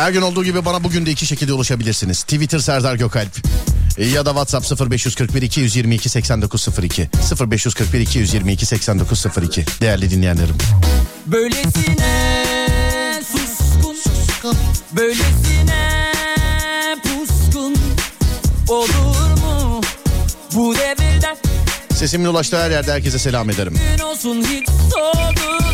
Her 0.00 0.10
gün 0.10 0.22
olduğu 0.22 0.44
gibi 0.44 0.64
bana 0.64 0.84
bugün 0.84 1.06
de 1.06 1.10
iki 1.10 1.26
şekilde 1.26 1.52
ulaşabilirsiniz. 1.52 2.22
Twitter 2.22 2.58
Serdar 2.58 2.94
Gökalp 2.94 3.36
ya 3.98 4.26
da 4.26 4.30
WhatsApp 4.30 4.90
0541 4.90 5.42
222 5.42 6.08
8902 6.08 7.08
0541 7.50 8.00
222 8.00 8.66
8902 8.66 9.64
değerli 9.80 10.10
dinleyenlerim. 10.10 10.54
Böylesine 11.26 13.22
suskun, 13.32 13.94
suskun. 13.94 14.56
böylesine 14.92 16.16
puskun 17.02 17.76
olur 18.68 19.40
mu 19.40 19.80
bu 20.54 20.74
devirde? 20.74 21.36
Sesimin 21.94 22.26
ulaştığı 22.26 22.62
her 22.62 22.70
yerde 22.70 22.92
herkese 22.92 23.18
selam 23.18 23.50
ederim. 23.50 23.74
Gün 23.96 24.04
olsun 24.04 24.42
hiç 24.42 24.68
sordun 24.68 25.69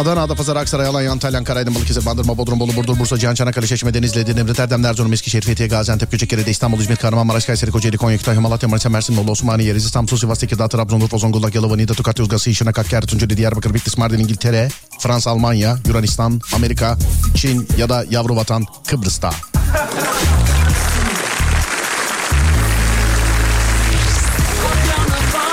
Adana, 0.00 0.22
Adapazarı, 0.22 0.58
Aksaray, 0.58 0.86
Alanya, 0.86 1.12
Antalya, 1.12 1.38
Ankara, 1.38 1.58
Aydın, 1.58 1.74
Balıkesir, 1.74 2.06
Bandırma, 2.06 2.38
Bodrum, 2.38 2.60
Bolu, 2.60 2.76
Burdur, 2.76 2.98
Bursa, 2.98 3.18
Cihan, 3.18 3.34
Çanakkale, 3.34 3.66
Çeşme, 3.66 3.94
Denizli, 3.94 4.20
Edirne, 4.20 4.50
Erdem, 4.58 4.84
Erzurum, 4.84 5.12
Eskişehir, 5.12 5.42
Fethiye, 5.42 5.68
Gaziantep, 5.68 6.10
Göcekere, 6.10 6.50
İstanbul, 6.50 6.80
İzmir, 6.80 6.96
Kahramanmaraş, 6.96 7.44
Kayseri, 7.44 7.70
Kocaeli, 7.70 7.96
Konya, 7.96 8.16
Kütahya, 8.16 8.40
Malatya, 8.40 8.68
Manisa, 8.68 8.88
Mersin, 8.88 9.16
Bolu, 9.16 9.30
Osmaniye, 9.30 9.74
Rize, 9.74 9.88
Samsun, 9.88 10.16
Sivas, 10.16 10.38
Tekirdağ, 10.38 10.68
Trabzon, 10.68 11.00
Urfa, 11.00 11.18
Zonguldak, 11.18 11.54
Yalova, 11.54 11.76
Niğde, 11.76 11.94
Tokat, 11.94 12.18
Yozgat, 12.18 12.40
Şırnak, 12.40 12.78
Hakkari, 12.78 13.06
Tunceli, 13.06 13.36
Diyarbakır, 13.36 13.74
Bitlis, 13.74 13.98
Mardin, 13.98 14.18
İngiltere, 14.18 14.68
Fransa, 14.98 15.30
Almanya, 15.30 15.78
Yunanistan, 15.88 16.40
Amerika, 16.56 16.98
Çin 17.34 17.68
ya 17.78 17.88
da 17.88 18.04
yavru 18.10 18.36
vatan 18.36 18.64
Kıbrıs'ta. 18.86 19.30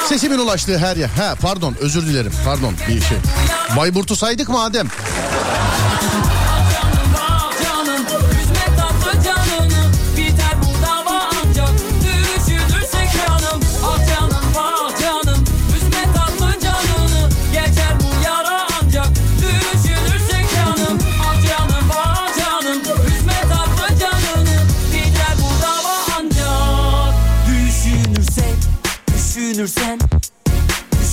Sesimin 0.09 0.37
ulaştığı 0.39 0.77
her 0.77 0.97
yer. 0.97 1.09
Ha 1.09 1.35
pardon 1.41 1.75
özür 1.81 2.07
dilerim. 2.07 2.31
Pardon 2.45 2.73
bir 2.87 3.01
şey. 3.01 3.17
Bayburt'u 3.77 4.15
saydık 4.15 4.49
mı 4.49 4.63
Adem? 4.63 4.87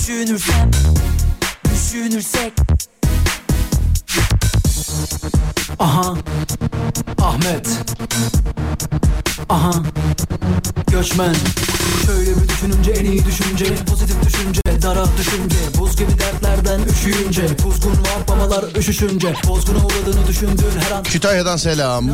Düşünürsem 0.05 0.71
Düşünürsek. 1.73 2.53
Aha 5.79 6.13
Ahmet. 7.21 7.69
Aha 9.49 9.71
Göçmen. 10.91 11.35
Şöyle 12.05 12.31
bir 12.41 12.49
düşününce 12.49 12.91
en 12.91 13.05
iyi 13.05 13.25
düşünce 13.25 13.65
Pozitif 13.85 14.23
düşünce 14.25 14.61
dara 14.85 15.05
düşünce. 15.17 15.55
Buz 15.77 15.95
gibi 15.97 16.11
dertlerden 16.19 16.79
üşüyünce 16.91 17.47
Kuzgun 17.63 17.91
var 17.91 18.27
babalar 18.27 18.75
üşüşünce. 18.77 19.33
Bozguna 19.47 19.77
uğradığını 19.77 20.27
düşündüğün 20.27 20.79
her 20.79 20.91
an 20.91 21.03
Kütahya'dan 21.03 21.57
selam. 21.57 22.09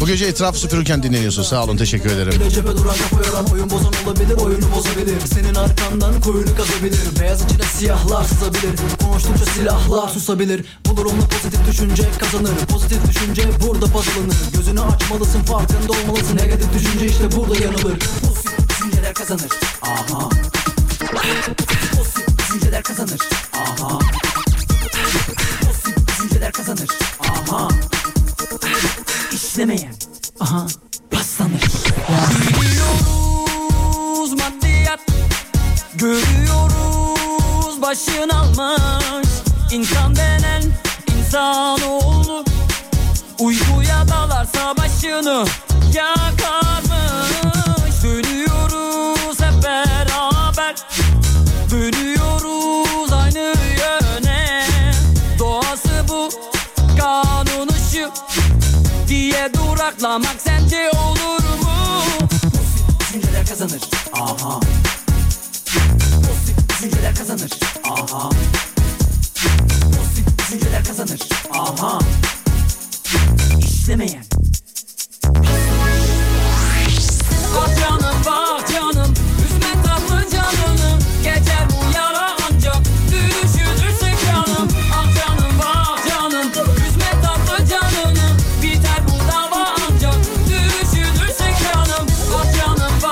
Bu 0.00 0.06
gece 0.06 0.26
etraf 0.26 0.56
süpürürken 0.56 1.02
dinleniyorsun. 1.02 1.42
Sağ 1.42 1.64
olun 1.64 1.76
teşekkür 1.76 2.10
ederim. 2.10 2.32
cephe 2.50 2.68
duran 2.68 2.94
kafa 2.96 3.16
yoran 3.26 3.46
Oyun 3.52 3.70
bozan 3.70 3.92
olabilir 4.06 4.36
oyunu 4.36 4.64
bozabilir. 4.76 5.20
Senin 5.34 5.54
arkandan 5.54 6.20
koyunu 6.20 6.56
kazabilir. 6.56 7.00
Beyaz 7.20 7.44
içine 7.44 7.62
siyahlar 7.62 8.24
sızabilir. 8.24 8.70
Konuştukça 9.04 9.44
silahlar 9.44 10.08
susabilir. 10.08 10.64
Bu 10.90 10.96
durumda 10.96 11.24
pozitif 11.26 11.66
düşünce 11.70 12.04
kazanır. 12.18 12.52
Pozitif 12.72 13.08
düşünce 13.08 13.42
burada 13.66 13.86
bazılanır 13.94 14.36
Gözünü 14.52 14.80
açmalısın 14.80 15.42
farkında 15.42 15.92
olmalısın. 15.92 16.36
Negatif 16.36 16.74
düşünce 16.74 17.06
işte 17.06 17.24
burada 17.40 17.64
yanılır. 17.64 17.98
Pozitif 17.98 18.68
düşünceler 18.68 19.14
kazanır. 19.14 19.50
Aha. 19.82 20.28
Pozitif 21.96 22.38
düşünceler 22.38 22.82
kazanır. 22.82 23.20
Aha. 23.52 23.98
Pozitif 25.66 26.08
düşünceler 26.08 26.52
kazanır. 26.52 26.88
Aha. 27.28 27.68
İşlemeyen. 29.32 29.94
Aha. 30.40 30.66
Paslanır. 31.10 31.62
Biliyoruz 32.60 34.32
maddiyat. 34.32 35.00
Görüyoruz 35.94 37.82
başın 37.82 38.28
almış. 38.28 39.28
İnsan 39.72 40.16
denen 40.16 40.62
insanoğlu. 41.18 42.44
Uykuya 43.38 44.08
dalarsa 44.08 44.76
başını 44.76 45.46
yakarmış 45.94 46.89
Dönüyoruz 48.02 49.40
hep 49.40 49.64
beraber 49.64 50.74
Dönüyoruz 51.70 53.12
aynı 53.12 53.54
yöne 53.78 54.66
Doğası 55.38 56.04
bu 56.08 56.28
kanunu 56.98 57.72
şu 57.92 58.10
diye 59.08 59.50
duraklamak 59.54 60.36
sence 60.38 60.90
olur 60.90 61.42
mu? 61.62 62.02
düşünceler 63.00 63.46
kazanır. 63.46 63.80
Aha. 64.12 64.60
Pozitif 66.16 66.68
düşünceler 66.68 67.14
kazanır. 67.14 67.50
Aha. 67.84 68.30
Pozitif 69.84 70.38
düşünceler 70.38 70.84
kazanır. 70.84 71.20
Aha. 71.52 71.98
İşlemeyen. 73.58 74.24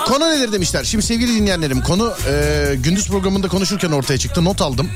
Konu 0.08 0.30
nedir 0.30 0.52
demişler. 0.52 0.84
Şimdi 0.84 1.04
sevgili 1.04 1.34
dinleyenlerim 1.34 1.80
konu 1.80 2.14
e, 2.28 2.74
gündüz 2.76 3.08
programında 3.08 3.48
konuşurken 3.48 3.90
ortaya 3.90 4.18
çıktı. 4.18 4.44
Not 4.44 4.62
aldım. 4.62 4.90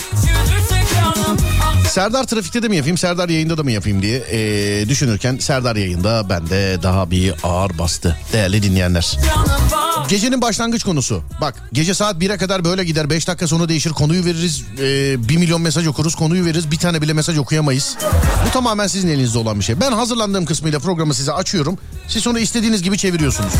Serdar 1.93 2.25
trafikte 2.25 2.63
de 2.63 2.69
mi 2.69 2.77
yapayım, 2.77 2.99
Serdar 2.99 3.29
yayında 3.29 3.59
da 3.59 3.63
mı 3.63 3.71
yapayım 3.73 4.03
diye 4.03 4.19
e, 4.19 4.89
düşünürken 4.89 5.39
Serdar 5.39 5.77
yayında 5.77 6.29
bende 6.29 6.83
daha 6.83 7.11
bir 7.11 7.35
ağır 7.43 7.79
bastı. 7.79 8.19
Değerli 8.33 8.63
dinleyenler. 8.63 9.19
Gecenin 10.09 10.43
başlangıç 10.43 10.85
konusu. 10.85 11.23
Bak 11.41 11.55
gece 11.73 11.95
saat 11.95 12.17
1'e 12.17 12.37
kadar 12.37 12.65
böyle 12.65 12.85
gider. 12.85 13.11
5 13.11 13.29
dakika 13.29 13.47
sonra 13.47 13.69
değişir. 13.69 13.91
Konuyu 13.91 14.25
veririz. 14.25 14.65
E, 14.79 15.29
1 15.29 15.37
milyon 15.37 15.63
mesaj 15.63 15.87
okuruz. 15.87 16.15
Konuyu 16.15 16.45
veririz. 16.45 16.71
Bir 16.71 16.77
tane 16.77 17.03
bile 17.03 17.13
mesaj 17.13 17.39
okuyamayız. 17.39 17.97
Bu 18.47 18.51
tamamen 18.53 18.87
sizin 18.87 19.09
elinizde 19.09 19.39
olan 19.39 19.59
bir 19.59 19.65
şey. 19.65 19.81
Ben 19.81 19.93
hazırlandığım 19.93 20.45
kısmıyla 20.45 20.79
programı 20.79 21.15
size 21.15 21.33
açıyorum. 21.33 21.79
Siz 22.09 22.27
onu 22.27 22.39
istediğiniz 22.39 22.83
gibi 22.83 22.99
çeviriyorsunuz. 22.99 23.53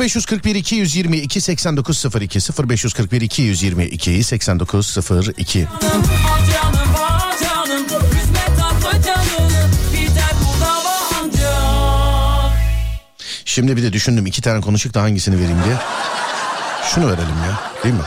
0541 0.00 0.54
222 0.54 1.40
8902 1.40 2.38
0541 2.68 3.20
222 3.20 4.24
8902 4.24 5.66
Şimdi 13.54 13.76
bir 13.76 13.82
de 13.82 13.92
düşündüm 13.92 14.26
iki 14.26 14.42
tane 14.42 14.60
konuşuk 14.60 14.94
da 14.94 15.02
hangisini 15.02 15.36
vereyim 15.36 15.58
diye. 15.64 15.76
Şunu 16.94 17.06
verelim 17.06 17.36
ya 17.48 17.60
değil 17.84 17.94
mi? 17.94 18.00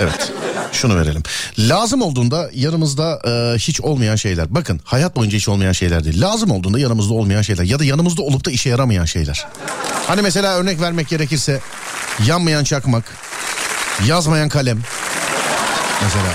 Evet 0.00 0.32
şunu 0.72 0.96
verelim. 0.96 1.22
Lazım 1.58 2.02
olduğunda 2.02 2.50
yanımızda 2.54 3.20
e, 3.24 3.58
hiç 3.58 3.80
olmayan 3.80 4.16
şeyler. 4.16 4.54
Bakın 4.54 4.80
hayat 4.84 5.16
boyunca 5.16 5.36
hiç 5.36 5.48
olmayan 5.48 5.72
şeyler 5.72 6.04
değil. 6.04 6.20
Lazım 6.20 6.50
olduğunda 6.50 6.78
yanımızda 6.78 7.14
olmayan 7.14 7.42
şeyler. 7.42 7.64
Ya 7.64 7.78
da 7.78 7.84
yanımızda 7.84 8.22
olup 8.22 8.44
da 8.44 8.50
işe 8.50 8.68
yaramayan 8.68 9.04
şeyler. 9.04 9.46
Hani 10.06 10.22
mesela 10.22 10.54
örnek 10.56 10.80
vermek 10.80 11.08
gerekirse 11.08 11.60
yanmayan 12.26 12.64
çakmak, 12.64 13.04
yazmayan 14.06 14.48
kalem. 14.48 14.78
Mesela. 16.02 16.32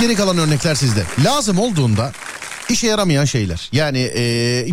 Geri 0.00 0.14
kalan 0.14 0.38
örnekler 0.38 0.74
sizde. 0.74 1.02
Lazım 1.24 1.58
olduğunda 1.58 2.12
işe 2.70 2.86
yaramayan 2.86 3.24
şeyler. 3.24 3.68
Yani 3.72 3.98
e, 3.98 4.22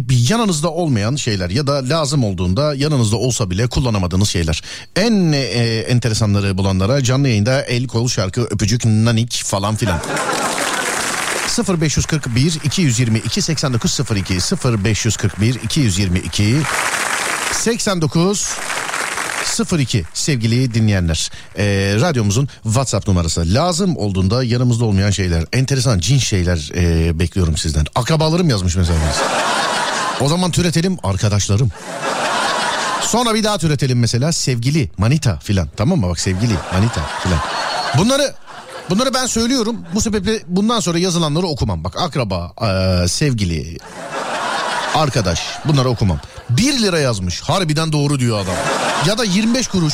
yanınızda 0.10 0.72
olmayan 0.72 1.16
şeyler 1.16 1.50
ya 1.50 1.68
da 1.68 1.90
lazım 1.90 2.24
olduğunda 2.24 2.76
yanınızda 2.76 3.16
olsa 3.16 3.50
bile 3.50 3.68
kullanamadığınız 3.68 4.30
şeyler. 4.30 4.62
En 4.96 5.32
e, 5.32 5.38
enteresanları 5.88 6.58
bulanlara 6.58 7.04
canlı 7.04 7.28
yayında 7.28 7.62
el 7.62 7.88
kol 7.88 8.08
şarkı 8.08 8.42
öpücük 8.42 8.86
nanik 8.86 9.44
falan 9.46 9.76
filan. 9.76 10.02
0541 11.80 12.60
222 12.64 13.42
8902 13.42 14.34
0541 14.84 15.56
222 15.64 16.58
89 17.52 18.56
02 19.78 20.04
sevgili 20.14 20.74
dinleyenler. 20.74 21.30
Ee, 21.58 21.96
radyomuzun 22.02 22.50
WhatsApp 22.64 23.08
numarası. 23.08 23.54
Lazım 23.54 23.98
olduğunda 23.98 24.44
yanımızda 24.44 24.86
olmayan 24.86 25.12
şeyler, 25.12 25.46
enteresan 25.54 26.00
cin 26.00 26.18
şeyler 26.18 26.72
ee, 26.76 27.20
bekliyorum 27.20 27.58
sizden. 27.58 27.86
Akrabalarım 27.96 28.50
yazmış 28.50 28.76
mesela. 28.76 29.00
O 30.22 30.30
zaman 30.30 30.52
türetelim 30.52 30.98
arkadaşlarım. 31.04 31.72
Sonra 33.02 33.34
bir 33.34 33.44
daha 33.44 33.58
türetelim 33.58 34.00
mesela 34.00 34.32
sevgili, 34.32 34.92
manita 34.98 35.40
filan. 35.40 35.70
Tamam 35.78 36.00
mı? 36.00 36.10
Bak 36.10 36.20
sevgili, 36.20 36.54
manita 36.74 37.02
filan. 37.24 37.40
Bunları 37.98 38.34
bunları 38.90 39.14
ben 39.14 39.26
söylüyorum. 39.26 39.78
Bu 39.94 40.02
sebeple 40.02 40.40
bundan 40.48 40.80
sonra 40.80 41.00
yazılanları 41.00 41.46
okumam. 41.46 41.84
Bak 41.84 42.02
akraba, 42.02 42.54
ee, 42.62 43.08
sevgili, 43.08 43.78
arkadaş 44.96 45.40
bunları 45.66 45.90
okumam. 45.90 46.20
1 46.50 46.82
lira 46.82 47.00
yazmış. 47.00 47.42
Harbiden 47.42 47.92
doğru 47.92 48.20
diyor 48.20 48.40
adam. 48.40 48.56
Ya 49.08 49.18
da 49.18 49.24
25 49.24 49.68
kuruş. 49.68 49.94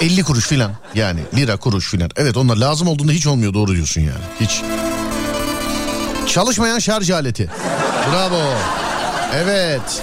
50 0.00 0.22
kuruş 0.22 0.46
filan 0.46 0.72
yani 0.94 1.20
lira 1.36 1.56
kuruş 1.56 1.90
filan. 1.90 2.10
Evet 2.16 2.36
onlar 2.36 2.56
lazım 2.56 2.88
olduğunda 2.88 3.12
hiç 3.12 3.26
olmuyor 3.26 3.54
doğru 3.54 3.74
diyorsun 3.74 4.00
yani. 4.00 4.24
Hiç. 4.40 4.62
Çalışmayan 6.26 6.78
şarj 6.78 7.10
aleti. 7.10 7.50
Bravo. 8.12 8.40
Evet. 9.34 10.02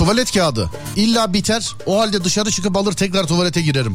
Tuvalet 0.00 0.32
kağıdı. 0.34 0.70
İlla 0.96 1.32
biter. 1.32 1.74
O 1.86 2.00
halde 2.00 2.24
dışarı 2.24 2.50
çıkıp 2.50 2.76
alır 2.76 2.92
tekrar 2.92 3.26
tuvalete 3.26 3.60
girerim. 3.60 3.94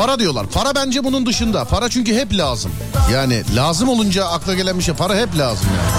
Para 0.00 0.18
diyorlar. 0.18 0.46
Para 0.46 0.74
bence 0.74 1.04
bunun 1.04 1.26
dışında. 1.26 1.64
Para 1.64 1.88
çünkü 1.88 2.14
hep 2.14 2.34
lazım. 2.34 2.72
Yani 3.12 3.42
lazım 3.56 3.88
olunca 3.88 4.24
akla 4.24 4.54
gelen 4.54 4.78
bir 4.78 4.82
şey. 4.82 4.94
Para 4.94 5.16
hep 5.16 5.38
lazım 5.38 5.66
yani. 5.76 5.90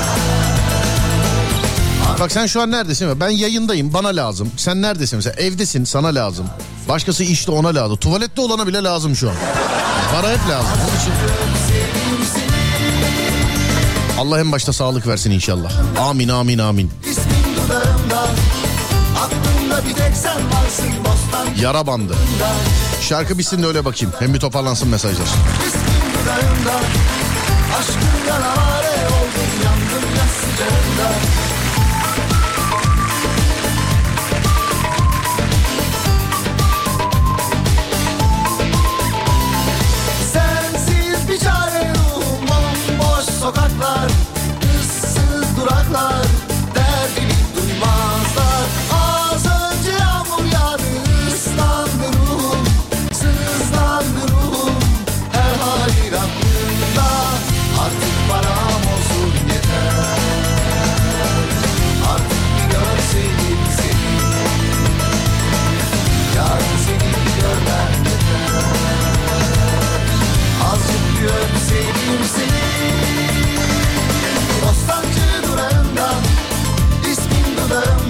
Bak 2.19 2.31
sen 2.31 2.45
şu 2.45 2.61
an 2.61 2.71
neredesin? 2.71 3.19
Ben 3.19 3.29
yayındayım 3.29 3.93
bana 3.93 4.07
lazım. 4.07 4.51
Sen 4.57 4.81
neredesin 4.81 5.17
mesela? 5.17 5.35
Evdesin 5.35 5.83
sana 5.83 6.07
lazım. 6.07 6.45
Başkası 6.89 7.23
işte 7.23 7.51
ona 7.51 7.75
lazım. 7.75 7.97
Tuvalette 7.97 8.41
olana 8.41 8.67
bile 8.67 8.83
lazım 8.83 9.15
şu 9.15 9.29
an. 9.29 9.35
Para 10.15 10.29
hep 10.31 10.49
lazım. 10.49 10.71
Onun 10.89 11.01
için... 11.01 11.13
Allah 14.19 14.39
en 14.39 14.51
başta 14.51 14.73
sağlık 14.73 15.07
versin 15.07 15.31
inşallah. 15.31 15.71
Amin 15.99 16.27
amin 16.27 16.57
amin. 16.57 16.91
ismin 17.05 17.55
dudağımda 17.65 18.27
Yara 21.61 21.87
bandı. 21.87 22.15
Şarkı 23.01 23.37
bitsin 23.37 23.63
de 23.63 23.67
öyle 23.67 23.85
bakayım. 23.85 24.13
Hem 24.19 24.33
bir 24.33 24.39
toparlansın 24.39 24.89
mesajlar. 24.89 25.27
Aşkından 27.79 28.41
avare 28.41 29.07
oldum 29.07 29.51
yandım 29.65 30.09
yaz 30.17 30.29
sıcağında 30.29 31.15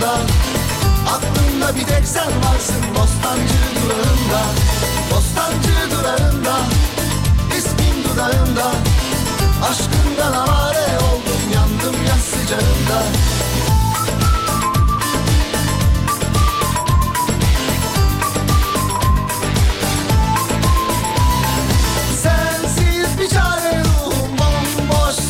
dudağımda 0.02 0.18
Aklımda 1.10 1.76
bir 1.76 1.86
tek 1.86 2.08
sen 2.08 2.28
varsın 2.28 2.84
Bostancı 2.96 3.62
durağında. 3.76 4.42
Bostancı 5.12 5.92
durağında 5.92 6.58
ismin 7.58 8.04
dudağımda 8.04 8.72
Aşkından 9.70 10.34
avare 10.34 10.98
oldum 10.98 11.42
yandım 11.54 11.96
yaz 12.08 12.22
sıcağında. 12.22 13.04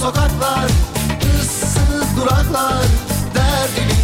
Sokaklar 0.02 0.66
ıssız 1.42 2.18
duraklar 2.18 2.84
Derdimi 3.36 4.01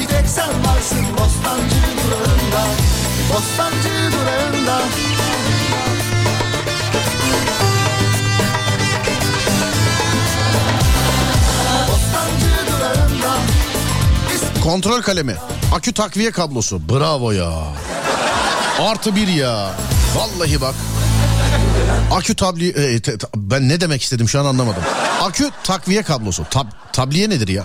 bir 0.00 0.06
tek 0.06 0.28
sen 0.28 0.48
varsın 0.64 1.06
Bostancı 1.18 1.82
durağında 2.04 2.64
Bostancı 3.32 4.12
durağında 4.12 4.82
Kontrol 14.62 15.02
kalemi. 15.02 15.36
Akü 15.74 15.92
takviye 15.92 16.30
kablosu. 16.30 16.88
Bravo 16.88 17.30
ya. 17.32 17.52
Artı 18.80 19.16
bir 19.16 19.28
ya. 19.28 19.70
Vallahi 20.16 20.60
bak. 20.60 20.74
Akü 22.12 22.34
tabli... 22.36 22.68
e, 22.68 23.00
te- 23.00 23.18
ta- 23.18 23.28
ben 23.36 23.68
ne 23.68 23.80
demek 23.80 24.02
istedim 24.02 24.28
şu 24.28 24.40
an 24.40 24.44
anlamadım. 24.44 24.82
Akü 25.22 25.50
takviye 25.64 26.02
kablosu. 26.02 26.46
Tab, 26.50 26.66
tabliye 26.92 27.30
nedir 27.30 27.48
ya? 27.48 27.64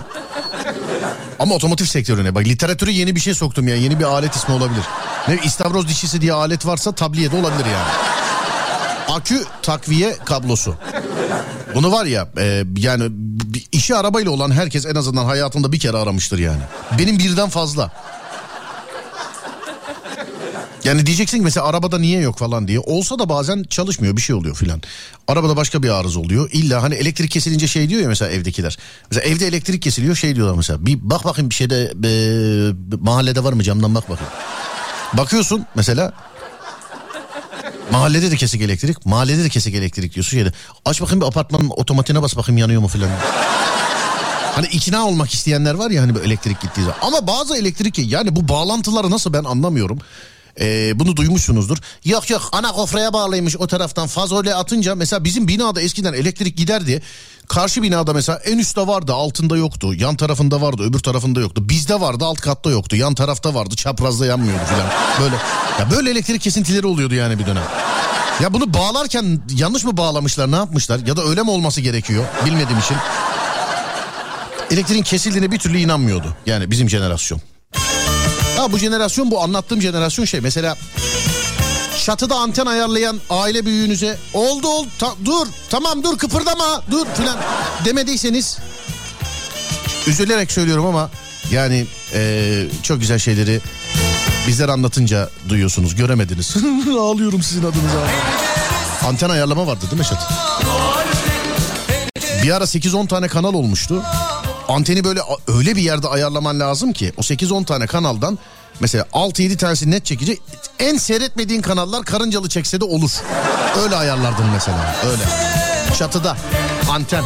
Ama 1.38 1.54
otomotiv 1.54 1.84
sektörüne 1.84 2.34
bak 2.34 2.44
literatüre 2.44 2.92
yeni 2.92 3.14
bir 3.14 3.20
şey 3.20 3.34
soktum 3.34 3.68
ya. 3.68 3.76
Yeni 3.76 3.98
bir 3.98 4.04
alet 4.04 4.34
ismi 4.36 4.54
olabilir. 4.54 4.84
Ne 5.28 5.38
istavroz 5.44 5.88
dişisi 5.88 6.20
diye 6.20 6.32
alet 6.32 6.66
varsa 6.66 6.92
tabliye 6.92 7.32
de 7.32 7.36
olabilir 7.36 7.66
yani. 7.66 7.88
Akü 9.08 9.44
takviye 9.62 10.16
kablosu. 10.24 10.74
Bunu 11.74 11.92
var 11.92 12.04
ya 12.04 12.28
e, 12.38 12.64
yani 12.76 13.10
işi 13.72 13.96
arabayla 13.96 14.30
olan 14.30 14.50
herkes 14.50 14.86
en 14.86 14.94
azından 14.94 15.24
hayatında 15.24 15.72
bir 15.72 15.78
kere 15.78 15.96
aramıştır 15.96 16.38
yani. 16.38 16.62
Benim 16.98 17.18
birden 17.18 17.48
fazla. 17.48 17.90
Yani 20.88 21.06
diyeceksin 21.06 21.38
ki 21.38 21.44
mesela 21.44 21.66
arabada 21.66 21.98
niye 21.98 22.20
yok 22.20 22.38
falan 22.38 22.68
diye. 22.68 22.78
Olsa 22.80 23.18
da 23.18 23.28
bazen 23.28 23.62
çalışmıyor 23.62 24.16
bir 24.16 24.22
şey 24.22 24.36
oluyor 24.36 24.54
filan. 24.54 24.82
Arabada 25.28 25.56
başka 25.56 25.82
bir 25.82 25.88
arıza 25.88 26.20
oluyor. 26.20 26.50
İlla 26.52 26.82
hani 26.82 26.94
elektrik 26.94 27.30
kesilince 27.30 27.66
şey 27.66 27.88
diyor 27.88 28.02
ya 28.02 28.08
mesela 28.08 28.30
evdekiler. 28.30 28.78
Mesela 29.10 29.28
evde 29.28 29.46
elektrik 29.46 29.82
kesiliyor 29.82 30.14
şey 30.14 30.36
diyorlar 30.36 30.54
mesela. 30.54 30.86
Bir 30.86 30.98
bak 31.02 31.24
bakayım 31.24 31.50
bir 31.50 31.54
şeyde 31.54 31.92
e, 32.04 32.12
mahallede 33.00 33.44
var 33.44 33.52
mı 33.52 33.62
camdan 33.62 33.94
bak 33.94 34.10
bakayım. 34.10 34.32
Bakıyorsun 35.12 35.66
mesela 35.74 36.12
Mahallede 37.92 38.30
de 38.30 38.36
kesik 38.36 38.62
elektrik. 38.62 39.06
Mahallede 39.06 39.44
de 39.44 39.48
kesik 39.48 39.74
elektrik 39.74 40.14
diyorsun. 40.14 40.30
Şeyde. 40.30 40.52
Aç 40.84 41.00
bakayım 41.00 41.20
bir 41.20 41.26
apartmanın 41.26 41.70
otomatiğine 41.70 42.22
bas 42.22 42.36
bakayım 42.36 42.58
yanıyor 42.58 42.80
mu 42.80 42.88
filan. 42.88 43.10
Hani 44.54 44.66
ikna 44.66 45.06
olmak 45.06 45.34
isteyenler 45.34 45.74
var 45.74 45.90
ya 45.90 46.02
hani 46.02 46.18
elektrik 46.24 46.60
gittiği 46.60 46.80
zaman. 46.80 46.96
Ama 47.02 47.26
bazı 47.26 47.56
elektrik 47.56 47.98
yani 47.98 48.36
bu 48.36 48.48
bağlantıları 48.48 49.10
nasıl 49.10 49.32
ben 49.32 49.44
anlamıyorum. 49.44 49.98
Ee, 50.60 50.98
bunu 50.98 51.16
duymuşsunuzdur. 51.16 51.78
Yok 52.04 52.30
yok 52.30 52.48
ana 52.52 52.72
kofraya 52.72 53.12
bağlıymış 53.12 53.56
o 53.56 53.66
taraftan 53.66 54.06
fazole 54.06 54.54
atınca 54.54 54.94
mesela 54.94 55.24
bizim 55.24 55.48
binada 55.48 55.80
eskiden 55.80 56.12
elektrik 56.12 56.56
giderdi. 56.56 57.02
Karşı 57.48 57.82
binada 57.82 58.12
mesela 58.12 58.38
en 58.38 58.58
üstte 58.58 58.86
vardı 58.86 59.12
altında 59.12 59.56
yoktu. 59.56 59.94
Yan 59.94 60.16
tarafında 60.16 60.60
vardı 60.60 60.82
öbür 60.82 60.98
tarafında 60.98 61.40
yoktu. 61.40 61.68
Bizde 61.68 62.00
vardı 62.00 62.24
alt 62.24 62.40
katta 62.40 62.70
yoktu. 62.70 62.96
Yan 62.96 63.14
tarafta 63.14 63.54
vardı 63.54 63.76
çaprazda 63.76 64.26
yanmıyordu 64.26 64.64
falan. 64.64 64.86
Böyle 65.20 65.36
ya 65.78 65.90
böyle 65.90 66.10
elektrik 66.10 66.42
kesintileri 66.42 66.86
oluyordu 66.86 67.14
yani 67.14 67.38
bir 67.38 67.46
dönem. 67.46 67.64
Ya 68.42 68.54
bunu 68.54 68.74
bağlarken 68.74 69.40
yanlış 69.54 69.84
mı 69.84 69.96
bağlamışlar 69.96 70.52
ne 70.52 70.56
yapmışlar 70.56 71.00
ya 71.06 71.16
da 71.16 71.24
öyle 71.24 71.42
mi 71.42 71.50
olması 71.50 71.80
gerekiyor 71.80 72.24
bilmediğim 72.46 72.78
için. 72.78 72.96
Elektriğin 74.70 75.02
kesildiğine 75.02 75.52
bir 75.52 75.58
türlü 75.58 75.78
inanmıyordu 75.78 76.36
yani 76.46 76.70
bizim 76.70 76.90
jenerasyon. 76.90 77.40
Ha 78.58 78.72
bu 78.72 78.78
jenerasyon 78.78 79.30
bu 79.30 79.42
anlattığım 79.42 79.82
jenerasyon 79.82 80.24
şey 80.24 80.40
mesela 80.40 80.76
çatıda 82.04 82.34
anten 82.36 82.66
ayarlayan 82.66 83.20
aile 83.30 83.66
büyüğünüze 83.66 84.18
oldu 84.34 84.68
ol 84.68 84.86
ta- 84.98 85.14
dur 85.24 85.46
tamam 85.70 86.02
dur 86.02 86.18
kıpırdama 86.18 86.82
dur 86.90 87.06
filan 87.16 87.38
demediyseniz 87.84 88.58
üzülerek 90.06 90.52
söylüyorum 90.52 90.86
ama 90.86 91.10
yani 91.50 91.86
eee, 92.14 92.68
çok 92.82 93.00
güzel 93.00 93.18
şeyleri 93.18 93.60
bizler 94.48 94.68
anlatınca 94.68 95.30
duyuyorsunuz 95.48 95.94
göremediniz. 95.94 96.54
Ağlıyorum 97.00 97.42
sizin 97.42 97.62
adınıza. 97.62 98.08
Anten 99.06 99.30
ayarlama 99.30 99.66
vardı 99.66 99.84
değil 99.90 100.00
mi 100.02 100.06
çatıda? 100.06 100.28
Bir 102.42 102.50
ara 102.56 102.64
8-10 102.64 103.08
tane 103.08 103.28
kanal 103.28 103.54
olmuştu. 103.54 104.02
Anteni 104.68 105.04
böyle 105.04 105.20
öyle 105.48 105.76
bir 105.76 105.82
yerde 105.82 106.08
ayarlaman 106.08 106.60
lazım 106.60 106.92
ki 106.92 107.12
o 107.16 107.20
8-10 107.20 107.64
tane 107.64 107.86
kanaldan 107.86 108.38
mesela 108.80 109.04
6-7 109.12 109.56
tanesi 109.56 109.90
net 109.90 110.06
çekici 110.06 110.38
en 110.78 110.96
seyretmediğin 110.96 111.62
kanallar 111.62 112.04
karıncalı 112.04 112.48
çekse 112.48 112.80
de 112.80 112.84
olur. 112.84 113.10
Öyle 113.82 113.96
ayarlardın 113.96 114.46
mesela 114.52 114.94
öyle. 115.10 115.22
Çatıda 115.98 116.36
anten. 116.90 117.24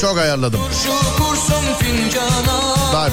Çok 0.00 0.18
ayarladım. 0.18 0.60
Turşu 0.60 1.16
kursun 1.18 1.74
fincana 1.80 2.74
Vay 2.92 3.10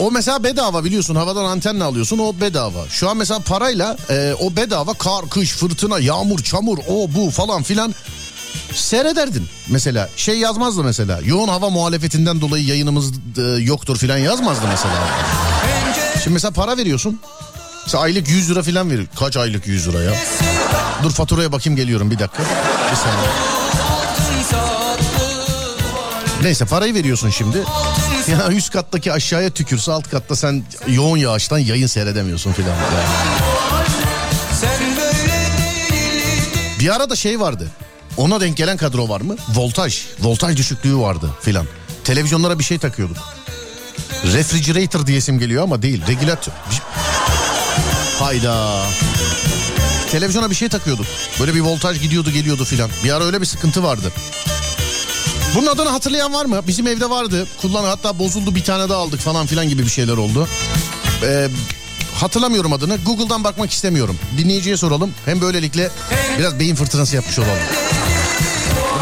O 0.00 0.10
mesela 0.10 0.44
bedava 0.44 0.84
biliyorsun 0.84 1.14
havadan 1.14 1.44
antenle 1.44 1.84
alıyorsun 1.84 2.18
o 2.18 2.40
bedava. 2.40 2.88
Şu 2.90 3.10
an 3.10 3.16
mesela 3.16 3.40
parayla 3.40 3.96
e, 4.10 4.34
o 4.40 4.56
bedava 4.56 4.94
kar, 4.94 5.28
kış, 5.30 5.50
fırtına, 5.52 5.98
yağmur, 5.98 6.38
çamur 6.38 6.78
o 6.88 7.08
bu 7.14 7.30
falan 7.30 7.62
filan 7.62 7.94
seyrederdin. 8.74 9.48
Mesela 9.68 10.08
şey 10.16 10.38
yazmazdı 10.38 10.84
mesela 10.84 11.20
yoğun 11.24 11.48
hava 11.48 11.70
muhalefetinden 11.70 12.40
dolayı 12.40 12.64
yayınımız 12.64 13.12
e, 13.38 13.42
yoktur 13.42 13.96
filan 13.96 14.18
yazmazdı 14.18 14.66
mesela. 14.68 14.94
Şimdi 16.22 16.34
mesela 16.34 16.52
para 16.52 16.76
veriyorsun. 16.76 17.20
Mesela 17.84 18.02
aylık 18.04 18.28
100 18.28 18.50
lira 18.50 18.62
filan 18.62 18.90
verir. 18.90 19.06
Kaç 19.18 19.36
aylık 19.36 19.66
100 19.66 19.88
lira 19.88 20.02
ya? 20.02 20.12
Dur 21.02 21.10
faturaya 21.10 21.52
bakayım 21.52 21.76
geliyorum 21.76 22.10
bir 22.10 22.18
dakika. 22.18 22.42
Bir 22.90 22.96
saniye. 22.96 23.28
Neyse 26.42 26.64
parayı 26.64 26.94
veriyorsun 26.94 27.30
şimdi. 27.30 27.64
Ya 28.30 28.48
üst 28.50 28.70
kattaki 28.72 29.12
aşağıya 29.12 29.50
tükürse 29.50 29.92
alt 29.92 30.10
katta 30.10 30.36
sen 30.36 30.64
yoğun 30.88 31.16
yağıştan 31.16 31.58
yayın 31.58 31.86
seyredemiyorsun 31.86 32.52
filan. 32.52 32.68
Yani. 32.68 33.08
Bir 36.80 36.96
ara 36.96 37.10
da 37.10 37.16
şey 37.16 37.40
vardı. 37.40 37.70
Ona 38.16 38.40
denk 38.40 38.56
gelen 38.56 38.76
kadro 38.76 39.08
var 39.08 39.20
mı? 39.20 39.36
Voltaj. 39.54 40.02
Voltaj 40.20 40.56
düşüklüğü 40.56 40.96
vardı 40.98 41.30
filan. 41.40 41.66
Televizyonlara 42.04 42.58
bir 42.58 42.64
şey 42.64 42.78
takıyorduk. 42.78 43.16
Refrigerator 44.32 45.06
diyesim 45.06 45.38
geliyor 45.38 45.62
ama 45.62 45.82
değil. 45.82 46.06
Regülatör. 46.06 46.52
Hayda. 48.18 48.82
Televizyona 50.10 50.50
bir 50.50 50.54
şey 50.54 50.68
takıyorduk. 50.68 51.06
Böyle 51.40 51.54
bir 51.54 51.60
voltaj 51.60 52.00
gidiyordu 52.00 52.30
geliyordu 52.30 52.64
filan. 52.64 52.90
Bir 53.04 53.12
ara 53.12 53.24
öyle 53.24 53.40
bir 53.40 53.46
sıkıntı 53.46 53.82
vardı. 53.82 54.12
Bunun 55.54 55.66
adını 55.66 55.88
hatırlayan 55.88 56.32
var 56.32 56.44
mı? 56.44 56.60
Bizim 56.66 56.86
evde 56.86 57.10
vardı. 57.10 57.46
Kullan 57.62 57.84
hatta 57.84 58.18
bozuldu 58.18 58.54
bir 58.54 58.64
tane 58.64 58.88
daha 58.88 58.98
aldık 58.98 59.20
falan 59.20 59.46
filan 59.46 59.68
gibi 59.68 59.82
bir 59.82 59.90
şeyler 59.90 60.16
oldu. 60.16 60.48
Ee, 61.22 61.48
hatırlamıyorum 62.14 62.72
adını. 62.72 62.96
Google'dan 63.06 63.44
bakmak 63.44 63.70
istemiyorum. 63.72 64.18
Dinleyiciye 64.38 64.76
soralım. 64.76 65.14
Hem 65.24 65.40
böylelikle 65.40 65.90
biraz 66.38 66.58
beyin 66.58 66.74
fırtınası 66.74 67.16
yapmış 67.16 67.38
olalım. 67.38 67.62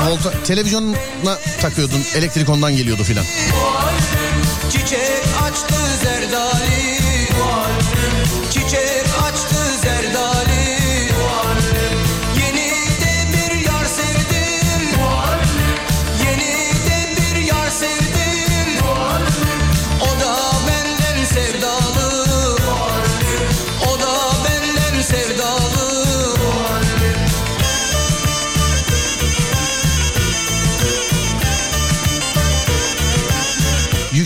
Volta, 0.09 0.43
televizyonuna 0.45 1.39
takıyordun. 1.61 2.01
Elektrik 2.15 2.49
ondan 2.49 2.77
geliyordu 2.77 3.03
filan. 3.03 3.25
Çiçek 4.73 5.25
açtı 5.43 5.75
zerdali 6.03 6.70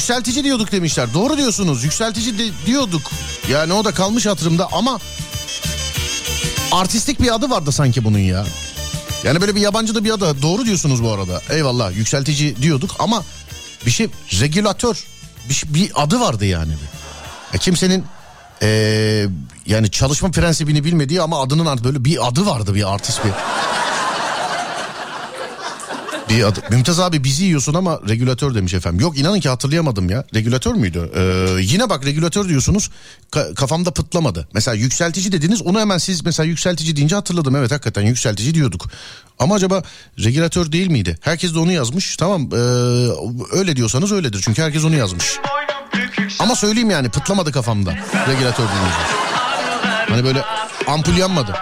Yükseltici 0.04 0.44
diyorduk 0.44 0.72
demişler. 0.72 1.14
Doğru 1.14 1.36
diyorsunuz. 1.36 1.84
Yükseltici 1.84 2.38
de 2.38 2.44
diyorduk. 2.66 3.02
Yani 3.50 3.72
o 3.72 3.84
da 3.84 3.92
kalmış 3.94 4.26
hatırımda 4.26 4.68
ama 4.72 4.98
artistik 6.72 7.20
bir 7.20 7.34
adı 7.34 7.50
vardı 7.50 7.72
sanki 7.72 8.04
bunun 8.04 8.18
ya. 8.18 8.44
Yani 9.24 9.40
böyle 9.40 9.54
bir 9.54 9.60
yabancı 9.60 9.94
da 9.94 10.04
bir 10.04 10.10
adı. 10.10 10.42
Doğru 10.42 10.64
diyorsunuz 10.64 11.02
bu 11.02 11.10
arada. 11.12 11.42
Eyvallah 11.50 11.96
yükseltici 11.96 12.56
diyorduk 12.62 12.90
ama 12.98 13.24
bir 13.86 13.90
şey 13.90 14.08
regülatör 14.40 15.04
bir, 15.48 15.54
şey- 15.54 15.74
bir 15.74 15.90
adı 15.94 16.20
vardı 16.20 16.44
yani. 16.44 16.72
Ya 17.52 17.58
kimsenin 17.60 18.04
eee, 18.62 19.28
yani 19.66 19.90
çalışma 19.90 20.30
prensibini 20.30 20.84
bilmediği 20.84 21.22
ama 21.22 21.42
adının 21.42 21.66
art- 21.66 21.84
böyle 21.84 22.04
bir 22.04 22.28
adı 22.28 22.46
vardı 22.46 22.74
bir 22.74 22.92
artist 22.94 23.24
bir. 23.24 23.30
Bir 26.28 26.44
adı. 26.44 26.60
Mümtaz 26.70 27.00
abi 27.00 27.24
bizi 27.24 27.44
yiyorsun 27.44 27.74
ama 27.74 28.00
regülatör 28.08 28.54
demiş 28.54 28.74
efendim. 28.74 29.00
Yok 29.00 29.18
inanın 29.18 29.40
ki 29.40 29.48
hatırlayamadım 29.48 30.10
ya. 30.10 30.24
Regülatör 30.34 30.74
müydü? 30.74 31.10
Ee, 31.16 31.62
yine 31.62 31.90
bak 31.90 32.04
regülatör 32.04 32.48
diyorsunuz. 32.48 32.90
Ka- 33.32 33.54
kafamda 33.54 33.90
pıtlamadı. 33.90 34.48
Mesela 34.54 34.74
yükseltici 34.74 35.32
dediniz. 35.32 35.62
Onu 35.62 35.80
hemen 35.80 35.98
siz 35.98 36.24
mesela 36.24 36.46
yükseltici 36.46 36.96
deyince 36.96 37.14
hatırladım. 37.14 37.56
Evet 37.56 37.70
hakikaten 37.70 38.02
yükseltici 38.02 38.54
diyorduk. 38.54 38.86
Ama 39.38 39.54
acaba 39.54 39.82
regülatör 40.18 40.72
değil 40.72 40.86
miydi? 40.90 41.18
Herkes 41.20 41.54
de 41.54 41.58
onu 41.58 41.72
yazmış. 41.72 42.16
Tamam 42.16 42.48
ee, 42.52 42.56
öyle 43.52 43.76
diyorsanız 43.76 44.12
öyledir. 44.12 44.40
Çünkü 44.44 44.62
herkes 44.62 44.84
onu 44.84 44.96
yazmış. 44.96 45.38
Ama 46.38 46.54
söyleyeyim 46.56 46.90
yani 46.90 47.08
pıtlamadı 47.08 47.52
kafamda. 47.52 47.90
Regülatör 48.28 48.64
deyince. 48.68 49.24
Hani 50.08 50.24
böyle 50.24 50.42
ampul 50.86 51.16
yanmadı. 51.16 51.54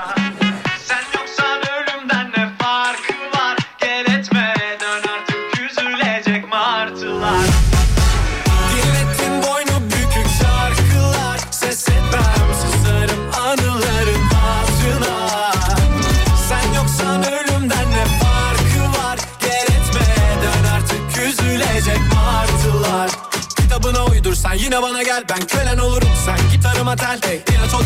Yine 24.72 24.82
bana 24.82 25.02
gel 25.02 25.24
Ben 25.28 25.46
kölen 25.46 25.78
olurum. 25.78 26.08
Sen 26.24 26.38
gitarıma 26.52 26.96
tel 26.96 27.18
hey, 27.22 27.40
Yine 27.50 27.70
çok 27.70 27.82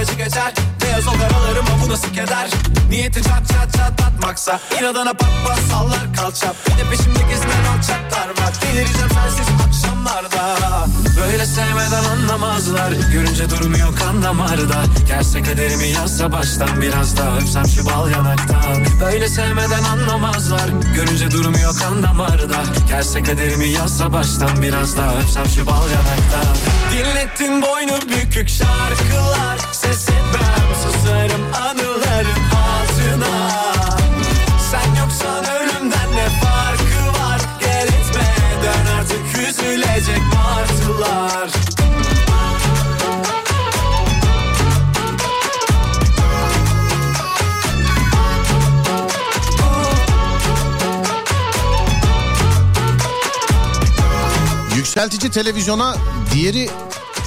yaralarıma 0.00 0.02
her 0.02 0.02
acı 0.02 0.14
geçer. 0.14 0.52
Beyaz 0.82 1.06
o 1.06 1.12
karalarıma 1.12 1.84
bu 1.84 1.90
nasıl 1.90 2.08
keder 2.08 2.50
Niyeti 2.90 3.22
çat 3.22 3.48
çat 3.48 3.72
çat 3.76 4.06
atmaksa 4.06 4.60
İnadına 4.80 5.12
pat 5.14 5.30
pat 5.46 5.58
sallar 5.70 6.14
kalça. 6.16 6.54
Bir 6.66 6.84
de 6.84 6.90
peşimde 6.90 7.18
gezinen 7.30 7.64
alçaklar 7.64 8.28
var. 8.28 8.52
Delireceğim 8.62 9.10
sensiz 9.14 9.46
akşamlarda. 9.66 10.86
Böyle 11.20 11.46
sevmeden 11.46 12.04
anlamazlar. 12.04 12.92
Görünce 13.12 13.50
durmuyor 13.50 13.96
kan 13.96 14.22
damarda. 14.22 14.84
Gelse 15.08 15.42
kaderimi 15.42 15.88
yazsa 15.88 16.32
baştan 16.32 16.80
Biraz 16.80 17.16
daha 17.16 17.36
öpsem 17.36 17.68
şu 17.68 17.86
bal 17.86 18.10
yanaktan. 18.10 18.84
Böyle 19.00 19.28
sevmeden 19.28 19.82
anlamazlar. 19.82 20.68
Görünce 20.94 21.30
durmuyor 21.30 21.78
kan 21.78 22.02
damarda. 22.02 22.62
Gelse 22.88 23.22
kaderimi 23.22 23.68
yazsa 23.68 24.12
baştan 24.12 24.62
Biraz 24.62 24.96
daha 24.96 25.14
öpsem 25.14 25.46
şu 25.46 25.66
bal 25.66 25.90
yanaktan 25.90 26.69
Dinlettin 26.92 27.62
boynu 27.62 27.98
bükük 28.08 28.48
şarkılar 28.48 29.58
Ses 29.72 30.08
etmem 30.08 30.74
susarım 30.82 31.42
anıların 31.54 32.42
altına 32.54 33.50
Sen 34.70 34.94
yoksan 35.02 35.44
ölümden 35.44 36.12
ne 36.12 36.28
farkı 36.40 37.22
var? 37.22 37.40
Gel 37.60 37.86
etme 37.86 38.34
dön 38.62 38.86
artık 38.98 39.48
üzülecek 39.48 40.22
martılar 40.34 41.69
Yükseltici 54.90 55.30
televizyona 55.30 55.96
diğeri 56.34 56.70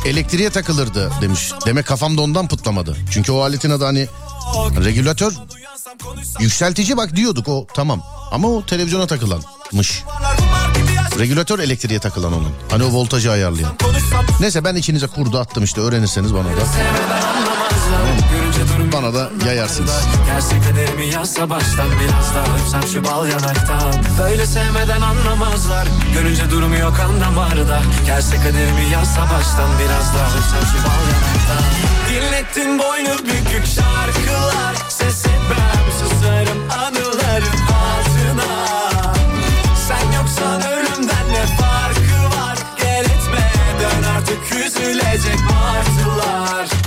elektriğe 0.05 0.50
takılırdı 0.50 1.12
demiş. 1.22 1.51
Demek 1.65 1.86
kafamda 1.86 2.22
ondan 2.22 2.48
pıtlamadı. 2.48 2.98
Çünkü 3.12 3.32
o 3.32 3.41
aletin 3.41 3.70
adı 3.70 3.86
hani 3.86 4.08
regülatör 4.86 5.34
yükseltici 6.39 6.98
bak 6.98 7.15
diyorduk 7.15 7.48
o 7.48 7.67
tamam. 7.74 8.03
Ama 8.32 8.48
o 8.48 8.65
televizyona 8.65 9.08
takılanmış. 9.08 10.03
Regülatör 11.20 11.60
elektriğe 11.60 12.00
takılan 12.00 12.34
onun. 12.34 12.51
Hani 12.72 12.84
o 12.84 12.91
voltajı 12.91 13.32
ayarlayan. 13.32 13.72
Neyse 14.39 14.63
ben 14.63 14.75
içinize 14.75 15.08
kurdu 15.08 15.39
attım 15.39 15.63
işte 15.63 15.82
öğrenirseniz 15.82 16.34
bana 16.34 16.43
da. 16.46 16.63
Bana 18.93 19.13
da 19.13 19.29
yayarsınız. 19.45 20.07
Gelse 20.25 20.55
kaderimi 20.69 21.05
yazsa 21.05 21.50
baştan 21.50 21.88
biraz 22.00 22.35
daha 22.35 22.57
öpsem 22.57 22.83
şu 22.93 23.03
bal 23.03 23.27
yanaktan. 23.27 23.93
Böyle 24.19 24.45
sevmeden 24.45 25.01
anlamazlar. 25.01 25.88
Görünce 26.13 26.50
durmuyor 26.50 26.95
kan 26.95 27.21
damarda 27.21 27.81
Gelse 28.05 28.38
kaderimi 28.38 28.89
yazsa 28.93 29.21
baştan 29.21 29.69
biraz 29.79 30.15
daha 30.15 30.27
öpsem 30.27 30.65
şu 30.71 30.77
bal 30.85 31.01
yanaktan. 31.13 31.63
Dinlettin 32.09 32.79
boynu 32.79 33.17
bükük 33.19 33.65
şarkılar. 33.65 34.75
Ses 34.89 35.25
etmem 35.25 35.85
susarım 36.00 36.63
anıların 36.71 37.59
altına 37.83 38.65
Sen 39.88 40.12
yoksan 40.12 40.62
ölümden 40.71 41.27
ne 41.33 41.45
farkı 41.57 42.38
var? 42.38 42.57
Gel 42.77 43.05
etme 43.05 43.51
dön 43.81 44.03
artık 44.03 44.51
üzülecek 44.51 45.39
martılar 45.51 46.82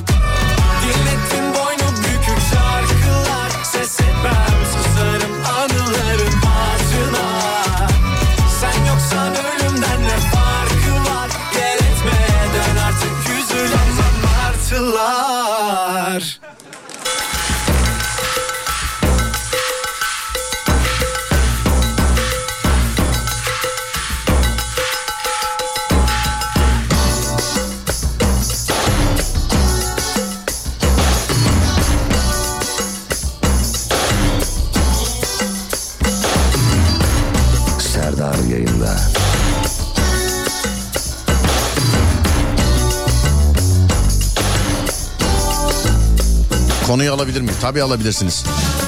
Konuyu 46.97 47.13
alabilir 47.13 47.41
miyim? 47.41 47.57
Tabii 47.61 47.83
alabilirsiniz. 47.83 48.45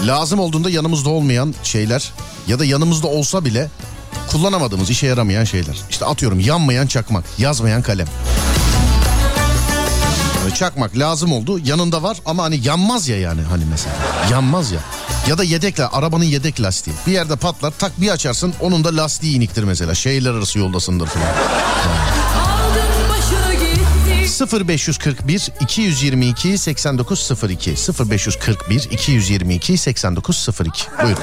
Lazım 0.06 0.40
olduğunda 0.40 0.70
yanımızda 0.70 1.10
olmayan 1.10 1.54
şeyler 1.62 2.12
ya 2.46 2.58
da 2.58 2.64
yanımızda 2.64 3.06
olsa 3.06 3.44
bile 3.44 3.70
kullanamadığımız 4.30 4.90
işe 4.90 5.06
yaramayan 5.06 5.44
şeyler. 5.44 5.76
İşte 5.90 6.04
atıyorum 6.04 6.40
yanmayan 6.40 6.86
çakmak, 6.86 7.24
yazmayan 7.38 7.82
kalem. 7.82 8.06
Yani 10.42 10.54
çakmak 10.54 10.98
lazım 10.98 11.32
oldu 11.32 11.58
yanında 11.64 12.02
var 12.02 12.16
ama 12.26 12.42
hani 12.42 12.60
yanmaz 12.66 13.08
ya 13.08 13.18
yani 13.18 13.42
hani 13.42 13.64
mesela. 13.70 13.94
Yanmaz 14.30 14.72
ya. 14.72 14.80
Ya 15.28 15.38
da 15.38 15.44
yedekle 15.44 15.86
arabanın 15.86 16.24
yedek 16.24 16.60
lastiği. 16.60 16.96
Bir 17.06 17.12
yerde 17.12 17.36
patlar 17.36 17.72
tak 17.78 18.00
bir 18.00 18.08
açarsın 18.08 18.54
onun 18.60 18.84
da 18.84 18.96
lastiği 18.96 19.36
iniktir 19.36 19.64
mesela. 19.64 19.94
Şehirler 19.94 20.34
arası 20.34 20.58
yoldasındır 20.58 21.06
falan. 21.06 21.34
Aldın 24.40 24.68
başını 24.68 24.94
gitti 24.94 25.04
0541 25.04 25.48
222 25.60 26.58
8902 26.58 27.70
0541 28.10 28.88
222 28.90 29.78
8902 29.78 30.86
Buyurun. 31.02 31.22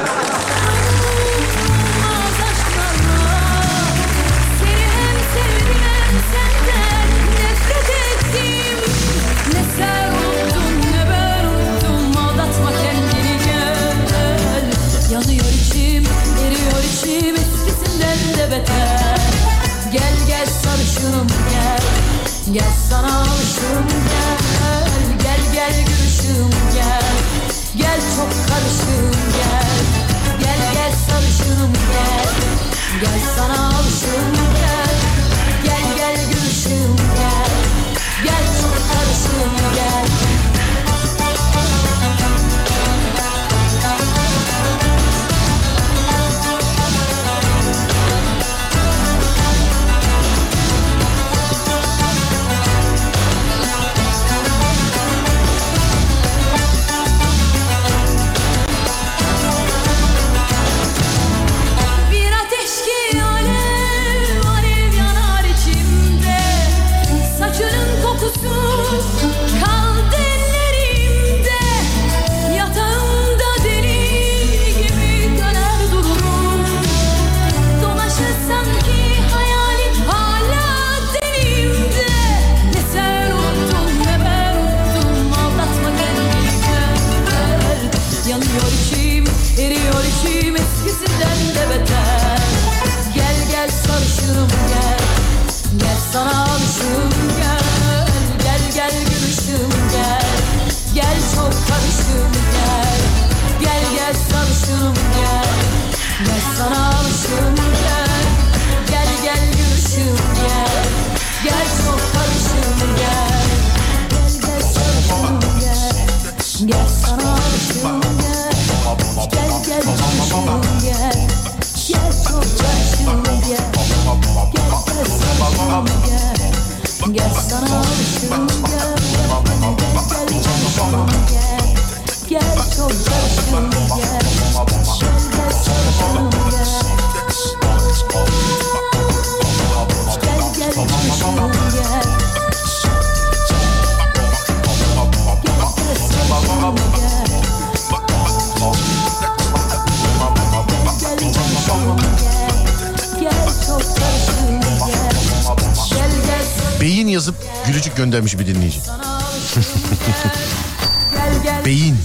Göndermiş 158.15 158.39
bir 158.39 158.47
dinleyici. 158.47 158.79
Beyin. 161.65 161.97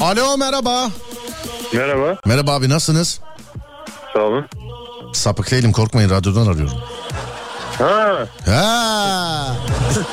Alo 0.00 0.36
merhaba. 0.38 0.90
Merhaba. 1.74 2.18
Merhaba 2.26 2.54
abi 2.54 2.68
nasılsınız? 2.68 3.20
Sağ 4.12 4.20
olun. 4.20 4.46
Sapık 5.12 5.50
değilim 5.50 5.72
korkmayın 5.72 6.10
radyodan 6.10 6.46
arıyorum. 6.46 6.78
Ha. 7.78 8.26
Ha. 8.46 9.56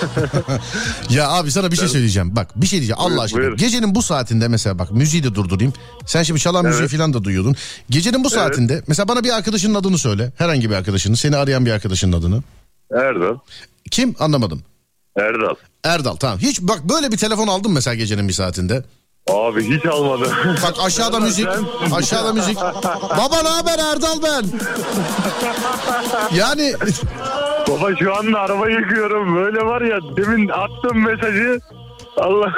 ya 1.10 1.30
abi 1.30 1.52
sana 1.52 1.71
bir 1.71 1.75
şey 1.78 1.88
söyleyeceğim. 1.88 2.36
Bak 2.36 2.47
bir 2.56 2.67
şey 2.67 2.80
diyeceğim 2.80 2.99
Allah 3.02 3.21
aşkına. 3.21 3.41
buyur. 3.41 3.58
Gecenin 3.58 3.95
bu 3.95 4.02
saatinde 4.02 4.47
mesela 4.47 4.80
bak 4.80 4.91
müziği 4.91 5.23
de 5.23 5.36
durdurayım. 5.36 5.73
Sen 6.06 6.23
şimdi 6.23 6.39
çalan 6.39 6.65
müziği 6.65 6.82
Evet. 6.82 6.91
falan 6.97 7.13
da 7.13 7.23
duyuyordun. 7.23 7.56
Gecenin 7.89 8.23
bu 8.23 8.30
saatinde 8.30 8.84
mesela 8.88 9.08
bana 9.08 9.23
bir 9.23 9.30
arkadaşının 9.30 9.75
adını 9.75 9.97
söyle. 9.97 10.32
Herhangi 10.38 10.69
bir 10.69 10.75
arkadaşını. 10.75 11.17
Seni 11.17 11.38
arayan 11.38 11.65
bir 11.65 11.71
arkadaşının 11.71 12.19
adını. 12.19 12.43
Erdal. 12.93 13.38
Kim 13.91 14.15
anlamadım. 14.19 14.62
Erdal. 15.17 15.56
Erdal 15.84 16.15
tamam. 16.15 16.38
Hiç 16.39 16.62
bak 16.62 16.80
böyle 16.84 17.12
bir 17.12 17.17
telefon 17.17 17.48
aldın 17.48 17.72
mesela 17.72 17.95
gecenin 17.95 18.28
bir 18.28 18.34
saatinde. 18.34 18.84
Abi 19.30 19.78
hiç 19.78 19.86
almadı. 19.86 20.32
Bak 20.63 20.74
aşağıda 20.86 21.19
müzik. 21.19 21.48
Aşağıda 21.95 22.34
müzik. 22.34 22.58
Baba 23.17 23.41
ne 23.43 23.50
haber 23.50 23.80
Erdal 23.80 24.22
ben. 24.24 24.45
Yani 26.38 26.74
Baba 27.69 27.95
şu 27.95 28.15
anda 28.15 28.39
araba 28.39 28.69
yıkıyorum. 28.69 29.36
Böyle 29.36 29.65
var 29.65 29.82
ya 29.82 30.00
demin 30.17 30.48
attım 30.50 31.04
mesajı. 31.06 31.60
Allah. 32.17 32.54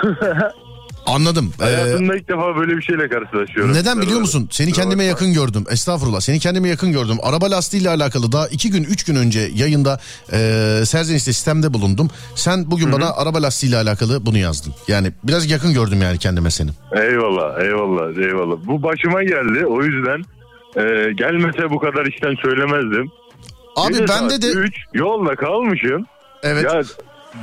Anladım. 1.06 1.54
Ee, 1.60 1.64
Hayatımda 1.64 2.16
ilk 2.16 2.28
defa 2.30 2.56
böyle 2.56 2.78
bir 2.78 2.82
şeyle 2.82 3.10
karşılaşıyorum. 3.10 3.74
Neden 3.74 4.02
biliyor 4.02 4.20
musun? 4.20 4.48
Seni 4.52 4.72
kendime 4.72 5.04
yakın 5.04 5.34
gördüm. 5.34 5.66
Estağfurullah. 5.70 6.20
Seni 6.20 6.40
kendime 6.40 6.70
yakın 6.70 6.92
gördüm. 6.92 7.18
Araba 7.24 7.52
lastiğiyle 7.52 7.90
alakalı 7.90 8.32
daha 8.32 8.48
iki 8.48 8.72
gün 8.72 8.84
üç 8.84 9.04
gün 9.04 9.16
önce 9.16 9.50
yayında 9.56 10.00
e, 10.34 10.38
Serzeniş'te 10.86 11.34
sistemde 11.34 11.74
bulundum. 11.74 12.10
Sen 12.36 12.72
bugün 12.72 12.92
bana 12.92 13.14
araba 13.14 13.42
lastiğiyle 13.42 13.78
alakalı 13.78 14.26
bunu 14.26 14.38
yazdın. 14.38 14.74
Yani 14.88 15.12
biraz 15.24 15.52
yakın 15.52 15.74
gördüm 15.74 16.02
yani 16.02 16.18
kendime 16.18 16.52
seni. 16.52 16.70
Eyvallah 16.96 17.60
eyvallah 17.64 18.18
eyvallah. 18.28 18.56
Bu 18.66 18.84
başıma 18.84 19.24
geldi 19.24 19.66
o 19.66 19.84
yüzden 19.84 20.24
e, 20.76 21.12
gelmese 21.14 21.70
bu 21.70 21.80
kadar 21.80 22.06
işten 22.06 22.36
söylemezdim. 22.42 23.12
Abi 23.76 23.94
Gece 23.94 24.08
bende 24.08 24.42
de... 24.42 24.48
üç, 24.48 24.76
yolda 24.94 25.36
kalmışım. 25.36 26.06
Evet. 26.44 26.64
Ya 26.64 26.82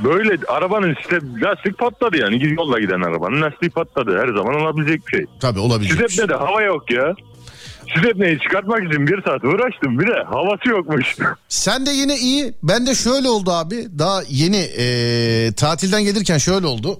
böyle 0.03 0.37
arabanın 0.47 0.95
işte 1.01 1.19
lastik 1.41 1.77
patladı 1.77 2.17
yani 2.17 2.53
yolda 2.53 2.79
giden 2.79 3.01
arabanın 3.01 3.41
lastiği 3.41 3.71
patladı 3.71 4.19
her 4.21 4.27
zaman 4.27 4.55
olabilecek 4.61 5.07
bir 5.07 5.11
şey. 5.11 5.25
Tabii 5.39 5.59
olabilecek. 5.59 5.99
bir 5.99 6.09
şey. 6.09 6.27
Hava 6.27 6.61
yok 6.61 6.91
ya. 6.91 7.15
Süzepneyi 7.95 8.39
çıkartmak 8.39 8.79
için 8.83 9.07
bir 9.07 9.23
saat 9.23 9.43
uğraştım 9.43 9.99
bir 9.99 10.07
de 10.07 10.23
havası 10.23 10.69
yokmuş. 10.69 11.15
Sen 11.49 11.85
de 11.85 11.91
yine 11.91 12.17
iyi. 12.17 12.53
Ben 12.63 12.87
de 12.87 12.95
şöyle 12.95 13.29
oldu 13.29 13.51
abi. 13.51 13.87
Daha 13.99 14.21
yeni 14.29 14.57
e, 14.77 14.85
tatilden 15.57 16.03
gelirken 16.03 16.37
şöyle 16.37 16.67
oldu. 16.67 16.99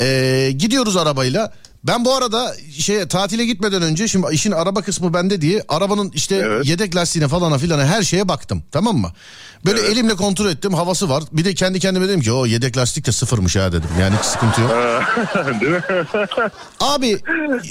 E, 0.00 0.50
gidiyoruz 0.58 0.96
arabayla. 0.96 1.52
Ben 1.88 2.04
bu 2.04 2.14
arada 2.14 2.54
şey 2.78 3.08
tatile 3.08 3.44
gitmeden 3.44 3.82
önce 3.82 4.08
şimdi 4.08 4.26
işin 4.32 4.52
araba 4.52 4.82
kısmı 4.82 5.14
bende 5.14 5.40
diye 5.40 5.62
arabanın 5.68 6.10
işte 6.14 6.34
Evet. 6.36 6.66
yedek 6.66 6.96
lastiğine 6.96 7.28
falan 7.28 7.58
filan 7.58 7.86
her 7.86 8.02
şeye 8.02 8.28
baktım 8.28 8.62
tamam 8.72 8.96
mı? 8.96 9.12
Böyle 9.66 9.80
elimle 9.80 10.14
kontrol 10.14 10.46
ettim 10.46 10.74
havası 10.74 11.08
var. 11.08 11.24
Bir 11.32 11.44
de 11.44 11.54
kendi 11.54 11.80
kendime 11.80 12.08
dedim 12.08 12.20
ki 12.20 12.32
o 12.32 12.46
yedek 12.46 12.76
lastik 12.76 13.06
de 13.06 13.12
sıfırmış 13.12 13.56
ha 13.56 13.72
dedim. 13.72 13.90
Yani 14.00 14.14
hiç 14.16 14.24
sıkıntı 14.24 14.60
yok. 14.60 14.70
Değil 15.60 15.72
mi? 15.72 15.82
Abi 16.80 17.18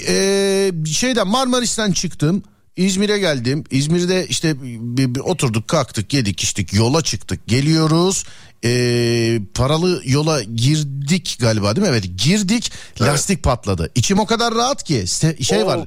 e, 0.08 0.70
şeyden 0.92 1.28
Marmaris'ten 1.28 1.92
çıktım. 1.92 2.42
İzmir'e 2.78 3.18
geldim. 3.18 3.64
İzmir'de 3.70 4.26
işte 4.26 4.62
bir, 4.62 5.14
bir 5.14 5.20
oturduk 5.20 5.68
kalktık 5.68 6.14
yedik 6.14 6.42
içtik 6.42 6.74
yola 6.74 7.02
çıktık 7.02 7.46
geliyoruz. 7.46 8.24
E, 8.64 9.40
paralı 9.54 10.02
yola 10.04 10.42
girdik 10.42 11.36
galiba 11.40 11.76
değil 11.76 11.86
mi? 11.86 11.90
Evet 11.90 12.04
girdik 12.24 12.72
lastik 13.00 13.42
patladı. 13.42 13.90
İçim 13.94 14.18
o 14.18 14.26
kadar 14.26 14.54
rahat 14.54 14.82
ki 14.82 15.04
şey 15.40 15.66
var 15.66 15.80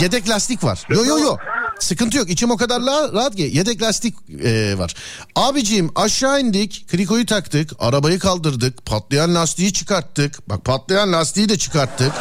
yedek 0.00 0.28
lastik 0.28 0.64
var. 0.64 0.86
Yo 0.90 1.04
yo 1.04 1.18
yo 1.18 1.36
sıkıntı 1.78 2.18
yok 2.18 2.30
içim 2.30 2.50
o 2.50 2.56
kadar 2.56 2.82
rahat 3.12 3.36
ki 3.36 3.50
yedek 3.52 3.82
lastik 3.82 4.14
e, 4.44 4.78
var. 4.78 4.94
Abiciğim 5.36 5.90
aşağı 5.94 6.40
indik 6.40 6.88
krikoyu 6.88 7.26
taktık 7.26 7.70
arabayı 7.78 8.18
kaldırdık 8.18 8.86
patlayan 8.86 9.34
lastiği 9.34 9.72
çıkarttık. 9.72 10.48
Bak 10.48 10.64
patlayan 10.64 11.12
lastiği 11.12 11.48
de 11.48 11.58
çıkarttık. 11.58 12.12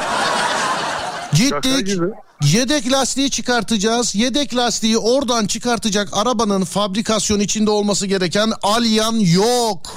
Gittik. 1.33 1.99
Yedek 2.43 2.91
lastiği 2.91 3.29
çıkartacağız. 3.29 4.15
Yedek 4.15 4.55
lastiği 4.55 4.97
oradan 4.97 5.47
çıkartacak 5.47 6.09
arabanın 6.11 6.63
fabrikasyon 6.63 7.39
içinde 7.39 7.71
olması 7.71 8.07
gereken 8.07 8.51
alyan 8.63 9.13
yok. 9.15 9.95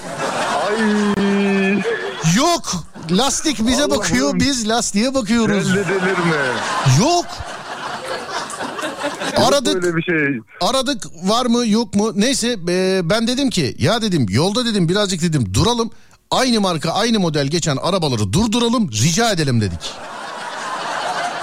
Ay. 0.68 0.80
Yok. 2.36 2.84
Lastik 3.10 3.66
bize 3.66 3.82
Allah'ım. 3.84 3.98
bakıyor, 3.98 4.34
biz 4.40 4.68
lastiğe 4.68 5.14
bakıyoruz. 5.14 5.70
Elle 5.70 5.84
delirme. 5.88 6.46
Yok. 7.00 7.26
Aradık, 9.36 9.82
Böyle 9.82 9.96
bir 9.96 10.02
şey. 10.02 10.40
aradık 10.60 11.04
var 11.24 11.46
mı 11.46 11.66
yok 11.66 11.94
mu? 11.94 12.12
Neyse 12.14 12.56
e, 12.68 13.00
ben 13.04 13.26
dedim 13.26 13.50
ki 13.50 13.76
ya 13.78 14.02
dedim 14.02 14.26
yolda 14.30 14.64
dedim 14.64 14.88
birazcık 14.88 15.22
dedim 15.22 15.54
duralım. 15.54 15.90
Aynı 16.30 16.60
marka 16.60 16.90
aynı 16.92 17.20
model 17.20 17.46
geçen 17.46 17.76
arabaları 17.76 18.32
durduralım 18.32 18.90
rica 18.92 19.30
edelim 19.32 19.60
dedik. 19.60 19.80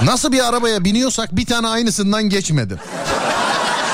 Nasıl 0.03 0.31
bir 0.31 0.49
arabaya 0.49 0.83
biniyorsak 0.83 1.36
bir 1.36 1.45
tane 1.45 1.67
aynısından 1.67 2.23
geçmedim. 2.29 2.77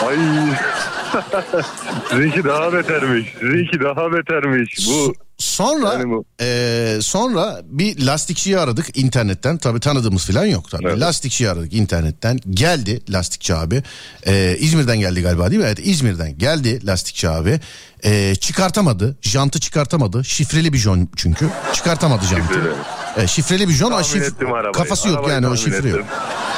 Ay. 0.07 0.15
Sizinki 2.09 2.43
daha 2.43 2.73
betermiş. 2.73 3.33
Sizinki 3.39 3.79
daha 3.79 4.11
betermiş. 4.13 4.87
Bu 4.87 5.13
Sonra 5.47 5.93
Yani 5.93 6.09
bu- 6.11 6.25
eee, 6.41 6.97
sonra 7.01 7.61
bir 7.65 8.05
lastikçiyi 8.05 8.59
aradık 8.59 8.97
internetten. 8.97 9.57
Tabii 9.57 9.79
tanıdığımız 9.79 10.25
falan 10.25 10.45
yok 10.45 10.71
tabii. 10.71 10.87
Evet. 10.87 10.99
Lastikçiyi 10.99 11.49
aradık 11.49 11.73
internetten. 11.73 12.39
Geldi 12.49 13.01
lastikçi 13.09 13.55
abi. 13.55 13.83
Eee, 14.27 14.57
İzmir'den 14.59 14.99
geldi 14.99 15.21
galiba 15.21 15.49
değil 15.51 15.61
mi? 15.61 15.67
Evet 15.67 15.79
İzmir'den 15.83 16.37
geldi 16.37 16.85
lastikçi 16.87 17.29
abi. 17.29 17.59
Eee, 18.03 18.35
çıkartamadı. 18.35 19.17
Jantı 19.21 19.59
çıkartamadı. 19.59 20.23
Şifreli 20.25 20.73
bir 20.73 20.77
jon 20.77 21.09
çünkü. 21.15 21.49
Çıkartamadı 21.73 22.25
jantı. 22.25 22.53
Şifreli. 22.53 22.73
Evet, 23.17 23.29
şifreli 23.29 23.69
bir 23.69 23.73
jon. 23.73 23.89
Tahmin 23.89 24.03
şif- 24.05 24.23
ettim. 24.23 24.47
Kafası 24.73 25.07
yok 25.07 25.17
Arabayı 25.17 25.33
yani 25.33 25.47
o 25.47 25.57
şifre 25.57 25.89
yok. 25.89 25.99
ettim. 25.99 26.05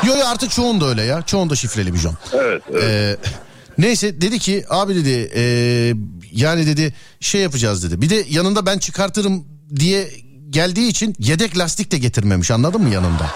Yo 0.07 0.13
artık 0.25 0.51
çoğunda 0.51 0.85
öyle 0.87 1.03
ya. 1.03 1.21
Çoğunda 1.21 1.55
şifreli 1.55 1.93
bir 1.93 1.99
jon. 1.99 2.17
evet. 2.33 2.61
evet. 2.71 2.83
Ee, 2.83 3.17
neyse 3.77 4.21
dedi 4.21 4.39
ki 4.39 4.65
abi 4.69 4.95
dedi 4.95 5.31
e, 5.35 5.43
yani 6.35 6.67
dedi 6.67 6.93
şey 7.19 7.41
yapacağız 7.41 7.83
dedi. 7.83 8.01
Bir 8.01 8.09
de 8.09 8.25
yanında 8.29 8.65
ben 8.65 8.77
çıkartırım 8.77 9.45
diye 9.75 10.11
geldiği 10.49 10.87
için 10.87 11.15
yedek 11.19 11.57
lastik 11.57 11.91
de 11.91 11.97
getirmemiş 11.97 12.51
anladın 12.51 12.81
mı 12.81 12.89
yanında? 12.89 13.31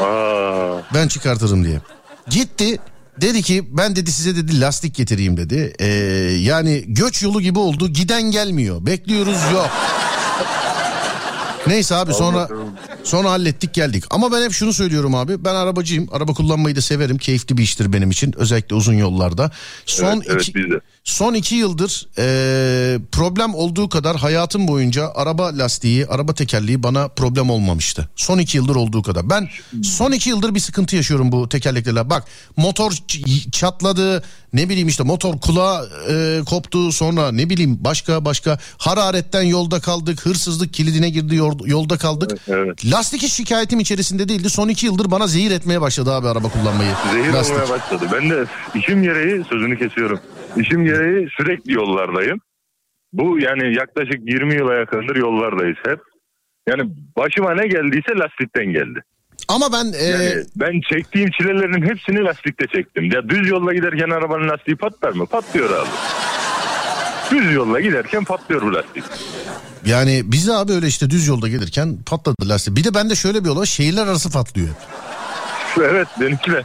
Aa, 0.00 0.82
Ben 0.94 1.08
çıkartırım 1.08 1.64
diye. 1.64 1.80
Gitti 2.30 2.78
Dedi 3.20 3.42
ki 3.42 3.68
ben 3.76 3.96
dedi 3.96 4.12
size 4.12 4.36
dedi 4.36 4.60
lastik 4.60 4.94
getireyim 4.94 5.36
dedi. 5.36 5.72
Ee, 5.78 5.86
yani 6.40 6.84
göç 6.86 7.22
yolu 7.22 7.40
gibi 7.40 7.58
oldu 7.58 7.88
giden 7.88 8.22
gelmiyor. 8.22 8.86
Bekliyoruz 8.86 9.38
yok. 9.52 9.70
Neyse 11.66 11.94
abi 11.94 12.14
sonra 12.14 12.48
sonra 13.04 13.30
hallettik 13.30 13.74
geldik. 13.74 14.04
Ama 14.10 14.32
ben 14.32 14.42
hep 14.44 14.52
şunu 14.52 14.72
söylüyorum 14.72 15.14
abi. 15.14 15.44
Ben 15.44 15.54
arabacıyım. 15.54 16.08
Araba 16.12 16.32
kullanmayı 16.34 16.76
da 16.76 16.80
severim. 16.80 17.18
Keyifli 17.18 17.56
bir 17.58 17.62
iştir 17.62 17.92
benim 17.92 18.10
için. 18.10 18.32
Özellikle 18.36 18.76
uzun 18.76 18.94
yollarda. 18.94 19.50
Son 19.86 20.06
Evet, 20.16 20.26
evet, 20.30 20.48
iki, 20.48 20.58
de. 20.58 20.80
son 21.04 21.34
iki 21.34 21.54
yıldır 21.54 22.06
eee, 22.18 22.98
problem 23.12 23.54
olduğu 23.54 23.88
kadar 23.88 24.16
hayatım 24.16 24.68
boyunca 24.68 25.08
araba 25.14 25.58
lastiği, 25.58 26.06
araba 26.06 26.34
tekerleği 26.34 26.82
bana 26.82 27.08
problem 27.08 27.50
olmamıştı. 27.50 28.08
Son 28.16 28.38
iki 28.38 28.56
yıldır 28.56 28.76
olduğu 28.76 29.02
kadar. 29.02 29.30
Ben 29.30 29.48
son 29.82 30.12
iki 30.12 30.30
yıldır 30.30 30.54
bir 30.54 30.60
sıkıntı 30.60 30.96
yaşıyorum 30.96 31.32
bu 31.32 31.48
tekerleklerle. 31.48 32.10
Bak 32.10 32.24
motor 32.56 32.92
çatladı, 33.52 34.22
ne 34.52 34.68
bileyim 34.68 34.88
işte 34.88 35.02
motor 35.02 35.38
kulağı 35.40 35.88
eee, 36.10 36.42
koptu 36.44 36.92
sonra 36.92 37.32
ne 37.32 37.50
bileyim 37.50 37.78
başka 37.80 38.24
başka 38.24 38.58
hararetten 38.78 39.42
yolda 39.42 39.80
kaldık, 39.80 40.26
hırsızlık 40.26 40.74
kilidine 40.74 41.10
girdi 41.10 41.34
yol- 41.34 41.55
yolda 41.64 41.96
kaldık. 41.96 42.30
Evet. 42.48 42.92
Lastik 42.92 43.22
hiç 43.22 43.32
şikayetim 43.32 43.80
içerisinde 43.80 44.28
değildi. 44.28 44.50
Son 44.50 44.68
iki 44.68 44.86
yıldır 44.86 45.10
bana 45.10 45.26
zehir 45.26 45.50
etmeye 45.50 45.80
başladı 45.80 46.12
abi 46.12 46.28
araba 46.28 46.48
kullanmayı. 46.48 46.90
Zehir 47.12 47.32
Lastik. 47.32 47.56
olmaya 47.56 47.70
başladı. 47.70 48.04
Ben 48.12 48.30
de 48.30 48.44
işim 48.74 49.02
gereği 49.02 49.44
sözünü 49.50 49.78
kesiyorum. 49.78 50.20
İşim 50.56 50.84
gereği 50.84 51.28
sürekli 51.36 51.72
yollardayım. 51.72 52.38
Bu 53.12 53.38
yani 53.40 53.74
yaklaşık 53.76 54.20
20 54.32 54.54
yıla 54.54 54.74
yakındır 54.74 55.16
yollardayız 55.16 55.76
hep. 55.86 55.98
Yani 56.68 56.82
başıma 57.16 57.54
ne 57.54 57.66
geldiyse 57.66 58.12
lastikten 58.18 58.66
geldi. 58.66 59.00
Ama 59.48 59.72
ben 59.72 59.84
eee, 59.92 60.06
Yani 60.08 60.44
ben 60.56 60.80
çektiğim 60.92 61.30
çilelerin 61.30 61.82
hepsini 61.88 62.24
lastikte 62.24 62.66
çektim. 62.74 63.04
Ya 63.12 63.28
düz 63.28 63.48
yolda 63.48 63.74
giderken 63.74 64.10
arabanın 64.10 64.48
lastiği 64.48 64.76
patlar 64.76 65.10
mı? 65.12 65.26
Patlıyor 65.26 65.70
abi. 65.70 65.88
Düz 67.30 67.52
yolda 67.52 67.80
giderken 67.80 68.24
patlıyor 68.24 68.62
bu 68.62 68.74
lastik. 68.74 69.04
Yani 69.86 70.22
bize 70.24 70.52
abi 70.52 70.72
öyle 70.72 70.86
işte 70.86 71.10
düz 71.10 71.26
yolda 71.26 71.48
gelirken 71.48 71.98
patladı 72.06 72.48
lastik. 72.48 72.76
Bir 72.76 72.84
de 72.84 72.94
bende 72.94 73.14
şöyle 73.16 73.44
bir 73.44 73.48
olay 73.48 73.66
şehirler 73.66 74.06
arası 74.06 74.30
patlıyor. 74.30 74.68
Evet 75.80 76.08
benimki 76.20 76.50
de. 76.52 76.64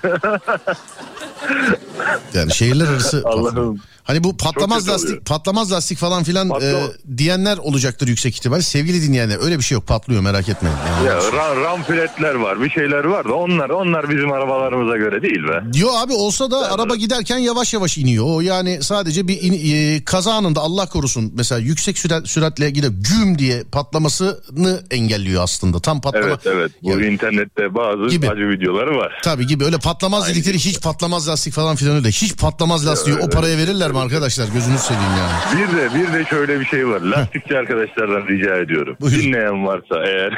Yani 2.33 2.53
şehirler 2.53 2.87
arası 2.87 3.21
Allah'ım. 3.25 3.81
Hani 4.03 4.23
bu 4.23 4.37
patlamaz 4.37 4.89
lastik 4.89 5.09
oluyor. 5.09 5.23
patlamaz 5.23 5.71
lastik 5.71 5.97
falan 5.97 6.23
filan 6.23 6.49
e, 6.49 6.73
diyenler 7.17 7.57
olacaktır 7.57 8.07
yüksek 8.07 8.35
ihtimal. 8.35 8.61
Sevgili 8.61 9.01
dinleyenler 9.01 9.37
öyle 9.43 9.57
bir 9.57 9.63
şey 9.63 9.75
yok 9.75 9.87
patlıyor 9.87 10.21
merak 10.21 10.49
etmeyin. 10.49 10.77
Yani. 10.87 11.07
ya 11.07 11.13
ra- 11.19 11.61
ramfiletler 11.63 12.35
var 12.35 12.61
bir 12.61 12.69
şeyler 12.69 13.03
var 13.05 13.25
da 13.29 13.33
onlar 13.33 13.69
onlar 13.69 14.09
bizim 14.09 14.31
arabalarımıza 14.31 14.97
göre 14.97 15.21
değil 15.21 15.43
be. 15.43 15.79
Yo 15.79 15.89
abi 15.93 16.13
olsa 16.13 16.51
da 16.51 16.71
araba 16.71 16.95
giderken 16.95 17.37
yavaş 17.37 17.73
yavaş 17.73 17.97
iniyor. 17.97 18.25
O 18.27 18.41
yani 18.41 18.79
sadece 18.83 19.27
bir 19.27 19.41
in- 19.41 19.75
e, 19.97 20.03
kaza 20.05 20.33
anında 20.33 20.59
Allah 20.61 20.85
korusun 20.89 21.31
mesela 21.35 21.59
yüksek 21.61 21.97
sürat, 21.97 22.27
süratle 22.29 22.69
gidip 22.69 22.91
güm 23.09 23.39
diye 23.39 23.63
patlamasını 23.63 24.81
engelliyor 24.91 25.43
aslında. 25.43 25.79
Tam 25.79 26.01
patlama. 26.01 26.25
Evet 26.27 26.39
evet 26.45 26.71
bu 26.83 26.89
Ya- 26.99 27.07
internette 27.07 27.75
bazı 27.75 28.07
Gibi. 28.15 28.29
acı 28.29 28.49
videoları 28.49 28.97
var. 28.97 29.19
Tabii 29.23 29.47
gibi 29.47 29.65
öyle 29.65 29.77
patlamaz 29.77 30.23
Aynı 30.23 30.35
dedikleri 30.35 30.57
hiç 30.59 30.81
patlamaz 30.81 31.27
lastik 31.29 31.53
falan 31.53 31.75
filan 31.75 31.95
öyle. 31.95 32.07
Hiç 32.09 32.37
patlamaz 32.37 32.87
lastiği 32.87 33.15
o 33.17 33.29
paraya 33.29 33.57
verirler 33.57 33.90
mi 33.91 33.99
arkadaşlar 33.99 34.47
gözünü 34.53 34.77
seveyim 34.77 35.11
yani. 35.19 35.31
Bir 35.57 35.77
de 35.77 35.89
bir 35.95 36.13
de 36.13 36.25
şöyle 36.25 36.59
bir 36.59 36.65
şey 36.65 36.87
var. 36.87 37.01
Lastikçi 37.01 37.57
arkadaşlardan 37.57 38.27
rica 38.27 38.55
ediyorum. 38.55 38.97
Buyurun. 39.01 39.19
Dinleyen 39.19 39.65
varsa 39.67 40.03
eğer 40.05 40.37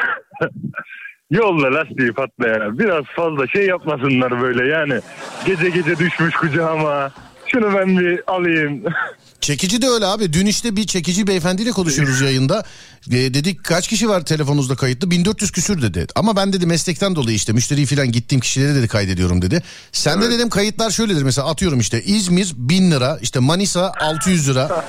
yolda 1.32 1.74
lastiği 1.74 2.12
patlayan 2.13 2.80
biraz 2.80 3.06
fazla 3.06 3.48
şey 3.48 3.66
yapmasınlar 3.66 4.42
böyle 4.42 4.68
yani. 4.68 5.00
Gece 5.46 5.70
gece 5.70 5.98
düşmüş 5.98 6.36
kucağıma. 6.36 7.12
Şunu 7.48 7.74
ben 7.78 7.98
bir 8.00 8.22
alayım. 8.28 8.84
Çekici 9.44 9.82
de 9.82 9.88
öyle 9.88 10.06
abi. 10.06 10.34
Dün 10.34 10.46
işte 10.46 10.76
bir 10.76 10.88
çekici 10.88 11.28
beyefendiyle 11.28 11.72
konuşuyoruz 11.72 12.22
yayında. 12.22 12.64
E, 13.12 13.12
dedik 13.12 13.64
kaç 13.64 13.88
kişi 13.88 14.10
var 14.10 14.26
telefonunuzda 14.26 14.76
kayıtlı? 14.76 15.12
1400 15.12 15.52
küsür 15.52 15.82
dedi. 15.82 16.08
Ama 16.16 16.36
ben 16.36 16.54
dedi 16.54 16.66
meslekten 16.66 17.16
dolayı 17.16 17.36
işte 17.36 17.54
müşteri 17.54 17.86
falan 17.86 18.12
gittiğim 18.12 18.42
kişileri 18.42 18.76
dedi 18.76 18.88
kaydediyorum 18.88 19.42
dedi. 19.42 19.64
Sen 19.92 20.22
de 20.22 20.32
dedim 20.32 20.50
kayıtlar 20.50 20.92
şöyledir 20.92 21.24
mesela 21.24 21.48
atıyorum 21.48 21.80
işte 21.80 22.04
İzmir 22.04 22.54
1000 22.56 22.92
lira 22.92 23.20
işte 23.22 23.40
Manisa 23.40 23.92
600 24.02 24.50
lira. 24.50 24.86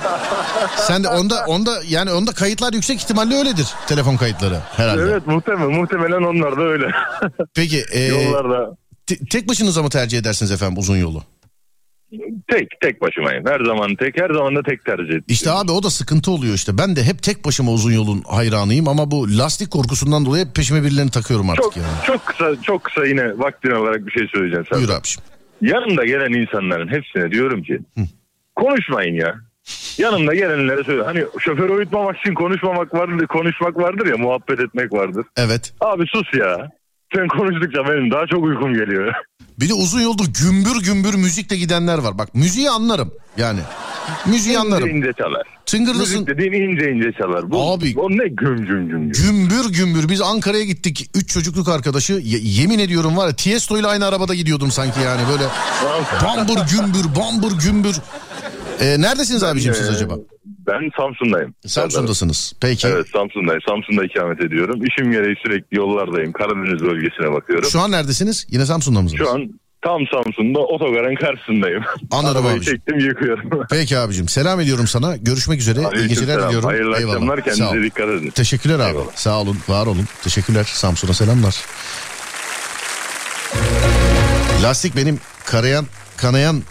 Sen 0.87 1.03
de 1.03 1.07
onda 1.07 1.45
onda 1.45 1.81
yani 1.89 2.11
onda 2.11 2.31
kayıtlar 2.31 2.73
yüksek 2.73 2.99
ihtimalle 3.01 3.35
öyledir 3.35 3.67
telefon 3.87 4.17
kayıtları 4.17 4.59
herhalde. 4.75 5.01
evet 5.01 5.27
muhtemelen 5.27 5.71
muhtemelen 5.71 6.21
onlar 6.21 6.57
da 6.57 6.61
öyle. 6.61 6.85
Peki 7.55 7.85
e, 7.91 8.05
Yollarda 8.05 8.77
te- 9.07 9.25
tek 9.31 9.47
başınıza 9.49 9.83
mı 9.83 9.89
tercih 9.89 10.17
edersiniz 10.17 10.51
efendim 10.51 10.77
uzun 10.77 10.97
yolu? 10.97 11.23
Tek 12.47 12.67
tek 12.81 13.01
başımayım. 13.01 13.43
Her 13.47 13.59
zaman 13.65 13.95
tek 13.95 14.21
her 14.21 14.29
zaman 14.29 14.55
da 14.55 14.63
tek 14.63 14.85
tercih 14.85 15.03
ediyorum. 15.03 15.25
İşte 15.27 15.51
abi 15.51 15.71
o 15.71 15.83
da 15.83 15.89
sıkıntı 15.89 16.31
oluyor 16.31 16.53
işte. 16.53 16.77
Ben 16.77 16.95
de 16.95 17.03
hep 17.03 17.23
tek 17.23 17.45
başıma 17.45 17.71
uzun 17.71 17.91
yolun 17.91 18.23
hayranıyım 18.27 18.87
ama 18.87 19.11
bu 19.11 19.37
lastik 19.37 19.71
korkusundan 19.71 20.25
dolayı 20.25 20.45
hep 20.45 20.55
peşime 20.55 20.83
birilerini 20.83 21.11
takıyorum 21.11 21.49
artık 21.49 21.63
çok 21.63 21.77
yani. 21.77 21.87
çok 22.05 22.25
kısa 22.25 22.61
çok 22.61 22.83
kısa 22.83 23.05
yine 23.05 23.39
vaktin 23.39 23.71
olarak 23.71 24.05
bir 24.07 24.11
şey 24.11 24.27
söyleyeceğim. 24.27 24.65
Sen 24.69 24.79
Buyur 24.79 24.89
abiciğim. 24.89 25.23
yanımda 25.61 26.05
gelen 26.05 26.41
insanların 26.41 26.87
hepsine 26.87 27.31
diyorum 27.31 27.63
ki 27.63 27.79
konuşmayın 28.55 29.15
ya. 29.15 29.35
Yanımda 29.97 30.35
gelenlere 30.35 30.83
söyle. 30.83 31.03
Hani 31.03 31.23
şoför 31.39 31.69
uyutmamak 31.69 32.17
için 32.19 32.33
konuşmamak 32.33 32.93
vardır, 32.93 33.27
konuşmak 33.27 33.77
vardır 33.77 34.07
ya, 34.07 34.17
muhabbet 34.17 34.59
etmek 34.59 34.93
vardır. 34.93 35.25
Evet. 35.37 35.73
Abi 35.81 36.03
sus 36.07 36.33
ya. 36.33 36.71
Sen 37.15 37.27
konuştukça 37.27 37.79
benim 37.89 38.11
daha 38.11 38.27
çok 38.27 38.43
uykum 38.43 38.73
geliyor. 38.73 39.13
Bir 39.59 39.69
de 39.69 39.73
uzun 39.73 39.99
yolda 40.01 40.23
gümbür 40.41 40.83
gümbür 40.83 41.13
müzikle 41.15 41.57
gidenler 41.57 41.97
var. 41.97 42.17
Bak 42.17 42.35
müziği 42.35 42.69
anlarım 42.69 43.11
yani. 43.37 43.59
Müziği 44.25 44.55
ince 44.55 44.59
anlarım. 44.59 44.89
ince 44.89 45.11
çalar. 45.13 45.43
Tıngırdasın. 45.65 46.01
Müzik 46.21 46.27
dediğin 46.27 46.53
ince 46.53 46.91
ince 46.91 47.11
çalar. 47.11 47.51
Bu, 47.51 47.71
Abi- 47.71 47.93
O 47.97 48.09
ne 48.09 48.27
güm 48.27 48.55
güm 48.65 48.89
güm 48.89 49.11
güm. 49.11 49.11
Gümbür 49.11 49.73
gümbür 49.73 50.09
biz 50.09 50.21
Ankara'ya 50.21 50.63
gittik. 50.63 51.09
Üç 51.15 51.29
çocukluk 51.33 51.69
arkadaşı. 51.69 52.13
Ye- 52.13 52.39
yemin 52.43 52.79
ediyorum 52.79 53.17
var 53.17 53.27
ya 53.27 53.35
Tiesto 53.35 53.77
ile 53.77 53.87
aynı 53.87 54.05
arabada 54.05 54.33
gidiyordum 54.35 54.71
sanki 54.71 54.99
yani 54.99 55.21
böyle. 55.31 55.43
Bambur 56.25 56.57
gümbür 56.71 57.15
bambur 57.21 57.51
gümbür. 57.63 57.95
Ee, 58.81 59.01
neredesiniz 59.01 59.43
abicim 59.43 59.73
siz 59.75 59.89
Ee, 59.89 59.91
acaba? 59.91 60.13
Ben 60.45 60.91
Samsun'dayım. 60.97 61.53
Samsun'dasınız. 61.67 62.53
Peki. 62.61 62.87
Evet 62.87 63.07
Samsun'dayım. 63.13 63.61
Samsun'da 63.69 64.05
ikamet 64.05 64.41
ediyorum. 64.41 64.79
İşim 64.85 65.11
gereği 65.11 65.35
sürekli 65.45 65.77
yollardayım. 65.77 66.31
Karadeniz 66.31 66.81
bölgesine 66.83 67.31
bakıyorum. 67.33 67.69
Şu 67.69 67.79
an 67.79 67.91
neredesiniz? 67.91 68.47
Yine 68.49 68.65
Samsun'da 68.65 69.01
mısınız? 69.01 69.21
Şu 69.23 69.29
an 69.33 69.59
tam 69.81 70.01
Samsun'da 70.11 70.59
otogarın 70.59 71.15
karşısındayım. 71.15 71.83
Anladım 72.11 72.37
Arabayı 72.37 72.57
abiciğim. 72.57 72.77
çektim 72.79 72.99
yıkıyorum. 72.99 73.49
Peki 73.69 73.97
abicim 73.97 74.27
selam 74.29 74.59
ediyorum 74.59 74.87
sana. 74.87 75.15
Görüşmek 75.17 75.59
üzere. 75.59 75.79
İyi 75.79 76.07
geceler 76.07 76.37
Aleykümselam. 76.37 76.47
diliyorum. 76.47 76.69
Hayırlı 76.69 76.97
Eyvallah. 76.97 77.15
akşamlar. 77.15 77.43
Kendinize 77.43 77.83
dikkat 77.83 78.09
edin. 78.09 78.29
Teşekkürler 78.29 78.75
abi. 78.79 78.87
Eyvallah. 78.89 79.15
Sağ 79.15 79.41
olun, 79.41 79.57
var 79.67 79.85
olun. 79.87 80.05
Teşekkürler. 80.23 80.63
Samsun'a 80.73 81.13
selamlar. 81.13 81.55
Lastik 84.63 84.95
benim 84.95 85.19
karayan, 85.45 85.85
kanayan 86.17 86.61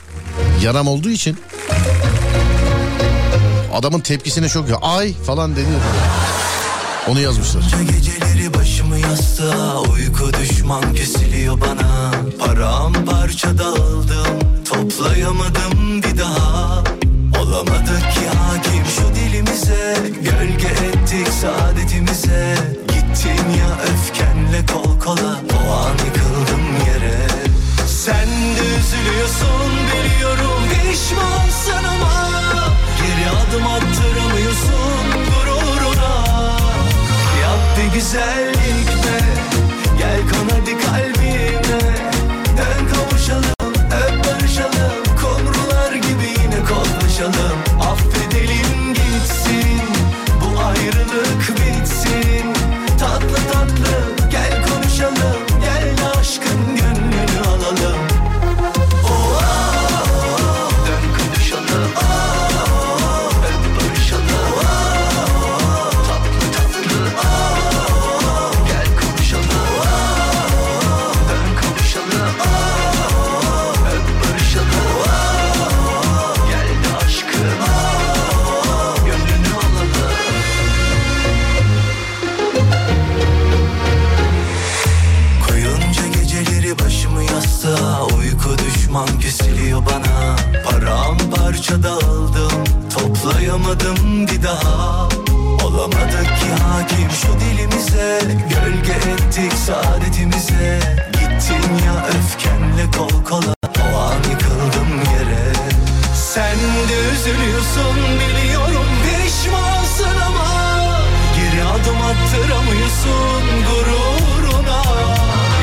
yaram 0.62 0.88
olduğu 0.88 1.10
için 1.10 1.36
adamın 3.74 4.00
tepkisine 4.00 4.48
çok 4.48 4.68
ya 4.68 4.76
ay 4.76 5.12
falan 5.12 5.56
deniyor. 5.56 5.80
Onu 7.08 7.20
yazmışlar. 7.20 7.62
Geceleri 7.90 8.54
başımı 8.54 8.98
yastığa 8.98 9.80
Uyku 9.80 10.32
düşman 10.40 10.94
kesiliyor 10.94 11.60
bana. 11.60 12.10
Paramparça 12.38 13.58
dağıldım 13.58 14.38
Toplayamadım 14.64 16.02
bir 16.02 16.18
daha. 16.18 16.82
Olamadık 17.42 18.00
ki 18.14 18.28
hakim 18.38 18.84
şu 18.96 19.14
dilimize 19.14 19.96
Gölge 20.22 20.68
ettik 20.68 21.28
saadetimize. 21.40 22.54
Gittin 22.88 23.50
ya 23.58 23.78
öfkenle 23.92 24.66
kol 24.72 25.00
kola 25.00 25.40
O 25.54 25.72
an 25.72 25.90
yıkıldım 26.06 26.66
yere. 26.87 27.26
Sen 27.87 28.28
de 28.28 28.78
üzülüyorsun 28.78 29.70
biliyorum 29.92 30.62
Pişmansın 30.70 31.84
ama 31.84 31.93
Geri 31.93 31.93
adım 33.37 33.66
attıramıyorsun 33.66 35.07
gururuna. 35.12 36.14
Yap 37.42 37.61
bir 37.79 37.94
güzellik 37.94 38.88
be 38.88 39.18
Gel 39.99 40.20
kon 40.20 40.49
hadi 40.51 40.79
kalbime 40.79 41.13
dayanamadım 93.54 94.26
bir 94.26 94.42
daha. 94.42 95.08
Olamadık 95.64 96.26
ki 96.40 96.62
hakim 96.62 97.10
şu 97.10 97.40
dilimize. 97.40 98.20
Gölge 98.50 98.92
ettik 98.92 99.52
saadetimize. 99.52 100.80
Gittin 101.12 101.87
ya 101.87 102.06
öfkenle 102.06 102.90
kol 102.98 103.24
kola. 103.24 103.54
O 103.94 103.98
an 103.98 104.30
yıkıldım 104.30 104.90
yere. 105.14 105.52
Sen 106.14 106.56
de 106.88 107.14
üzülüyorsun 107.14 107.96
biliyorum 108.20 108.87
Pişmansın 109.02 110.20
ama. 110.26 110.74
Geri 111.37 111.64
adım 111.64 112.02
attıramıyorsun 112.02 113.42
gururuna. 113.68 114.82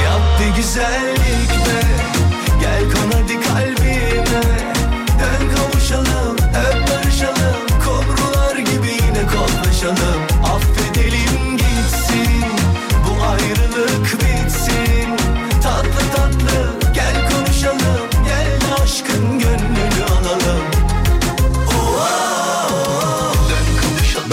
Yap 0.03 0.55
güzellik 0.57 1.20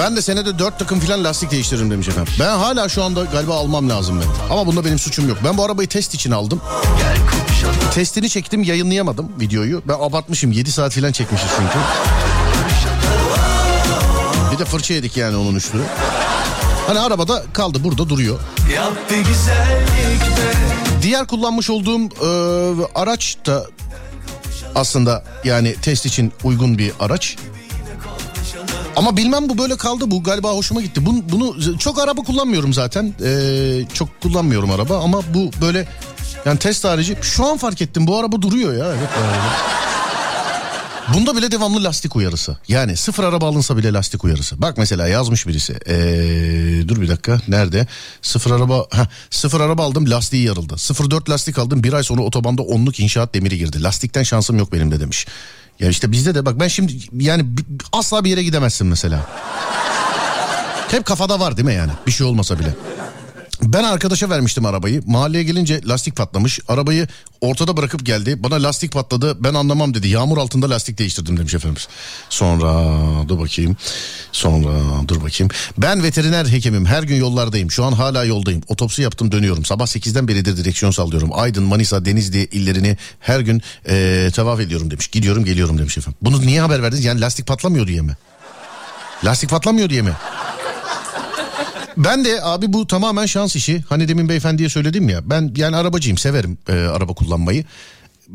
Ben 0.09 0.17
de 0.17 0.23
senede 0.23 0.59
dört 0.59 0.79
takım 0.79 1.01
filan 1.01 1.25
lastik 1.25 1.51
değiştiririm 1.51 1.91
demiş 1.91 2.09
efendim. 2.09 2.33
Ben 2.41 2.59
hala 2.59 2.89
şu 2.89 3.05
anda 3.05 3.25
galiba 3.25 3.55
almam 3.55 3.91
lazım 3.91 4.21
benim. 4.21 4.31
Ama 4.51 4.67
bunda 4.67 4.85
benim 4.85 4.99
suçum 4.99 5.29
yok. 5.29 5.39
Ben 5.45 5.59
bu 5.59 5.65
arabayı 5.65 5.89
test 5.89 6.15
için 6.15 6.31
aldım. 6.31 6.61
Testini 7.95 8.29
çektim 8.29 8.63
yayınlayamadım 8.63 9.29
videoyu. 9.41 9.83
Ben 9.89 9.95
abartmışım 9.95 10.53
7 10.53 10.73
saat 10.73 10.93
filan 10.93 11.13
çekmişiz 11.13 11.49
çünkü. 11.57 11.79
Bir 14.53 14.59
de 14.59 14.65
fırça 14.65 14.95
yedik 14.95 15.17
yani 15.17 15.37
onun 15.37 15.55
üstüne. 15.55 15.83
Hani 16.87 17.01
arabada 17.01 17.43
kaldı 17.53 17.85
burada 17.85 18.09
duruyor. 18.09 18.39
Diğer 21.03 21.27
kullanmış 21.27 21.71
olduğum 21.71 22.01
e, 22.01 22.29
araç 22.95 23.37
da 23.47 23.67
aslında 24.75 25.25
yani 25.45 25.75
test 25.83 26.07
için 26.07 26.33
uygun 26.45 26.79
bir 26.79 26.93
araç. 27.01 27.37
Ama 28.99 29.17
bilmem 29.17 29.49
bu 29.49 29.59
böyle 29.59 29.77
kaldı 29.77 30.11
bu 30.11 30.23
galiba 30.23 30.51
hoşuma 30.51 30.81
gitti. 30.81 31.07
Bunu, 31.07 31.23
bunu 31.33 31.79
çok 31.79 31.99
araba 31.99 32.23
kullanmıyorum 32.23 32.75
zaten. 32.75 33.15
E, 33.25 33.31
çok 33.95 34.21
kullanmıyorum 34.21 34.71
araba 34.71 34.99
ama 34.99 35.21
bu 35.35 35.51
böyle 35.61 35.89
yani 36.45 36.59
test 36.59 36.85
harici 36.85 37.17
şu 37.23 37.47
an 37.47 37.57
fark 37.57 37.83
ettim 37.83 38.07
bu 38.07 38.19
araba 38.19 38.43
duruyor 38.43 38.75
ya. 38.75 38.87
Evet. 38.87 39.09
Bunda 41.15 41.37
bile 41.37 41.51
devamlı 41.51 41.85
lastik 41.85 42.17
uyarısı. 42.17 42.57
Yani 42.69 42.97
sıfır 42.97 43.25
araba 43.25 43.49
alınsa 43.49 43.77
bile 43.77 43.93
lastik 43.93 44.25
uyarısı. 44.25 44.63
Bak 44.63 44.79
mesela 44.79 45.09
yazmış 45.09 45.47
birisi. 45.47 45.73
Ee, 45.87 46.89
dur 46.89 47.01
bir 47.01 47.09
dakika 47.09 47.41
nerede? 47.49 47.87
Sıfır 48.23 48.51
araba 48.51 48.87
heh, 48.93 49.07
sıfır 49.31 49.61
araba 49.61 49.85
aldım 49.85 50.11
lastiği 50.11 50.47
yarıldı. 50.47 50.77
04 51.11 51.31
lastik 51.31 51.59
aldım 51.59 51.83
bir 51.83 51.93
ay 51.93 52.03
sonra 52.03 52.23
otobanda 52.23 52.63
onluk 52.63 53.01
inşaat 53.01 53.35
demiri 53.35 53.59
girdi. 53.59 53.83
Lastikten 53.83 54.23
şansım 54.23 54.59
yok 54.59 54.73
benim 54.73 54.91
de 54.91 55.01
demiş. 55.01 55.27
Ya 55.81 55.89
işte 55.89 56.13
bizde 56.13 56.35
de 56.35 56.47
bak 56.47 56.61
ben 56.61 56.69
şimdi 56.69 56.93
yani 57.13 57.47
asla 57.93 58.25
bir 58.25 58.31
yere 58.31 58.43
gidemezsin 58.43 58.87
mesela. 58.87 59.27
Hep 60.91 61.05
kafada 61.05 61.41
var 61.41 61.57
değil 61.57 61.67
mi 61.67 61.75
yani? 61.75 61.93
Bir 62.07 62.13
şey 62.13 62.27
olmasa 62.27 62.59
bile. 62.59 62.75
Ben 63.63 63.85
arkadaşa 63.85 64.31
vermiştim 64.31 64.67
arabayı. 64.67 65.03
Mahalleye 65.07 65.45
gelince 65.45 65.81
lastik 65.85 66.17
patlamış. 66.17 66.61
Arabayı 66.69 67.09
ortada 67.41 67.77
bırakıp 67.77 68.07
geldi. 68.07 68.43
Bana 68.43 68.63
lastik 68.63 68.93
patladı. 68.93 69.45
Ben 69.45 69.55
anlamam 69.55 69.95
dedi. 69.95 70.09
Yağmur 70.09 70.39
altında 70.39 70.71
lastik 70.71 70.99
değiştirdim 70.99 71.37
demiş 71.37 71.55
efendimiz. 71.55 71.89
Sonra 72.29 72.69
dur 73.29 73.39
bakayım. 73.39 73.77
Sonra 74.33 74.69
dur 75.09 75.23
bakayım. 75.23 75.51
Ben 75.79 76.03
veteriner 76.03 76.47
hekimim. 76.47 76.87
Her 76.87 77.03
gün 77.03 77.17
yollardayım. 77.17 77.71
Şu 77.71 77.85
an 77.85 77.93
hala 77.93 78.25
yoldayım. 78.25 78.63
Otopsi 78.69 79.03
yaptım 79.03 79.33
dönüyorum. 79.33 79.65
Sabah 79.65 79.87
8'den 79.87 80.29
beridir 80.29 80.57
direksiyon 80.57 80.93
sallıyorum. 80.93 81.31
Aydın, 81.33 81.65
Manisa, 81.65 82.05
Denizli 82.05 82.45
illerini 82.45 82.97
her 83.21 83.41
gün 83.41 83.63
eee 83.89 84.31
tavaf 84.31 84.61
ediyorum 84.61 84.91
demiş. 84.91 85.09
Gidiyorum 85.09 85.45
geliyorum 85.45 85.79
demiş 85.79 85.99
efendim. 85.99 86.19
Bunu 86.23 86.41
niye 86.47 86.61
haber 86.61 86.83
verdiniz? 86.83 87.05
Yani 87.05 87.21
lastik 87.21 87.47
patlamıyor 87.47 87.87
diye 87.87 88.01
mi? 88.01 88.17
Lastik 89.25 89.51
patlamıyor 89.51 89.91
diye 89.91 90.03
mi? 90.03 90.13
Ben 91.99 92.25
de 92.25 92.43
abi 92.43 92.73
bu 92.73 92.87
tamamen 92.87 93.27
şans 93.27 93.57
işi. 93.57 93.85
Hani 93.89 94.09
demin 94.09 94.29
beyefendiye 94.29 94.69
söyledim 94.69 95.09
ya. 95.09 95.31
Ben 95.31 95.53
yani 95.57 95.77
arabacıyım 95.77 96.19
severim 96.19 96.59
e, 96.69 96.73
araba 96.73 97.13
kullanmayı. 97.13 97.65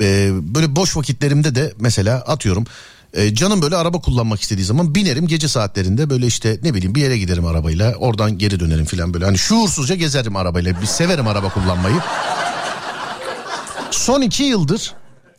E, 0.02 0.30
böyle 0.56 0.76
boş 0.76 0.98
vakitlerimde 0.98 1.56
de 1.56 1.74
mesela 1.80 2.16
atıyorum. 2.16 2.66
e, 3.14 3.36
canım 3.36 3.62
böyle 3.62 3.76
araba 3.76 4.02
kullanmak 4.02 4.42
istediği 4.42 4.66
zaman 4.66 4.96
binerim 4.96 5.28
gece 5.28 5.48
saatlerinde 5.48 6.10
böyle 6.10 6.28
işte 6.28 6.60
ne 6.64 6.74
bileyim 6.74 6.96
bir 6.96 7.02
yere 7.02 7.18
giderim 7.18 7.46
arabayla. 7.46 7.94
Oradan 7.96 8.38
geri 8.38 8.60
dönerim 8.60 8.86
falan 8.86 9.14
böyle. 9.14 9.26
Hani 9.26 9.38
şuursuzca 9.38 9.96
gezerim 9.96 10.36
arabayla. 10.36 10.82
Bir 10.82 10.86
severim 10.86 11.28
araba 11.28 11.50
kullanmayı. 11.50 11.96
Son 13.92 14.22
iki 14.22 14.44
yıldır 14.44 14.94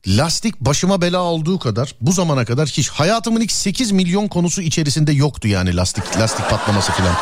lastik 0.06 0.60
başıma 0.60 1.00
bela 1.00 1.22
olduğu 1.22 1.58
kadar 1.58 1.94
bu 2.00 2.12
zamana 2.12 2.44
kadar 2.44 2.68
hiç 2.68 2.88
hayatımın 2.88 3.40
ilk 3.40 3.52
8 3.52 3.92
milyon 3.92 4.28
konusu 4.28 4.62
içerisinde 4.62 5.12
yoktu 5.12 5.48
yani 5.48 5.76
lastik 5.76 6.18
lastik 6.18 6.50
patlaması 6.50 6.92
falan. 6.92 7.14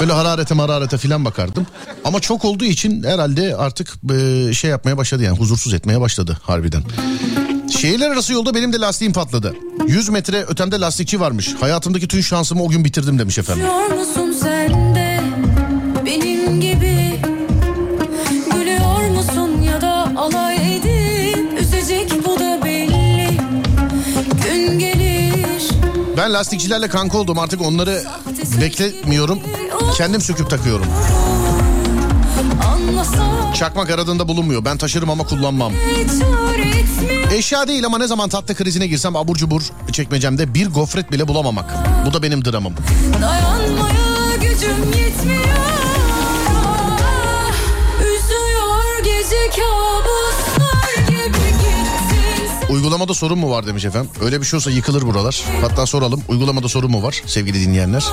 Böyle 0.00 0.12
hararete 0.12 0.54
mararete 0.54 0.98
filan 0.98 1.24
bakardım. 1.24 1.66
Ama 2.04 2.20
çok 2.20 2.44
olduğu 2.44 2.64
için 2.64 3.02
herhalde 3.02 3.56
artık 3.56 3.94
e, 4.10 4.52
şey 4.52 4.70
yapmaya 4.70 4.96
başladı 4.96 5.22
yani 5.22 5.38
huzursuz 5.38 5.74
etmeye 5.74 6.00
başladı 6.00 6.38
harbiden. 6.42 6.82
Şehirler 7.80 8.10
arası 8.10 8.32
yolda 8.32 8.54
benim 8.54 8.72
de 8.72 8.78
lastiğim 8.80 9.12
patladı. 9.12 9.54
100 9.86 10.08
metre 10.08 10.44
ötemde 10.48 10.80
lastikçi 10.80 11.20
varmış. 11.20 11.54
Hayatımdaki 11.60 12.08
tüm 12.08 12.22
şansımı 12.22 12.62
o 12.62 12.68
gün 12.68 12.84
bitirdim 12.84 13.18
demiş 13.18 13.38
efendim. 13.38 13.66
Ben 26.16 26.32
lastikçilerle 26.32 26.88
kanka 26.88 27.18
oldum 27.18 27.38
artık 27.38 27.60
onları 27.62 28.04
bekletmiyorum. 28.60 29.40
Kendim 29.96 30.20
söküp 30.20 30.50
takıyorum. 30.50 30.86
Çakmak 33.54 33.90
aradığında 33.90 34.28
bulunmuyor. 34.28 34.64
Ben 34.64 34.76
taşırım 34.78 35.10
ama 35.10 35.24
kullanmam. 35.24 35.72
Eşya 37.32 37.68
değil 37.68 37.86
ama 37.86 37.98
ne 37.98 38.06
zaman 38.06 38.28
tatlı 38.28 38.54
krizine 38.54 38.86
girsem 38.86 39.16
abur 39.16 39.36
cubur 39.36 39.62
çekmecemde 39.92 40.54
bir 40.54 40.66
gofret 40.68 41.12
bile 41.12 41.28
bulamamak. 41.28 41.74
Bu 42.06 42.12
da 42.12 42.22
benim 42.22 42.44
dramım. 42.44 42.74
Dayanmaya 43.22 44.36
gücüm 44.40 44.92
yetmiyor 44.98 45.75
Uygulamada 52.76 53.14
sorun 53.14 53.38
mu 53.38 53.50
var 53.50 53.66
demiş 53.66 53.84
efendim. 53.84 54.10
Öyle 54.20 54.40
bir 54.40 54.46
şey 54.46 54.56
olsa 54.56 54.70
yıkılır 54.70 55.02
buralar. 55.02 55.44
Hatta 55.60 55.86
soralım 55.86 56.22
uygulamada 56.28 56.68
sorun 56.68 56.90
mu 56.90 57.02
var 57.02 57.22
sevgili 57.26 57.60
dinleyenler. 57.60 58.04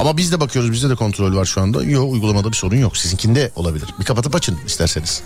Ama 0.00 0.16
biz 0.16 0.32
de 0.32 0.40
bakıyoruz 0.40 0.72
bizde 0.72 0.90
de 0.90 0.94
kontrol 0.94 1.36
var 1.36 1.44
şu 1.44 1.60
anda. 1.60 1.84
Yok 1.84 2.12
uygulamada 2.12 2.48
bir 2.48 2.56
sorun 2.56 2.76
yok. 2.76 2.96
Sizinkinde 2.96 3.50
olabilir. 3.56 3.88
Bir 4.00 4.04
kapatıp 4.04 4.34
açın 4.34 4.58
isterseniz. 4.66 5.22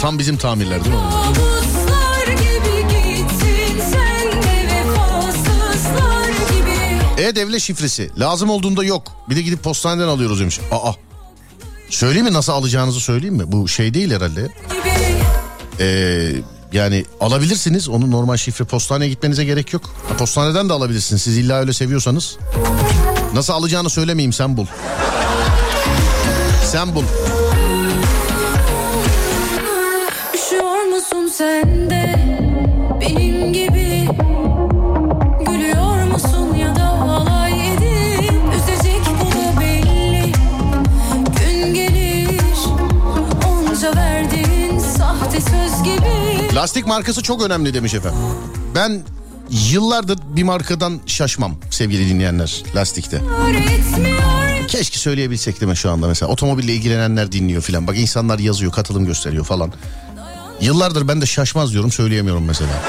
Tam 0.00 0.18
bizim 0.18 0.36
tamirler 0.36 0.84
değil 0.84 0.96
mi? 0.96 1.02
E-Devlet 7.18 7.60
şifresi 7.60 8.10
lazım 8.18 8.50
olduğunda 8.50 8.84
yok. 8.84 9.12
Bir 9.30 9.36
de 9.36 9.42
gidip 9.42 9.62
postaneden 9.62 10.08
alıyoruz 10.08 10.40
demiş. 10.40 10.60
Aa. 10.70 10.92
Söyleyeyim 11.90 12.26
mi 12.26 12.32
nasıl 12.32 12.52
alacağınızı 12.52 13.00
söyleyeyim 13.00 13.36
mi? 13.36 13.52
Bu 13.52 13.68
şey 13.68 13.94
değil 13.94 14.10
herhalde. 14.10 14.40
gibi 14.40 14.96
Ee, 15.80 16.32
yani 16.72 17.04
alabilirsiniz. 17.20 17.88
Onu 17.88 18.10
normal 18.10 18.36
şifre 18.36 18.64
postaneye 18.64 19.08
gitmenize 19.08 19.44
gerek 19.44 19.72
yok. 19.72 19.94
Postaneden 20.18 20.68
de 20.68 20.72
alabilirsiniz. 20.72 21.22
Siz 21.22 21.38
illa 21.38 21.60
öyle 21.60 21.72
seviyorsanız. 21.72 22.36
Nasıl 23.34 23.52
alacağını 23.52 23.90
söylemeyeyim 23.90 24.32
sen 24.32 24.56
bul. 24.56 24.66
Sen 26.64 26.94
bul. 26.94 27.04
Üşüyor 30.34 30.82
musun 30.82 31.30
sen 31.38 31.90
de 31.90 32.25
Lastik 46.56 46.86
markası 46.86 47.22
çok 47.22 47.42
önemli 47.42 47.74
demiş 47.74 47.94
efendim. 47.94 48.20
Ben 48.74 49.02
yıllardır 49.50 50.18
bir 50.36 50.42
markadan 50.42 51.00
şaşmam 51.06 51.56
sevgili 51.70 52.08
dinleyenler 52.08 52.62
lastikte. 52.74 53.20
Keşke 54.68 54.98
söyleyebilsek 54.98 55.60
değil 55.60 55.70
mi 55.70 55.76
şu 55.76 55.90
anda 55.90 56.06
mesela 56.06 56.32
otomobille 56.32 56.74
ilgilenenler 56.74 57.32
dinliyor 57.32 57.62
filan. 57.62 57.86
Bak 57.86 57.98
insanlar 57.98 58.38
yazıyor 58.38 58.72
katılım 58.72 59.06
gösteriyor 59.06 59.44
falan. 59.44 59.72
Yıllardır 60.60 61.08
ben 61.08 61.20
de 61.20 61.26
şaşmaz 61.26 61.72
diyorum 61.72 61.92
söyleyemiyorum 61.92 62.44
mesela. 62.44 62.82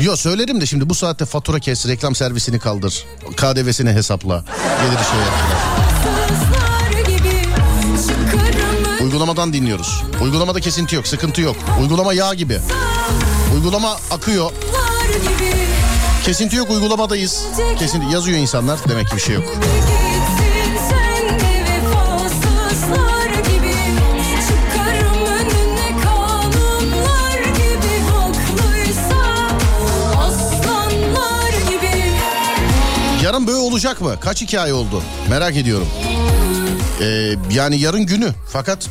Yo 0.00 0.16
söylerim 0.16 0.60
de 0.60 0.66
şimdi 0.66 0.88
bu 0.88 0.94
saatte 0.94 1.24
fatura 1.24 1.58
kes, 1.58 1.86
reklam 1.88 2.14
servisini 2.14 2.58
kaldır, 2.58 3.04
KDV'sini 3.36 3.90
hesapla. 3.90 4.44
Gelir 4.82 5.04
şey 5.04 5.18
yaptılar. 5.18 6.47
Uygulamadan 9.18 9.52
dinliyoruz. 9.52 10.02
Uygulamada 10.22 10.60
kesinti 10.60 10.94
yok, 10.96 11.06
sıkıntı 11.06 11.40
yok. 11.40 11.56
Uygulama 11.80 12.12
yağ 12.12 12.34
gibi. 12.34 12.58
Uygulama 13.54 13.96
akıyor. 14.10 14.50
Kesinti 16.24 16.56
yok 16.56 16.70
uygulamadayız. 16.70 17.44
Kesinti 17.78 18.14
yazıyor 18.14 18.38
insanlar 18.38 18.78
demek 18.88 19.08
ki 19.08 19.16
bir 19.16 19.20
şey 19.20 19.34
yok. 19.34 19.44
Yarın 33.24 33.46
böyle 33.46 33.58
olacak 33.58 34.00
mı? 34.00 34.16
Kaç 34.20 34.42
hikaye 34.42 34.72
oldu? 34.74 35.02
Merak 35.30 35.56
ediyorum. 35.56 35.88
Ee, 37.00 37.34
yani 37.52 37.80
yarın 37.80 38.06
günü 38.06 38.32
fakat 38.52 38.88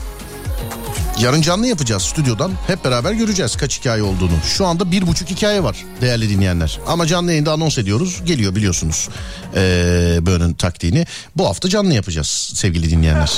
yarın 1.19 1.41
canlı 1.41 1.67
yapacağız 1.67 2.03
stüdyodan. 2.03 2.51
Hep 2.67 2.85
beraber 2.85 3.11
göreceğiz 3.11 3.55
kaç 3.55 3.79
hikaye 3.79 4.03
olduğunu. 4.03 4.31
Şu 4.57 4.65
anda 4.65 4.91
bir 4.91 5.07
buçuk 5.07 5.29
hikaye 5.29 5.63
var 5.63 5.85
değerli 6.01 6.29
dinleyenler. 6.29 6.79
Ama 6.87 7.07
canlı 7.07 7.31
yayında 7.31 7.51
anons 7.51 7.77
ediyoruz. 7.77 8.21
Geliyor 8.25 8.55
biliyorsunuz 8.55 9.09
ee, 9.55 10.19
böyle'nin 10.21 10.53
taktiğini. 10.53 11.05
Bu 11.35 11.47
hafta 11.47 11.69
canlı 11.69 11.93
yapacağız 11.93 12.51
sevgili 12.55 12.89
dinleyenler. 12.89 13.31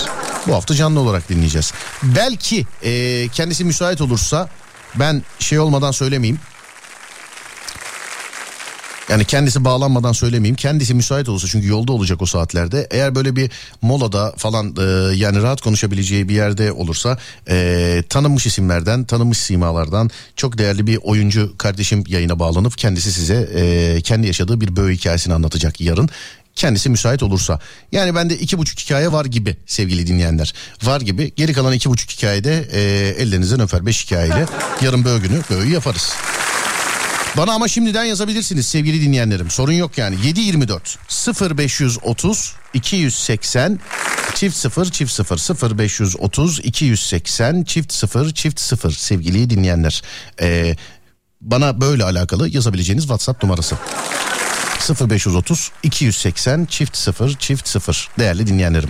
Bu 0.47 0.53
hafta 0.53 0.75
canlı 0.75 0.99
olarak 0.99 1.29
dinleyeceğiz. 1.29 1.73
Belki 2.03 2.65
ee, 2.83 3.27
kendisi 3.33 3.65
müsait 3.65 4.01
olursa 4.01 4.49
ben 4.95 5.23
şey 5.39 5.59
olmadan 5.59 5.91
söylemeyeyim. 5.91 6.39
Yani 9.09 9.25
kendisi 9.25 9.65
bağlanmadan 9.65 10.11
söylemeyeyim. 10.11 10.55
Kendisi 10.55 10.93
müsait 10.93 11.29
olursa 11.29 11.47
çünkü 11.47 11.67
yolda 11.67 11.91
olacak 11.91 12.21
o 12.21 12.25
saatlerde. 12.25 12.87
Eğer 12.91 13.15
böyle 13.15 13.35
bir 13.35 13.51
molada 13.81 14.33
falan 14.37 14.75
e, 14.79 15.15
yani 15.15 15.41
rahat 15.41 15.61
konuşabileceği 15.61 16.29
bir 16.29 16.35
yerde 16.35 16.71
olursa 16.71 17.17
e, 17.49 18.03
tanınmış 18.09 18.45
isimlerden, 18.45 19.03
tanınmış 19.03 19.37
simalardan 19.37 20.09
çok 20.35 20.57
değerli 20.57 20.87
bir 20.87 20.99
oyuncu 21.03 21.57
kardeşim 21.57 22.03
yayına 22.07 22.39
bağlanıp 22.39 22.77
kendisi 22.77 23.11
size 23.11 23.49
e, 23.55 24.01
kendi 24.01 24.27
yaşadığı 24.27 24.61
bir 24.61 24.75
böğü 24.75 24.93
hikayesini 24.93 25.33
anlatacak 25.33 25.81
yarın. 25.81 26.09
Kendisi 26.55 26.89
müsait 26.89 27.23
olursa. 27.23 27.59
Yani 27.91 28.15
bende 28.15 28.37
iki 28.37 28.57
buçuk 28.57 28.79
hikaye 28.79 29.11
var 29.11 29.25
gibi 29.25 29.57
sevgili 29.65 30.07
dinleyenler. 30.07 30.53
Var 30.83 31.01
gibi. 31.01 31.33
Geri 31.35 31.53
kalan 31.53 31.73
iki 31.73 31.89
buçuk 31.89 32.11
hikayede 32.11 32.67
e, 32.71 32.81
ellerinizden 33.21 33.59
öper 33.59 33.85
beş 33.85 34.05
hikayeyle 34.05 34.45
yarın 34.81 35.05
böğü 35.05 35.21
günü 35.21 35.41
böğü 35.49 35.71
yaparız. 35.71 36.13
Bana 37.37 37.53
ama 37.53 37.67
şimdiden 37.67 38.03
yazabilirsiniz 38.03 38.67
sevgili 38.67 39.01
dinleyenlerim. 39.01 39.49
Sorun 39.49 39.71
yok 39.71 39.97
yani. 39.97 40.15
724 40.23 40.97
0530 41.57 42.53
280 42.73 43.79
çift 44.35 44.57
0 44.57 44.85
çift 44.85 45.11
0 45.11 45.77
0530 45.77 46.59
280 46.59 47.63
çift 47.63 47.93
0 47.93 48.33
çift 48.33 48.59
0 48.59 48.91
sevgili 48.91 49.49
dinleyenler. 49.49 50.01
Ee, 50.41 50.75
bana 51.41 51.81
böyle 51.81 52.03
alakalı 52.03 52.49
yazabileceğiniz 52.49 53.03
WhatsApp 53.03 53.43
numarası. 53.43 53.75
0530 55.09 55.71
280 55.83 56.65
çift 56.65 56.97
0 56.97 57.35
çift 57.39 57.67
0 57.67 58.09
değerli 58.19 58.47
dinleyenlerim. 58.47 58.89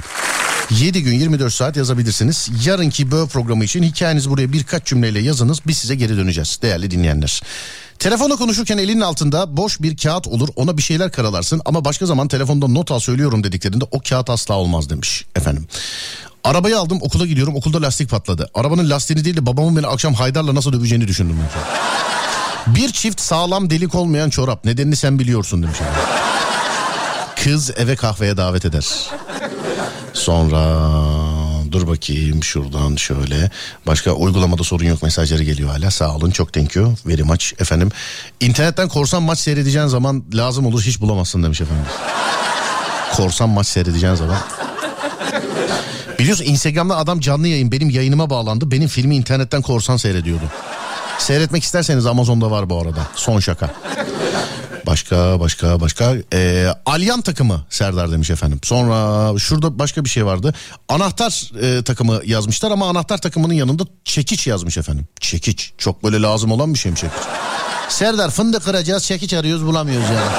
7 0.71 1.03
gün 1.03 1.13
24 1.13 1.53
saat 1.53 1.77
yazabilirsiniz. 1.77 2.49
Yarınki 2.65 3.11
böğ 3.11 3.27
programı 3.27 3.63
için 3.63 3.83
hikayenizi 3.83 4.29
buraya 4.29 4.53
birkaç 4.53 4.85
cümleyle 4.85 5.19
yazınız. 5.19 5.59
Biz 5.67 5.77
size 5.77 5.95
geri 5.95 6.17
döneceğiz 6.17 6.59
değerli 6.61 6.91
dinleyenler. 6.91 7.41
Telefonla 7.99 8.35
konuşurken 8.35 8.77
elinin 8.77 9.01
altında 9.01 9.57
boş 9.57 9.81
bir 9.81 9.97
kağıt 9.97 10.27
olur 10.27 10.49
ona 10.55 10.77
bir 10.77 10.81
şeyler 10.81 11.11
karalarsın 11.11 11.61
ama 11.65 11.85
başka 11.85 12.05
zaman 12.05 12.27
telefonda 12.27 12.67
not 12.67 13.01
söylüyorum 13.01 13.43
dediklerinde 13.43 13.85
o 13.91 13.99
kağıt 14.09 14.29
asla 14.29 14.55
olmaz 14.55 14.89
demiş 14.89 15.25
efendim. 15.35 15.67
Arabayı 16.43 16.79
aldım 16.79 16.99
okula 17.01 17.25
gidiyorum 17.25 17.55
okulda 17.55 17.81
lastik 17.81 18.09
patladı. 18.09 18.49
Arabanın 18.53 18.89
lastiğini 18.89 19.25
değil 19.25 19.37
de 19.37 19.45
babamın 19.45 19.77
beni 19.77 19.87
akşam 19.87 20.13
Haydar'la 20.13 20.55
nasıl 20.55 20.73
döveceğini 20.73 21.07
düşündüm. 21.07 21.37
Bir 22.67 22.91
çift 22.91 23.21
sağlam 23.21 23.69
delik 23.69 23.95
olmayan 23.95 24.29
çorap 24.29 24.65
nedenini 24.65 24.95
sen 24.95 25.19
biliyorsun 25.19 25.63
demiş. 25.63 25.77
Kız 27.43 27.71
eve 27.77 27.95
kahveye 27.95 28.37
davet 28.37 28.65
eder. 28.65 28.85
Sonra 30.13 30.89
dur 31.71 31.87
bakayım 31.87 32.43
şuradan 32.43 32.95
şöyle. 32.95 33.51
Başka 33.87 34.11
uygulamada 34.11 34.63
sorun 34.63 34.85
yok 34.85 35.03
mesajları 35.03 35.43
geliyor 35.43 35.69
hala. 35.69 35.91
Sağ 35.91 36.15
olun 36.15 36.31
çok 36.31 36.53
thank 36.53 36.75
you 36.75 36.93
very 37.05 37.23
much 37.23 37.45
efendim. 37.61 37.89
İnternetten 38.39 38.87
korsan 38.87 39.23
maç 39.23 39.39
seyredeceğin 39.39 39.87
zaman 39.87 40.23
lazım 40.33 40.65
olur 40.65 40.81
hiç 40.81 41.01
bulamazsın 41.01 41.43
demiş 41.43 41.61
efendim. 41.61 41.85
Korsan 43.15 43.49
maç 43.49 43.67
seyredeceğin 43.67 44.15
zaman. 44.15 44.37
Biliyorsun 46.19 46.45
Instagram'da 46.45 46.97
adam 46.97 47.19
canlı 47.19 47.47
yayın 47.47 47.71
benim 47.71 47.89
yayınıma 47.89 48.29
bağlandı. 48.29 48.71
Benim 48.71 48.87
filmi 48.87 49.15
internetten 49.15 49.61
korsan 49.61 49.97
seyrediyordu. 49.97 50.43
Seyretmek 51.17 51.63
isterseniz 51.63 52.05
Amazon'da 52.05 52.51
var 52.51 52.69
bu 52.69 52.81
arada. 52.81 53.07
Son 53.15 53.39
şaka. 53.39 53.69
Başka 54.85 55.39
başka 55.39 55.81
başka 55.81 56.15
ee, 56.33 56.67
Alyan 56.85 57.21
takımı 57.21 57.65
Serdar 57.69 58.11
demiş 58.11 58.29
efendim. 58.29 58.59
Sonra 58.63 59.39
şurada 59.39 59.79
başka 59.79 60.05
bir 60.05 60.09
şey 60.09 60.25
vardı. 60.25 60.53
Anahtar 60.89 61.51
e, 61.61 61.83
takımı 61.83 62.21
yazmışlar 62.25 62.71
ama 62.71 62.89
anahtar 62.89 63.17
takımının 63.17 63.53
yanında 63.53 63.83
çekiç 64.05 64.47
yazmış 64.47 64.77
efendim. 64.77 65.07
Çekiç 65.19 65.73
çok 65.77 66.03
böyle 66.03 66.21
lazım 66.21 66.51
olan 66.51 66.73
bir 66.73 66.79
şey 66.79 66.91
mi 66.91 66.97
çekiç? 66.97 67.19
Serdar 67.89 68.31
fındık 68.31 68.63
kıracağız 68.63 69.03
çekiç 69.03 69.33
arıyoruz 69.33 69.65
bulamıyoruz 69.65 70.07
yani. 70.09 70.31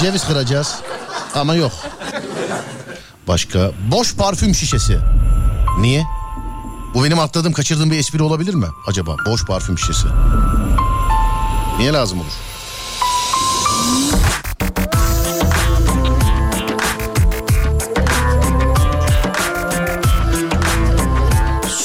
Ceviz 0.00 0.26
kıracağız 0.26 0.74
ama 1.34 1.54
yok. 1.54 1.72
Başka 3.28 3.70
boş 3.90 4.16
parfüm 4.16 4.54
şişesi. 4.54 4.98
Niye? 5.80 6.06
Bu 6.94 7.04
benim 7.04 7.18
atladığım 7.18 7.52
kaçırdığım 7.52 7.90
bir 7.90 7.98
espri 7.98 8.22
olabilir 8.22 8.54
mi 8.54 8.66
acaba? 8.86 9.16
Boş 9.26 9.44
parfüm 9.44 9.78
şişesi. 9.78 10.06
Niye 11.78 11.92
lazım 11.92 12.20
olur? 12.20 12.47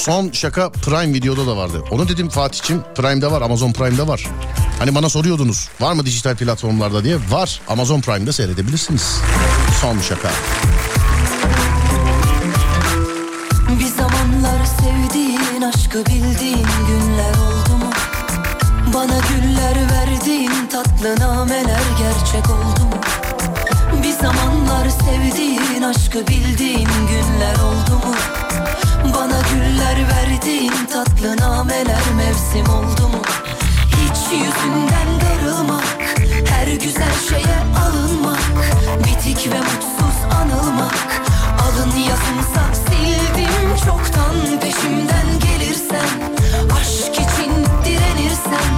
Son 0.06 0.32
şaka 0.32 0.72
Prime 0.72 1.14
videoda 1.14 1.48
da 1.48 1.58
vardı. 1.58 1.84
Onu 1.92 2.08
dedim 2.08 2.30
Fatih'cim 2.30 2.84
Prime'de 2.96 3.32
var 3.32 3.42
Amazon 3.42 3.74
Prime'de 3.74 4.08
var. 4.08 4.28
Hani 4.80 4.96
bana 4.96 5.10
soruyordunuz 5.10 5.70
var 5.82 5.94
mı 5.94 6.06
dijital 6.06 6.36
platformlarda 6.36 7.04
diye. 7.04 7.18
Var 7.30 7.62
Amazon 7.68 8.02
Prime'da 8.02 8.34
seyredebilirsiniz. 8.34 9.20
Son 9.82 10.00
şaka. 10.00 10.30
Bir 13.80 13.86
zamanlar 13.86 14.66
sevdiğin 14.66 15.62
aşkı 15.62 16.06
bildiğin 16.06 16.68
günler 16.88 17.34
oldu 17.34 17.78
mu? 17.78 17.92
Bana 18.94 19.20
güller 19.30 19.92
verdiğin 19.92 20.68
tatlı 20.72 21.20
nameler 21.20 21.82
gerçek 22.00 22.50
oldu 22.50 22.86
mu? 22.86 23.02
Bir 24.04 24.12
zamanlar 24.12 24.90
sevdiğin 24.90 25.82
aşkı 25.82 26.28
bildiğin 26.28 26.90
günler 27.10 27.56
oldu 27.56 28.08
mu? 28.08 28.16
Bana 29.16 29.40
güller 29.54 30.08
verdiğin 30.10 30.74
tatlı 30.94 31.38
nameler 31.38 32.04
mevsim 32.16 32.70
oldu 32.70 33.08
mu? 33.08 33.22
Hiç 33.90 34.32
yüzünden 34.32 35.08
darılmak, 35.22 35.98
her 36.50 36.68
güzel 36.68 37.14
şeye 37.30 37.58
alınmak, 37.86 38.44
bitik 39.00 39.52
ve 39.54 39.60
mutsuz 39.60 40.36
anılmak. 40.42 40.98
Alın 41.64 41.92
yazımsa 41.98 42.64
sildim 42.74 43.76
çoktan 43.86 44.60
peşimden 44.62 45.28
gelirsen, 45.40 46.10
aşk 46.80 47.14
için 47.14 47.52
direnirsen, 47.86 48.74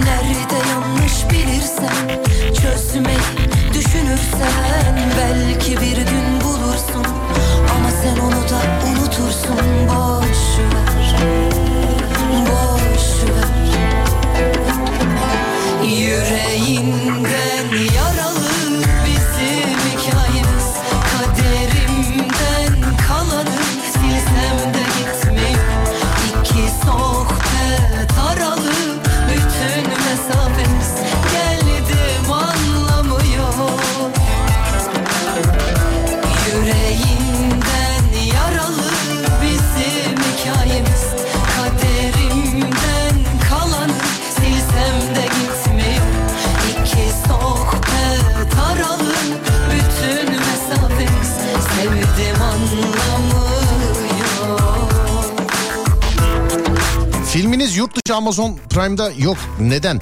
nerede 0.00 0.68
yanlış 0.70 1.30
bilirsen, 1.30 2.20
çözmeyi 2.62 3.50
düşünürsen 3.74 5.10
belki 5.18 5.80
bir 5.80 5.96
gün 5.96 6.40
bulursun. 6.40 7.06
Ama 7.76 7.90
sen 8.02 8.20
onu 8.20 8.42
da 8.48 8.79
unutursun 9.20 9.88
boş 9.88 10.19
Amazon 58.20 58.58
Prime'da 58.70 59.10
yok. 59.18 59.36
Neden? 59.60 60.00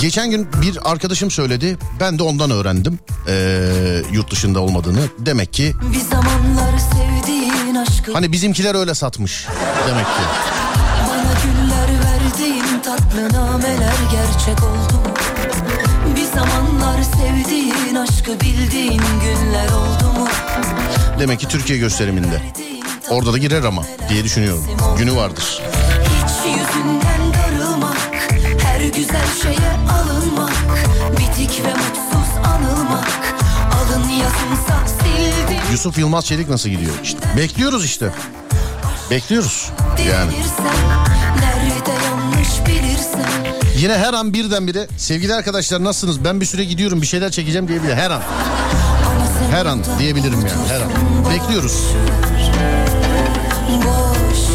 Geçen 0.00 0.30
gün 0.30 0.48
bir 0.62 0.90
arkadaşım 0.90 1.30
söyledi. 1.30 1.78
Ben 2.00 2.18
de 2.18 2.22
ondan 2.22 2.50
öğrendim. 2.50 2.98
Ee, 3.28 4.02
yurt 4.12 4.30
dışında 4.30 4.60
olmadığını. 4.60 5.00
Demek 5.18 5.52
ki 5.52 5.74
hani 8.12 8.32
bizimkiler 8.32 8.74
öyle 8.74 8.94
satmış. 8.94 9.46
Demek 9.88 10.04
ki. 10.06 10.22
Bana 11.08 11.32
güller 11.44 11.88
verdiğin 12.04 12.80
tatlı 12.84 13.38
nameler 13.38 13.94
gerçek 14.12 14.64
oldu? 14.64 15.00
Bir 16.16 16.24
zamanlar 16.24 17.02
sevdiğin 17.02 17.94
aşkı 17.94 18.40
bildiğin 18.40 19.02
günler 19.22 19.68
oldu 19.68 20.20
mu? 20.20 20.28
Demek 21.18 21.40
ki 21.40 21.48
Türkiye 21.48 21.78
gösteriminde. 21.78 22.42
Orada 23.10 23.32
da 23.32 23.38
girer 23.38 23.62
ama 23.62 23.82
diye 24.08 24.24
düşünüyorum. 24.24 24.64
Günü 24.98 25.16
vardır. 25.16 25.62
Yusuf 35.74 35.98
Yılmaz 35.98 36.26
Çelik 36.26 36.48
nasıl 36.48 36.68
gidiyor? 36.68 36.92
İşte 37.02 37.18
bekliyoruz 37.36 37.84
işte. 37.84 38.10
Bekliyoruz. 39.10 39.70
Yani. 40.08 40.32
Yine 43.78 43.98
her 43.98 44.12
an 44.14 44.34
birdenbire 44.34 44.88
sevgili 44.98 45.34
arkadaşlar 45.34 45.84
nasılsınız? 45.84 46.24
Ben 46.24 46.40
bir 46.40 46.46
süre 46.46 46.64
gidiyorum 46.64 47.02
bir 47.02 47.06
şeyler 47.06 47.30
çekeceğim 47.30 47.68
diyebilir. 47.68 47.94
Her 47.94 48.10
an. 48.10 48.22
Her 49.50 49.66
an 49.66 49.80
diyebilirim 49.98 50.40
yani 50.40 50.68
her 50.68 50.80
an. 50.80 50.90
Bekliyoruz. 51.30 51.84
boş 53.84 54.54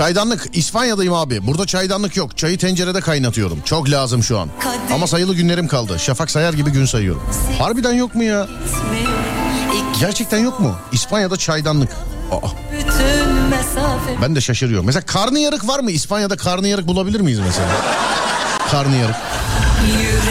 Çaydanlık 0.00 0.48
İspanya'dayım 0.52 1.14
abi. 1.14 1.46
Burada 1.46 1.66
çaydanlık 1.66 2.16
yok. 2.16 2.36
Çayı 2.36 2.58
tencerede 2.58 3.00
kaynatıyorum. 3.00 3.60
Çok 3.64 3.90
lazım 3.90 4.22
şu 4.22 4.38
an. 4.38 4.48
Ama 4.92 5.06
sayılı 5.06 5.34
günlerim 5.34 5.68
kaldı. 5.68 5.98
Şafak 5.98 6.30
sayar 6.30 6.52
gibi 6.52 6.70
gün 6.70 6.84
sayıyorum. 6.84 7.22
Harbiden 7.58 7.92
yok 7.92 8.14
mu 8.14 8.22
ya? 8.22 8.48
Gerçekten 10.00 10.38
yok 10.38 10.60
mu? 10.60 10.76
İspanya'da 10.92 11.36
çaydanlık. 11.36 11.90
Aa, 12.30 12.48
ben 14.22 14.36
de 14.36 14.40
şaşırıyorum. 14.40 14.86
Mesela 14.86 15.06
karnıyarık 15.06 15.68
var 15.68 15.80
mı? 15.80 15.90
İspanya'da 15.90 16.36
karnıyarık 16.36 16.86
bulabilir 16.86 17.20
miyiz 17.20 17.40
mesela? 17.46 17.68
Karnıyarık. 18.70 19.16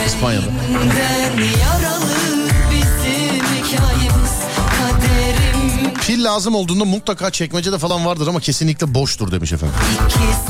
İspanya'da. 0.07 0.45
Pil 6.19 6.25
lazım 6.25 6.55
olduğunda 6.55 6.85
mutlaka 6.85 7.31
çekmecede 7.31 7.77
falan 7.77 8.05
vardır 8.05 8.27
ama 8.27 8.39
kesinlikle 8.39 8.93
boştur 8.93 9.31
demiş 9.31 9.53
efendim. 9.53 9.75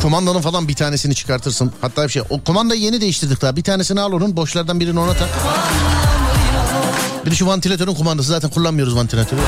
Kumandanın 0.01 0.41
falan 0.41 0.67
bir 0.67 0.75
tanesini 0.75 1.15
çıkartırsın. 1.15 1.71
Hatta 1.81 2.03
bir 2.03 2.09
şey 2.09 2.21
o 2.29 2.43
kumandayı 2.43 2.81
yeni 2.81 3.01
değiştirdik 3.01 3.41
daha. 3.41 3.55
Bir 3.55 3.63
tanesini 3.63 4.01
al 4.01 4.11
onun 4.11 4.35
boşlardan 4.37 4.79
birini 4.79 4.99
ona 4.99 5.13
tak. 5.13 5.29
Bir 7.25 7.31
de 7.31 7.35
şu 7.35 7.47
vantilatörün 7.47 7.95
kumandası 7.95 8.29
zaten 8.29 8.49
kullanmıyoruz 8.49 8.95
vantilatörü. 8.95 9.39
Al. 9.39 9.45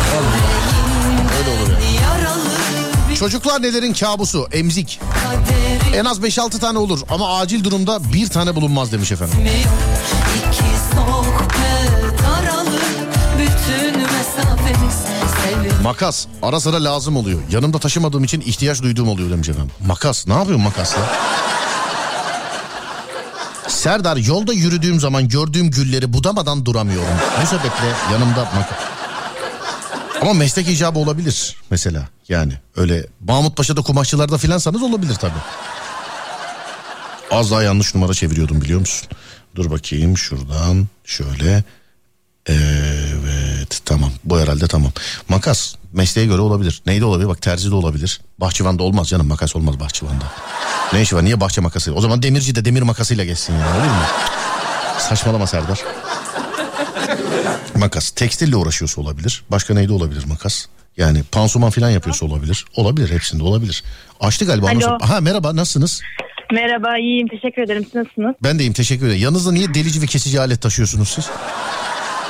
Öyle 1.39 1.61
olur 1.63 1.71
yani. 1.71 3.15
Çocuklar 3.15 3.61
nelerin 3.61 3.93
kabusu 3.93 4.47
emzik. 4.51 4.99
En 5.95 6.05
az 6.05 6.19
5-6 6.19 6.59
tane 6.59 6.79
olur 6.79 6.99
ama 7.09 7.39
acil 7.39 7.63
durumda 7.63 8.13
bir 8.13 8.27
tane 8.27 8.55
bulunmaz 8.55 8.91
demiş 8.91 9.11
efendim. 9.11 9.37
Makas 15.83 16.27
ara 16.41 16.59
sıra 16.59 16.83
lazım 16.83 17.15
oluyor. 17.17 17.39
Yanımda 17.51 17.79
taşımadığım 17.79 18.23
için 18.23 18.41
ihtiyaç 18.41 18.81
duyduğum 18.81 19.09
oluyor 19.09 19.29
demiş 19.31 19.49
efendim. 19.49 19.71
Makas 19.85 20.27
ne 20.27 20.33
yapıyorsun 20.33 20.63
makasla? 20.63 20.99
Serdar 23.67 24.17
yolda 24.17 24.53
yürüdüğüm 24.53 24.99
zaman 24.99 25.27
gördüğüm 25.27 25.71
gülleri 25.71 26.13
budamadan 26.13 26.65
duramıyorum. 26.65 27.15
Bu 27.41 27.47
sebeple 27.47 27.87
yanımda 28.13 28.45
makas. 28.45 28.79
Ama 30.21 30.33
meslek 30.33 30.69
icabı 30.69 30.99
olabilir 30.99 31.55
mesela 31.69 32.07
yani 32.29 32.53
öyle 32.75 33.07
Mahmut 33.19 33.57
Paşa'da 33.57 33.81
kumaşçılarda 33.81 34.37
filansanız 34.37 34.83
olabilir 34.83 35.15
tabii. 35.15 35.33
Az 37.31 37.51
daha 37.51 37.63
yanlış 37.63 37.95
numara 37.95 38.13
çeviriyordum 38.13 38.61
biliyor 38.61 38.79
musun? 38.79 39.07
Dur 39.55 39.71
bakayım 39.71 40.17
şuradan 40.17 40.87
şöyle. 41.05 41.63
Evet 43.71 43.81
tamam 43.85 44.11
bu 44.23 44.39
herhalde 44.39 44.67
tamam. 44.67 44.91
Makas 45.29 45.75
mesleğe 45.93 46.27
göre 46.27 46.41
olabilir. 46.41 46.81
Neyde 46.85 47.05
olabilir? 47.05 47.27
Bak 47.29 47.41
terzi 47.41 47.71
de 47.71 47.75
olabilir. 47.75 48.21
Bahçıvanda 48.39 48.83
olmaz 48.83 49.09
canım 49.09 49.27
makas 49.27 49.55
olmaz 49.55 49.79
bahçıvanda. 49.79 50.23
Ne 50.93 51.01
işi 51.01 51.15
var 51.15 51.23
niye 51.25 51.39
bahçe 51.39 51.61
makası? 51.61 51.93
O 51.93 52.01
zaman 52.01 52.23
demirci 52.23 52.55
de 52.55 52.65
demir 52.65 52.81
makasıyla 52.81 53.25
geçsin 53.25 53.53
yani 53.53 53.75
olur 53.77 53.85
mu? 53.87 54.01
Saçmalama 54.99 55.47
Serdar. 55.47 55.79
makas 57.75 58.09
tekstille 58.11 58.55
uğraşıyorsa 58.55 59.01
olabilir. 59.01 59.43
Başka 59.51 59.73
neyde 59.73 59.93
olabilir 59.93 60.23
makas? 60.27 60.65
Yani 60.97 61.23
pansuman 61.23 61.69
falan 61.69 61.89
yapıyorsa 61.89 62.25
olabilir. 62.25 62.65
Olabilir 62.75 63.11
hepsinde 63.11 63.43
olabilir. 63.43 63.83
Açtı 64.19 64.45
galiba. 64.45 64.67
Alo. 64.69 64.79
sonra- 64.81 65.09
Ha 65.09 65.21
merhaba 65.21 65.55
nasılsınız? 65.55 66.01
Merhaba, 66.53 66.97
iyiyim. 66.97 67.27
Teşekkür 67.27 67.61
ederim. 67.61 67.83
Siz 67.85 67.95
nasılsınız? 67.95 68.35
Ben 68.43 68.59
deyim 68.59 68.73
teşekkür 68.73 69.05
ederim. 69.07 69.21
Yanınızda 69.21 69.51
niye 69.51 69.73
delici 69.73 70.01
ve 70.01 70.05
kesici 70.05 70.39
alet 70.41 70.61
taşıyorsunuz 70.61 71.09
siz? 71.09 71.29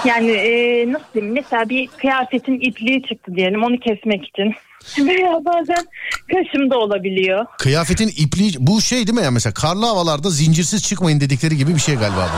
Yani 0.05 0.31
e, 0.31 0.91
nasıl 0.91 1.05
diyeyim? 1.13 1.33
Mesela 1.33 1.69
bir 1.69 1.87
kıyafetin 1.87 2.59
ipliği 2.59 3.03
çıktı 3.03 3.35
diyelim. 3.35 3.63
Onu 3.63 3.79
kesmek 3.79 4.25
için. 4.27 4.53
Veya 5.07 5.39
bazen 5.45 5.85
kaşımda 6.31 6.77
olabiliyor. 6.77 7.45
Kıyafetin 7.57 8.07
ipliği 8.07 8.53
bu 8.59 8.81
şey 8.81 9.07
değil 9.07 9.17
mi 9.17 9.23
ya 9.23 9.31
mesela 9.31 9.53
karlı 9.53 9.85
havalarda 9.85 10.29
zincirsiz 10.29 10.83
çıkmayın 10.83 11.19
dedikleri 11.21 11.57
gibi 11.57 11.75
bir 11.75 11.79
şey 11.79 11.95
galiba 11.95 12.29
bu. 12.33 12.37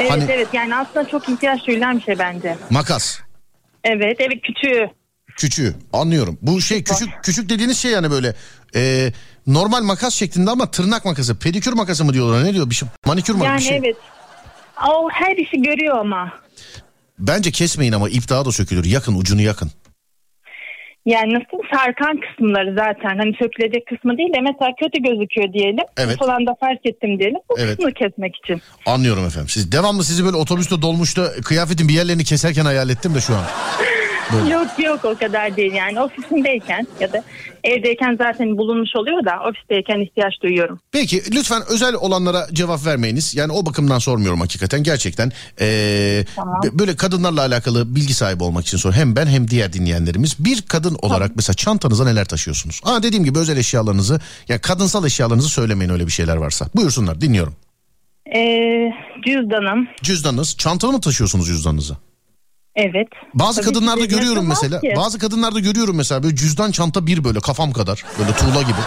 Evet 0.00 0.10
Hani- 0.10 0.24
evet 0.30 0.48
yani 0.52 0.76
aslında 0.76 1.08
çok 1.08 1.28
ihtiyaç 1.28 1.66
duyulan 1.66 1.98
bir 1.98 2.02
şey 2.02 2.18
bence. 2.18 2.56
Makas. 2.70 3.18
Evet 3.84 4.16
evet 4.20 4.42
küçüğü. 4.42 4.90
Küçüğü 5.36 5.74
anlıyorum. 5.92 6.38
Bu 6.42 6.60
şey 6.60 6.84
küçük 6.84 7.08
küçük 7.22 7.48
dediğiniz 7.48 7.78
şey 7.78 7.90
yani 7.92 8.10
böyle 8.10 8.34
e, 8.74 9.12
normal 9.46 9.82
makas 9.82 10.14
şeklinde 10.14 10.50
ama 10.50 10.70
tırnak 10.70 11.04
makası. 11.04 11.38
Pedikür 11.38 11.72
makası 11.72 12.04
mı 12.04 12.12
diyorlar 12.14 12.44
ne 12.44 12.54
diyor 12.54 12.70
bir 12.70 12.74
şey. 12.74 12.88
Manikür 13.06 13.34
mü 13.34 13.44
Yani 13.44 13.58
bir 13.58 13.62
şey. 13.64 13.76
evet. 13.76 13.96
O 14.88 15.08
her 15.12 15.36
işi 15.36 15.62
görüyor 15.62 15.98
ama. 15.98 16.32
Bence 17.18 17.50
kesmeyin 17.50 17.92
ama 17.92 18.08
ip 18.08 18.28
daha 18.28 18.44
da 18.44 18.52
sökülür. 18.52 18.84
Yakın 18.84 19.14
ucunu 19.14 19.40
yakın. 19.42 19.70
Yani 21.06 21.34
nasıl 21.34 21.62
sarkan 21.74 22.20
kısımları 22.20 22.74
zaten 22.78 23.18
hani 23.18 23.32
sökülecek 23.42 23.86
kısmı 23.86 24.18
değil 24.18 24.28
de 24.34 24.40
mesela 24.40 24.70
kötü 24.80 25.02
gözüküyor 25.02 25.52
diyelim. 25.52 25.84
Evet. 25.96 26.18
Falan 26.18 26.46
da 26.46 26.54
fark 26.60 26.86
ettim 26.86 27.18
diyelim. 27.18 27.40
Bu 27.50 27.54
Evet. 27.58 27.76
kısmını 27.76 27.94
kesmek 27.94 28.36
için. 28.44 28.62
Anlıyorum 28.86 29.26
efendim. 29.26 29.48
Siz 29.48 29.72
devamlı 29.72 30.04
sizi 30.04 30.24
böyle 30.24 30.36
otobüste 30.36 30.82
dolmuşta 30.82 31.32
kıyafetin 31.32 31.88
bir 31.88 31.94
yerlerini 31.94 32.24
keserken 32.24 32.64
hayal 32.64 32.90
ettim 32.90 33.14
de 33.14 33.20
şu 33.20 33.34
an. 33.36 33.44
Böyle. 34.32 34.54
Yok 34.54 34.66
yok 34.78 35.04
o 35.04 35.14
kadar 35.18 35.56
değil 35.56 35.72
yani 35.72 36.00
ofisimdeyken 36.00 36.86
ya 37.00 37.12
da 37.12 37.22
evdeyken 37.64 38.16
zaten 38.18 38.58
bulunmuş 38.58 38.90
oluyor 38.96 39.24
da 39.24 39.48
ofisteyken 39.48 40.00
ihtiyaç 40.00 40.34
duyuyorum. 40.42 40.80
Peki 40.92 41.22
lütfen 41.34 41.62
özel 41.68 41.94
olanlara 41.94 42.46
cevap 42.52 42.86
vermeyiniz. 42.86 43.34
Yani 43.34 43.52
o 43.52 43.66
bakımdan 43.66 43.98
sormuyorum 43.98 44.40
hakikaten 44.40 44.82
gerçekten. 44.82 45.32
Ee, 45.60 46.24
Tamam. 46.36 46.60
Böyle 46.72 46.96
kadınlarla 46.96 47.40
alakalı 47.40 47.96
bilgi 47.96 48.14
sahibi 48.14 48.42
olmak 48.42 48.64
için 48.66 48.78
sor. 48.78 48.92
Hem 48.92 49.16
ben 49.16 49.26
hem 49.26 49.48
diğer 49.50 49.72
dinleyenlerimiz. 49.72 50.36
Bir 50.44 50.62
kadın 50.62 50.96
olarak 51.02 51.30
mesela 51.36 51.54
çantanıza 51.54 52.04
neler 52.04 52.24
taşıyorsunuz? 52.24 52.80
Aa 52.84 53.02
dediğim 53.02 53.24
gibi 53.24 53.38
özel 53.38 53.56
eşyalarınızı 53.56 54.20
ya 54.48 54.60
kadınsal 54.60 55.04
eşyalarınızı 55.06 55.48
söylemeyin 55.48 55.92
öyle 55.92 56.06
bir 56.06 56.12
şeyler 56.12 56.36
varsa. 56.36 56.66
Buyursunlar 56.76 57.20
dinliyorum. 57.20 57.54
Ee, 58.36 58.90
cüzdanım 59.26 59.88
Cüzdanınız 60.02 60.56
çantalı 60.56 60.92
mı 60.92 61.00
taşıyorsunuz 61.00 61.46
cüzdanınızı? 61.46 61.96
Evet. 62.78 63.08
Bazı 63.34 63.60
Tabii 63.62 63.74
kadınlarda 63.74 64.04
görüyorum 64.04 64.48
mesela. 64.48 64.80
ki. 64.80 64.94
Bazı 64.96 65.18
kadınlarda 65.18 65.60
görüyorum 65.60 65.96
mesela 65.96 66.22
böyle 66.22 66.36
cüzdan 66.36 66.70
çanta 66.70 67.06
bir 67.06 67.24
böyle 67.24 67.40
kafam 67.40 67.72
kadar. 67.72 68.04
Böyle 68.18 68.32
tuğla 68.32 68.62
gibi. 68.62 68.80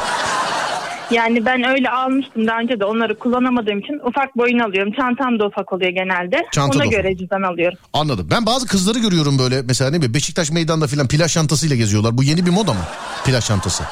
Yani 1.11 1.45
ben 1.45 1.63
öyle 1.63 1.89
almıştım 1.89 2.47
daha 2.47 2.59
önce 2.59 2.79
de 2.79 2.85
onları 2.85 3.19
kullanamadığım 3.19 3.79
için 3.79 3.99
ufak 4.07 4.37
boyunu 4.37 4.63
alıyorum. 4.65 4.93
Çantam 4.93 5.39
da 5.39 5.47
ufak 5.47 5.73
oluyor 5.73 5.91
genelde. 5.91 6.45
Çanta 6.51 6.77
Ona 6.77 6.85
göre 6.85 7.17
cüzdan 7.17 7.41
alıyorum. 7.41 7.77
Anladım. 7.93 8.27
Ben 8.31 8.45
bazı 8.45 8.67
kızları 8.67 8.99
görüyorum 8.99 9.39
böyle 9.39 9.61
mesela 9.61 9.91
ne 9.91 9.97
bileyim 9.97 10.13
Beşiktaş 10.13 10.51
meydanda 10.51 10.87
filan 10.87 11.07
plaj 11.07 11.33
çantasıyla 11.33 11.75
geziyorlar. 11.75 12.17
Bu 12.17 12.23
yeni 12.23 12.45
bir 12.45 12.51
moda 12.51 12.73
mı? 12.73 12.79
Plaj 13.25 13.45
çantası. 13.45 13.83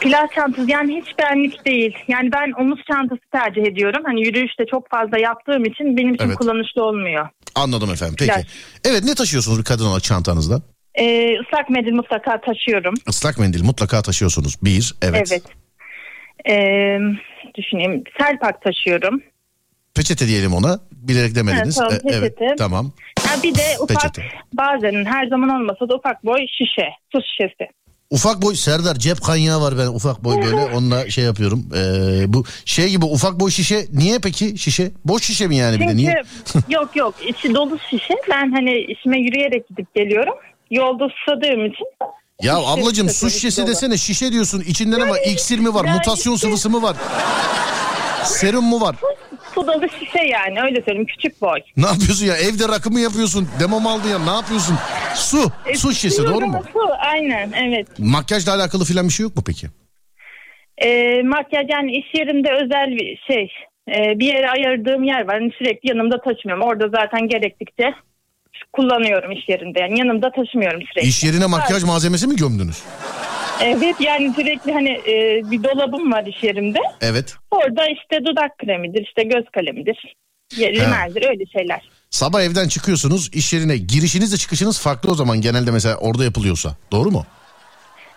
Plaj 0.00 0.30
çantası 0.34 0.70
yani 0.70 0.96
hiç 1.02 1.18
benlik 1.18 1.66
değil. 1.66 1.94
Yani 2.08 2.32
ben 2.32 2.62
omuz 2.62 2.78
çantası 2.92 3.20
tercih 3.32 3.62
ediyorum. 3.62 4.02
Hani 4.06 4.26
yürüyüşte 4.26 4.64
çok 4.70 4.90
fazla 4.90 5.18
yaptığım 5.18 5.64
için 5.64 5.96
benim 5.96 6.14
için 6.14 6.24
Evet. 6.26 6.36
kullanışlı 6.36 6.84
olmuyor. 6.84 7.28
Anladım 7.54 7.90
efendim. 7.92 8.16
Peki. 8.18 8.32
Plaj. 8.32 8.44
Evet 8.84 9.04
ne 9.04 9.14
taşıyorsunuz 9.14 9.58
bir 9.58 9.64
kadın 9.64 9.86
olarak 9.86 10.02
çantanızda? 10.02 10.62
Ee, 10.94 11.38
ıslak 11.40 11.70
mendil 11.70 11.92
mutlaka 11.92 12.40
taşıyorum. 12.40 12.94
Islak 13.08 13.38
mendil 13.38 13.64
mutlaka 13.64 14.02
taşıyorsunuz. 14.02 14.56
Bir. 14.64 14.94
Evet. 15.02 15.32
Evet. 15.32 15.42
Ee, 16.48 16.98
düşüneyim. 17.54 18.04
Selpak 18.20 18.62
taşıyorum. 18.62 19.22
Peçete 19.94 20.26
diyelim 20.26 20.54
ona. 20.54 20.80
Bilerek 20.92 21.34
demediniz. 21.34 21.80
Ha, 21.80 21.88
tamam, 21.88 22.00
E, 22.04 22.16
evet. 22.16 22.38
peçete. 22.38 22.56
Tamam. 22.56 22.92
Ha, 23.26 23.42
bir 23.42 23.54
de 23.54 23.60
ufak 23.80 23.88
Peçete. 24.02 24.22
bazen 24.52 25.04
her 25.04 25.26
zaman 25.26 25.48
olmasa 25.48 25.88
da 25.88 25.96
ufak 25.96 26.24
boy 26.24 26.40
şişe. 26.58 26.88
Su 27.12 27.18
şişesi. 27.22 27.70
Ufak 28.10 28.42
boy 28.42 28.54
Serdar 28.54 28.94
cep 28.96 29.22
kanyağı 29.22 29.60
var 29.60 29.78
ben 29.78 29.86
ufak 29.86 30.24
boy 30.24 30.36
böyle 30.42 30.56
onunla 30.56 31.10
şey 31.10 31.24
yapıyorum. 31.24 31.66
Ee, 31.76 32.32
bu 32.32 32.44
şey 32.64 32.88
gibi 32.88 33.04
ufak 33.04 33.40
boy 33.40 33.50
şişe 33.50 33.86
niye 33.92 34.18
peki 34.18 34.58
şişe? 34.58 34.90
Boş 35.04 35.22
şişe 35.22 35.46
mi 35.46 35.56
yani 35.56 35.80
bir 35.80 35.84
de 35.84 35.88
Çünkü 35.88 35.96
niye? 35.96 36.22
yok 36.68 36.96
yok 36.96 37.14
içi 37.28 37.54
dolu 37.54 37.78
şişe. 37.90 38.14
Ben 38.30 38.52
hani 38.52 38.70
işime 38.78 39.18
yürüyerek 39.18 39.68
gidip 39.68 39.94
geliyorum. 39.94 40.34
Yolda 40.70 41.08
susadığım 41.08 41.66
için. 41.66 41.86
Ya 42.42 42.56
şişe 42.56 42.68
ablacığım 42.68 43.10
su 43.10 43.30
şişesi 43.30 43.62
dolu. 43.62 43.70
desene 43.70 43.96
şişe 43.96 44.32
diyorsun 44.32 44.60
içinden 44.60 45.00
ama 45.00 45.18
iksir 45.18 45.58
mi 45.58 45.74
var 45.74 45.84
yani 45.84 45.96
mutasyon 45.96 46.36
sıvısı 46.36 46.70
mı 46.70 46.82
var? 46.82 46.96
Serum 48.24 48.64
mu 48.64 48.80
var? 48.80 48.96
Su 49.54 49.66
dolu 49.66 49.86
şişe 49.98 50.24
yani 50.24 50.60
öyle 50.62 50.82
söyleyeyim 50.82 51.06
küçük 51.06 51.42
boy. 51.42 51.60
Ne 51.76 51.86
yapıyorsun 51.86 52.26
ya 52.26 52.36
evde 52.36 52.68
rakı 52.68 52.90
mı 52.90 53.00
yapıyorsun? 53.00 53.48
Demo 53.60 53.80
mu 53.80 53.88
aldın 53.90 54.08
ya 54.08 54.18
ne 54.18 54.30
yapıyorsun? 54.30 54.76
Su. 55.14 55.52
E, 55.66 55.74
Su 55.74 55.92
şişesi 55.92 56.24
doğru 56.24 56.46
mu? 56.46 56.62
Su 56.72 56.78
aynen 56.98 57.52
evet. 57.52 57.88
Makyajla 57.98 58.54
alakalı 58.54 58.84
filan 58.84 59.08
bir 59.08 59.12
şey 59.12 59.24
yok 59.24 59.36
mu 59.36 59.42
peki? 59.46 59.66
E, 60.78 61.22
makyaj 61.22 61.66
yani 61.70 61.92
iş 61.96 62.06
yerimde 62.20 62.48
özel 62.64 62.86
bir 62.96 63.20
şey. 63.30 63.48
e, 63.88 64.18
bir 64.18 64.26
yere 64.26 64.50
ayırdığım 64.50 65.02
yer 65.04 65.20
var. 65.28 65.40
Hani 65.40 65.52
sürekli 65.58 65.88
yanımda 65.88 66.20
taşımıyorum. 66.20 66.64
Orada 66.68 66.88
zaten 66.88 67.28
gerektikçe 67.28 67.84
kullanıyorum 68.72 69.32
iş 69.32 69.48
yerinde. 69.48 69.80
Yani 69.80 69.98
yanımda 69.98 70.30
taşımıyorum 70.32 70.80
sürekli. 70.92 71.08
İş 71.08 71.24
yerine 71.24 71.46
makyaj 71.46 71.84
malzemesi 71.84 72.26
mi 72.26 72.36
gömdünüz? 72.36 72.82
Evet 73.60 73.96
yani 74.00 74.32
sürekli 74.36 74.72
hani 74.72 74.88
e, 74.90 75.42
bir 75.50 75.62
dolabım 75.62 76.12
var 76.12 76.26
iş 76.26 76.42
yerimde. 76.42 76.78
Evet. 77.00 77.34
Orada 77.50 77.86
işte 77.86 78.24
dudak 78.24 78.58
kremidir, 78.58 79.06
işte 79.06 79.22
göz 79.22 79.44
kalemidir, 79.52 80.14
rimeldir 80.58 81.28
öyle 81.28 81.46
şeyler. 81.46 81.80
Sabah 82.10 82.42
evden 82.42 82.68
çıkıyorsunuz 82.68 83.30
iş 83.34 83.52
yerine 83.52 83.76
girişinizle 83.76 84.36
çıkışınız 84.36 84.80
farklı 84.80 85.10
o 85.10 85.14
zaman 85.14 85.40
genelde 85.40 85.70
mesela 85.70 85.96
orada 85.96 86.24
yapılıyorsa. 86.24 86.76
Doğru 86.92 87.10
mu? 87.10 87.24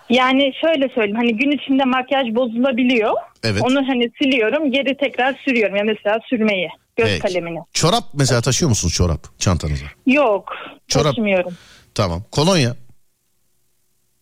Yani 0.10 0.52
şöyle 0.62 0.90
söyleyeyim 0.90 1.16
hani 1.16 1.38
gün 1.38 1.52
içinde 1.52 1.84
makyaj 1.84 2.36
bozulabiliyor. 2.36 3.14
Evet. 3.44 3.62
Onu 3.62 3.88
hani 3.88 4.12
siliyorum 4.22 4.72
geri 4.72 4.98
tekrar 4.98 5.36
sürüyorum. 5.46 5.76
Yani 5.76 5.94
mesela 5.96 6.20
sürmeyi, 6.30 6.70
göz 6.96 7.08
Peki. 7.08 7.20
kalemini. 7.20 7.60
Çorap 7.74 8.04
mesela 8.14 8.42
taşıyor 8.42 8.70
musunuz 8.70 8.94
çorap 8.94 9.40
çantanıza? 9.40 9.86
Yok 10.06 10.54
Çorap. 10.88 11.06
taşımıyorum. 11.06 11.54
Tamam. 11.96 12.24
Kolonya. 12.32 12.76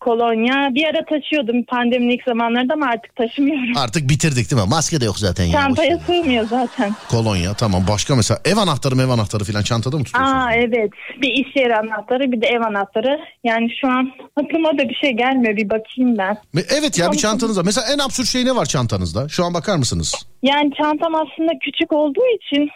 Kolonya 0.01 0.69
bir 0.75 0.85
ara 0.85 1.05
taşıyordum 1.05 1.63
pandeminin 1.63 2.09
ilk 2.09 2.23
zamanlarında 2.23 2.73
ama 2.73 2.85
artık 2.85 3.15
taşımıyorum. 3.15 3.77
Artık 3.77 4.09
bitirdik 4.09 4.51
değil 4.51 4.61
mi? 4.61 4.69
Maske 4.69 5.01
de 5.01 5.05
yok 5.05 5.19
zaten 5.19 5.45
ya. 5.45 5.51
Çantaya 5.51 5.95
Boş 5.95 6.01
sığmıyor 6.03 6.45
zaten. 6.45 6.91
Kolonya 7.09 7.53
tamam. 7.53 7.83
Başka 7.89 8.15
mesela 8.15 8.39
ev 8.45 8.57
anahtarı 8.57 8.95
ev 9.01 9.09
anahtarı 9.09 9.43
filan 9.43 9.61
çantada 9.61 9.97
mı 9.97 10.03
tutuyorsunuz? 10.03 10.43
Aa 10.43 10.51
evet 10.53 10.91
bir 11.21 11.29
iş 11.29 11.55
yeri 11.55 11.75
anahtarı 11.75 12.31
bir 12.31 12.41
de 12.41 12.47
ev 12.47 12.61
anahtarı. 12.61 13.19
Yani 13.43 13.67
şu 13.81 13.87
an 13.87 14.11
aklıma 14.35 14.77
da 14.77 14.89
bir 14.89 14.95
şey 14.95 15.11
gelmiyor 15.11 15.57
bir 15.57 15.69
bakayım 15.69 16.17
ben. 16.17 16.37
Evet 16.77 16.99
ya 16.99 17.11
bir 17.11 17.17
çantanızda. 17.17 17.63
Mesela 17.63 17.87
en 17.93 17.99
absürt 17.99 18.27
şey 18.27 18.45
ne 18.45 18.55
var 18.55 18.65
çantanızda? 18.65 19.29
Şu 19.29 19.45
an 19.45 19.53
bakar 19.53 19.77
mısınız? 19.77 20.15
Yani 20.43 20.71
çantam 20.81 21.15
aslında 21.15 21.51
küçük 21.63 21.93
olduğu 21.93 22.27
için 22.35 22.69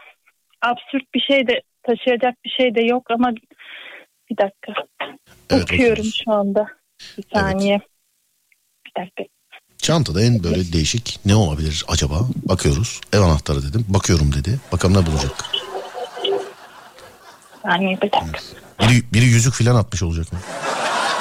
absürt 0.61 1.13
bir 1.15 1.19
şey 1.19 1.47
de 1.47 1.61
taşıyacak 1.87 2.35
bir 2.45 2.49
şey 2.49 2.75
de 2.75 2.81
yok 2.81 3.03
ama 3.11 3.31
bir 4.29 4.37
dakika. 4.37 4.73
Evet, 5.49 5.61
Bakıyorum 5.63 5.63
bakıyoruz. 5.63 6.21
şu 6.25 6.31
anda. 6.31 6.67
Bir 7.17 7.25
saniye. 7.33 7.81
Bir 8.85 9.01
dakika. 9.01 9.23
Çantada 9.77 10.21
en 10.21 10.43
böyle 10.43 10.73
değişik 10.73 11.19
ne 11.25 11.35
olabilir 11.35 11.85
acaba? 11.87 12.19
Bakıyoruz. 12.49 13.01
Ev 13.13 13.19
anahtarı 13.19 13.63
dedim. 13.69 13.85
Bakıyorum 13.89 14.33
dedi. 14.33 14.59
Bakalım 14.71 15.01
ne 15.01 15.05
bulacak. 15.05 15.31
Saniye 17.63 17.97
bir 18.01 18.11
dakika. 18.11 18.39
Biri, 18.81 19.03
biri 19.13 19.25
yüzük 19.25 19.53
filan 19.53 19.75
atmış 19.75 20.03
olacak 20.03 20.33
mı? 20.33 20.39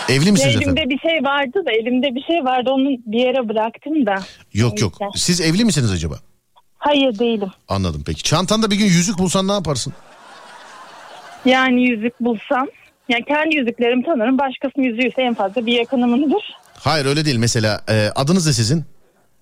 Evli 0.08 0.32
misiniz 0.32 0.56
elimde 0.56 0.80
efendim? 0.80 0.90
bir 0.90 0.98
şey 0.98 1.24
vardı 1.24 1.62
da 1.66 1.72
elimde 1.72 2.14
bir 2.14 2.22
şey 2.22 2.44
vardı 2.44 2.70
onu 2.70 2.88
bir 3.06 3.18
yere 3.18 3.48
bıraktım 3.48 4.06
da. 4.06 4.14
Yok 4.52 4.80
yok. 4.80 4.98
Siz 5.14 5.40
evli 5.40 5.64
misiniz 5.64 5.90
acaba? 5.90 6.14
Hayır 6.78 7.18
değilim. 7.18 7.48
Anladım 7.68 8.02
peki. 8.06 8.22
Çantanda 8.22 8.70
bir 8.70 8.76
gün 8.76 8.84
yüzük 8.86 9.18
bulsan 9.18 9.48
ne 9.48 9.52
yaparsın? 9.52 9.92
Yani 11.44 11.82
yüzük 11.88 12.20
bulsam. 12.20 12.66
Yani 13.08 13.24
kendi 13.24 13.56
yüzüklerimi 13.56 14.04
tanırım. 14.04 14.38
Başkasının 14.38 14.84
yüzüğü 14.84 15.08
ise 15.08 15.22
en 15.22 15.34
fazla 15.34 15.66
bir 15.66 15.72
yakınımındır. 15.72 16.42
Hayır 16.78 17.06
öyle 17.06 17.24
değil. 17.24 17.36
Mesela 17.36 17.80
e, 17.88 18.10
adınız 18.14 18.46
ne 18.46 18.52
sizin? 18.52 18.84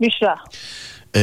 Büşra. 0.01 0.37
E, 1.17 1.21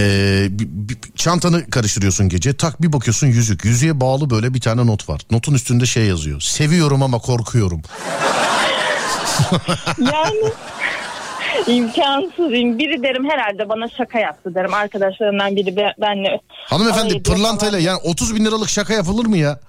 bir- 0.49 0.97
çantanı 1.15 1.69
karıştırıyorsun 1.69 2.29
gece. 2.29 2.57
Tak 2.57 2.81
bir 2.81 2.93
bakıyorsun 2.93 3.27
yüzük. 3.27 3.65
Yüzüğe 3.65 3.99
bağlı 4.01 4.29
böyle 4.29 4.53
bir 4.53 4.61
tane 4.61 4.85
not 4.85 5.09
var. 5.09 5.21
Notun 5.31 5.53
üstünde 5.53 5.85
şey 5.85 6.05
yazıyor. 6.05 6.41
Seviyorum 6.41 7.03
ama 7.03 7.19
korkuyorum. 7.19 7.81
Yani 9.99 10.51
imkansız. 11.67 12.49
Biri 12.51 13.03
derim 13.03 13.29
herhalde 13.29 13.69
bana 13.69 13.89
şaka 13.97 14.19
yaptı 14.19 14.55
derim. 14.55 14.73
Arkadaşlarımdan 14.73 15.55
biri 15.55 15.75
be- 15.75 15.93
benle. 16.01 16.39
Hanımefendi 16.65 17.23
pırlantayla 17.23 17.79
yani 17.79 17.99
30 18.03 18.35
bin 18.35 18.45
liralık 18.45 18.69
şaka 18.69 18.93
yapılır 18.93 19.25
mı 19.25 19.37
ya? 19.37 19.59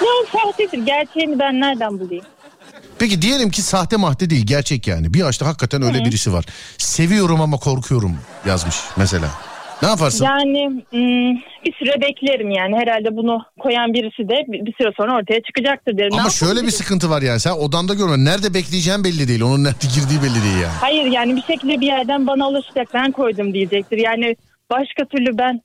Ya 0.00 0.40
sahtedir. 0.40 0.86
Gerçeğini 0.86 1.38
ben 1.38 1.60
nereden 1.60 2.00
bulayım? 2.00 2.24
Peki 2.98 3.22
diyelim 3.22 3.50
ki 3.50 3.62
sahte 3.62 3.96
mahte 3.96 4.30
değil 4.30 4.46
gerçek 4.46 4.86
yani. 4.86 5.14
Bir 5.14 5.18
yaşta 5.18 5.46
hakikaten 5.46 5.82
öyle 5.82 6.04
birisi 6.04 6.32
var. 6.32 6.44
Seviyorum 6.78 7.40
ama 7.40 7.56
korkuyorum 7.56 8.18
yazmış 8.46 8.76
mesela. 8.96 9.28
Ne 9.82 9.88
yaparsın? 9.88 10.24
Yani 10.24 10.68
mm, 10.68 11.34
bir 11.64 11.72
süre 11.78 12.00
beklerim 12.00 12.50
yani. 12.50 12.76
Herhalde 12.76 13.16
bunu 13.16 13.38
koyan 13.60 13.92
birisi 13.92 14.28
de 14.28 14.34
bir 14.66 14.74
süre 14.78 14.92
sonra 14.96 15.16
ortaya 15.16 15.40
çıkacaktır 15.42 15.98
derim. 15.98 16.16
Ne 16.16 16.20
Ama 16.20 16.30
şöyle 16.30 16.62
bir 16.62 16.70
sıkıntı 16.70 17.10
var 17.10 17.22
yani 17.22 17.40
sen 17.40 17.50
odanda 17.50 17.94
görme. 17.94 18.24
Nerede 18.24 18.54
bekleyeceğin 18.54 19.04
belli 19.04 19.28
değil. 19.28 19.42
Onun 19.42 19.64
nerede 19.64 19.86
girdiği 19.94 20.22
belli 20.22 20.42
değil 20.44 20.62
yani. 20.62 20.74
Hayır 20.80 21.04
yani 21.04 21.36
bir 21.36 21.42
şekilde 21.42 21.80
bir 21.80 21.86
yerden 21.86 22.26
bana 22.26 22.48
ulaşacak 22.48 22.88
ben 22.94 23.12
koydum 23.12 23.54
diyecektir. 23.54 23.98
Yani 23.98 24.36
başka 24.70 25.04
türlü 25.04 25.38
ben 25.38 25.60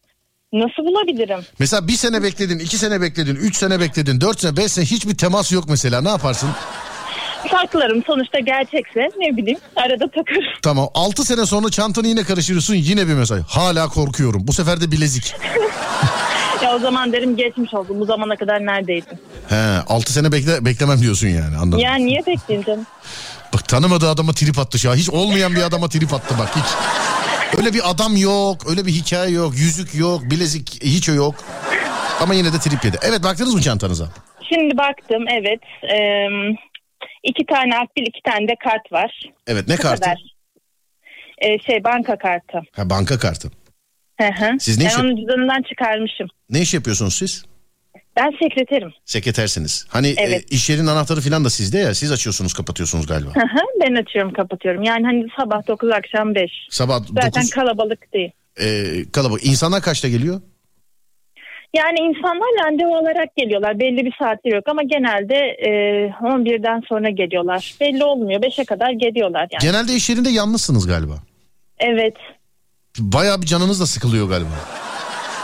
nasıl 0.54 0.84
bulabilirim? 0.86 1.40
Mesela 1.60 1.88
bir 1.88 1.94
sene 1.94 2.24
bekledin, 2.24 2.60
iki 2.60 2.78
sene 2.78 3.02
bekledin, 3.02 3.36
üç 3.36 3.56
sene 3.58 3.80
bekledin, 3.80 4.22
dört 4.22 4.40
sene, 4.42 4.58
beş 4.58 4.72
sene 4.72 4.86
hiçbir 4.86 5.18
temas 5.18 5.52
yok 5.52 5.66
mesela. 5.70 6.02
Ne 6.02 6.10
yaparsın? 6.10 6.50
Saklarım 7.52 8.04
sonuçta 8.08 8.40
gerçekse 8.40 9.10
ne 9.20 9.38
bileyim 9.38 9.60
arada 9.76 10.08
takarım. 10.08 10.44
Tamam 10.62 10.90
altı 10.94 11.26
sene 11.26 11.46
sonra 11.46 11.70
çantanı 11.70 12.08
yine 12.08 12.24
karıştırıyorsun 12.24 12.74
yine 12.76 13.08
bir 13.08 13.14
mesaj. 13.14 13.42
Hala 13.48 13.88
korkuyorum. 13.88 14.48
Bu 14.48 14.54
sefer 14.54 14.82
de 14.82 14.92
bilezik. 14.92 15.36
Ya 16.64 16.76
o 16.76 16.80
zaman 16.80 17.14
derim 17.14 17.36
geçmiş 17.36 17.74
oldum 17.74 18.00
bu 18.00 18.06
zamana 18.06 18.36
kadar 18.36 18.66
neredeydin? 18.66 19.20
He 19.50 19.80
altı 19.88 20.14
sene 20.14 20.32
bekle, 20.32 20.66
beklemem 20.66 21.00
diyorsun 21.00 21.28
yani 21.28 21.58
anladım. 21.58 21.80
Ya 21.80 21.96
niye 21.96 22.20
bekleyeyim 22.26 22.66
canım? 22.66 22.86
Bak 23.54 23.68
tanımadığı 23.68 24.10
adama 24.10 24.34
trip 24.34 24.60
attı 24.60 24.90
an. 24.90 24.96
Hiç 24.96 25.10
olmayan 25.10 25.56
bir 25.56 25.62
adama 25.62 25.90
trip 25.90 26.14
attı 26.14 26.36
bak 26.40 26.50
hiç. 26.56 26.66
Öyle 27.60 27.74
bir 27.74 27.90
adam 27.92 28.16
yok, 28.18 28.70
öyle 28.70 28.86
bir 28.86 28.92
hikaye 28.92 29.32
yok, 29.32 29.54
yüzük 29.58 29.96
yok, 29.96 30.22
bilezik 30.32 30.84
hiç 30.84 31.08
yok. 31.08 31.36
Ama 32.22 32.34
yine 32.34 32.54
de 32.54 32.58
trip 32.60 32.86
yedi. 32.86 32.98
Evet 33.02 33.24
baktınız 33.24 33.54
mı 33.54 33.62
çantanıza? 33.62 34.10
Şimdi 34.54 34.78
baktım 34.78 35.26
evet. 35.32 35.60
Eee 35.84 36.30
iki 37.24 37.46
tane 37.46 37.78
akbil 37.78 38.02
iki 38.02 38.22
tane 38.26 38.48
de 38.48 38.54
kart 38.64 38.92
var. 38.92 39.30
Evet 39.48 39.68
ne 39.68 39.78
Bu 39.78 39.82
kartı? 39.82 40.02
kadar. 40.02 40.18
Ee, 41.42 41.60
şey 41.60 41.84
banka 41.84 42.18
kartı. 42.18 42.58
Ha 42.76 42.90
banka 42.90 43.20
kartı. 43.20 43.52
Hı 44.22 44.28
hı. 44.28 44.60
Siz 44.60 44.78
ne 44.78 44.84
ben 44.84 44.90
iş- 44.90 44.98
onun 45.00 45.16
cüzdanından 45.16 45.62
çıkarmışım. 45.70 46.28
Ne 46.50 46.60
iş 46.62 46.74
yapıyorsunuz 46.74 47.16
siz? 47.16 47.46
Ben 48.20 48.32
sekreterim. 48.44 48.94
Sekretersiniz. 49.06 49.86
Hani 49.90 50.14
Evet. 50.18 50.44
e, 50.52 50.56
iş 50.56 50.70
yerinin 50.70 50.88
anahtarı 50.88 51.22
falan 51.22 51.46
da 51.46 51.50
sizde 51.50 51.78
ya. 51.78 51.94
Siz 51.94 52.12
açıyorsunuz 52.12 52.54
kapatıyorsunuz 52.54 53.08
galiba. 53.08 53.30
Ben 53.82 53.96
açıyorum 53.96 54.34
kapatıyorum. 54.34 54.84
Yani 54.84 55.06
hani 55.06 55.26
sabah 55.40 55.68
9 55.68 55.90
akşam 55.92 56.36
5. 56.36 56.52
Sabah 56.70 57.00
Zaten 57.00 57.32
9 57.44 57.50
kalabalık 57.50 58.14
değil. 58.14 58.32
e, 58.62 58.66
kalabalık. 59.12 59.46
İnsanlar 59.46 59.82
kaçta 59.82 60.08
geliyor? 60.10 60.42
Yani 61.76 61.98
insanlar 62.00 62.66
randevu 62.66 62.98
olarak 62.98 63.36
geliyorlar. 63.36 63.80
Belli 63.80 64.06
bir 64.06 64.14
saatleri 64.20 64.56
yok 64.56 64.64
ama 64.68 64.84
genelde 64.84 65.36
e, 65.36 65.70
11'den 66.22 66.82
sonra 66.90 67.10
geliyorlar. 67.10 67.74
Belli 67.82 68.04
olmuyor. 68.04 68.42
5'e 68.42 68.66
kadar 68.66 68.92
geliyorlar 68.92 69.48
yani. 69.52 69.62
Genelde 69.62 69.94
iş 69.94 70.10
yerinde 70.10 70.30
yalnızsınız 70.30 70.88
galiba. 70.88 71.14
Evet. 71.80 72.16
bayağı 73.00 73.42
bir 73.42 73.46
canınız 73.48 73.82
da 73.82 73.86
sıkılıyor 73.86 74.30
galiba. 74.30 74.50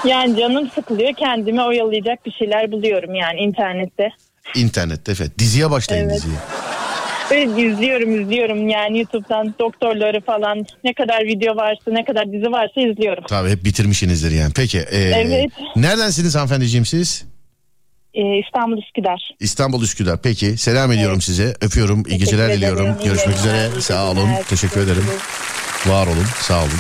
Yani 0.08 0.38
canım 0.40 0.70
sıkılıyor 0.76 1.14
kendime 1.14 1.64
oyalayacak 1.64 2.26
bir 2.26 2.32
şeyler 2.32 2.72
buluyorum 2.72 3.16
yani 3.16 3.40
internette. 3.40 4.10
İnternette 4.56 5.12
evet. 5.20 5.40
Diziye 5.40 5.72
başlayın 5.72 6.10
Evet. 6.10 6.16
diziye. 6.16 6.36
Ve 7.32 7.44
izliyorum 7.44 8.22
izliyorum 8.22 8.70
yani 8.70 8.98
YouTube'dan 9.00 9.56
doktorları 9.60 10.22
falan 10.22 10.66
ne 10.84 10.94
kadar 10.94 11.24
video 11.24 11.56
varsa 11.56 11.82
ne 11.92 12.06
kadar 12.06 12.32
dizi 12.32 12.52
varsa 12.52 12.82
izliyorum. 12.82 13.24
Tabii 13.28 13.50
hep 13.50 13.64
bitirmişsinizdir 13.66 14.32
yani. 14.32 14.54
Peki. 14.56 14.78
ee, 14.80 14.98
Evet. 15.16 15.52
Neredensiniz 15.76 16.36
hanımefendiciğim 16.36 16.86
siz? 16.86 17.26
Ee, 18.14 18.40
İstanbul 18.46 18.78
Üsküdar. 18.78 19.30
İstanbul 19.40 19.84
Üsküdar. 19.84 20.22
Peki 20.24 20.58
selam 20.58 20.92
ediyorum 20.92 21.22
size. 21.22 21.54
Öpüyorum. 21.62 22.04
İyi 22.08 22.18
geceler 22.20 22.46
ederim. 22.46 22.58
diliyorum. 22.58 22.96
İyi 23.02 23.06
Görüşmek 23.06 23.36
üzere. 23.36 23.58
yayınlar. 23.58 23.80
Sağ 23.82 24.06
olun. 24.12 24.16
Teşekkürler. 24.26 24.44
Teşekkür 24.50 24.82
ederim. 24.82 25.04
Var 25.88 26.08
olun. 26.08 26.26
Sağ 26.42 26.60
olun. 26.60 26.80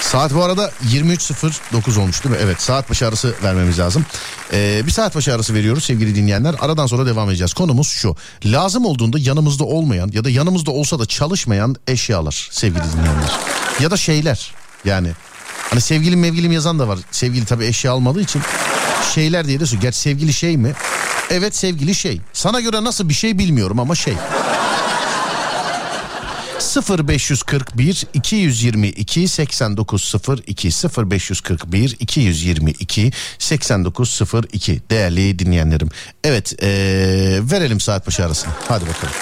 Saat 0.00 0.34
bu 0.34 0.44
arada 0.44 0.70
23.09 0.92 2.00
olmuş 2.00 2.24
değil 2.24 2.34
mi? 2.34 2.40
Evet 2.44 2.62
saat 2.62 2.90
başı 2.90 3.06
arası 3.08 3.34
vermemiz 3.42 3.78
lazım. 3.78 4.06
Ee, 4.52 4.82
bir 4.86 4.90
saat 4.90 5.16
başı 5.16 5.34
arası 5.34 5.54
veriyoruz 5.54 5.84
sevgili 5.84 6.14
dinleyenler. 6.14 6.54
Aradan 6.60 6.86
sonra 6.86 7.06
devam 7.06 7.28
edeceğiz. 7.30 7.54
Konumuz 7.54 7.88
şu. 7.88 8.16
Lazım 8.44 8.84
olduğunda 8.86 9.18
yanımızda 9.18 9.64
olmayan 9.64 10.10
ya 10.12 10.24
da 10.24 10.30
yanımızda 10.30 10.70
olsa 10.70 10.98
da 10.98 11.06
çalışmayan 11.06 11.76
eşyalar 11.86 12.48
sevgili 12.50 12.82
dinleyenler. 12.92 13.30
Ya 13.80 13.90
da 13.90 13.96
şeyler 13.96 14.52
yani. 14.84 15.12
Hani 15.70 15.80
sevgilim 15.80 16.20
mevgilim 16.20 16.52
yazan 16.52 16.78
da 16.78 16.88
var. 16.88 16.98
Sevgili 17.10 17.44
tabii 17.44 17.66
eşya 17.66 17.92
almadığı 17.92 18.20
için 18.20 18.42
şeyler 19.14 19.46
diye 19.46 19.60
de 19.60 19.66
söylüyor. 19.66 19.82
Gerçi 19.82 19.98
sevgili 19.98 20.32
şey 20.32 20.56
mi? 20.56 20.72
Evet 21.30 21.56
sevgili 21.56 21.94
şey. 21.94 22.20
Sana 22.32 22.60
göre 22.60 22.84
nasıl 22.84 23.08
bir 23.08 23.14
şey 23.14 23.38
bilmiyorum 23.38 23.80
ama 23.80 23.94
şey. 23.94 24.14
0541 26.60 28.06
222 28.14 29.28
8902 29.28 30.70
0541 31.10 31.96
222 32.00 33.12
8902 33.38 34.82
değerli 34.90 35.38
dinleyenlerim. 35.38 35.88
Evet 36.24 36.62
ee, 36.62 36.68
verelim 37.42 37.80
saat 37.80 38.06
başı 38.06 38.24
arasını. 38.24 38.52
Hadi 38.68 38.86
bakalım. 38.86 39.14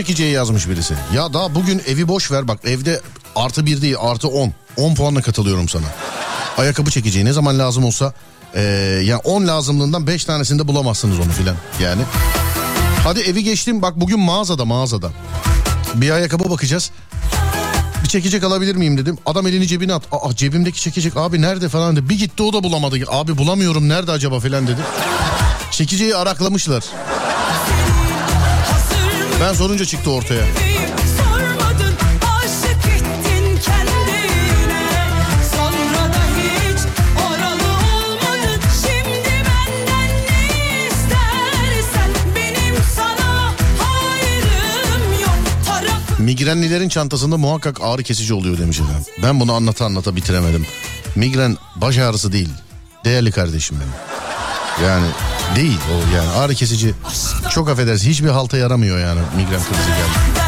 Çekeceği 0.00 0.32
yazmış 0.32 0.68
birisi. 0.68 0.94
Ya 1.14 1.32
daha 1.32 1.54
bugün 1.54 1.82
evi 1.86 2.08
boş 2.08 2.30
ver 2.30 2.48
bak 2.48 2.60
evde 2.64 3.00
artı 3.36 3.66
bir 3.66 3.82
değil 3.82 3.96
artı 4.00 4.28
on. 4.28 4.52
10 4.76 4.94
puanla 4.94 5.22
katılıyorum 5.22 5.68
sana. 5.68 5.86
Ayakkabı 6.58 6.90
çekeceği 6.90 7.24
ne 7.24 7.32
zaman 7.32 7.58
lazım 7.58 7.84
olsa 7.84 8.12
ee, 8.54 8.60
ya 9.04 9.18
10 9.18 9.46
lazımlığından 9.46 10.06
5 10.06 10.24
tanesinde 10.24 10.68
bulamazsınız 10.68 11.18
onu 11.18 11.30
filan 11.30 11.56
yani. 11.82 12.02
Hadi 13.04 13.20
evi 13.20 13.44
geçtim 13.44 13.82
bak 13.82 14.00
bugün 14.00 14.20
mağazada 14.20 14.64
mağazada. 14.64 15.10
Bir 15.94 16.10
ayakkabı 16.10 16.50
bakacağız. 16.50 16.90
Bir 18.04 18.08
çekecek 18.08 18.44
alabilir 18.44 18.76
miyim 18.76 18.98
dedim. 18.98 19.18
Adam 19.26 19.46
elini 19.46 19.66
cebine 19.66 19.94
at. 19.94 20.02
Aa 20.12 20.36
cebimdeki 20.36 20.80
çekecek 20.80 21.16
abi 21.16 21.42
nerede 21.42 21.68
falan 21.68 21.96
dedi. 21.96 22.08
Bir 22.08 22.18
gitti 22.18 22.42
o 22.42 22.52
da 22.52 22.62
bulamadı. 22.62 22.96
Abi 23.08 23.38
bulamıyorum 23.38 23.88
nerede 23.88 24.12
acaba 24.12 24.40
falan 24.40 24.66
dedi. 24.66 24.80
Çekeceği 25.70 26.16
araklamışlar. 26.16 26.84
Ben 29.40 29.52
sorunca 29.52 29.84
çıktı 29.84 30.10
ortaya. 30.10 30.44
Sormadın 31.18 31.94
Migrenlilerin 46.18 46.88
çantasında 46.88 47.36
muhakkak 47.36 47.78
ağrı 47.82 48.02
kesici 48.02 48.34
oluyor 48.34 48.58
demiş 48.58 48.80
efendim. 48.80 49.04
Ben 49.22 49.40
bunu 49.40 49.52
anlata 49.52 49.84
anlata 49.84 50.16
bitiremedim. 50.16 50.66
Migren 51.16 51.56
baş 51.76 51.98
ağrısı 51.98 52.32
değil. 52.32 52.48
Değerli 53.04 53.30
kardeşim 53.30 53.78
benim. 53.80 53.92
Yani 54.88 55.06
değil 55.56 55.78
o 55.92 56.16
yani 56.16 56.28
ağrı 56.28 56.54
kesici. 56.54 56.94
Çok 57.50 57.68
affedersin 57.68 58.10
hiçbir 58.10 58.28
halta 58.28 58.56
yaramıyor 58.56 58.98
yani 58.98 59.20
migren 59.36 59.60
krizi 59.60 59.88
geldi. 59.88 60.40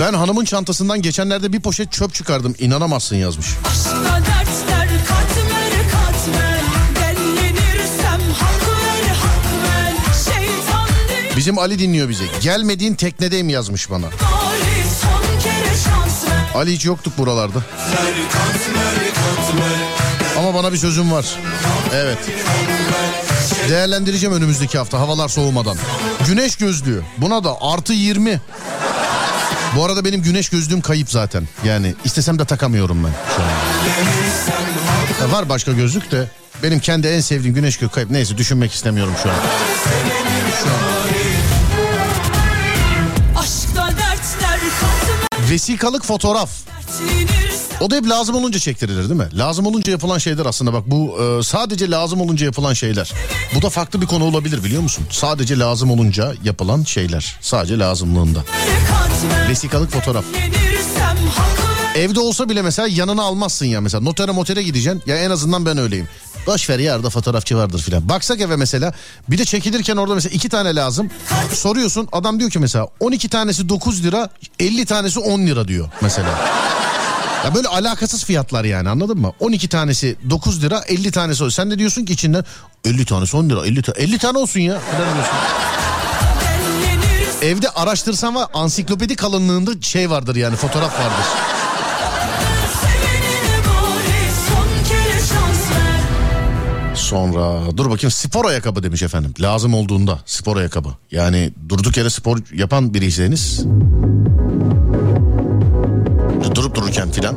Ben 0.00 0.12
hanımın 0.12 0.44
çantasından 0.44 1.02
geçenlerde 1.02 1.52
bir 1.52 1.60
poşet 1.60 1.92
çöp 1.92 2.14
çıkardım. 2.14 2.54
İnanamazsın 2.58 3.16
yazmış. 3.16 3.46
Aşkta 3.70 4.04
dertler 4.04 4.88
katmer 5.08 5.72
katmer 5.92 6.60
Dellenirsem 6.96 8.20
hak 8.38 8.68
ver 8.68 9.14
hak 9.14 9.44
ver 9.64 9.94
Şeytan 10.24 10.88
diyor 11.08 11.36
Bizim 11.36 11.58
Ali 11.58 11.78
dinliyor 11.78 12.08
bizi. 12.08 12.24
Gelmediğin 12.42 12.94
teknedeyim 12.94 13.48
yazmış 13.48 13.90
bana. 13.90 14.06
Ali 16.56 16.72
hiç 16.72 16.84
yoktuk 16.84 17.18
buralarda. 17.18 17.58
Ama 20.38 20.54
bana 20.54 20.72
bir 20.72 20.78
sözüm 20.78 21.12
var. 21.12 21.26
Evet. 21.94 22.18
Değerlendireceğim 23.68 24.36
önümüzdeki 24.36 24.78
hafta 24.78 25.00
havalar 25.00 25.28
soğumadan. 25.28 25.76
Güneş 26.26 26.56
gözlüğü. 26.56 27.02
Buna 27.18 27.44
da 27.44 27.56
artı 27.60 27.92
20. 27.92 28.40
Bu 29.76 29.84
arada 29.84 30.04
benim 30.04 30.22
güneş 30.22 30.48
gözlüğüm 30.48 30.80
kayıp 30.80 31.10
zaten. 31.10 31.48
Yani 31.64 31.94
istesem 32.04 32.38
de 32.38 32.44
takamıyorum 32.44 33.04
ben 33.04 33.12
şu 33.36 33.42
an. 33.42 33.48
Ya 35.26 35.32
var 35.32 35.48
başka 35.48 35.72
gözlük 35.72 36.10
de 36.12 36.30
benim 36.62 36.80
kendi 36.80 37.06
en 37.06 37.20
sevdiğim 37.20 37.54
güneş 37.54 37.76
gözlüğü 37.76 37.94
kayıp. 37.94 38.10
Neyse 38.10 38.38
düşünmek 38.38 38.72
istemiyorum 38.72 39.14
şu 39.22 39.30
an. 39.30 39.36
Aşkta 39.36 39.90
dertler 40.00 41.25
Vesikalık 45.50 46.04
fotoğraf. 46.04 46.50
O 47.80 47.90
da 47.90 47.96
hep 47.96 48.08
lazım 48.08 48.36
olunca 48.36 48.58
çektirilir 48.58 49.08
değil 49.08 49.20
mi? 49.20 49.28
Lazım 49.38 49.66
olunca 49.66 49.92
yapılan 49.92 50.18
şeyler 50.18 50.46
aslında 50.46 50.72
bak 50.72 50.82
bu 50.86 51.18
e, 51.22 51.42
sadece 51.42 51.90
lazım 51.90 52.20
olunca 52.20 52.46
yapılan 52.46 52.72
şeyler. 52.72 53.12
Bu 53.54 53.62
da 53.62 53.70
farklı 53.70 54.00
bir 54.00 54.06
konu 54.06 54.24
olabilir 54.24 54.64
biliyor 54.64 54.82
musun? 54.82 55.04
Sadece 55.10 55.58
lazım 55.58 55.90
olunca 55.90 56.34
yapılan 56.44 56.84
şeyler. 56.84 57.36
Sadece 57.40 57.78
lazımlığında. 57.78 58.44
Vesikalık 59.48 59.90
fotoğraf. 59.92 60.24
Evde 61.96 62.20
olsa 62.20 62.48
bile 62.48 62.62
mesela 62.62 62.88
yanına 62.88 63.22
almazsın 63.22 63.66
ya 63.66 63.80
mesela. 63.80 64.00
Notere 64.04 64.30
motere 64.32 64.62
gideceksin. 64.62 65.02
Ya 65.06 65.16
en 65.16 65.30
azından 65.30 65.66
ben 65.66 65.78
öyleyim. 65.78 66.08
Boş 66.46 66.70
ver 66.70 66.78
ya 66.78 66.96
orada 66.96 67.10
fotoğrafçı 67.10 67.56
vardır 67.56 67.78
filan. 67.82 68.08
Baksak 68.08 68.40
eve 68.40 68.56
mesela 68.56 68.92
bir 69.28 69.38
de 69.38 69.44
çekilirken 69.44 69.96
orada 69.96 70.14
mesela 70.14 70.34
iki 70.34 70.48
tane 70.48 70.74
lazım. 70.74 71.10
Soruyorsun 71.54 72.08
adam 72.12 72.38
diyor 72.40 72.50
ki 72.50 72.58
mesela 72.58 72.88
12 73.00 73.28
tanesi 73.28 73.68
9 73.68 74.04
lira 74.04 74.28
50 74.60 74.86
tanesi 74.86 75.20
10 75.20 75.40
lira 75.46 75.68
diyor 75.68 75.88
mesela. 76.00 76.28
Ya 77.44 77.54
böyle 77.54 77.68
alakasız 77.68 78.24
fiyatlar 78.24 78.64
yani 78.64 78.88
anladın 78.88 79.18
mı? 79.18 79.32
12 79.40 79.68
tanesi 79.68 80.16
9 80.30 80.62
lira 80.62 80.78
50 80.88 81.10
tanesi 81.10 81.44
o. 81.44 81.50
Sen 81.50 81.70
de 81.70 81.78
diyorsun 81.78 82.04
ki 82.04 82.12
içinden 82.12 82.44
50 82.84 83.04
tanesi 83.04 83.36
10 83.36 83.48
lira 83.50 83.66
50, 83.66 83.82
ta- 83.82 83.92
50 83.92 84.18
tane 84.18 84.38
olsun 84.38 84.60
ya. 84.60 84.72
Diyorsun. 84.98 85.34
Evde 87.42 87.70
araştırsan 87.70 88.34
var 88.34 88.46
ansiklopedi 88.54 89.16
kalınlığında 89.16 89.70
şey 89.80 90.10
vardır 90.10 90.36
yani 90.36 90.56
fotoğraf 90.56 90.92
vardır. 90.98 91.26
Sonra 97.06 97.76
dur 97.76 97.90
bakayım 97.90 98.10
spor 98.10 98.44
ayakkabı 98.44 98.82
demiş 98.82 99.02
efendim. 99.02 99.34
Lazım 99.40 99.74
olduğunda 99.74 100.18
spor 100.26 100.56
ayakkabı. 100.56 100.88
Yani 101.10 101.52
durduk 101.68 101.96
yere 101.96 102.10
spor 102.10 102.38
yapan 102.54 102.94
biriyseniz 102.94 103.66
durup 106.56 106.74
dururken 106.74 107.10
filan. 107.10 107.36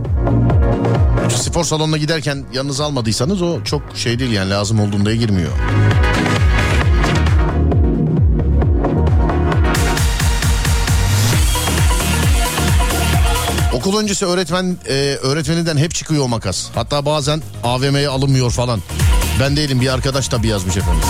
Spor 1.35 1.63
salonuna 1.63 1.97
giderken 1.97 2.45
yanınıza 2.53 2.85
almadıysanız 2.85 3.41
o 3.41 3.63
çok 3.63 3.81
şey 3.95 4.19
değil 4.19 4.31
yani 4.31 4.49
lazım 4.49 4.79
olduğunda 4.79 5.15
girmiyor. 5.15 5.51
Okul 13.73 13.97
öncesi 13.99 14.25
öğretmen 14.25 14.77
e, 14.87 14.93
öğretmeninden 15.21 15.77
hep 15.77 15.95
çıkıyor 15.95 16.27
makas. 16.27 16.67
Hatta 16.75 17.05
bazen 17.05 17.41
AVM'ye 17.63 18.09
alınmıyor 18.09 18.51
falan. 18.51 18.79
Ben 19.39 19.55
değilim 19.55 19.81
bir 19.81 19.93
arkadaş 19.93 20.27
tabi 20.27 20.47
yazmış 20.47 20.77
efendim. 20.77 21.01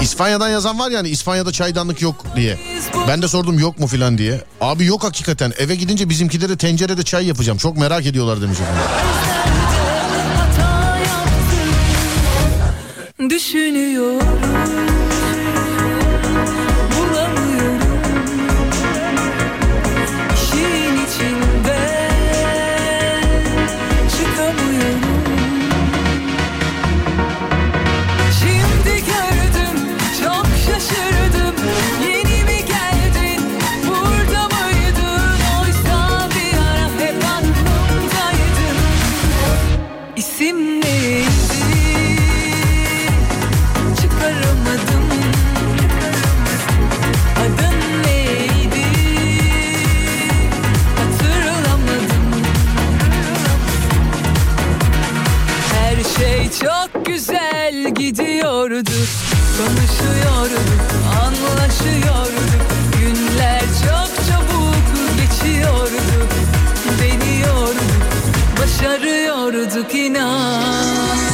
İspanya'dan 0.00 0.48
yazan 0.48 0.78
var 0.78 0.90
yani 0.90 1.08
İspanya'da 1.08 1.52
çaydanlık 1.52 2.02
yok 2.02 2.24
diye. 2.36 2.58
Ben 3.08 3.22
de 3.22 3.28
sordum 3.28 3.58
yok 3.58 3.78
mu 3.78 3.86
filan 3.86 4.18
diye. 4.18 4.40
Abi 4.60 4.84
yok 4.84 5.04
hakikaten 5.04 5.52
eve 5.58 5.74
gidince 5.74 6.08
bizimkilere 6.08 6.56
tencerede 6.56 7.02
çay 7.02 7.26
yapacağım. 7.26 7.58
Çok 7.58 7.76
merak 7.76 8.06
ediyorlar 8.06 8.42
demiş 8.42 8.58
efendim. 8.60 8.82
Düşünüyorum 13.30 14.49
gidiyordu. 58.80 59.06
Konuşuyorduk, 59.58 60.68
anlaşıyorduk. 61.22 62.50
Günler 63.00 63.60
çok 63.60 64.26
çabuk 64.26 64.74
geçiyordu. 65.16 66.28
Deniyorduk, 67.00 67.92
başarıyorduk 68.60 69.94
inan. 69.94 71.29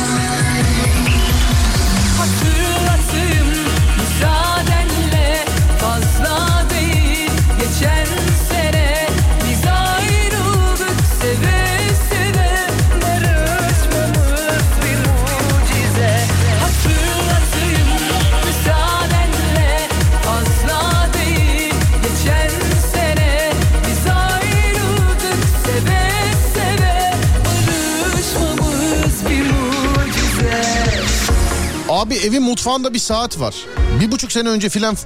Evin 32.26 32.42
mutfağında 32.42 32.94
bir 32.94 32.98
saat 32.98 33.40
var. 33.40 33.54
Bir 34.00 34.12
buçuk 34.12 34.32
sene 34.32 34.48
önce 34.48 34.68
filan 34.68 34.96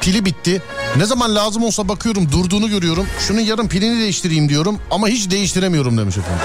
pili 0.00 0.24
bitti. 0.24 0.62
Ne 0.96 1.06
zaman 1.06 1.34
lazım 1.34 1.62
olsa 1.64 1.88
bakıyorum 1.88 2.32
durduğunu 2.32 2.68
görüyorum. 2.68 3.06
Şunun 3.18 3.40
yarın 3.40 3.68
pilini 3.68 4.00
değiştireyim 4.00 4.48
diyorum 4.48 4.78
ama 4.90 5.08
hiç 5.08 5.30
değiştiremiyorum 5.30 5.98
demiş 5.98 6.16
efendim. 6.16 6.44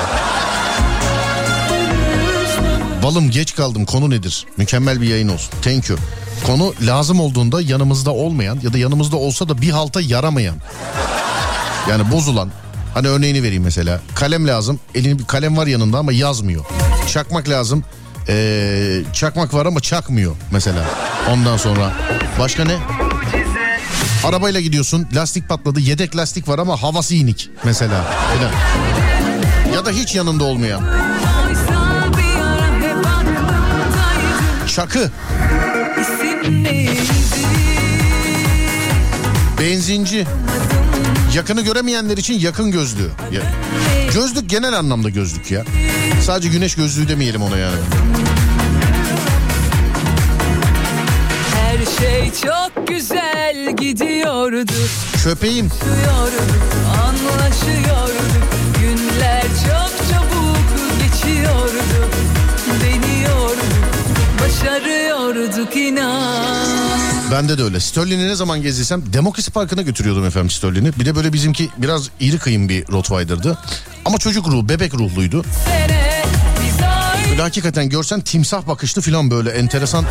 Balım 3.04 3.32
geç 3.32 3.56
kaldım 3.56 3.86
konu 3.86 4.10
nedir? 4.10 4.46
Mükemmel 4.58 5.02
bir 5.02 5.08
yayın 5.08 5.30
olsun. 5.30 5.50
Thank 5.62 5.90
you. 5.90 6.00
Konu 6.46 6.74
lazım 6.82 7.20
olduğunda 7.20 7.62
yanımızda 7.62 8.12
olmayan 8.12 8.60
ya 8.64 8.74
da 8.74 8.78
yanımızda 8.78 9.18
olsa 9.18 9.50
da 9.50 9.62
bir 9.62 9.70
halta 9.70 10.02
yaramayan. 10.02 10.56
Yani 11.90 12.12
bozulan. 12.12 12.50
Hani 12.94 13.08
örneğini 13.08 13.44
vereyim 13.44 13.64
mesela. 13.64 14.02
Kalem 14.16 14.48
lazım. 14.48 14.80
Elini 14.96 15.26
kalem 15.26 15.58
var 15.58 15.68
yanında 15.68 15.98
ama 15.98 16.14
yazmıyor. 16.14 16.66
Çakmak 17.14 17.50
lazım. 17.50 17.84
Ee, 18.30 19.02
çakmak 19.14 19.54
var 19.54 19.66
ama 19.66 19.80
çakmıyor 19.80 20.36
mesela. 20.52 20.86
Ondan 21.32 21.58
sonra 21.58 21.94
başka 22.40 22.66
ne? 22.66 22.78
Arabayla 24.24 24.60
gidiyorsun 24.62 25.08
lastik 25.14 25.50
patladı 25.50 25.80
yedek 25.80 26.16
lastik 26.18 26.48
var 26.48 26.60
ama 26.60 26.82
havası 26.84 27.16
inik 27.16 27.50
mesela. 27.64 28.06
Öyle. 28.34 28.50
Ya 29.76 29.86
da 29.86 29.92
hiç 29.92 30.16
yanında 30.16 30.44
olmayan. 30.44 30.82
Çakı, 34.76 35.12
benzinci. 39.60 40.28
Yakını 41.36 41.62
göremeyenler 41.62 42.18
için 42.18 42.40
yakın 42.40 42.72
gözlüğü. 42.72 43.10
Ya- 43.32 43.42
Gözlük 44.14 44.50
genel 44.50 44.74
anlamda 44.74 45.10
gözlük 45.10 45.52
ya. 45.52 45.64
Sadece 46.26 46.50
güneş 46.50 46.76
gözlüğü 46.76 47.08
demeyelim 47.08 47.42
ona 47.42 47.58
yani. 47.58 47.78
Her 51.56 51.78
şey 52.00 52.32
çok 52.32 52.88
güzel 52.88 53.76
gidiyordu. 53.78 54.72
Köpeğim. 55.24 55.70
Anlaşıyorduk. 57.08 58.44
Günler 58.82 59.42
çok 59.42 60.10
çabuk 60.12 60.58
geçiyordu. 61.02 62.10
Deniyorduk, 62.84 63.66
başarıyorduk 64.42 65.76
inan. 65.76 67.15
Bende 67.32 67.58
de 67.58 67.64
öyle. 67.64 67.80
Sterling'i 67.80 68.28
ne 68.28 68.36
zaman 68.36 68.62
gezdiysem 68.62 69.14
Demokrasi 69.14 69.52
Parkı'na 69.52 69.82
götürüyordum 69.82 70.26
efendim 70.26 70.50
Sterling'i. 70.50 71.00
Bir 71.00 71.06
de 71.06 71.16
böyle 71.16 71.34
bizimki 71.34 71.70
biraz 71.78 72.10
iri 72.20 72.38
kıyım 72.38 72.70
bir 72.70 72.88
Rottweiler'dı. 72.88 73.58
Ama 74.06 74.18
çocuk 74.18 74.48
ruhu, 74.48 74.70
bebek 74.70 74.94
ruhluydu. 74.94 75.46
Böyle 77.30 77.42
hakikaten 77.42 77.90
görsen 77.90 78.22
timsah 78.22 78.68
bakışlı 78.68 79.02
falan 79.02 79.32
böyle 79.32 79.50
enteresan. 79.50 80.06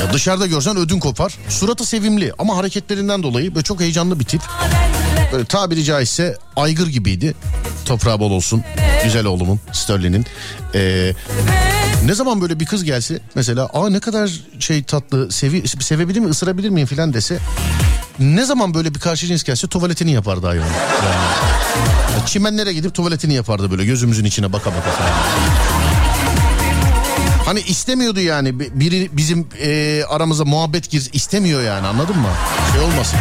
Ya 0.00 0.12
dışarıda 0.12 0.46
görsen 0.46 0.76
ödün 0.76 0.98
kopar. 1.00 1.34
Suratı 1.48 1.84
sevimli 1.86 2.32
ama 2.38 2.56
hareketlerinden 2.56 3.22
dolayı 3.22 3.54
böyle 3.54 3.64
çok 3.64 3.80
heyecanlı 3.80 4.20
bir 4.20 4.24
tip. 4.24 4.42
Böyle 5.32 5.44
tabiri 5.44 5.84
caizse 5.84 6.38
aygır 6.56 6.86
gibiydi. 6.86 7.34
Toprağı 7.84 8.20
bol 8.20 8.30
olsun. 8.30 8.64
Güzel 9.04 9.26
oğlumun, 9.26 9.60
Sterling'in. 9.72 10.26
Ee, 10.74 11.12
Ne 12.04 12.14
zaman 12.14 12.40
böyle 12.40 12.60
bir 12.60 12.66
kız 12.66 12.84
gelse 12.84 13.20
mesela 13.34 13.68
aa 13.72 13.90
ne 13.90 14.00
kadar 14.00 14.30
şey 14.58 14.82
tatlı 14.82 15.32
sevi, 15.32 15.68
sevebilir 15.68 16.20
mi 16.20 16.26
ısırabilir 16.28 16.70
miyim 16.70 16.86
filan 16.86 17.12
dese 17.14 17.38
ne 18.18 18.44
zaman 18.44 18.74
böyle 18.74 18.94
bir 18.94 19.00
karşı 19.00 19.26
cins 19.26 19.42
gelse 19.44 19.66
tuvaletini 19.68 20.10
yapardı 20.10 20.46
hayvan. 20.46 20.64
Yani. 20.66 20.74
Ya 22.20 22.26
Çimenlere 22.26 22.72
gidip 22.72 22.94
tuvaletini 22.94 23.34
yapardı 23.34 23.70
böyle 23.70 23.84
gözümüzün 23.84 24.24
içine 24.24 24.52
baka 24.52 24.70
baka 24.70 24.90
falan. 24.90 25.10
Hani 27.44 27.60
istemiyordu 27.60 28.20
yani 28.20 28.60
bi- 28.60 28.70
biri 28.80 29.08
bizim 29.12 29.46
e, 29.62 30.02
aramıza 30.08 30.44
muhabbet 30.44 30.90
gir 30.90 31.10
istemiyor 31.12 31.62
yani 31.62 31.86
anladın 31.86 32.16
mı? 32.18 32.28
Şey 32.72 32.80
olmasın. 32.80 33.18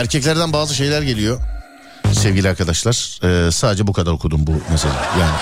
Erkeklerden 0.00 0.52
bazı 0.52 0.74
şeyler 0.74 1.02
geliyor 1.02 1.40
sevgili 2.12 2.48
arkadaşlar. 2.48 3.20
Ee, 3.22 3.50
sadece 3.52 3.86
bu 3.86 3.92
kadar 3.92 4.12
okudum 4.12 4.46
bu 4.46 4.52
mesajı. 4.70 4.94
Yani 5.20 5.36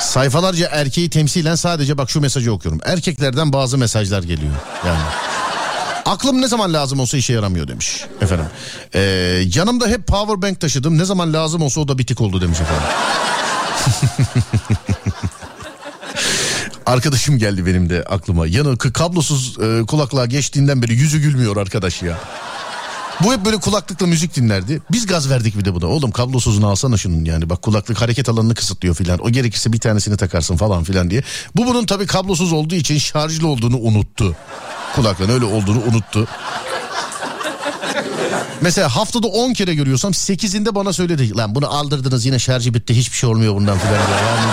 sayfalarca 0.00 0.68
erkeği 0.72 1.10
temsilen 1.10 1.54
sadece 1.54 1.98
bak 1.98 2.10
şu 2.10 2.20
mesajı 2.20 2.52
okuyorum. 2.52 2.80
Erkeklerden 2.84 3.52
bazı 3.52 3.78
mesajlar 3.78 4.22
geliyor. 4.22 4.52
Yani 4.86 4.98
Aklım 6.04 6.42
ne 6.42 6.48
zaman 6.48 6.72
lazım 6.72 7.00
olsa 7.00 7.16
işe 7.16 7.32
yaramıyor 7.32 7.68
demiş 7.68 8.04
efendim. 8.20 8.46
Ee, 8.94 9.00
yanımda 9.54 9.88
hep 9.88 10.06
power 10.06 10.42
bank 10.42 10.60
taşıdım. 10.60 10.98
Ne 10.98 11.04
zaman 11.04 11.32
lazım 11.32 11.62
olsa 11.62 11.80
o 11.80 11.88
da 11.88 11.98
bitik 11.98 12.20
oldu 12.20 12.40
demiş 12.40 12.58
efendim. 12.60 12.88
Arkadaşım 16.86 17.38
geldi 17.38 17.66
benim 17.66 17.90
de 17.90 18.04
aklıma. 18.08 18.46
Yanı 18.46 18.78
kablosuz 18.78 19.58
e, 19.58 19.86
kulaklığa 19.86 20.26
geçtiğinden 20.26 20.82
beri 20.82 20.92
yüzü 20.92 21.18
gülmüyor 21.18 21.56
arkadaş 21.56 22.02
ya. 22.02 22.18
Bu 23.24 23.32
hep 23.32 23.44
böyle 23.44 23.56
kulaklıkla 23.56 24.06
müzik 24.06 24.36
dinlerdi. 24.36 24.82
Biz 24.92 25.06
gaz 25.06 25.30
verdik 25.30 25.58
bir 25.58 25.64
de 25.64 25.74
buna. 25.74 25.86
Oğlum 25.86 26.10
kablosuzunu 26.10 26.68
alsana 26.68 26.96
şunun 26.96 27.24
yani. 27.24 27.50
Bak 27.50 27.62
kulaklık 27.62 28.00
hareket 28.00 28.28
alanını 28.28 28.54
kısıtlıyor 28.54 28.94
filan. 28.94 29.18
O 29.18 29.30
gerekirse 29.30 29.72
bir 29.72 29.78
tanesini 29.78 30.16
takarsın 30.16 30.56
falan 30.56 30.84
filan 30.84 31.10
diye. 31.10 31.22
Bu 31.56 31.66
bunun 31.66 31.86
tabii 31.86 32.06
kablosuz 32.06 32.52
olduğu 32.52 32.74
için 32.74 32.98
şarjlı 32.98 33.48
olduğunu 33.48 33.78
unuttu. 33.78 34.36
Kulaklığın 34.94 35.28
öyle 35.28 35.44
olduğunu 35.44 35.82
unuttu. 35.82 36.28
Mesela 38.60 38.96
haftada 38.96 39.26
10 39.26 39.52
kere 39.52 39.74
görüyorsam 39.74 40.12
8'inde 40.12 40.74
bana 40.74 40.92
söyledi. 40.92 41.36
Lan 41.36 41.54
bunu 41.54 41.74
aldırdınız 41.74 42.26
yine 42.26 42.38
şarjı 42.38 42.74
bitti 42.74 42.96
hiçbir 42.96 43.16
şey 43.16 43.30
olmuyor 43.30 43.54
bundan 43.54 43.78
filan. 43.78 43.94
Yani 43.94 44.52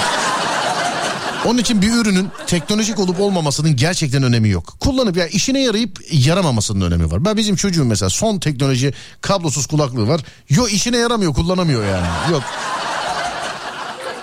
onun 1.45 1.57
için 1.57 1.81
bir 1.81 1.93
ürünün 1.93 2.29
teknolojik 2.47 2.99
olup 2.99 3.19
olmamasının 3.19 3.75
gerçekten 3.75 4.23
önemi 4.23 4.49
yok. 4.49 4.75
Kullanıp 4.79 5.17
ya 5.17 5.27
işine 5.27 5.63
yarayıp 5.63 5.99
yaramamasının 6.11 6.81
önemi 6.81 7.11
var. 7.11 7.25
Ben 7.25 7.37
bizim 7.37 7.55
çocuğum 7.55 7.85
mesela 7.85 8.09
son 8.09 8.39
teknoloji 8.39 8.93
kablosuz 9.21 9.65
kulaklığı 9.65 10.07
var. 10.07 10.21
Yo 10.49 10.67
işine 10.67 10.97
yaramıyor 10.97 11.33
kullanamıyor 11.33 11.85
yani. 11.85 12.07
Yok. 12.31 12.43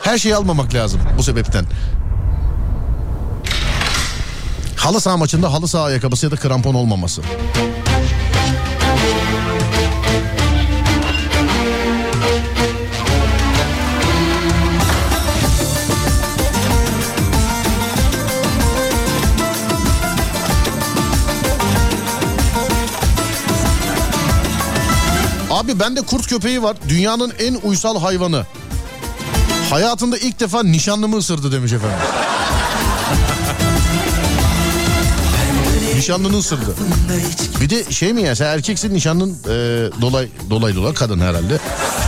Her 0.03 0.19
şeyi 0.19 0.37
almamak 0.37 0.75
lazım 0.75 1.01
bu 1.19 1.23
sebepten. 1.23 1.65
Halı 4.77 5.01
saha 5.01 5.17
maçında 5.17 5.53
halı 5.53 5.69
saha 5.69 5.85
ayakkabısı 5.85 6.27
ya 6.27 6.33
da 6.33 6.37
krampon 6.37 6.75
olmaması. 6.75 7.23
Abi 25.63 25.81
bende 25.81 26.01
kurt 26.01 26.27
köpeği 26.27 26.63
var. 26.63 26.77
Dünyanın 26.89 27.33
en 27.39 27.55
uysal 27.63 28.01
hayvanı. 28.01 28.47
Hayatında 29.71 30.19
ilk 30.19 30.41
defa 30.41 30.63
nişanlımı 30.63 31.17
ısırdı 31.17 31.53
demiş 31.53 31.73
efendim. 31.73 31.97
Nişanlını 35.97 36.37
ısırdı. 36.39 36.75
Bir 37.61 37.71
de 37.71 37.93
şey 37.93 38.13
mi 38.13 38.23
ya 38.23 38.37
sen 38.37 38.47
erkeksin 38.47 38.95
nişanlın 38.95 39.31
e, 39.31 39.51
dolay 40.01 40.29
dolay 40.51 40.77
dolay 40.77 40.95
kadın 40.95 41.21
herhalde. 41.21 41.59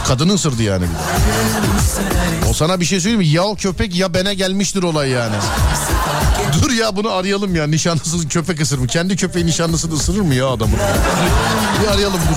Kadını 0.07 0.35
ısırdı 0.35 0.63
yani 0.63 0.83
bir 0.83 0.89
de. 0.89 2.49
O 2.51 2.53
sana 2.53 2.81
bir 2.81 2.85
şey 2.85 3.01
söyleyeyim 3.01 3.21
mi? 3.21 3.29
Ya 3.29 3.43
o 3.45 3.57
köpek 3.57 3.97
ya 3.97 4.15
bene 4.15 4.35
gelmiştir 4.35 4.83
olay 4.83 5.11
yani. 5.11 5.37
Dur 6.63 6.71
ya 6.71 6.97
bunu 6.97 7.11
arayalım 7.11 7.55
ya 7.55 7.67
nişanlısız 7.67 8.29
köpek 8.29 8.61
ısırır 8.61 8.81
mı? 8.81 8.87
Kendi 8.87 9.17
köpeği 9.17 9.47
nişanlısını 9.47 9.95
ısırır 9.95 10.21
mı 10.21 10.35
ya 10.35 10.49
adamın? 10.49 10.79
Bir 11.83 11.89
arayalım 11.89 12.21
dur. 12.31 12.37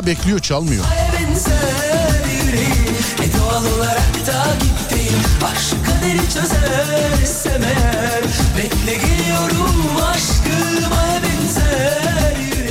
Hala 0.00 0.06
bekliyor 0.06 0.38
çalmıyor. 0.38 0.84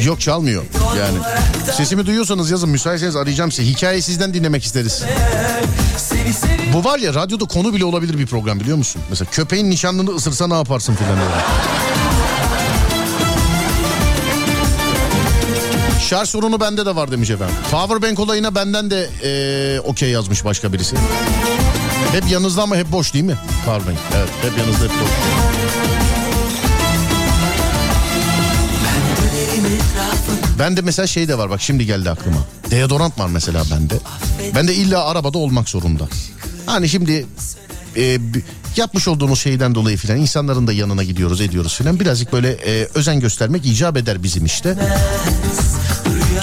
Yok 0.06 0.22
çalmıyor 0.22 0.64
yani. 1.00 1.18
Sesimi 1.78 2.06
duyuyorsanız 2.06 2.52
yazın 2.52 2.70
müsaitseniz 2.70 3.16
arayacağım 3.16 3.52
size. 3.52 3.70
Hikayeyi 3.70 4.02
sizden 4.02 4.34
dinlemek 4.34 4.64
isteriz. 4.64 5.04
Bu 6.74 6.84
var 6.84 7.00
ya 7.00 7.14
radyoda 7.14 7.46
konu 7.46 7.74
bile 7.74 7.86
olabilir 7.86 8.18
bir 8.18 8.26
program 8.28 8.60
biliyor 8.60 8.78
musun? 8.78 9.02
Mesela 9.10 9.32
köpeğin 9.32 9.70
nişanlını 9.70 10.16
ısırsa 10.16 10.48
ne 10.48 10.54
yaparsın 10.54 10.96
filan 10.96 11.18
Şarj 16.10 16.30
sorunu 16.30 16.60
bende 16.60 16.86
de 16.86 16.96
var 16.96 17.12
demiş 17.12 17.30
efendim. 17.30 17.56
Powerbank 17.72 18.20
olayına 18.20 18.56
benden 18.56 18.92
de 18.92 19.10
eee, 19.24 19.80
okey 19.80 20.10
yazmış 20.10 20.46
başka 20.46 20.74
birisi. 20.74 20.96
Hep 22.12 22.32
yanınızda 22.32 22.62
ama 22.64 22.76
hep 22.76 22.92
boş 22.92 23.14
değil 23.14 23.26
mi? 23.26 23.36
Powerbank. 23.66 23.98
Evet 24.18 24.30
hep 24.42 24.58
yanınızda 24.58 24.84
hep 24.84 24.92
boş. 24.92 25.10
Bende 30.60 30.82
mesela 30.82 31.08
şey 31.08 31.28
de 31.28 31.38
var 31.38 31.50
bak 31.50 31.62
şimdi 31.62 31.86
geldi 31.86 32.10
aklıma. 32.10 32.38
Deodorant 32.72 33.20
var 33.20 33.28
mesela 33.28 33.64
bende. 33.72 33.96
Bende 34.56 34.74
illa 34.76 35.04
arabada 35.06 35.38
olmak 35.38 35.70
zorunda. 35.70 36.08
Hani 36.66 36.90
şimdi 36.90 37.26
e, 37.98 38.18
yapmış 38.76 39.08
olduğumuz 39.08 39.40
şeyden 39.40 39.76
dolayı 39.76 39.98
filan 39.98 40.18
insanların 40.18 40.68
da 40.68 40.74
yanına 40.74 41.04
gidiyoruz 41.04 41.42
ediyoruz 41.42 41.76
filan. 41.76 42.00
Birazcık 42.00 42.34
böyle 42.34 42.52
e, 42.52 42.88
özen 42.96 43.20
göstermek 43.20 43.66
icap 43.66 43.98
eder 43.98 44.24
bizim 44.24 44.46
işte. 44.46 44.78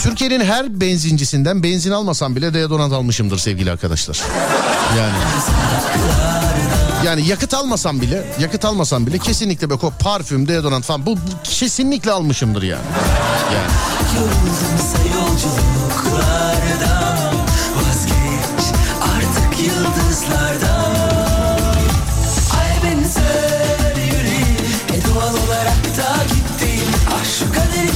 Türkiye'nin 0.06 0.44
her 0.44 0.80
benzincisinden 0.80 1.62
benzin 1.62 1.90
almasam 1.90 2.36
bile 2.36 2.54
deodorant 2.54 2.92
almışımdır 2.92 3.38
sevgili 3.38 3.70
arkadaşlar. 3.70 4.20
Yani 4.98 5.14
yani 7.06 7.28
yakıt 7.28 7.54
almasam 7.54 8.00
bile, 8.00 8.24
yakıt 8.40 8.64
almasam 8.64 9.06
bile 9.06 9.18
kesinlikle 9.18 9.70
böyle 9.70 9.80
parfüm, 9.98 10.48
deodorant 10.48 10.84
falan 10.84 11.06
bu, 11.06 11.16
bu 11.16 11.20
kesinlikle 11.44 12.12
almışımdır 12.12 12.62
yani. 12.62 12.84
Yani 13.54 13.70
Yoruldumsa 14.16 14.98
yolculuklardan 15.18 17.25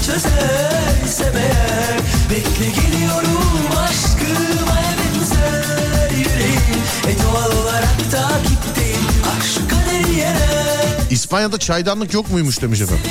çözersem 0.06 1.36
eğer 1.36 2.00
Bekle 2.30 2.70
geliyorum 2.70 3.66
aşkım 3.78 4.68
Ay 4.76 4.84
benzer 4.98 6.10
yüreğim 6.10 6.80
E 7.08 7.14
doğal 7.22 7.62
olarak 7.62 7.96
takipteyim 8.10 9.00
Aşk 9.38 9.48
şu 9.54 9.68
kaderi 9.68 10.18
yener 10.18 11.10
İspanya'da 11.10 11.58
çaydanlık 11.58 12.14
yok 12.14 12.30
muymuş 12.30 12.62
demiş 12.62 12.80
efendim. 12.80 13.04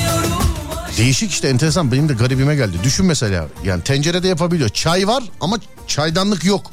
Değişik 0.98 1.32
işte 1.32 1.48
enteresan 1.48 1.92
benim 1.92 2.10
de 2.10 2.14
garibime 2.14 2.56
geldi. 2.56 2.78
Düşün 2.84 3.06
mesela 3.06 3.48
yani 3.64 3.84
tencerede 3.84 4.28
yapabiliyor. 4.28 4.70
Çay 4.70 5.08
var 5.08 5.24
ama 5.42 5.58
çaydanlık 5.88 6.46
yok. 6.46 6.72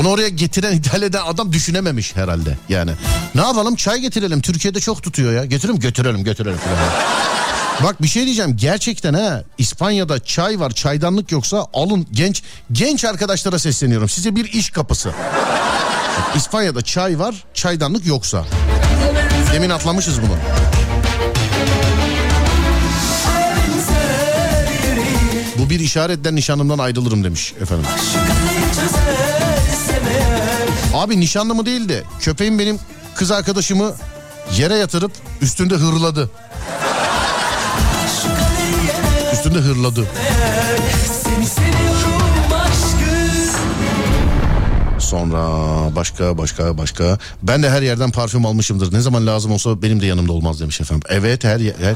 Onu 0.00 0.08
oraya 0.08 0.28
getiren 0.28 0.72
eden 1.02 1.22
adam 1.26 1.52
düşünememiş 1.52 2.16
herhalde 2.16 2.58
yani. 2.68 2.90
Ne 3.34 3.40
yapalım 3.40 3.76
çay 3.76 4.00
getirelim 4.00 4.40
Türkiye'de 4.40 4.80
çok 4.80 5.02
tutuyor 5.02 5.32
ya. 5.32 5.44
Getirelim 5.44 5.78
götürelim 5.80 6.24
götürelim 6.24 6.58
falan. 6.58 7.35
Bak 7.84 8.02
bir 8.02 8.08
şey 8.08 8.24
diyeceğim 8.24 8.56
gerçekten 8.56 9.14
ha 9.14 9.42
İspanya'da 9.58 10.24
çay 10.24 10.60
var 10.60 10.70
çaydanlık 10.70 11.32
yoksa 11.32 11.66
alın 11.74 12.06
genç 12.12 12.42
genç 12.72 13.04
arkadaşlara 13.04 13.58
sesleniyorum 13.58 14.08
size 14.08 14.36
bir 14.36 14.44
iş 14.52 14.70
kapısı. 14.70 15.12
İspanya'da 16.36 16.82
çay 16.82 17.18
var 17.18 17.44
çaydanlık 17.54 18.06
yoksa. 18.06 18.44
Demin 19.52 19.70
atlamışız 19.70 20.22
bunu. 20.22 20.36
Bu 25.58 25.70
bir 25.70 25.80
işaretten 25.80 26.36
nişanlımdan 26.36 26.78
ayrılırım 26.78 27.24
demiş 27.24 27.54
efendim. 27.62 27.86
Abi 30.94 31.20
nişanlımı 31.20 31.66
değil 31.66 31.88
de 31.88 32.02
köpeğim 32.20 32.58
benim 32.58 32.78
kız 33.14 33.30
arkadaşımı 33.30 33.94
yere 34.56 34.74
yatırıp 34.76 35.12
üstünde 35.40 35.74
hırladı. 35.74 36.30
Üstünde 39.46 39.64
hırladı. 39.64 40.06
Sonra 44.98 45.40
başka 45.96 46.38
başka 46.38 46.78
başka. 46.78 47.18
Ben 47.42 47.62
de 47.62 47.70
her 47.70 47.82
yerden 47.82 48.10
parfüm 48.10 48.46
almışımdır. 48.46 48.92
Ne 48.92 49.00
zaman 49.00 49.26
lazım 49.26 49.52
olsa 49.52 49.82
benim 49.82 50.00
de 50.00 50.06
yanımda 50.06 50.32
olmaz 50.32 50.60
demiş 50.60 50.80
efendim. 50.80 51.08
Evet 51.10 51.44
her 51.44 51.60
yer, 51.60 51.74
her, 51.80 51.94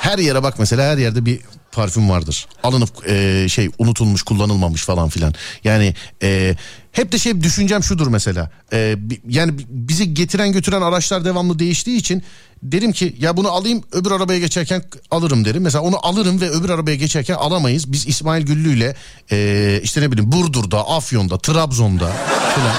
her 0.00 0.18
yere 0.18 0.42
bak 0.42 0.54
mesela 0.58 0.90
her 0.92 0.98
yerde 0.98 1.24
bir 1.24 1.40
parfüm 1.72 2.10
vardır. 2.10 2.46
Alınıp 2.62 3.08
e, 3.08 3.46
şey 3.48 3.70
unutulmuş 3.78 4.22
kullanılmamış 4.22 4.84
falan 4.84 5.08
filan. 5.08 5.34
Yani 5.64 5.94
e, 6.22 6.56
hep 6.92 7.12
de 7.12 7.18
şey 7.18 7.40
düşüncem 7.42 7.82
şudur 7.84 8.06
mesela. 8.06 8.50
E, 8.72 8.96
yani 9.28 9.58
bi- 9.58 9.66
bizi 9.68 10.14
getiren 10.14 10.52
götüren 10.52 10.82
araçlar 10.82 11.24
devamlı 11.24 11.58
değiştiği 11.58 11.96
için 11.98 12.22
derim 12.62 12.92
ki 12.92 13.16
ya 13.18 13.36
bunu 13.36 13.48
alayım 13.50 13.82
öbür 13.92 14.10
arabaya 14.10 14.38
geçerken 14.38 14.82
alırım 15.10 15.44
derim. 15.44 15.62
Mesela 15.62 15.82
onu 15.84 16.06
alırım 16.06 16.40
ve 16.40 16.50
öbür 16.50 16.70
arabaya 16.70 16.96
geçerken 16.96 17.34
alamayız. 17.34 17.92
Biz 17.92 18.06
İsmail 18.06 18.42
Güllü 18.46 18.76
ile 18.76 18.96
e, 19.32 19.80
işte 19.82 20.00
ne 20.00 20.12
bileyim 20.12 20.32
Burdur'da, 20.32 20.88
Afyon'da, 20.88 21.38
Trabzon'da 21.38 22.12
filan. 22.54 22.76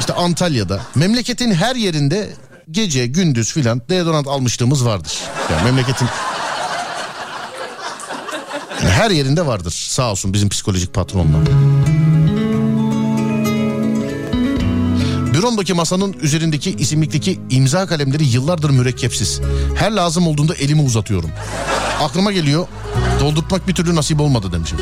İşte 0.00 0.12
Antalya'da 0.12 0.80
memleketin 0.94 1.52
her 1.54 1.76
yerinde 1.76 2.30
gece 2.70 3.06
gündüz 3.06 3.52
filan 3.52 3.82
deodorant 3.88 4.26
almışlığımız 4.28 4.84
vardır. 4.86 5.12
Yani 5.52 5.64
memleketin 5.64 6.08
yani 8.82 8.90
her 8.90 9.10
yerinde 9.10 9.46
vardır 9.46 9.70
sağ 9.88 10.10
olsun 10.10 10.32
bizim 10.32 10.48
psikolojik 10.48 10.94
patronlar. 10.94 11.40
Büromdaki 15.34 15.74
masanın 15.74 16.12
üzerindeki 16.12 16.70
isimlikteki 16.70 17.40
imza 17.50 17.86
kalemleri 17.86 18.24
yıllardır 18.24 18.70
mürekkepsiz. 18.70 19.40
Her 19.76 19.92
lazım 19.92 20.26
olduğunda 20.26 20.54
elimi 20.54 20.82
uzatıyorum. 20.82 21.30
Aklıma 22.00 22.32
geliyor 22.32 22.66
doldurtmak 23.20 23.68
bir 23.68 23.74
türlü 23.74 23.94
nasip 23.96 24.20
olmadı 24.20 24.52
demişim. 24.52 24.78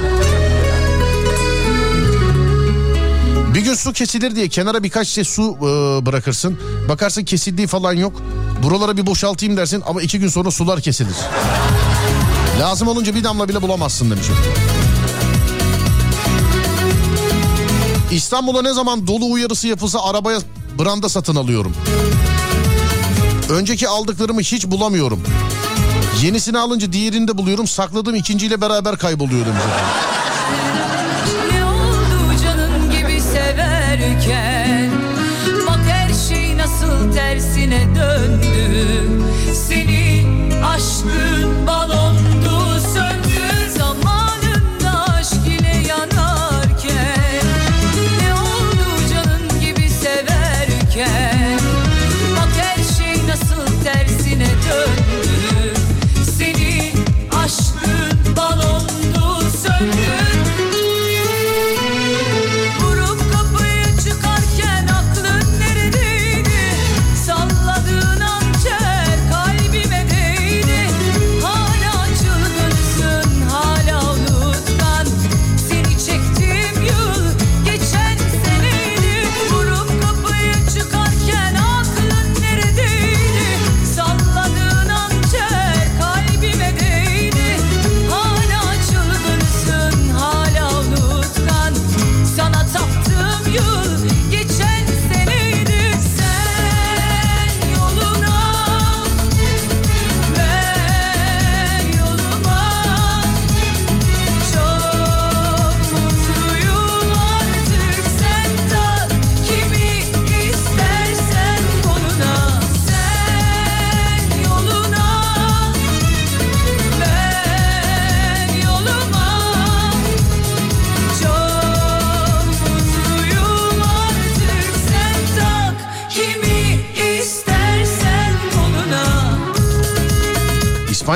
Bir 3.54 3.60
gün 3.60 3.74
su 3.74 3.92
kesilir 3.92 4.36
diye 4.36 4.48
kenara 4.48 4.82
birkaç 4.82 5.08
şişe 5.08 5.24
su 5.24 5.56
e, 5.60 5.62
bırakırsın. 6.06 6.58
Bakarsın 6.88 7.24
kesildiği 7.24 7.66
falan 7.66 7.92
yok. 7.92 8.22
Buralara 8.62 8.96
bir 8.96 9.06
boşaltayım 9.06 9.56
dersin 9.56 9.82
ama 9.86 10.02
iki 10.02 10.18
gün 10.18 10.28
sonra 10.28 10.50
sular 10.50 10.80
kesilir. 10.80 11.16
Lazım 12.60 12.88
olunca 12.88 13.14
bir 13.14 13.24
damla 13.24 13.48
bile 13.48 13.62
bulamazsın 13.62 14.10
demişim. 14.10 14.34
İstanbul'a 18.10 18.62
ne 18.62 18.72
zaman 18.72 19.06
dolu 19.06 19.32
uyarısı 19.32 19.68
yapılsa 19.68 20.04
arabaya 20.04 20.38
branda 20.78 21.08
satın 21.08 21.36
alıyorum. 21.36 21.74
Önceki 23.50 23.88
aldıklarımı 23.88 24.40
hiç 24.40 24.66
bulamıyorum. 24.66 25.22
Yenisini 26.22 26.58
alınca 26.58 26.92
diğerini 26.92 27.28
de 27.28 27.38
buluyorum. 27.38 27.66
Sakladığım 27.66 28.14
ikinciyle 28.14 28.60
beraber 28.60 28.96
kayboluyor 28.96 29.46
demiş. 29.46 29.62
Severken 33.32 34.90
Bak 35.66 35.80
her 35.88 36.14
şey 36.28 36.56
nasıl 36.56 37.12
tersine 37.12 37.86
döndü 37.94 38.51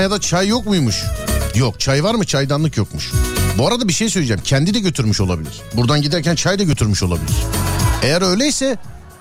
İspanya'da 0.07 0.21
çay 0.21 0.49
yok 0.49 0.67
muymuş? 0.67 1.05
Yok 1.55 1.81
çay 1.81 2.05
var 2.05 2.15
mı 2.15 2.25
çaydanlık 2.25 2.77
yokmuş. 2.77 3.13
Bu 3.59 3.69
arada 3.69 3.89
bir 3.89 3.93
şey 3.93 4.11
söyleyeceğim. 4.11 4.43
Kendi 4.45 4.75
de 4.75 4.79
götürmüş 4.79 5.21
olabilir. 5.21 5.53
Buradan 5.75 6.03
giderken 6.03 6.35
çay 6.35 6.59
da 6.59 6.63
götürmüş 6.63 7.03
olabilir. 7.03 7.37
Eğer 8.03 8.23
öyleyse 8.23 8.77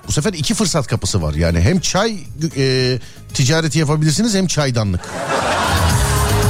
bu 0.08 0.12
sefer 0.12 0.32
iki 0.32 0.54
fırsat 0.54 0.86
kapısı 0.86 1.22
var. 1.22 1.34
Yani 1.34 1.60
hem 1.60 1.80
çay 1.80 2.18
e, 2.56 2.98
ticareti 3.34 3.78
yapabilirsiniz 3.78 4.34
hem 4.34 4.46
çaydanlık. 4.46 5.00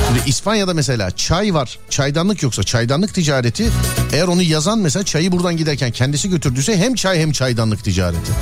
Şimdi 0.07 0.29
İspanya'da 0.31 0.75
mesela 0.75 1.11
çay 1.11 1.55
var, 1.55 1.79
çaydanlık 1.91 2.43
yoksa 2.43 2.63
çaydanlık 2.63 3.15
ticareti 3.15 3.69
eğer 4.13 4.29
onu 4.29 4.43
yazan 4.43 4.79
mesela 4.79 5.05
çayı 5.05 5.33
buradan 5.33 5.57
giderken 5.57 5.91
kendisi 5.91 6.31
götürdüyse 6.31 6.77
hem 6.77 6.95
çay 6.95 7.21
hem 7.21 7.33
çaydanlık 7.33 7.85
ticareti. 7.85 8.33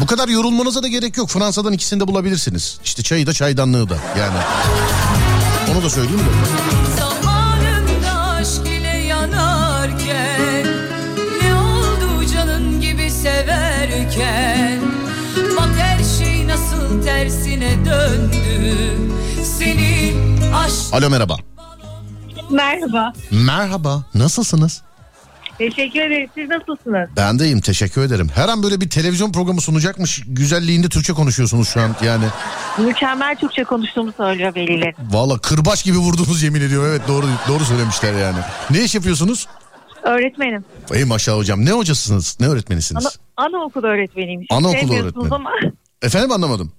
Bu 0.00 0.06
kadar 0.06 0.28
yorulmanıza 0.28 0.82
da 0.82 0.88
gerek 0.88 1.16
yok. 1.16 1.28
Fransa'dan 1.28 1.72
ikisini 1.72 2.00
de 2.00 2.08
bulabilirsiniz. 2.08 2.78
İşte 2.84 3.02
çayı 3.02 3.26
da 3.26 3.32
çaydanlığı 3.32 3.88
da 3.88 3.96
yani. 4.18 4.38
Onu 5.72 5.82
da 5.82 5.90
söyleyeyim 5.90 6.18
de. 6.18 6.24
Zamanında 7.00 8.30
aşk 8.30 8.66
ile 8.66 8.96
yanarken 8.96 10.66
Ne 11.42 11.54
oldu 11.54 12.26
canın 12.34 12.80
gibi 12.80 13.10
severken 13.10 14.78
Bak 15.56 15.68
her 15.78 16.04
şey 16.18 16.48
nasıl 16.48 17.02
tersine 17.04 17.84
döndü 17.84 18.96
Senin 19.58 20.40
aşk 20.52 20.74
Alo 20.94 21.10
merhaba. 21.10 21.36
Merhaba. 22.50 23.12
Merhaba. 23.30 24.02
Nasılsınız? 24.14 24.82
Teşekkür 25.60 26.00
ederim. 26.00 26.28
Siz 26.34 26.48
nasılsınız? 26.48 27.08
Ben 27.16 27.38
deyim 27.38 27.60
teşekkür 27.60 28.02
ederim. 28.02 28.28
Her 28.34 28.48
an 28.48 28.62
böyle 28.62 28.80
bir 28.80 28.90
televizyon 28.90 29.32
programı 29.32 29.60
sunacakmış 29.60 30.22
güzelliğinde 30.26 30.88
Türkçe 30.88 31.12
konuşuyorsunuz 31.12 31.68
şu 31.68 31.80
an 31.80 31.96
yani. 32.04 32.24
Mükemmel 32.78 33.36
Türkçe 33.36 33.64
konuştuğumu 33.64 34.12
söylüyor 34.12 34.54
veliler. 34.54 34.94
Valla 35.10 35.38
kırbaç 35.38 35.84
gibi 35.84 35.98
vurdunuz 35.98 36.42
yemin 36.42 36.60
ediyorum. 36.60 36.88
Evet 36.90 37.02
doğru 37.08 37.26
doğru 37.48 37.64
söylemişler 37.64 38.12
yani. 38.20 38.38
Ne 38.70 38.84
iş 38.84 38.94
yapıyorsunuz? 38.94 39.46
Öğretmenim. 40.02 40.64
Ey 40.94 41.04
maşallah 41.04 41.38
hocam 41.38 41.64
ne 41.64 41.70
hocasınız? 41.70 42.36
Ne 42.40 42.46
öğretmenisiniz? 42.48 43.18
Ana, 43.36 43.46
anaokulu 43.46 43.86
öğretmeniyim. 43.86 44.40
Siz 44.50 44.58
Anaokulu 44.58 44.94
öğretmeni. 44.94 45.34
Ama, 45.34 45.50
Efendim 46.02 46.32
anlamadım. 46.32 46.72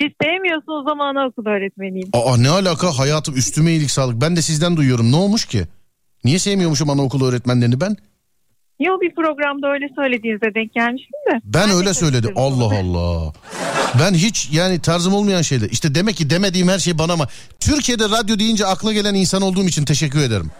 siz 0.00 0.08
sevmiyorsunuz 0.22 0.86
ama 0.92 1.08
anaokulu 1.08 1.48
öğretmeniyim. 1.48 2.08
Aa 2.12 2.36
ne 2.36 2.48
alaka 2.48 2.98
hayatım 2.98 3.36
üstüme 3.36 3.70
iyilik 3.70 3.90
sağlık. 3.90 4.20
Ben 4.20 4.36
de 4.36 4.42
sizden 4.42 4.76
duyuyorum. 4.76 5.12
Ne 5.12 5.16
olmuş 5.16 5.44
ki? 5.44 5.66
Niye 6.26 6.38
sevmiyormuşum 6.38 6.90
anaokulu 6.90 7.26
öğretmenlerini 7.28 7.80
ben? 7.80 7.96
Yo 8.80 9.00
bir 9.00 9.14
programda 9.14 9.72
öyle 9.72 9.86
söylediğinizde 9.96 10.54
denk 10.54 10.74
gelmiştim 10.74 11.12
de. 11.30 11.40
Ben 11.44 11.70
öyle 11.70 11.94
söyledim. 11.94 12.32
Allah 12.36 12.64
Allah. 12.78 13.32
Ben 14.00 14.14
hiç 14.14 14.48
yani 14.52 14.78
tarzım 14.80 15.14
olmayan 15.14 15.42
şeyler. 15.42 15.70
İşte 15.70 15.94
demek 15.94 16.16
ki 16.16 16.30
demediğim 16.30 16.68
her 16.68 16.78
şey 16.78 16.98
bana 16.98 17.12
ama 17.12 17.28
Türkiye'de 17.60 18.04
radyo 18.04 18.38
deyince 18.38 18.66
akla 18.66 18.92
gelen 18.92 19.14
insan 19.14 19.42
olduğum 19.42 19.64
için 19.64 19.84
teşekkür 19.84 20.20
ederim. 20.20 20.50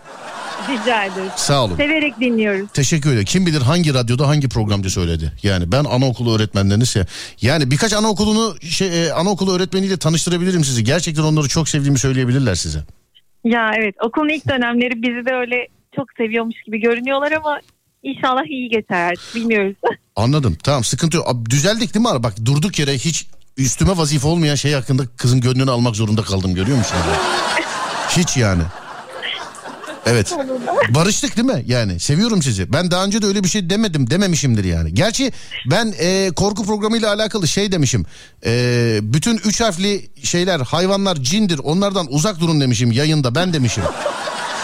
Rica 0.69 1.05
ederiz. 1.05 1.31
Sağ 1.37 1.65
olun. 1.65 1.77
Severek 1.77 2.21
dinliyoruz. 2.21 2.69
Teşekkür 2.75 3.11
ederim. 3.11 3.25
Kim 3.25 3.47
bilir 3.47 3.61
hangi 3.61 3.95
radyoda 3.95 4.29
hangi 4.29 4.49
programcı 4.49 4.91
söyledi. 4.91 5.33
Yani 5.43 5.73
ben 5.73 5.85
anaokulu 5.85 6.37
öğretmenlerini 6.37 6.85
se- 6.85 7.07
yani 7.41 7.71
birkaç 7.71 7.93
anaokulunu 7.93 8.57
şey 8.63 9.07
e, 9.07 9.13
anaokulu 9.13 9.53
öğretmeniyle 9.57 9.97
tanıştırabilirim 9.97 10.65
sizi. 10.65 10.85
Gerçekten 10.85 11.23
onları 11.23 11.49
çok 11.49 11.69
sevdiğimi 11.69 11.99
söyleyebilirler 11.99 12.55
size. 12.55 12.79
Ya 13.45 13.71
evet 13.79 13.95
okulun 14.05 14.29
ilk 14.29 14.49
dönemleri 14.49 15.03
bizi 15.03 15.27
de 15.27 15.35
öyle 15.35 15.69
çok 15.97 16.07
seviyormuş 16.17 16.57
gibi 16.67 16.81
görünüyorlar 16.81 17.33
ama 17.33 17.61
inşallah 18.03 18.45
iyi 18.45 18.69
geçer 18.69 19.15
bilmiyoruz. 19.35 19.77
Anladım. 20.17 20.57
Tamam 20.65 20.85
sıkıntı 20.85 21.17
yok. 21.17 21.29
Abi, 21.29 21.51
düzeldik 21.51 21.95
değil 21.95 22.03
mi 22.03 22.09
ara? 22.09 22.23
Bak 22.23 22.35
durduk 22.45 22.79
yere 22.79 22.93
hiç 22.93 23.27
üstüme 23.57 23.97
vazife 23.97 24.29
olmayan 24.29 24.55
şey 24.55 24.73
hakkında 24.73 25.03
kızın 25.17 25.41
gönlünü 25.41 25.71
almak 25.71 25.97
zorunda 25.97 26.23
kaldım 26.23 26.55
görüyor 26.55 26.79
musun? 26.79 26.97
hiç 28.09 28.37
yani. 28.37 28.63
Evet. 30.07 30.33
Barıştık 30.89 31.37
değil 31.37 31.49
mi? 31.49 31.65
Yani 31.67 32.01
seviyorum 32.01 32.43
sizi. 32.43 32.73
Ben 32.73 32.91
daha 32.91 33.05
önce 33.05 33.23
de 33.23 33.27
öyle 33.27 33.45
bir 33.45 33.49
şey 33.49 33.71
demedim 33.71 34.11
dememişimdir 34.11 34.65
yani. 34.65 34.95
Gerçi 34.95 35.33
ben 35.71 35.95
e, 35.99 36.31
korku 36.37 36.67
programıyla 36.67 37.13
alakalı 37.13 37.49
şey 37.49 37.73
demişim. 37.73 38.07
E, 38.47 38.99
bütün 39.03 39.37
üç 39.37 39.61
harfli 39.61 40.11
şeyler 40.23 40.61
hayvanlar 40.61 41.17
cindir 41.17 41.59
onlardan 41.59 42.07
uzak 42.11 42.41
durun 42.41 42.61
demişim 42.61 42.93
yayında 42.93 43.35
ben 43.35 43.53
demişim. 43.53 43.85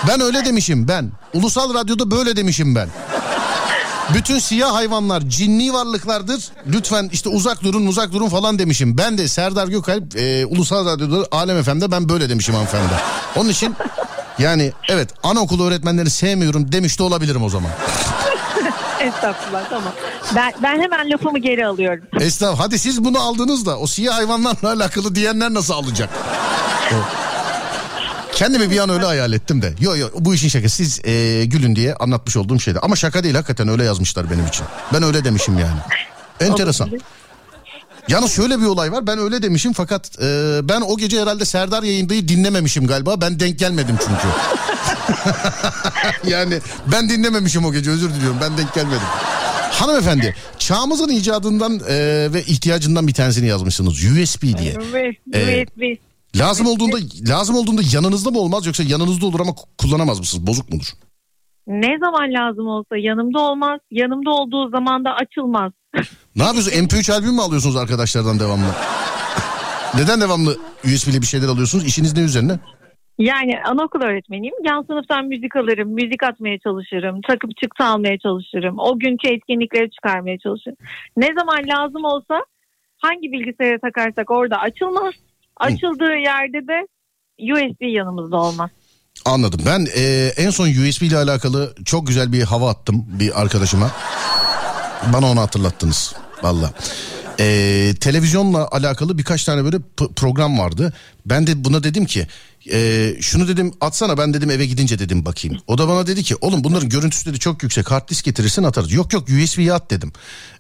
Ben 0.08 0.20
öyle 0.20 0.44
demişim 0.44 0.88
ben. 0.88 1.10
Ulusal 1.34 1.74
radyoda 1.74 2.10
böyle 2.10 2.36
demişim 2.36 2.74
ben. 2.74 2.88
Bütün 4.14 4.38
siyah 4.38 4.72
hayvanlar 4.74 5.20
cinni 5.20 5.72
varlıklardır. 5.72 6.48
Lütfen 6.66 7.10
işte 7.12 7.28
uzak 7.28 7.62
durun 7.62 7.86
uzak 7.86 8.12
durun 8.12 8.28
falan 8.28 8.58
demişim. 8.58 8.98
Ben 8.98 9.18
de 9.18 9.28
Serdar 9.28 9.68
Gökalp 9.68 10.16
e, 10.16 10.46
Ulusal 10.46 10.86
Radyo'da 10.86 11.26
Alem 11.32 11.62
FM'de 11.62 11.90
ben 11.90 12.08
böyle 12.08 12.28
demişim 12.28 12.54
hanımefendi. 12.54 12.92
Onun 13.36 13.48
için 13.48 13.76
yani 14.38 14.72
evet 14.88 15.10
anaokulu 15.22 15.66
öğretmenleri 15.66 16.10
sevmiyorum 16.10 16.72
demiş 16.72 16.98
de 16.98 17.02
olabilirim 17.02 17.42
o 17.42 17.48
zaman. 17.48 17.70
Estağfurullah 19.00 19.70
tamam. 19.70 19.92
Ben, 20.36 20.52
ben 20.62 20.80
hemen 20.80 21.10
lafımı 21.10 21.38
geri 21.38 21.66
alıyorum. 21.66 22.04
Estağfurullah. 22.20 22.64
Hadi 22.64 22.78
siz 22.78 23.04
bunu 23.04 23.20
aldınız 23.20 23.66
da 23.66 23.78
o 23.78 23.86
siyah 23.86 24.14
hayvanlarla 24.14 24.72
alakalı 24.72 25.14
diyenler 25.14 25.54
nasıl 25.54 25.74
alacak? 25.74 26.10
Kendimi 28.32 28.70
bir 28.70 28.78
an 28.78 28.90
öyle 28.90 29.04
hayal 29.04 29.32
ettim 29.32 29.62
de. 29.62 29.74
Yok 29.80 29.98
yok 29.98 30.12
bu 30.18 30.34
işin 30.34 30.48
şakası. 30.48 30.76
Siz 30.76 31.04
e, 31.04 31.44
gülün 31.44 31.76
diye 31.76 31.94
anlatmış 31.94 32.36
olduğum 32.36 32.60
şeydi. 32.60 32.78
Ama 32.82 32.96
şaka 32.96 33.24
değil 33.24 33.34
hakikaten 33.34 33.68
öyle 33.68 33.84
yazmışlar 33.84 34.30
benim 34.30 34.46
için. 34.46 34.66
Ben 34.92 35.02
öyle 35.02 35.24
demişim 35.24 35.58
yani. 35.58 35.78
Enteresan. 36.40 36.90
Yalnız 38.08 38.32
şöyle 38.32 38.60
bir 38.60 38.64
olay 38.66 38.92
var. 38.92 39.06
Ben 39.06 39.18
öyle 39.18 39.42
demişim 39.42 39.72
fakat 39.72 40.22
e, 40.22 40.60
ben 40.62 40.80
o 40.80 40.96
gece 40.96 41.20
herhalde 41.20 41.44
Serdar 41.44 41.82
yayındayı 41.82 42.28
dinlememişim 42.28 42.86
galiba. 42.86 43.20
Ben 43.20 43.40
denk 43.40 43.58
gelmedim 43.58 43.96
çünkü. 44.00 44.28
yani 46.30 46.58
ben 46.92 47.08
dinlememişim 47.08 47.64
o 47.64 47.72
gece 47.72 47.90
özür 47.90 48.14
diliyorum. 48.14 48.38
Ben 48.40 48.58
denk 48.58 48.74
gelmedim. 48.74 49.06
Hanımefendi 49.72 50.36
çağımızın 50.58 51.08
icadından 51.08 51.80
e, 51.88 52.28
ve 52.32 52.42
ihtiyacından 52.42 53.06
bir 53.06 53.14
tanesini 53.14 53.46
yazmışsınız. 53.46 54.04
USB 54.04 54.42
diye. 54.42 54.76
Ee, 54.94 55.38
evet. 55.38 55.68
Lazım 56.36 56.66
olduğunda 56.66 56.96
lazım 57.28 57.56
olduğunda 57.56 57.82
yanınızda 57.94 58.30
mı 58.30 58.38
olmaz 58.38 58.66
yoksa 58.66 58.82
yanınızda 58.82 59.26
olur 59.26 59.40
ama 59.40 59.52
kullanamaz 59.78 60.18
mısınız? 60.18 60.46
Bozuk 60.46 60.72
mudur? 60.72 60.92
Ne 61.66 61.98
zaman 61.98 62.32
lazım 62.32 62.66
olsa 62.66 62.96
yanımda 62.96 63.40
olmaz. 63.40 63.80
Yanımda 63.90 64.30
olduğu 64.30 64.70
zaman 64.70 65.04
da 65.04 65.10
açılmaz. 65.10 65.72
Ne 66.36 66.42
yapıyorsunuz? 66.42 66.76
MP3 66.78 67.12
albüm 67.12 67.34
mü 67.34 67.40
alıyorsunuz 67.40 67.76
arkadaşlardan 67.76 68.40
devamlı? 68.40 68.66
Neden 69.94 70.20
devamlı 70.20 70.56
USB'li 70.84 71.20
bir 71.20 71.26
şeyler 71.26 71.48
alıyorsunuz? 71.48 71.84
İşiniz 71.84 72.16
ne 72.16 72.22
üzerine? 72.22 72.58
Yani 73.18 73.52
anaokul 73.64 74.00
öğretmeniyim. 74.00 74.54
Yan 74.64 74.82
sınıftan 74.82 75.24
müzik 75.24 75.56
alırım, 75.56 75.88
müzik 75.88 76.22
atmaya 76.22 76.58
çalışırım, 76.58 77.20
takıp 77.28 77.56
çıktı 77.56 77.84
almaya 77.84 78.18
çalışırım. 78.18 78.78
O 78.78 78.98
günkü 78.98 79.28
etkinlikleri 79.28 79.90
çıkarmaya 79.90 80.38
çalışırım. 80.38 80.76
Ne 81.16 81.28
zaman 81.38 81.62
lazım 81.68 82.04
olsa 82.04 82.44
hangi 82.98 83.32
bilgisayara 83.32 83.78
takarsak 83.78 84.30
orada 84.30 84.56
açılmaz. 84.56 85.14
Açıldığı 85.56 86.16
yerde 86.16 86.66
de 86.68 86.86
USB 87.52 87.80
yanımızda 87.80 88.36
olmaz. 88.36 88.70
Anladım. 89.24 89.60
Ben 89.66 89.86
e, 89.96 90.32
en 90.36 90.50
son 90.50 90.68
USB 90.68 91.02
ile 91.02 91.16
alakalı 91.16 91.74
çok 91.84 92.06
güzel 92.06 92.32
bir 92.32 92.42
hava 92.42 92.70
attım 92.70 93.06
bir 93.20 93.42
arkadaşıma. 93.42 93.90
Bana 95.12 95.30
onu 95.30 95.40
hatırlattınız. 95.40 96.14
Valla. 96.42 96.72
E, 97.40 97.94
televizyonla 98.00 98.68
alakalı 98.70 99.18
birkaç 99.18 99.44
tane 99.44 99.64
böyle 99.64 99.78
program 100.16 100.58
vardı. 100.58 100.92
Ben 101.26 101.46
de 101.46 101.64
buna 101.64 101.84
dedim 101.84 102.06
ki 102.06 102.26
e, 102.72 103.10
şunu 103.20 103.48
dedim 103.48 103.72
atsana 103.80 104.18
ben 104.18 104.34
dedim 104.34 104.50
eve 104.50 104.66
gidince 104.66 104.98
dedim 104.98 105.24
bakayım. 105.24 105.58
O 105.66 105.78
da 105.78 105.88
bana 105.88 106.06
dedi 106.06 106.22
ki 106.22 106.36
oğlum 106.40 106.64
bunların 106.64 106.88
görüntüsü 106.88 107.26
dedi 107.30 107.38
çok 107.38 107.62
yüksek 107.62 107.90
hard 107.90 108.08
disk 108.08 108.24
getirirsin 108.24 108.62
atarız. 108.62 108.92
Yok 108.92 109.12
yok 109.12 109.28
USB'ye 109.28 109.72
at 109.72 109.90
dedim. 109.90 110.12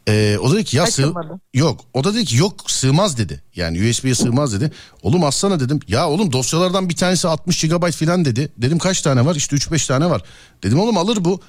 E, 0.08 0.38
o 0.40 0.50
da 0.50 0.54
dedi 0.54 0.64
ki 0.64 0.76
ya 0.76 0.86
sığ... 0.86 1.12
Yok 1.54 1.80
o 1.94 2.04
da 2.04 2.14
dedi 2.14 2.24
ki 2.24 2.36
yok 2.36 2.70
sığmaz 2.70 3.18
dedi. 3.18 3.42
Yani 3.56 3.90
USB'ye 3.90 4.14
sığmaz 4.14 4.52
dedi. 4.52 4.72
Oğlum 5.02 5.24
atsana 5.24 5.60
dedim. 5.60 5.80
Ya 5.88 6.08
oğlum 6.08 6.32
dosyalardan 6.32 6.88
bir 6.88 6.96
tanesi 6.96 7.28
60 7.28 7.60
GB 7.62 7.90
falan 7.90 8.24
dedi. 8.24 8.52
Dedim 8.58 8.78
kaç 8.78 9.02
tane 9.02 9.26
var? 9.26 9.34
İşte 9.34 9.56
3-5 9.56 9.88
tane 9.88 10.10
var. 10.10 10.22
Dedim 10.62 10.80
oğlum 10.80 10.98
alır 10.98 11.24
bu. 11.24 11.40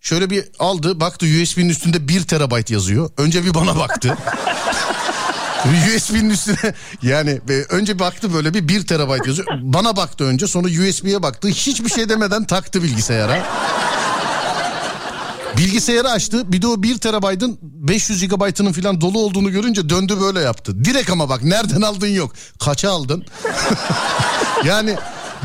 Şöyle 0.00 0.30
bir 0.30 0.44
aldı 0.58 1.00
baktı 1.00 1.26
USB'nin 1.42 1.68
üstünde 1.68 2.08
1 2.08 2.22
terabayt 2.22 2.70
yazıyor. 2.70 3.10
Önce 3.16 3.44
bir 3.44 3.54
bana 3.54 3.76
baktı. 3.76 4.18
USB'nin 5.96 6.30
üstüne 6.30 6.74
yani 7.02 7.40
e, 7.48 7.52
önce 7.52 7.98
baktı 7.98 8.34
böyle 8.34 8.54
bir 8.54 8.68
1 8.68 8.86
terabayt 8.86 9.26
yazıyor. 9.26 9.48
Bana 9.62 9.96
baktı 9.96 10.24
önce 10.24 10.46
sonra 10.46 10.68
USB'ye 10.68 11.22
baktı. 11.22 11.48
Hiçbir 11.48 11.88
şey 11.88 12.08
demeden 12.08 12.44
taktı 12.44 12.82
bilgisayara. 12.82 13.46
Bilgisayarı 15.56 16.10
açtı. 16.10 16.52
Bir 16.52 16.62
de 16.62 16.66
o 16.66 16.82
1 16.82 16.98
terabaytın 16.98 17.58
500 17.62 18.28
GB'ının 18.28 18.72
falan 18.72 19.00
dolu 19.00 19.18
olduğunu 19.18 19.50
görünce 19.50 19.88
döndü 19.88 20.20
böyle 20.20 20.40
yaptı. 20.40 20.84
Direkt 20.84 21.10
ama 21.10 21.28
bak 21.28 21.42
nereden 21.42 21.82
aldın 21.82 22.06
yok. 22.06 22.32
Kaça 22.60 22.90
aldın? 22.90 23.24
yani 24.64 24.96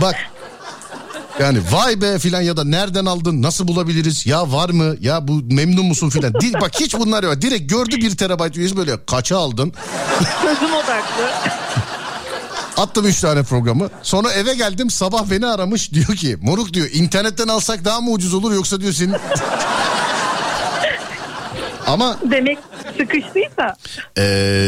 bak 0.02 0.16
yani 1.42 1.60
vay 1.72 2.02
be 2.02 2.20
filan 2.20 2.42
ya 2.42 2.58
da 2.58 2.64
nereden 2.64 3.06
aldın 3.06 3.42
nasıl 3.42 3.68
bulabiliriz 3.68 4.26
ya 4.26 4.52
var 4.52 4.70
mı 4.70 4.96
ya 5.02 5.28
bu 5.28 5.42
memnun 5.44 5.86
musun 5.86 6.10
filan. 6.10 6.34
Bak 6.62 6.72
hiç 6.80 6.94
bunlar 6.94 7.24
yok. 7.24 7.42
Direkt 7.42 7.70
gördü 7.70 7.96
1 7.96 8.18
terabayt 8.18 8.58
USB 8.58 8.78
böyle 8.78 9.06
kaça 9.06 9.38
aldın? 9.38 9.74
Sözüm 10.42 10.74
odaklı. 10.74 11.32
Attım 12.78 13.08
3 13.08 13.20
tane 13.20 13.44
programı. 13.44 13.90
Sonra 14.04 14.32
eve 14.32 14.54
geldim 14.54 14.90
sabah 14.90 15.30
beni 15.32 15.48
aramış 15.48 15.94
diyor 15.94 16.16
ki 16.16 16.38
moruk 16.42 16.74
diyor 16.74 16.88
internetten 16.94 17.48
alsak 17.48 17.86
daha 17.86 18.02
mı 18.02 18.12
ucuz 18.12 18.34
olur 18.34 18.54
yoksa 18.54 18.82
diyor 18.82 18.94
senin... 18.94 19.16
Ama 21.88 22.18
Demek 22.32 22.60
sıkıştıysa. 22.98 23.76
Ee, 24.18 24.24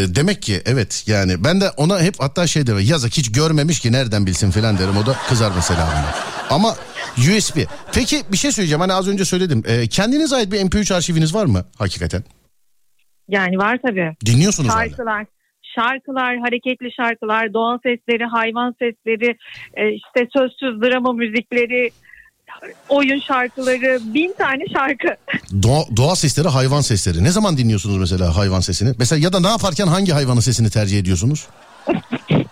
demek 0.08 0.41
ki 0.41 0.62
evet 0.66 1.04
yani 1.08 1.44
ben 1.44 1.62
de 1.62 1.70
ona 1.70 2.00
hep 2.00 2.16
hatta 2.20 2.48
şey 2.48 2.68
derim 2.68 2.80
yazık 2.80 3.18
hiç 3.18 3.32
görmemiş 3.32 3.80
ki 3.80 3.91
nereden 3.91 4.26
bilsin 4.26 4.52
filan 4.52 4.78
derim 4.78 4.98
o 4.98 5.06
da 5.06 5.16
kızar 5.30 5.52
mesela 5.56 5.88
bana. 5.88 6.32
Ama 6.54 6.76
USB. 7.18 7.58
Peki 7.94 8.22
bir 8.32 8.38
şey 8.38 8.52
söyleyeceğim 8.52 8.82
hani 8.82 8.94
az 8.94 9.08
önce 9.08 9.26
söyledim. 9.26 9.64
Ee, 9.68 9.88
kendinize 9.88 10.36
ait 10.36 10.52
bir 10.52 10.60
MP3 10.60 10.94
arşiviniz 10.96 11.36
var 11.36 11.46
mı 11.46 11.66
hakikaten? 11.78 12.24
Yani 13.30 13.58
var 13.58 13.80
tabii. 13.88 14.16
Dinliyorsunuz 14.26 14.70
hala. 14.70 14.90
Şarkılar. 14.90 15.26
Şarkılar, 15.76 16.38
hareketli 16.38 16.92
şarkılar, 16.92 17.54
doğa 17.54 17.80
sesleri, 17.84 18.24
hayvan 18.24 18.72
sesleri, 18.80 19.38
e, 19.74 19.90
işte 19.92 20.28
sözsüz 20.38 20.82
drama 20.82 21.14
müzikleri, 21.14 21.90
oyun 22.90 23.20
şarkıları, 23.20 24.00
bin 24.14 24.34
tane 24.38 24.64
şarkı. 24.74 25.08
Doğa, 25.64 25.84
doğa 25.98 26.16
sesleri 26.16 26.48
hayvan 26.48 26.82
sesleri. 26.82 27.24
Ne 27.24 27.30
zaman 27.30 27.58
dinliyorsunuz 27.58 27.98
mesela 27.98 28.38
hayvan 28.38 28.60
sesini? 28.60 28.94
Mesela 29.00 29.24
ya 29.24 29.34
da 29.34 29.40
ne 29.40 29.48
yaparken 29.48 29.88
hangi 29.88 30.12
hayvanın 30.12 30.40
sesini 30.40 30.70
tercih 30.70 31.00
ediyorsunuz? 31.00 31.48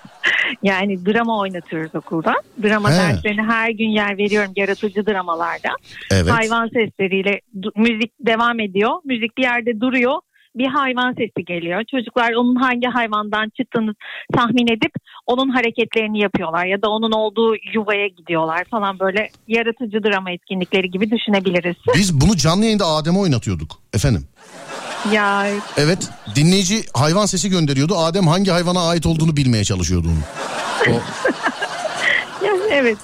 Yani 0.64 1.06
drama 1.06 1.40
oynatıyoruz 1.40 1.95
okulda. 1.95 2.34
Drama 2.64 2.91
He. 2.91 2.94
derslerine 2.94 3.41
her 3.41 3.69
gün 3.69 3.90
yer 3.90 4.18
veriyorum 4.18 4.52
yaratıcı 4.56 5.06
dramalarda. 5.06 5.69
Evet. 6.11 6.30
Hayvan 6.32 6.68
sesleriyle 6.68 7.41
müzik 7.76 8.11
devam 8.19 8.60
ediyor. 8.60 8.91
Müzik 9.06 9.38
bir 9.38 9.44
yerde 9.44 9.80
duruyor. 9.80 10.15
Bir 10.56 10.68
hayvan 10.68 11.14
sesi 11.14 11.45
geliyor. 11.45 11.84
Çocuklar 11.91 12.34
onun 12.34 12.56
hangi 12.56 12.88
hayvandan 12.88 13.49
çıktığını 13.57 13.95
tahmin 14.36 14.68
edip 14.68 14.91
onun 15.28 15.49
hareketlerini 15.49 16.19
yapıyorlar 16.19 16.65
ya 16.65 16.82
da 16.82 16.90
onun 16.90 17.11
olduğu 17.11 17.56
yuvaya 17.73 18.07
gidiyorlar 18.07 18.65
falan 18.72 18.99
böyle 18.99 19.30
yaratıcı 19.48 20.03
drama 20.03 20.32
etkinlikleri 20.32 20.91
gibi 20.91 21.11
düşünebiliriz. 21.11 21.76
Biz 21.95 22.22
bunu 22.22 22.36
canlı 22.38 22.65
yayında 22.65 22.86
Adem'e 22.86 23.19
oynatıyorduk 23.19 23.72
efendim. 23.94 24.28
ya 25.14 25.48
Evet 25.78 26.10
dinleyici 26.36 26.76
hayvan 26.94 27.26
sesi 27.26 27.49
gönderiyordu. 27.49 27.95
Adem 27.98 28.28
hangi 28.28 28.52
hayvana 28.52 28.88
ait 28.90 29.06
olduğunu 29.06 29.38
bilmeye 29.38 29.64
çalışıyordu 29.64 30.07
onu. 30.07 30.22
O, 30.91 30.91
Yani 32.45 32.61
evet. 32.72 32.98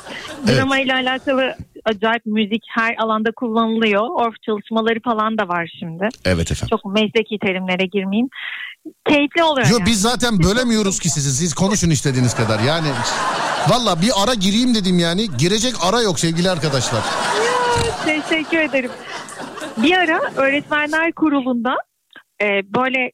Evet. 0.47 0.57
Drama 0.57 0.79
ile 0.79 0.93
alakalı 0.93 1.55
acayip 1.89 2.25
müzik 2.25 2.63
her 2.69 2.95
alanda 2.97 3.31
kullanılıyor. 3.31 4.01
Orf 4.01 4.35
çalışmaları 4.41 4.99
falan 5.01 5.37
da 5.37 5.47
var 5.47 5.71
şimdi. 5.79 6.09
Evet 6.25 6.51
efendim. 6.51 6.77
Çok 6.77 6.93
mesleki 6.93 7.39
terimlere 7.39 7.85
girmeyeyim. 7.85 8.29
Keyifli 9.09 9.43
oluyor 9.43 9.67
Yo 9.67 9.77
yani. 9.79 9.85
biz 9.85 10.01
zaten 10.01 10.43
bölemiyoruz 10.43 10.99
ki 10.99 11.09
sizi. 11.09 11.31
Siz 11.31 11.53
konuşun 11.53 11.89
istediğiniz 11.89 12.35
kadar. 12.35 12.59
Yani 12.59 12.87
valla 13.69 14.01
bir 14.01 14.11
ara 14.23 14.33
gireyim 14.33 14.75
dedim 14.75 14.99
yani. 14.99 15.27
Girecek 15.37 15.73
ara 15.83 16.01
yok 16.01 16.19
sevgili 16.19 16.49
arkadaşlar. 16.49 17.03
Teşekkür 18.05 18.57
ederim. 18.57 18.91
Bir 19.77 19.97
ara 19.97 20.19
öğretmenler 20.35 21.11
kurulunda 21.11 21.75
e, 22.41 22.45
böyle 22.75 23.11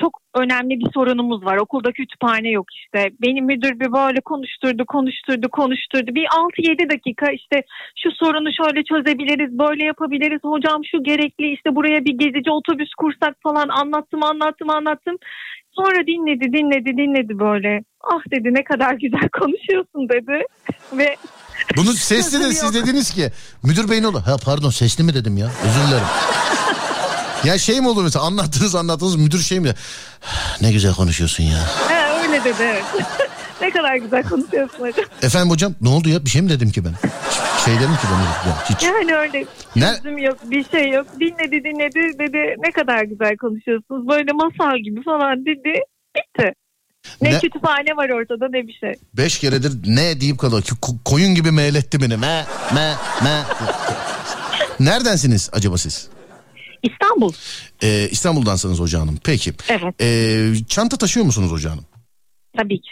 çok 0.00 0.20
önemli 0.34 0.80
bir 0.80 0.90
sorunumuz 0.94 1.44
var. 1.44 1.56
Okulda 1.56 1.92
kütüphane 1.92 2.50
yok 2.50 2.66
işte. 2.74 3.10
Benim 3.22 3.44
müdür 3.44 3.80
bir 3.80 3.92
böyle 3.92 4.20
konuşturdu, 4.20 4.84
konuşturdu, 4.86 5.48
konuşturdu. 5.48 6.14
Bir 6.14 6.24
6-7 6.24 6.90
dakika 6.90 7.26
işte 7.30 7.62
şu 8.02 8.10
sorunu 8.10 8.48
şöyle 8.60 8.84
çözebiliriz, 8.84 9.58
böyle 9.58 9.84
yapabiliriz. 9.84 10.40
Hocam 10.44 10.80
şu 10.90 11.02
gerekli 11.02 11.52
işte 11.52 11.74
buraya 11.76 12.04
bir 12.04 12.18
gezici 12.18 12.50
otobüs 12.50 12.94
kursak 12.98 13.34
falan 13.42 13.68
anlattım, 13.68 14.22
anlattım, 14.22 14.70
anlattım. 14.70 15.16
Sonra 15.76 16.06
dinledi, 16.06 16.52
dinledi, 16.52 16.96
dinledi 16.96 17.38
böyle. 17.38 17.84
Ah 18.00 18.22
dedi 18.30 18.54
ne 18.54 18.64
kadar 18.64 18.94
güzel 18.94 19.28
konuşuyorsun 19.40 20.08
dedi. 20.08 20.44
Ve 20.92 21.16
Bunu 21.76 21.92
sesli 21.92 22.40
de 22.40 22.52
siz 22.52 22.74
dediniz 22.74 23.14
ki 23.14 23.30
müdür 23.64 23.90
bey 23.90 24.02
ne 24.02 24.06
oldu? 24.06 24.22
Ha 24.26 24.36
pardon 24.44 24.70
sesli 24.70 25.04
mi 25.04 25.14
dedim 25.14 25.36
ya 25.36 25.46
özür 25.46 25.88
dilerim. 25.88 26.06
Ya 27.46 27.58
şey 27.58 27.80
mi 27.80 27.88
oldu 27.88 28.02
mesela 28.02 28.24
anlattınız 28.24 28.74
anlattınız 28.74 29.16
müdür 29.16 29.38
şey 29.40 29.60
mi? 29.60 29.74
Ne 30.60 30.72
güzel 30.72 30.94
konuşuyorsun 30.94 31.44
ya. 31.44 31.58
He, 31.88 32.22
öyle 32.22 32.44
dedi 32.44 32.54
evet. 32.62 32.84
ne 33.60 33.70
kadar 33.70 33.96
güzel 33.96 34.22
konuşuyorsun 34.22 34.78
hocam. 34.80 35.04
Efendim 35.22 35.50
hocam 35.50 35.74
ne 35.80 35.88
oldu 35.88 36.08
ya 36.08 36.24
bir 36.24 36.30
şey 36.30 36.42
mi 36.42 36.48
dedim 36.48 36.70
ki 36.70 36.84
ben? 36.84 36.94
Şey 37.64 37.74
dedim 37.74 37.90
ki 37.94 38.06
ben 38.12 38.74
hiç. 38.74 38.82
Yani 38.82 39.14
öyle 39.16 39.44
Ne? 39.76 39.94
çözüm 39.96 40.18
yok 40.18 40.38
bir 40.44 40.64
şey 40.70 40.90
yok. 40.90 41.06
Dinledi 41.20 41.64
dinledi 41.64 42.18
dedi 42.18 42.54
ne 42.58 42.70
kadar 42.70 43.02
güzel 43.04 43.36
konuşuyorsunuz. 43.36 44.08
Böyle 44.08 44.32
masal 44.32 44.78
gibi 44.84 45.02
falan 45.02 45.40
dedi. 45.46 45.80
Bitti. 46.16 46.52
Ne, 47.22 47.30
Ne? 47.32 47.38
kütüphane 47.38 47.96
var 47.96 48.10
ortada 48.10 48.48
ne 48.50 48.66
bir 48.66 48.72
şey. 48.72 48.92
Beş 49.14 49.38
keredir 49.38 49.72
ne 49.86 50.20
deyip 50.20 50.38
kalıyor. 50.38 50.62
Ko- 50.62 50.98
koyun 51.04 51.34
gibi 51.34 51.50
meyletti 51.50 52.00
beni. 52.00 52.16
Me 52.16 52.44
me 52.74 52.94
me. 53.24 53.42
Neredensiniz 54.80 55.50
acaba 55.52 55.78
siz? 55.78 56.08
İstanbul. 56.92 57.32
Ee, 57.82 58.08
İstanbul'dansınız 58.10 58.80
hoca 58.80 59.00
hanım. 59.00 59.18
Peki. 59.24 59.52
Evet. 59.68 59.94
Ee, 60.02 60.52
çanta 60.68 60.96
taşıyor 60.96 61.26
musunuz 61.26 61.50
hoca 61.52 61.70
hanım? 61.70 61.84
Tabii 62.56 62.80
ki. 62.80 62.90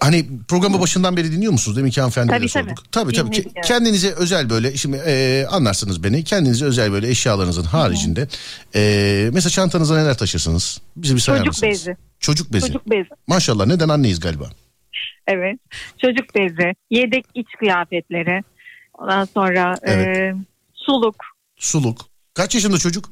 Hani 0.00 0.26
programı 0.48 0.80
başından 0.80 1.16
beri 1.16 1.32
dinliyor 1.32 1.52
musunuz? 1.52 1.76
Demin 1.76 1.90
ki 1.90 2.00
hanımefendiye 2.00 2.38
Tabii, 2.38 2.48
sorduk. 2.48 2.92
tabii. 2.92 3.12
Tabii 3.12 3.32
tabii. 3.32 3.36
Evet. 3.56 3.66
Kendinize 3.66 4.10
özel 4.12 4.50
böyle 4.50 4.76
şimdi 4.76 4.96
e, 5.06 5.46
anlarsınız 5.50 6.04
beni. 6.04 6.24
Kendinize 6.24 6.64
özel 6.64 6.92
böyle 6.92 7.08
eşyalarınızın 7.08 7.64
haricinde. 7.64 8.28
E, 8.74 9.30
mesela 9.32 9.50
çantanıza 9.50 9.96
neler 9.98 10.18
taşırsınız? 10.18 10.80
Bize 10.96 11.14
bir 11.14 11.20
sayar 11.20 11.38
Çocuk 11.38 11.52
mısınız? 11.52 11.70
bezi. 11.86 11.96
Çocuk 12.20 12.52
bezi. 12.52 12.66
Çocuk 12.66 12.90
bezi. 12.90 13.08
Maşallah 13.26 13.66
neden 13.66 13.88
anneyiz 13.88 14.20
galiba? 14.20 14.50
Evet. 15.26 15.58
Çocuk 15.98 16.34
bezi. 16.34 16.74
Yedek 16.90 17.24
iç 17.34 17.48
kıyafetleri. 17.58 18.42
Ondan 18.98 19.24
sonra 19.34 19.74
Evet. 19.82 20.16
e, 20.16 20.34
suluk. 20.74 21.16
Suluk. 21.56 22.09
Kaç 22.40 22.54
yaşında 22.54 22.78
çocuk? 22.78 23.04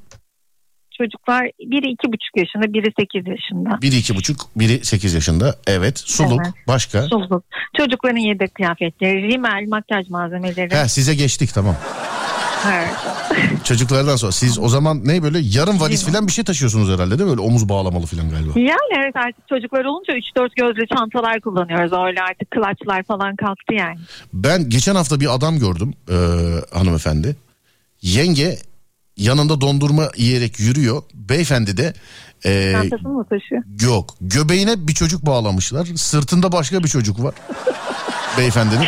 Çocuklar 0.99 1.43
biri 1.61 1.91
iki 1.91 2.09
buçuk 2.13 2.37
yaşında 2.37 2.73
biri 2.73 2.93
sekiz 3.01 3.27
yaşında. 3.27 3.83
Biri 3.83 3.97
iki 3.97 4.17
buçuk, 4.17 4.37
biri 4.57 4.85
sekiz 4.85 5.15
yaşında. 5.15 5.57
Evet. 5.67 5.99
Suluk. 5.99 6.41
Evet. 6.45 6.55
Başka? 6.69 7.03
Suluk. 7.03 7.45
Çocukların 7.77 8.19
yedek 8.19 8.55
kıyafetleri, 8.55 9.23
rimel, 9.23 9.69
makyaj 9.69 10.09
malzemeleri. 10.09 10.75
He 10.75 10.89
size 10.89 11.15
geçtik 11.15 11.55
tamam. 11.55 11.77
Evet. 12.73 12.95
Çocuklardan 13.65 14.17
sonra 14.17 14.33
siz 14.33 14.59
o 14.59 14.69
zaman 14.69 15.01
ne 15.05 15.23
böyle 15.23 15.39
yarım 15.39 15.81
valiz 15.81 16.07
falan 16.07 16.27
bir 16.27 16.33
şey 16.33 16.45
taşıyorsunuz 16.45 16.89
herhalde 16.89 17.19
değil 17.19 17.31
mi? 17.31 17.37
Böyle 17.37 17.49
omuz 17.49 17.69
bağlamalı 17.69 18.07
falan 18.07 18.31
galiba. 18.31 18.61
Yani 18.61 19.05
evet 19.05 19.17
artık 19.17 19.49
çocuklar 19.49 19.85
olunca 19.85 20.13
3-4 20.15 20.51
gözlü 20.57 20.87
çantalar 20.87 21.41
kullanıyoruz. 21.41 21.93
Öyle 21.93 22.23
artık 22.23 22.51
kılaçlar 22.51 23.03
falan 23.03 23.37
kalktı 23.37 23.75
yani. 23.75 23.99
Ben 24.33 24.69
geçen 24.69 24.95
hafta 24.95 25.21
bir 25.21 25.35
adam 25.35 25.59
gördüm 25.59 25.95
e, 26.11 26.17
hanımefendi. 26.79 27.37
Yenge 28.03 28.68
yanında 29.19 29.61
dondurma 29.61 30.11
yiyerek 30.17 30.61
yürüyor. 30.61 31.03
Beyefendi 31.15 31.77
de 31.77 31.95
e, 32.45 32.73
Çantasını 32.73 33.09
mı 33.09 33.25
taşıyor? 33.31 33.63
yok 33.81 34.15
göbeğine 34.21 34.89
bir 34.89 34.95
çocuk 34.95 35.27
bağlamışlar. 35.27 35.87
Sırtında 35.97 36.53
başka 36.53 36.83
bir 36.85 36.89
çocuk 36.89 37.23
var. 37.23 37.35
Beyefendinin. 38.39 38.87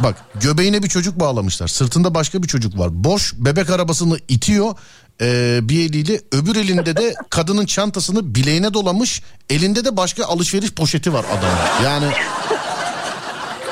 Bak 0.00 0.16
göbeğine 0.40 0.82
bir 0.82 0.88
çocuk 0.88 1.20
bağlamışlar. 1.20 1.68
Sırtında 1.68 2.14
başka 2.14 2.42
bir 2.42 2.48
çocuk 2.48 2.78
var. 2.78 2.88
Boş 3.04 3.34
bebek 3.36 3.70
arabasını 3.70 4.18
itiyor. 4.28 4.74
e, 5.20 5.58
bir 5.62 5.90
eliyle 5.90 6.20
öbür 6.32 6.56
elinde 6.56 6.96
de 6.96 7.14
kadının 7.30 7.66
çantasını 7.66 8.34
bileğine 8.34 8.74
dolamış. 8.74 9.22
Elinde 9.50 9.84
de 9.84 9.96
başka 9.96 10.24
alışveriş 10.24 10.70
poşeti 10.74 11.12
var 11.12 11.24
adamın. 11.38 11.84
Yani 11.84 12.06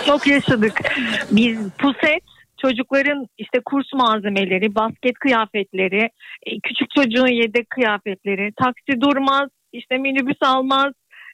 Çok 0.06 0.26
yaşadık. 0.26 0.72
Biz 1.30 1.58
puset 1.78 2.22
çocukların 2.62 3.26
işte 3.38 3.60
kurs 3.64 3.92
malzemeleri, 3.94 4.74
basket 4.74 5.18
kıyafetleri, 5.18 6.10
e, 6.46 6.50
küçük 6.62 6.90
çocuğun 6.96 7.42
yedek 7.42 7.70
kıyafetleri, 7.70 8.52
taksi 8.62 9.00
durmaz, 9.00 9.48
işte 9.72 9.98
minibüs 9.98 10.42
almaz, 10.42 10.92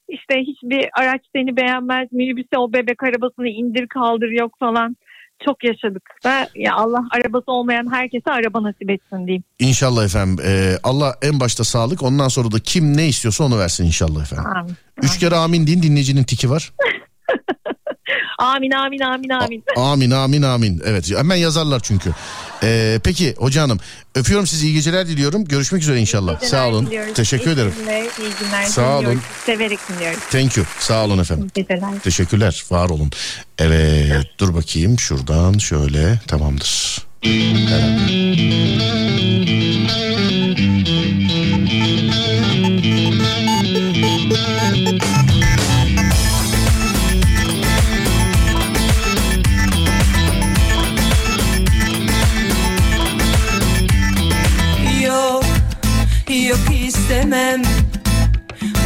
işte 0.08 0.34
hiçbir 0.40 0.88
araç 1.00 1.22
seni 1.34 1.56
beğenmez, 1.56 2.12
minibüse 2.12 2.58
o 2.58 2.72
bebek 2.72 3.02
arabasını 3.02 3.48
indir 3.48 3.86
kaldır 3.86 4.30
yok 4.30 4.52
falan. 4.60 4.96
Çok 5.44 5.64
yaşadık. 5.64 6.02
Ben 6.24 6.46
ya 6.54 6.74
Allah 6.74 7.00
arabası 7.10 7.52
olmayan 7.52 7.92
herkese 7.92 8.30
araba 8.30 8.62
nasip 8.62 8.90
etsin 8.90 9.26
diyeyim. 9.26 9.44
İnşallah 9.58 10.04
efendim. 10.04 10.44
Ee, 10.46 10.74
Allah 10.82 11.14
en 11.22 11.40
başta 11.40 11.64
sağlık 11.64 12.02
ondan 12.02 12.28
sonra 12.28 12.52
da 12.52 12.58
kim 12.64 12.96
ne 12.96 13.08
istiyorsa 13.08 13.44
onu 13.44 13.58
versin 13.58 13.86
inşallah 13.86 14.22
efendim. 14.22 14.50
Amin. 14.56 14.74
Üç 15.02 15.18
kere 15.18 15.34
amin 15.34 15.66
deyin 15.66 15.82
dinleyicinin 15.82 16.24
tiki 16.24 16.50
var. 16.50 16.72
Amin 18.38 18.70
amin 18.70 19.00
amin 19.00 19.28
amin. 19.28 19.62
Amin 19.76 20.10
amin 20.10 20.42
amin. 20.42 20.82
Evet 20.84 21.10
hemen 21.16 21.36
yazarlar 21.36 21.80
çünkü. 21.80 22.10
Ee, 22.62 23.00
peki 23.04 23.34
hoca 23.38 23.62
hanım 23.62 23.78
öpüyorum 24.14 24.46
sizi 24.46 24.66
iyi 24.66 24.74
geceler 24.74 25.06
diliyorum. 25.08 25.44
Görüşmek 25.44 25.82
üzere 25.82 26.00
inşallah. 26.00 26.42
İyi 26.42 26.48
Sağ 26.48 26.68
olun. 26.68 26.86
diliyoruz. 26.86 27.14
Teşekkür 27.14 27.50
İyi 27.50 27.54
ederim. 27.54 27.72
günler, 27.78 28.00
iyi 28.02 28.30
günler. 28.40 28.64
Sağ 28.64 28.98
olun. 28.98 29.20
Severek 29.46 29.78
dinliyoruz. 29.88 30.20
Thank 30.30 30.56
you. 30.56 30.66
Sağ 30.78 31.04
olun 31.04 31.18
efendim. 31.18 31.50
İyi 31.56 31.62
geceler. 31.66 31.98
Teşekkürler. 32.04 32.64
Var 32.70 32.90
olun. 32.90 33.10
Evet 33.58 34.26
dur 34.38 34.54
bakayım 34.54 34.98
şuradan 34.98 35.58
şöyle 35.58 36.20
tamamdır. 36.28 36.98
Yok, 37.22 37.32
istemem 57.32 57.62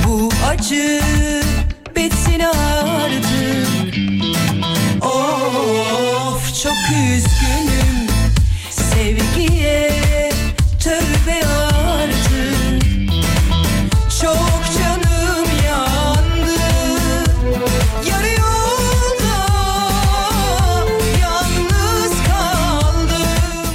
Bu 0.06 0.30
acı 0.48 1.00
bitsin 1.96 2.40
artık. 2.40 3.94
Of 5.04 6.62
çok 6.62 6.76
üzgünüm. 6.92 8.06
Sevgiye 8.70 10.32
tövbe 10.80 11.46
artık. 11.46 12.82
Çok 14.22 14.62
canım 14.78 15.46
yandı. 15.66 16.60
Yarı 18.10 18.28
yolda 18.28 19.36
yalnız 21.20 22.12
kaldım. 22.28 23.26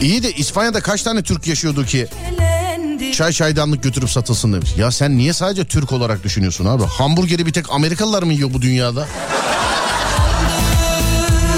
İyi 0.01 0.23
de 0.23 0.31
İspanya'da 0.31 0.81
kaç 0.81 1.03
tane 1.03 1.23
Türk 1.23 1.47
yaşıyordu 1.47 1.85
ki 1.85 2.07
çay 3.11 3.31
çaydanlık 3.31 3.83
götürüp 3.83 4.09
satılsın 4.09 4.53
demiş. 4.53 4.69
Ya 4.77 4.91
sen 4.91 5.17
niye 5.17 5.33
sadece 5.33 5.65
Türk 5.65 5.91
olarak 5.91 6.23
düşünüyorsun 6.23 6.65
abi? 6.65 6.83
Hamburgeri 6.83 7.45
bir 7.45 7.53
tek 7.53 7.65
Amerikalılar 7.71 8.23
mı 8.23 8.33
yiyor 8.33 8.53
bu 8.53 8.61
dünyada? 8.61 9.07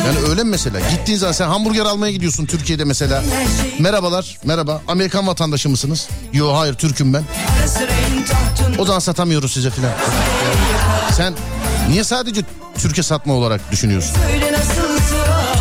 Yani 0.08 0.20
öyle 0.30 0.44
mi 0.44 0.50
mesela? 0.50 0.80
Gittiğin 0.92 1.18
zaman 1.18 1.32
sen 1.34 1.48
hamburger 1.48 1.86
almaya 1.86 2.12
gidiyorsun 2.12 2.46
Türkiye'de 2.46 2.84
mesela. 2.86 3.24
Merhabalar, 3.80 4.38
merhaba. 4.44 4.82
Amerikan 4.88 5.28
vatandaşı 5.28 5.70
mısınız? 5.70 6.08
Yo 6.34 6.54
hayır 6.54 6.74
Türk'üm 6.74 7.14
ben. 7.14 7.24
O 8.80 8.86
zaman 8.86 9.00
satamıyoruz 9.00 9.54
size 9.54 9.70
filan. 9.70 9.92
Sen 11.12 11.34
niye 11.90 12.04
sadece 12.04 12.42
Türkiye 12.78 13.04
satma 13.04 13.34
olarak 13.34 13.72
düşünüyorsun? 13.72 14.16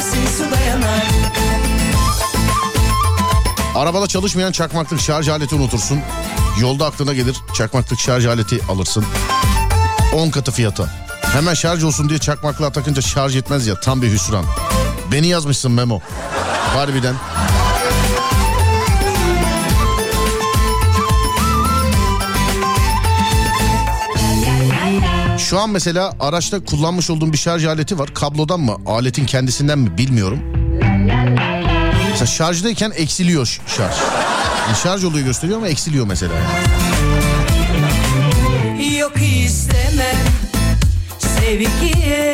su 0.00 0.50
dayanar 0.50 1.08
Arabada 3.74 4.06
çalışmayan 4.06 4.52
çakmaklık 4.52 5.00
şarj 5.00 5.28
aleti 5.28 5.54
unutursun. 5.54 6.00
Yolda 6.60 6.86
aklına 6.86 7.12
gelir 7.14 7.36
çakmaklık 7.54 8.00
şarj 8.00 8.26
aleti 8.26 8.60
alırsın. 8.68 9.04
10 10.14 10.30
katı 10.30 10.52
fiyata. 10.52 10.88
Hemen 11.22 11.54
şarj 11.54 11.84
olsun 11.84 12.08
diye 12.08 12.18
çakmaklığa 12.18 12.72
takınca 12.72 13.02
şarj 13.02 13.36
etmez 13.36 13.66
ya 13.66 13.80
tam 13.80 14.02
bir 14.02 14.12
hüsran. 14.12 14.44
Beni 15.12 15.26
yazmışsın 15.26 15.72
Memo. 15.72 16.00
Harbiden. 16.74 17.14
Şu 25.48 25.58
an 25.58 25.70
mesela 25.70 26.12
araçta 26.20 26.64
kullanmış 26.64 27.10
olduğum 27.10 27.32
bir 27.32 27.38
şarj 27.38 27.64
aleti 27.64 27.98
var. 27.98 28.14
Kablodan 28.14 28.60
mı, 28.60 28.76
aletin 28.86 29.26
kendisinden 29.26 29.78
mi 29.78 29.98
bilmiyorum. 29.98 30.40
Mesela 32.10 32.26
şarjdayken 32.26 32.92
eksiliyor 32.96 33.60
şarj. 33.66 33.96
Yani 34.66 34.76
şarj 34.82 35.04
oluyor 35.04 35.26
gösteriyor 35.26 35.58
ama 35.58 35.68
eksiliyor 35.68 36.06
mesela. 36.06 36.32
Yok 38.98 39.12
istemem 39.44 40.16
sevgiye 41.18 42.27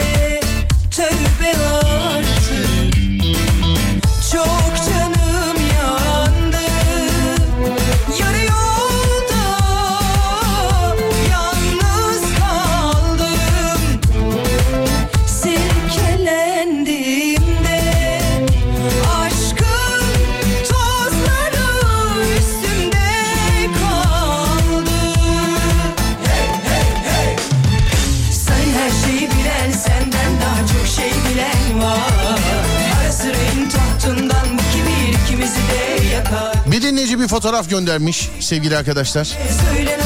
dinleyici 37.15 37.25
bir 37.25 37.29
fotoğraf 37.37 37.71
göndermiş 37.71 38.29
sevgili 38.41 38.77
arkadaşlar. 38.77 39.29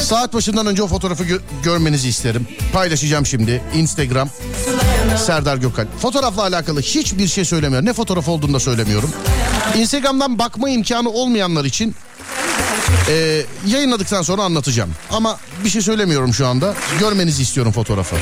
Saat 0.01 0.33
başından 0.33 0.67
önce 0.67 0.83
o 0.83 0.87
fotoğrafı 0.87 1.23
gö- 1.23 1.39
görmenizi 1.63 2.09
isterim. 2.09 2.47
Paylaşacağım 2.73 3.25
şimdi 3.25 3.61
Instagram 3.75 4.29
Serdar 5.25 5.57
Gökal. 5.57 5.85
Fotoğrafla 6.01 6.41
alakalı 6.41 6.81
hiçbir 6.81 7.27
şey 7.27 7.45
söylemiyorum. 7.45 7.85
Ne 7.85 7.93
fotoğraf 7.93 8.27
olduğunu 8.27 8.53
da 8.53 8.59
söylemiyorum. 8.59 9.11
Instagram'dan 9.77 10.39
bakma 10.39 10.69
imkanı 10.69 11.09
olmayanlar 11.09 11.65
için 11.65 11.95
e, 13.09 13.41
yayınladıktan 13.67 14.21
sonra 14.21 14.43
anlatacağım. 14.43 14.89
Ama 15.11 15.37
bir 15.63 15.69
şey 15.69 15.81
söylemiyorum 15.81 16.33
şu 16.33 16.47
anda. 16.47 16.73
Görmenizi 16.99 17.41
istiyorum 17.41 17.71
fotoğrafı. 17.71 18.15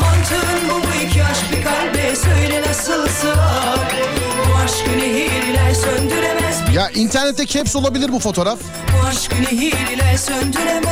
Mantığın 0.00 0.68
bu 0.70 1.06
iki 1.06 1.24
aşk 1.24 1.52
bir 1.52 1.62
kalbe 1.64 2.16
söyle 2.16 2.64
nasıl 2.68 3.06
Ya 6.74 6.90
internette 6.90 7.46
caps 7.46 7.76
olabilir 7.76 8.12
bu 8.12 8.18
fotoğraf. 8.18 8.58
Bu 8.92 9.06
aşkı 9.06 9.42
nehirler 9.42 10.16
söndüremez 10.16 10.86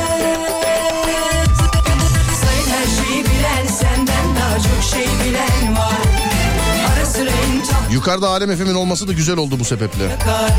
Sayın 2.41 2.67
her 2.69 3.05
şeyi 3.05 3.23
bilen 3.23 3.67
senden 3.67 4.35
daha 4.35 4.55
çok 4.57 4.83
şey 4.91 5.07
bilen 5.25 5.75
var 5.77 6.01
Ara 6.97 7.05
sıra 7.05 7.29
en 7.29 7.93
Yukarıda 7.93 8.29
Alem 8.29 8.51
Efem'in 8.51 8.75
olması 8.75 9.07
da 9.07 9.13
güzel 9.13 9.37
oldu 9.37 9.59
bu 9.59 9.65
sebeple. 9.65 10.09
takar 10.19 10.51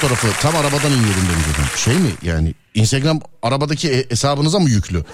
fotoğrafı? 0.00 0.26
Tam 0.40 0.56
arabadan 0.56 0.92
iniyordum 0.92 1.22
demiş 1.32 1.46
efendim. 1.50 1.72
Şey 1.76 1.94
mi 1.94 2.10
yani 2.22 2.54
Instagram 2.74 3.20
arabadaki 3.42 3.90
e- 3.90 4.10
hesabınıza 4.10 4.58
mı 4.58 4.70
yüklü? 4.70 5.04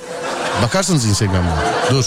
Bakarsınız 0.63 1.05
Instagram'dan. 1.05 1.59
Dur. 1.91 2.05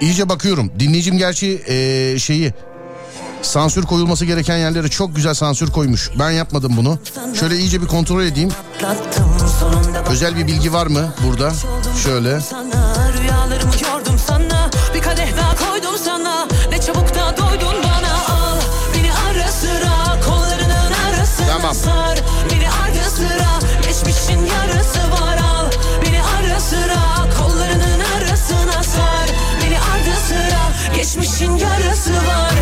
İyice 0.00 0.28
bakıyorum. 0.28 0.72
Dinleyicim 0.78 1.18
gerçi 1.18 1.62
e, 1.68 2.18
şeyi 2.18 2.52
sansür 3.42 3.82
koyulması 3.82 4.24
gereken 4.24 4.56
yerlere 4.56 4.88
çok 4.88 5.16
güzel 5.16 5.34
sansür 5.34 5.70
koymuş. 5.70 6.10
Ben 6.18 6.30
yapmadım 6.30 6.72
bunu. 6.76 6.98
Şöyle 7.40 7.56
iyice 7.56 7.82
bir 7.82 7.86
kontrol 7.86 8.22
edeyim. 8.22 8.50
Özel 10.10 10.36
bir 10.36 10.46
bilgi 10.46 10.72
var 10.72 10.86
mı 10.86 11.14
burada? 11.26 11.52
Şöyle. 12.04 12.38
Tamam. 21.72 22.14
Beni 22.50 22.68
ara 22.70 23.10
sıra 23.10 23.58
Geçmişin 23.82 24.46
yarısı 24.46 24.98
var 25.12 25.36
Al. 25.56 25.70
Beni 26.02 26.22
ara 26.22 26.60
sıra 26.60 27.28
Kollarının 27.38 28.00
arasına 28.16 28.82
sar. 28.82 29.28
Beni 29.62 29.78
ara 29.78 30.16
sıra 30.16 30.96
Geçmişin 30.96 31.56
yarısı 31.56 32.12
var. 32.12 32.52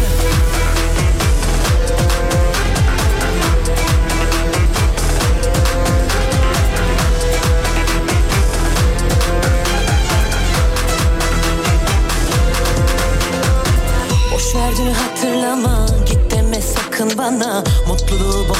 Boş 14.35 14.55
verdiğini 14.55 14.93
hatırlama 14.93 15.87
Git 16.07 16.31
deme 16.31 16.63
sakın 16.63 17.19
bana 17.19 17.65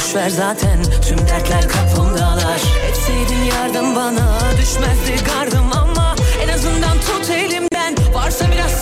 boş 0.01 0.15
ver 0.15 0.29
zaten 0.29 0.83
Tüm 1.07 1.17
dertler 1.17 1.67
kapımdalar. 1.69 2.61
Etseydin 2.89 3.43
yardım 3.43 3.95
bana 3.95 4.39
Düşmezdi 4.61 5.23
gardım 5.25 5.71
ama 5.81 6.15
En 6.43 6.47
azından 6.47 6.97
tut 6.99 7.29
elimden. 7.29 7.95
Varsa 8.13 8.45
biraz 8.51 8.81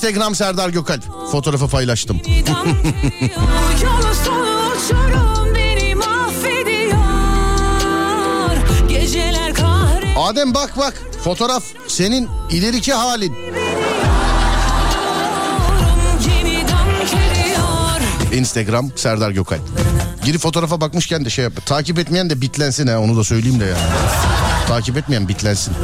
Instagram 0.00 0.34
Serdar 0.34 0.68
Gökalp. 0.68 1.04
Fotoğrafı 1.32 1.68
paylaştım. 1.68 2.20
Adem 10.16 10.54
bak 10.54 10.78
bak. 10.78 10.94
Fotoğraf 11.24 11.62
senin 11.88 12.28
ileriki 12.50 12.92
halin. 12.92 13.36
Instagram 18.32 18.90
Serdar 18.96 19.30
Gökalp. 19.30 19.62
Giri 20.24 20.38
fotoğrafa 20.38 20.80
bakmışken 20.80 21.24
de 21.24 21.30
şey 21.30 21.44
yap. 21.44 21.66
Takip 21.66 21.98
etmeyen 21.98 22.30
de 22.30 22.40
bitlensin 22.40 22.86
ha 22.86 22.98
onu 22.98 23.16
da 23.16 23.24
söyleyeyim 23.24 23.60
de 23.60 23.64
ya. 23.64 23.76
Takip 24.68 24.96
etmeyen 24.96 25.28
bitlensin. 25.28 25.74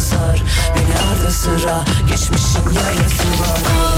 Sar 0.00 0.42
Beni 0.74 0.98
arda 1.10 1.30
sıra 1.30 1.84
Geçmişin 2.08 2.62
yarısı 2.74 3.28
var 3.28 3.97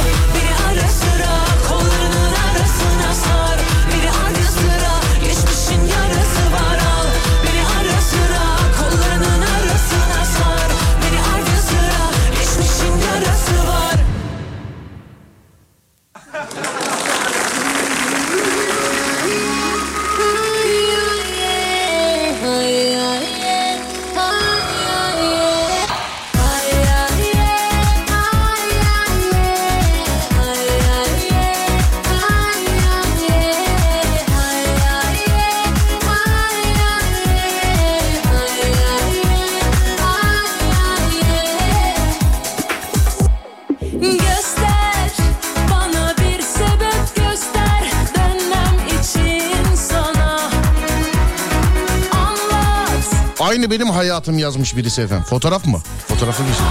Aynı 53.61 53.71
benim 53.71 53.91
hayatım 53.91 54.39
yazmış 54.39 54.77
birisi 54.77 55.03
efendim. 55.03 55.25
Fotoğraf 55.25 55.67
mı? 55.67 55.81
Fotoğrafı 56.09 56.43
geçti. 56.43 56.63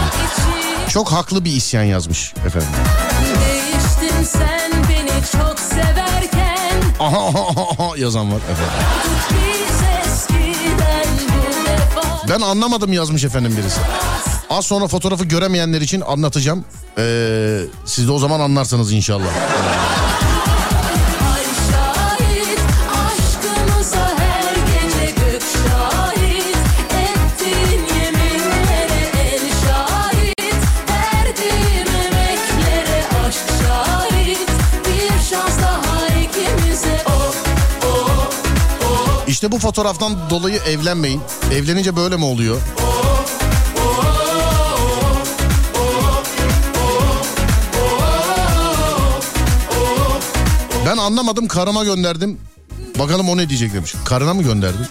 Çok 0.90 1.12
haklı 1.12 1.46
bir 1.46 1.52
isyan 1.52 1.84
yazmış 1.84 2.34
efendim. 2.46 2.70
Değiştin 3.40 4.24
sen 4.24 4.72
beni 4.90 5.12
çok 5.32 5.60
severken 5.60 6.82
Aha, 7.00 7.28
aha, 7.28 7.62
aha, 7.62 7.98
yazan 7.98 8.32
var 8.32 8.38
efendim. 8.38 8.74
Ben 12.30 12.42
anlamadım 12.42 12.94
yazmış 12.94 13.24
efendim 13.24 13.58
birisi. 13.58 13.80
Az 14.50 14.66
sonra 14.66 14.88
fotoğrafı 14.88 15.26
göremeyenler 15.26 15.82
için 15.82 16.02
anlatacağım. 16.02 16.66
Ee, 16.98 17.62
siz 17.86 18.08
de 18.08 18.12
o 18.12 18.20
zaman 18.20 18.40
anlarsınız 18.40 18.92
inşallah. 18.92 19.30
İşte 39.40 39.52
bu 39.52 39.60
fotoğraftan 39.60 40.30
dolayı 40.30 40.58
evlenmeyin. 40.58 41.22
Evlenince 41.54 41.96
böyle 41.96 42.18
mi 42.18 42.26
oluyor? 42.26 42.58
Ben 50.86 50.98
anlamadım 50.98 51.48
karıma 51.48 51.84
gönderdim. 51.84 52.38
Bakalım 53.00 53.30
o 53.30 53.38
ne 53.38 53.50
diyecek 53.50 53.74
demiş. 53.74 53.96
Karına 54.06 54.34
mı 54.34 54.44
gönderdin? 54.44 54.86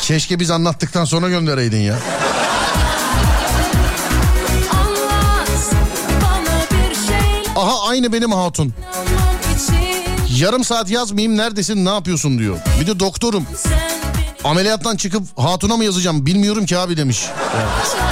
Keşke 0.00 0.40
biz 0.40 0.50
anlattıktan 0.50 1.04
sonra 1.04 1.28
göndereydin 1.28 1.80
ya. 1.80 1.98
Şeyler 7.06 7.56
Aha 7.56 7.88
aynı 7.88 8.12
benim 8.12 8.32
hatun. 8.32 8.74
Yarım 10.40 10.64
saat 10.64 10.90
yazmayayım 10.90 11.36
neredesin 11.36 11.84
ne 11.84 11.88
yapıyorsun 11.88 12.38
diyor. 12.38 12.58
Bir 12.80 12.86
de 12.86 13.00
doktorum. 13.00 13.46
Ameliyattan 14.44 14.96
çıkıp 14.96 15.22
hatuna 15.38 15.76
mı 15.76 15.84
yazacağım 15.84 16.26
bilmiyorum 16.26 16.66
ki 16.66 16.78
abi 16.78 16.96
demiş. 16.96 17.18
Şahit 17.18 18.04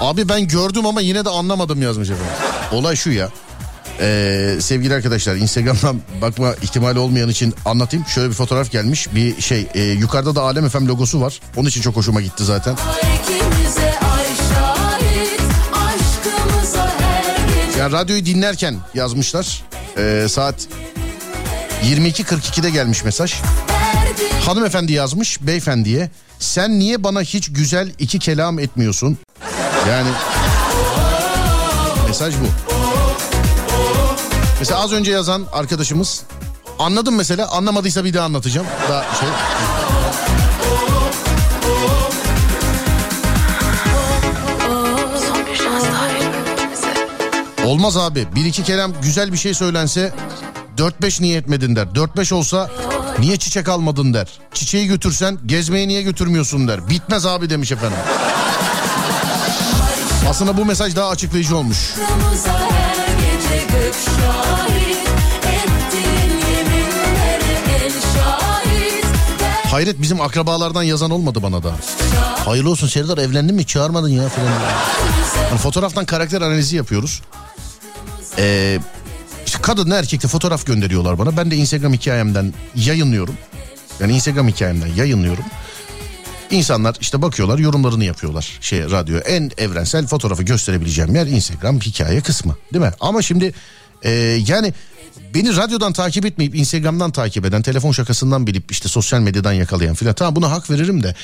Abi 0.00 0.28
ben 0.28 0.48
gördüm 0.48 0.86
ama 0.86 1.00
yine 1.00 1.24
de 1.24 1.30
anlamadım 1.30 1.82
yazmış 1.82 2.10
efendim. 2.10 2.32
Olay 2.72 2.96
şu 2.96 3.10
ya. 3.10 3.28
Ee, 4.00 4.56
sevgili 4.60 4.94
arkadaşlar 4.94 5.36
Instagram'dan 5.36 6.00
bakma 6.22 6.54
ihtimali 6.62 6.98
olmayan 6.98 7.28
için 7.28 7.54
anlatayım. 7.64 8.06
Şöyle 8.06 8.28
bir 8.28 8.34
fotoğraf 8.34 8.70
gelmiş. 8.70 9.14
Bir 9.14 9.40
şey 9.40 9.66
e, 9.74 9.82
yukarıda 9.82 10.34
da 10.34 10.42
Alem 10.42 10.68
FM 10.68 10.86
logosu 10.86 11.20
var. 11.20 11.40
Onun 11.56 11.68
için 11.68 11.80
çok 11.80 11.96
hoşuma 11.96 12.20
gitti 12.20 12.44
zaten. 12.44 12.76
gece 13.28 13.98
Yani 17.78 17.92
radyoyu 17.92 18.26
dinlerken 18.26 18.76
yazmışlar. 18.94 19.62
Ee, 19.98 20.26
saat 20.28 20.54
22.42'de 21.84 22.70
gelmiş 22.70 23.04
mesaj. 23.04 23.34
Hanımefendi 24.46 24.92
yazmış 24.92 25.42
beyefendiye. 25.42 26.10
Sen 26.38 26.78
niye 26.78 27.04
bana 27.04 27.22
hiç 27.22 27.52
güzel 27.52 27.92
iki 27.98 28.18
kelam 28.18 28.58
etmiyorsun? 28.58 29.18
Yani 29.88 30.08
mesaj 32.08 32.34
bu. 32.34 32.67
Mesela 34.58 34.80
az 34.80 34.92
önce 34.92 35.10
yazan 35.10 35.46
arkadaşımız 35.52 36.22
anladım 36.78 37.14
mesela 37.16 37.50
anlamadıysa 37.50 38.04
bir 38.04 38.14
daha 38.14 38.24
anlatacağım. 38.24 38.66
Daha 38.88 39.02
şey. 39.02 39.28
Olmaz 47.66 47.96
abi. 47.96 48.26
Bir 48.34 48.44
iki 48.44 48.62
kelam 48.62 48.92
güzel 49.02 49.32
bir 49.32 49.38
şey 49.38 49.54
söylense 49.54 50.12
4-5 50.78 51.22
niye 51.22 51.38
etmedin 51.38 51.76
der. 51.76 51.86
4-5 51.86 52.34
olsa 52.34 52.70
niye 53.18 53.36
çiçek 53.36 53.68
almadın 53.68 54.14
der. 54.14 54.28
Çiçeği 54.54 54.86
götürsen 54.86 55.38
gezmeye 55.46 55.88
niye 55.88 56.02
götürmüyorsun 56.02 56.68
der. 56.68 56.88
Bitmez 56.88 57.26
abi 57.26 57.50
demiş 57.50 57.72
efendim. 57.72 57.98
Aslında 60.30 60.56
bu 60.56 60.64
mesaj 60.64 60.96
daha 60.96 61.08
açıklayıcı 61.08 61.56
olmuş. 61.56 61.94
Hayret 69.70 70.02
bizim 70.02 70.20
akrabalardan 70.20 70.82
yazan 70.82 71.10
olmadı 71.10 71.42
bana 71.42 71.62
da. 71.62 71.72
Hayırlı 72.44 72.70
olsun 72.70 72.86
Serdar 72.88 73.18
evlendin 73.18 73.54
mi 73.54 73.66
çağırmadın 73.66 74.08
ya 74.08 74.28
falan. 74.28 74.52
Yani 75.50 75.58
fotoğraftan 75.58 76.04
karakter 76.04 76.42
analizi 76.42 76.76
yapıyoruz. 76.76 77.22
Ee, 78.38 78.78
işte 79.46 79.58
kadınla 79.62 79.96
erkekle 79.96 80.28
fotoğraf 80.28 80.66
gönderiyorlar 80.66 81.18
bana. 81.18 81.36
Ben 81.36 81.50
de 81.50 81.56
Instagram 81.56 81.92
hikayemden 81.92 82.54
yayınlıyorum. 82.74 83.34
Yani 84.00 84.12
Instagram 84.12 84.48
hikayemden 84.48 84.86
yayınlıyorum. 84.96 85.44
İnsanlar 86.50 86.96
işte 87.00 87.22
bakıyorlar 87.22 87.58
yorumlarını 87.58 88.04
yapıyorlar 88.04 88.58
şey 88.60 88.90
radyo. 88.90 89.18
En 89.18 89.50
evrensel 89.58 90.06
fotoğrafı 90.06 90.42
gösterebileceğim 90.42 91.14
yer 91.14 91.26
Instagram 91.26 91.80
hikaye 91.80 92.20
kısmı 92.20 92.56
değil 92.72 92.84
mi? 92.84 92.92
Ama 93.00 93.22
şimdi 93.22 93.54
e, 94.02 94.10
yani 94.46 94.74
beni 95.34 95.56
radyodan 95.56 95.92
takip 95.92 96.26
etmeyip 96.26 96.54
Instagram'dan 96.54 97.10
takip 97.10 97.44
eden 97.44 97.62
telefon 97.62 97.92
şakasından 97.92 98.46
bilip 98.46 98.72
işte 98.72 98.88
sosyal 98.88 99.20
medyadan 99.20 99.52
yakalayan 99.52 99.94
filan 99.94 100.14
tamam 100.14 100.36
buna 100.36 100.50
hak 100.50 100.70
veririm 100.70 101.02
de 101.02 101.14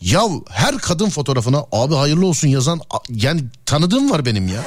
ya 0.00 0.22
her 0.50 0.78
kadın 0.78 1.10
fotoğrafına 1.10 1.64
abi 1.72 1.94
hayırlı 1.94 2.26
olsun 2.26 2.48
yazan 2.48 2.80
yani 3.10 3.44
tanıdığım 3.66 4.10
var 4.10 4.24
benim 4.24 4.48
ya. 4.48 4.62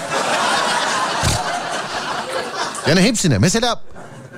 Yani 2.90 3.02
hepsine 3.02 3.38
mesela 3.38 3.82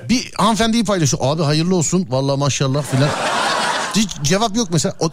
bir 0.08 0.32
hanımefendiyi 0.36 0.84
paylaşıyor 0.84 1.22
abi 1.26 1.42
hayırlı 1.42 1.76
olsun 1.76 2.06
vallahi 2.10 2.38
maşallah 2.38 2.82
filan. 2.82 3.10
Hiç 3.96 4.10
cevap 4.22 4.56
yok 4.56 4.68
mesela. 4.72 4.94
O, 5.00 5.10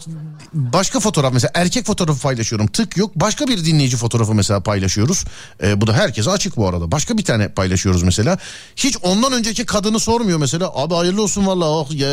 başka 0.52 1.00
fotoğraf 1.00 1.32
mesela 1.32 1.50
erkek 1.54 1.86
fotoğrafı 1.86 2.22
paylaşıyorum. 2.22 2.66
Tık 2.66 2.96
yok. 2.96 3.10
Başka 3.16 3.46
bir 3.46 3.64
dinleyici 3.64 3.96
fotoğrafı 3.96 4.34
mesela 4.34 4.60
paylaşıyoruz. 4.60 5.24
Ee, 5.62 5.80
bu 5.80 5.86
da 5.86 5.92
herkese 5.92 6.30
açık 6.30 6.56
bu 6.56 6.68
arada. 6.68 6.92
Başka 6.92 7.18
bir 7.18 7.24
tane 7.24 7.48
paylaşıyoruz 7.48 8.02
mesela. 8.02 8.38
Hiç 8.76 8.96
ondan 9.02 9.32
önceki 9.32 9.66
kadını 9.66 10.00
sormuyor 10.00 10.38
mesela. 10.38 10.70
Abi 10.74 10.94
hayırlı 10.94 11.22
olsun 11.22 11.46
valla. 11.46 11.64
Oh, 11.70 11.90
ye, 11.90 12.06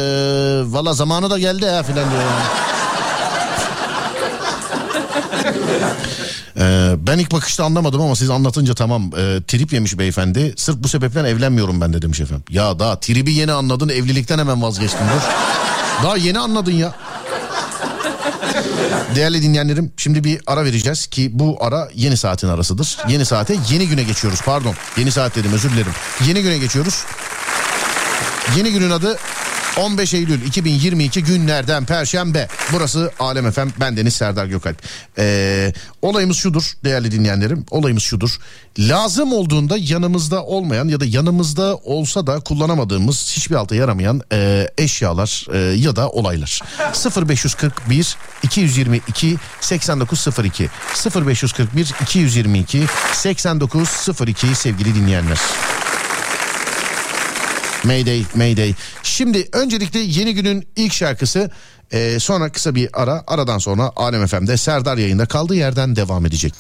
valla 0.74 0.94
zamanı 0.94 1.30
da 1.30 1.40
geldi 1.40 1.66
ya 1.66 1.84
filan 1.84 2.12
diyor. 2.12 2.22
yani. 2.22 2.46
Ee, 6.60 6.96
ben 7.08 7.18
ilk 7.18 7.32
bakışta 7.32 7.66
anlamadım 7.66 8.02
ama 8.02 8.16
siz 8.16 8.30
anlatınca 8.30 8.74
tamam 8.74 9.12
e, 9.18 9.40
trip 9.48 9.74
yemiş 9.74 9.98
beyefendi. 9.98 10.54
Sırf 10.58 10.78
bu 10.78 10.88
sebepten 10.88 11.26
evlenmiyorum 11.26 11.82
ben 11.82 11.94
de 11.94 12.02
demiş 12.02 12.20
efendim. 12.20 12.44
Ya 12.50 12.80
daha 12.80 13.00
tribi 13.00 13.34
yeni 13.34 13.52
anladın 13.52 13.90
evlilikten 13.90 14.40
hemen 14.40 14.62
vazgeçtin 14.62 15.00
dur. 15.00 15.22
Daha 16.04 16.18
yeni 16.18 16.40
anladın 16.40 16.72
ya. 16.72 16.94
Değerli 19.16 19.42
dinleyenlerim 19.42 19.94
şimdi 19.98 20.24
bir 20.24 20.42
ara 20.48 20.66
vereceğiz 20.66 21.08
ki 21.08 21.30
bu 21.34 21.58
ara 21.62 21.90
yeni 21.96 22.18
saatin 22.18 22.48
arasıdır. 22.48 22.98
Yeni 23.08 23.26
saate 23.26 23.58
yeni 23.70 23.88
güne 23.88 24.04
geçiyoruz 24.04 24.42
pardon. 24.46 24.76
Yeni 24.98 25.12
saat 25.12 25.36
dedim 25.36 25.54
özür 25.54 25.72
dilerim. 25.72 25.92
Yeni 26.28 26.42
güne 26.42 26.58
geçiyoruz. 26.58 27.04
Yeni 28.58 28.72
günün 28.72 28.92
adı 28.92 29.18
15 29.78 30.14
Eylül 30.14 30.42
2022 30.42 31.24
günlerden 31.24 31.86
Perşembe. 31.86 32.48
Burası 32.74 33.12
Alem 33.20 33.46
Efem. 33.48 33.74
Ben 33.80 33.98
Deniz 33.98 34.16
Serdar 34.16 34.46
Gökalp. 34.46 34.78
Ee, 35.18 35.74
olayımız 36.02 36.38
şudur 36.38 36.74
değerli 36.84 37.12
dinleyenlerim. 37.12 37.66
Olayımız 37.72 38.04
şudur. 38.04 38.38
Lazım 38.80 39.34
olduğunda 39.34 39.78
yanımızda 39.78 40.44
olmayan 40.44 40.88
ya 40.88 41.00
da 41.00 41.06
yanımızda 41.06 41.76
olsa 41.76 42.28
da 42.28 42.40
kullanamadığımız 42.40 43.34
hiçbir 43.38 43.56
alta 43.56 43.76
yaramayan 43.76 44.22
e, 44.32 44.68
eşyalar 44.78 45.46
e, 45.54 45.58
ya 45.58 45.96
da 45.96 46.10
olaylar. 46.10 46.62
0541 47.28 48.18
222 48.44 49.38
8902 49.62 50.70
0541 51.16 51.94
222 52.02 52.86
8902 53.14 54.56
sevgili 54.56 54.96
dinleyenler. 54.96 55.40
Mayday, 57.86 58.24
Mayday. 58.36 58.74
Şimdi 59.04 59.48
öncelikle 59.54 60.00
yeni 60.00 60.34
günün 60.34 60.68
ilk 60.76 60.94
şarkısı 60.94 61.52
e, 61.92 62.20
sonra 62.20 62.52
kısa 62.52 62.76
bir 62.76 62.90
ara. 62.94 63.24
Aradan 63.28 63.58
sonra 63.58 63.92
Alem 63.96 64.28
FM'de 64.28 64.58
Serdar 64.58 64.98
yayında 64.98 65.26
kaldığı 65.26 65.56
yerden 65.56 65.96
devam 65.96 66.26
edecek. 66.26 66.54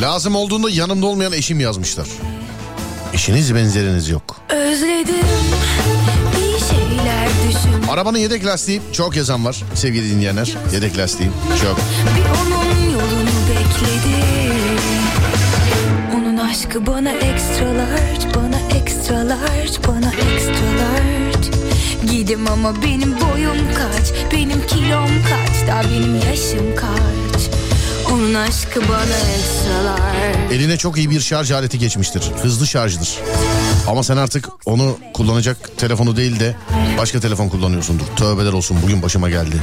Lazım 0.00 0.36
olduğunda 0.36 0.70
yanımda 0.70 1.06
olmayan 1.06 1.32
eşim 1.32 1.60
yazmışlar. 1.60 2.08
Eşiniz 3.12 3.54
benzeriniz 3.54 4.08
yok. 4.08 4.36
özledim 4.48 5.14
düşün 7.48 7.88
Arabanın 7.88 8.18
yedek 8.18 8.44
lastiği 8.46 8.80
çok 8.92 9.16
yazan 9.16 9.44
var 9.44 9.62
sevgili 9.74 10.10
dinleyenler. 10.10 10.54
Yedek 10.72 10.98
lastiği 10.98 11.30
çok. 11.62 11.76
Bir 12.16 12.24
onun 12.24 12.90
yolunu 12.92 13.30
bekledim 13.50 14.78
Onun 16.16 16.36
aşkı 16.36 16.86
bana 16.86 17.10
extra 17.12 17.66
large 17.66 18.34
Bana 18.34 18.78
extra 18.80 19.14
large 19.28 19.88
Bana 19.88 20.12
extra 20.34 20.68
large 20.80 21.48
Gidim 22.12 22.46
ama 22.52 22.82
benim 22.82 23.12
boyum 23.20 23.58
kaç 23.74 24.32
Benim 24.32 24.66
kilom 24.66 25.10
kaç 25.22 25.68
Daha 25.68 25.82
benim 25.84 26.14
yaşım 26.16 26.76
kaç 26.76 27.27
Onun 28.12 28.34
aşkı 28.34 28.80
bana 28.88 29.00
large 29.84 30.54
Eline 30.54 30.76
çok 30.76 30.98
iyi 30.98 31.10
bir 31.10 31.20
şarj 31.20 31.50
aleti 31.50 31.78
geçmiştir. 31.78 32.22
Hızlı 32.42 32.66
şarjdır. 32.66 33.08
Ama 33.88 34.02
sen 34.02 34.16
artık 34.16 34.48
onu 34.66 34.98
kullanacak 35.14 35.78
telefonu 35.78 36.16
değil 36.16 36.40
de 36.40 36.56
başka 36.98 37.20
telefon 37.20 37.48
kullanıyorsundur. 37.48 38.04
Tövbeler 38.16 38.52
olsun 38.52 38.78
bugün 38.82 39.02
başıma 39.02 39.28
geldi. 39.30 39.56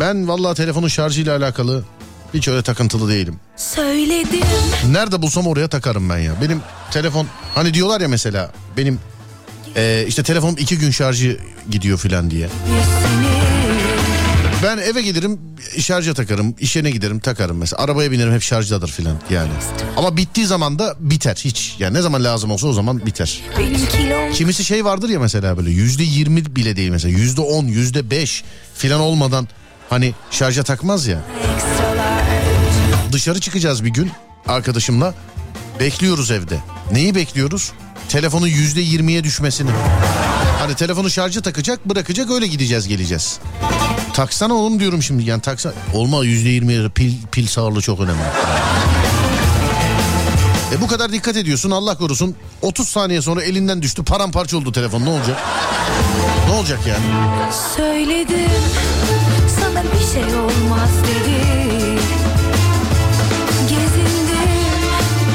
Ben 0.00 0.28
vallahi 0.28 0.54
telefonun 0.56 0.88
şarjıyla 0.88 1.36
alakalı 1.36 1.84
hiç 2.34 2.48
öyle 2.48 2.62
takıntılı 2.62 3.08
değilim. 3.10 3.36
Söyledim 3.56 4.40
Nerede 4.90 5.22
bulsam 5.22 5.46
oraya 5.46 5.68
takarım 5.68 6.10
ben 6.10 6.18
ya. 6.18 6.32
Benim 6.42 6.60
telefon 6.90 7.26
hani 7.54 7.74
diyorlar 7.74 8.00
ya 8.00 8.08
mesela 8.08 8.52
benim 8.76 8.98
eee, 9.76 10.04
işte 10.08 10.22
telefonum 10.22 10.56
iki 10.58 10.78
gün 10.78 10.90
şarjı 10.90 11.38
gidiyor 11.70 11.98
filan 11.98 12.30
diye. 12.30 12.48
Ben 14.62 14.78
eve 14.78 15.02
gelirim 15.02 15.40
şarja 15.78 16.14
takarım 16.14 16.54
işe 16.60 16.84
ne 16.84 16.90
giderim 16.90 17.20
takarım 17.20 17.58
mesela 17.58 17.82
arabaya 17.82 18.10
binerim 18.10 18.32
hep 18.32 18.42
şarjdadır 18.42 18.88
filan 18.88 19.16
yani. 19.30 19.50
Ama 19.96 20.16
bittiği 20.16 20.46
zaman 20.46 20.78
da 20.78 20.96
biter 21.00 21.40
hiç 21.44 21.76
yani 21.78 21.94
ne 21.94 22.02
zaman 22.02 22.24
lazım 22.24 22.50
olsa 22.50 22.66
o 22.66 22.72
zaman 22.72 23.06
biter. 23.06 23.42
Kimisi 24.34 24.64
şey 24.64 24.84
vardır 24.84 25.08
ya 25.08 25.20
mesela 25.20 25.56
böyle 25.56 25.70
yüzde 25.70 26.02
yirmi 26.02 26.56
bile 26.56 26.76
değil 26.76 26.90
mesela 26.90 27.18
yüzde 27.18 27.40
on 27.40 27.64
yüzde 27.64 28.10
beş 28.10 28.44
filan 28.74 29.00
olmadan 29.00 29.48
hani 29.90 30.14
şarja 30.30 30.62
takmaz 30.62 31.06
ya. 31.06 31.20
Dışarı 33.12 33.40
çıkacağız 33.40 33.84
bir 33.84 33.90
gün 33.90 34.10
arkadaşımla 34.46 35.14
bekliyoruz 35.80 36.30
evde. 36.30 36.58
Neyi 36.92 37.14
bekliyoruz? 37.14 37.72
Telefonun 38.08 38.46
yüzde 38.46 38.80
yirmiye 38.80 39.24
düşmesini. 39.24 39.70
Hani 40.58 40.74
telefonu 40.74 41.10
şarja 41.10 41.40
takacak 41.40 41.88
bırakacak 41.88 42.30
öyle 42.30 42.46
gideceğiz 42.46 42.88
geleceğiz. 42.88 43.38
Taksana 44.20 44.54
oğlum 44.54 44.80
diyorum 44.80 45.02
şimdi 45.02 45.22
yani 45.24 45.40
taksa. 45.40 45.72
Olma 45.94 46.24
yüzde 46.24 46.48
yirmi 46.48 46.90
pil, 46.90 47.12
pil 47.32 47.46
sağlığı 47.46 47.80
çok 47.80 48.00
önemli. 48.00 48.20
E 50.72 50.80
bu 50.80 50.86
kadar 50.86 51.12
dikkat 51.12 51.36
ediyorsun 51.36 51.70
Allah 51.70 51.98
korusun 51.98 52.36
30 52.62 52.88
saniye 52.88 53.22
sonra 53.22 53.42
elinden 53.42 53.82
düştü 53.82 54.04
paramparça 54.04 54.56
oldu 54.56 54.72
telefon 54.72 55.04
ne 55.04 55.08
olacak? 55.08 55.38
Ne 56.48 56.54
olacak 56.54 56.78
yani? 56.88 57.04
Söyledim 57.76 58.50
sana 59.60 59.82
bir 59.82 60.12
şey 60.12 60.34
olmaz 60.34 60.90
dedim 61.02 62.00
Gezindim 63.68 64.50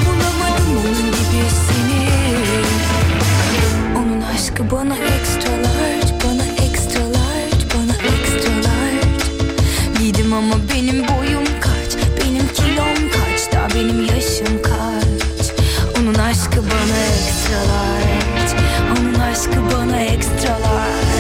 bulamadım 0.06 0.72
onun 0.72 1.12
gibisini 1.12 2.10
Onun 3.98 4.22
aşkı 4.22 4.72
bana 4.72 4.96
ama 10.36 10.56
benim 10.74 11.08
boyum 11.08 11.44
kaç 11.62 12.04
Benim 12.22 12.48
kilom 12.54 13.12
kaç 13.12 13.54
Daha 13.54 13.70
benim 13.70 14.06
yaşım 14.06 14.62
kaç 14.62 15.52
Onun 16.00 16.14
aşkı 16.14 16.58
bana 16.58 16.98
extra 17.08 17.60
large 17.60 18.56
Onun 18.92 19.20
aşkı 19.20 19.76
bana 19.76 20.02
extra 20.02 20.52
large 20.52 21.16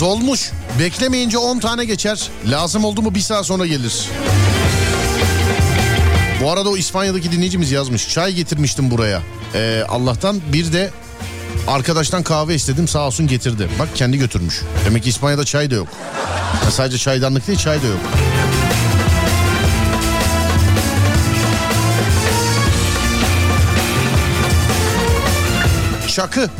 Dolmuş. 0.00 0.50
Beklemeyince 0.78 1.38
10 1.38 1.58
tane 1.58 1.84
geçer. 1.84 2.30
Lazım 2.46 2.84
oldu 2.84 3.02
mu 3.02 3.14
bir 3.14 3.20
saat 3.20 3.46
sonra 3.46 3.66
gelir. 3.66 4.08
Bu 6.42 6.50
arada 6.50 6.68
o 6.68 6.76
İspanya'daki 6.76 7.32
dinleyicimiz 7.32 7.72
yazmış. 7.72 8.08
Çay 8.08 8.32
getirmiştim 8.34 8.90
buraya. 8.90 9.22
Ee, 9.54 9.84
Allah'tan 9.88 10.40
bir 10.52 10.72
de 10.72 10.90
arkadaştan 11.68 12.22
kahve 12.22 12.54
istedim 12.54 12.88
sağ 12.88 13.06
olsun 13.06 13.26
getirdi. 13.26 13.68
Bak 13.78 13.88
kendi 13.94 14.18
götürmüş. 14.18 14.62
Demek 14.86 15.02
ki 15.02 15.08
İspanya'da 15.08 15.44
çay 15.44 15.70
da 15.70 15.74
yok. 15.74 15.88
Ya 16.64 16.70
sadece 16.70 16.98
çaydanlık 16.98 17.46
değil 17.46 17.58
çay 17.58 17.82
da 17.82 17.86
yok. 17.86 18.00
Çakı. 26.08 26.50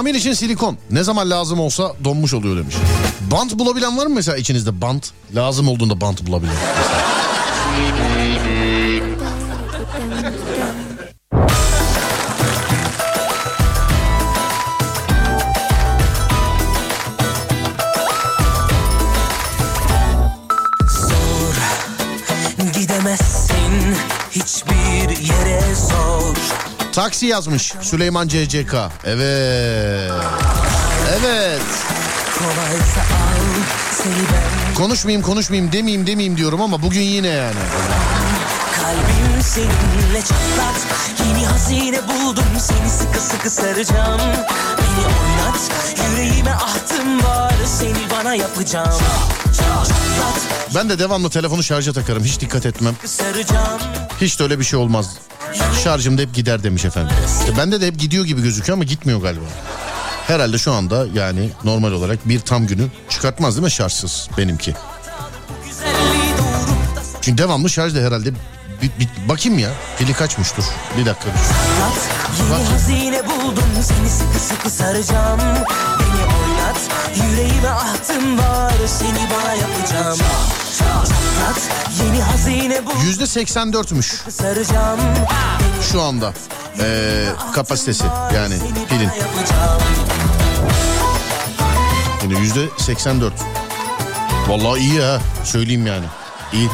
Tamir 0.00 0.14
için 0.14 0.32
silikon 0.32 0.78
ne 0.90 1.02
zaman 1.04 1.30
lazım 1.30 1.60
olsa 1.60 1.92
donmuş 2.04 2.34
oluyor 2.34 2.56
demiş. 2.56 2.74
Bant 3.30 3.58
bulabilen 3.58 3.96
var 3.98 4.06
mı 4.06 4.14
mesela 4.14 4.36
içinizde 4.36 4.80
bant? 4.80 5.10
Lazım 5.34 5.68
olduğunda 5.68 6.00
bant 6.00 6.26
bulabilen. 6.26 6.54
Taksi 26.92 27.26
yazmış 27.26 27.74
Süleyman 27.82 28.28
CCK. 28.28 28.74
Evet. 29.04 30.10
Evet. 31.20 31.62
Konuşmayayım 34.74 35.22
konuşmayayım 35.22 35.72
demeyeyim 35.72 36.06
demeyeyim 36.06 36.36
diyorum 36.36 36.60
ama 36.60 36.82
bugün 36.82 37.00
yine 37.00 37.28
yani. 37.28 37.54
Kalbim 38.76 39.42
seninle 39.42 40.20
çatlat 40.20 40.86
Yeni 41.26 41.46
hazine 41.46 41.98
buldum 42.08 42.44
seni 42.58 42.90
sıkı 42.90 43.20
sıkı 43.20 43.50
saracağım 43.50 44.20
Beni 44.78 45.06
oynat 45.06 45.70
yüreğime 46.12 46.50
ahtım 46.52 47.22
var 47.24 47.54
Seni 47.78 48.10
bana 48.10 48.34
yapacağım 48.34 49.00
Çatlat 49.56 50.40
Ben 50.74 50.88
de 50.90 50.98
devamlı 50.98 51.30
telefonu 51.30 51.62
şarja 51.62 51.92
takarım 51.92 52.24
hiç 52.24 52.40
dikkat 52.40 52.66
etmem. 52.66 52.94
saracağım 53.04 53.80
Hiç 54.20 54.38
de 54.38 54.42
öyle 54.42 54.58
bir 54.58 54.64
şey 54.64 54.78
olmaz. 54.78 55.06
Şarjım 55.84 56.18
da 56.18 56.22
hep 56.22 56.34
gider 56.34 56.62
demiş 56.62 56.84
efendim. 56.84 57.16
İşte 57.40 57.56
bende 57.56 57.80
de 57.80 57.86
hep 57.86 57.98
gidiyor 57.98 58.24
gibi 58.24 58.42
gözüküyor 58.42 58.78
ama 58.78 58.84
gitmiyor 58.84 59.20
galiba. 59.22 59.44
Herhalde 60.26 60.58
şu 60.58 60.72
anda 60.72 61.06
yani 61.14 61.50
normal 61.64 61.92
olarak 61.92 62.28
bir 62.28 62.40
tam 62.40 62.66
günü 62.66 62.86
çıkartmaz 63.08 63.54
değil 63.56 63.64
mi 63.64 63.70
şarjsız 63.70 64.28
benimki? 64.38 64.74
Çünkü 67.20 67.38
devamlı 67.42 67.70
şarjda 67.70 67.98
herhalde 67.98 68.30
bir, 68.82 68.90
bir- 69.00 69.28
bakayım 69.28 69.58
ya 69.58 69.70
pili 69.98 70.12
kaçmıştır. 70.12 70.64
Bir 70.98 71.06
dakika. 71.06 71.28
Yeni 72.50 72.64
hazine 72.64 73.22
buldum 73.26 73.64
seni 73.82 74.10
sıkı 74.10 74.38
sıkı 74.38 74.70
saracağım 74.70 75.40
Beni 75.40 76.29
yüreğime 77.16 77.68
ahtım 77.68 78.38
var 78.38 78.72
Seni 78.86 79.28
bana 79.30 79.54
yapacağım 79.54 80.18
Çatlat 80.78 81.70
yeni 82.04 82.22
hazine 82.22 82.80
Yüzde 83.04 83.24
84'müş 83.24 84.30
saracağım 84.30 85.00
şu 85.92 86.02
anda 86.02 86.32
ee, 86.80 87.26
kapasitesi 87.54 88.04
yani 88.34 88.54
pilin. 88.88 89.08
Yine 92.22 92.38
yüzde 92.40 92.60
84. 92.78 93.32
Vallahi 94.48 94.80
iyi 94.80 95.00
ha 95.00 95.18
söyleyeyim 95.44 95.86
yani. 95.86 96.04
İyi. 96.52 96.68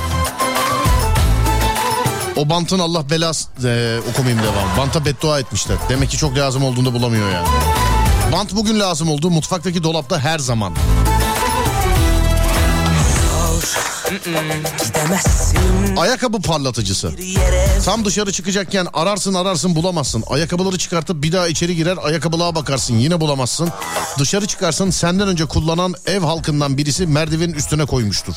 O 2.36 2.48
bantın 2.48 2.78
Allah 2.78 3.10
belası 3.10 3.48
e, 3.64 3.98
okumayayım 4.10 4.42
devam. 4.42 4.76
Banta 4.78 5.04
beddua 5.04 5.38
etmişler. 5.40 5.76
Demek 5.88 6.10
ki 6.10 6.16
çok 6.16 6.36
lazım 6.36 6.64
olduğunda 6.64 6.92
bulamıyor 6.92 7.30
yani. 7.30 7.48
Bant 8.32 8.54
bugün 8.56 8.80
lazım 8.80 9.08
oldu. 9.08 9.30
Mutfaktaki 9.30 9.82
dolapta 9.82 10.20
her 10.20 10.38
zaman. 10.38 10.74
Ayakkabı 15.96 16.40
parlatıcısı. 16.42 17.12
Tam 17.84 18.04
dışarı 18.04 18.32
çıkacakken 18.32 18.86
ararsın 18.92 19.34
ararsın 19.34 19.74
bulamazsın. 19.74 20.24
Ayakkabıları 20.26 20.78
çıkartıp 20.78 21.22
bir 21.22 21.32
daha 21.32 21.48
içeri 21.48 21.76
girer 21.76 21.98
ayakkabılığa 22.02 22.54
bakarsın 22.54 22.94
yine 22.94 23.20
bulamazsın. 23.20 23.70
Dışarı 24.18 24.46
çıkarsın 24.46 24.90
senden 24.90 25.28
önce 25.28 25.44
kullanan 25.46 25.94
ev 26.06 26.20
halkından 26.20 26.78
birisi 26.78 27.06
merdivenin 27.06 27.54
üstüne 27.54 27.86
koymuştur. 27.86 28.34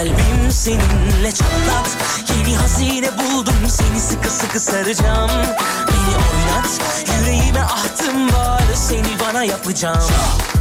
Kalbim 0.00 0.50
seninle 0.50 1.32
çatlat. 1.32 1.96
Yeni 2.38 2.56
hazine 2.56 3.10
buldum. 3.18 3.54
Seni 3.68 4.00
sıkı 4.00 4.30
sıkı 4.30 4.60
saracağım. 4.60 5.30
Beni 5.88 6.14
oynat. 6.16 6.80
Yüreğime 7.20 7.60
ahtım 7.60 8.32
var. 8.32 8.62
Seni 8.74 9.20
bana 9.20 9.44
yapacağım. 9.44 10.10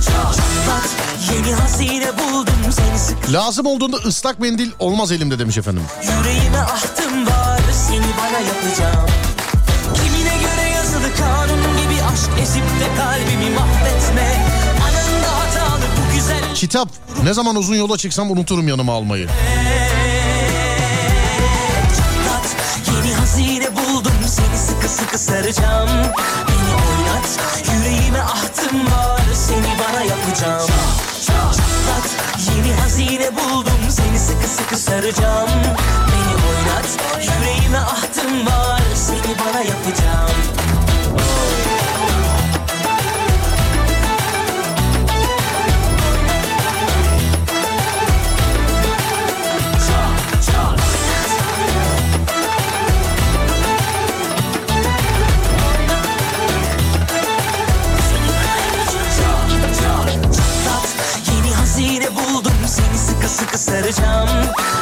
Çatlat. 0.05 0.89
Yeni 1.33 1.53
hazine 1.55 2.11
buldum. 2.17 2.71
Seni 2.71 2.99
sıkı 2.99 3.33
Lazım 3.33 3.65
olduğunda 3.65 3.97
ıslak 3.97 4.39
mendil 4.39 4.71
olmaz 4.79 5.11
elimde 5.11 5.39
demiş 5.39 5.57
efendim. 5.57 5.83
Yüreğime 6.03 6.59
ahtım 6.59 7.27
var. 7.27 7.61
Seni 7.87 8.05
bana 8.17 8.39
yapacağım. 8.39 9.09
Kimine 9.95 10.37
göre 10.37 10.69
yazılı 10.75 11.15
kanun 11.17 11.77
gibi 11.77 12.03
aşk 12.03 12.41
ezip 12.41 12.63
de 12.63 12.95
kalbimi 12.97 13.55
mahvetme 13.55 14.48
Kitap 16.55 16.89
ne 17.23 17.33
zaman 17.33 17.55
uzun 17.55 17.75
yola 17.75 17.97
çıksam 17.97 18.31
unuturum 18.31 18.67
yanıma 18.67 18.93
almayı. 18.93 19.27
Yeni 22.87 23.13
hazine 23.13 23.67
buldum. 23.75 24.13
Seni 24.27 24.57
sıkı 24.57 24.87
sıkı 24.89 25.17
saracağım. 25.19 25.89
Beni 26.47 26.73
oynat 26.73 27.39
yüreğime 27.75 28.21
ahtım 28.21 28.85
var. 28.85 29.21
Seni 29.33 29.79
bana 29.79 30.03
yapacağım. 30.03 30.69
Çatlat 31.27 32.09
yeni 32.55 32.73
hazine 32.73 33.31
buldum. 33.35 33.89
Seni 33.89 34.19
sıkı 34.19 34.47
sıkı 34.47 34.77
saracağım. 34.77 35.49
Beni 36.11 36.35
oynat 36.49 36.97
yüreğime 37.23 37.77
ahtım 37.77 38.45
var. 38.45 38.81
Seni 38.95 39.35
bana 39.39 39.59
yapacağım 39.59 40.58
sıkı 63.29 63.57
saracağım 63.57 64.29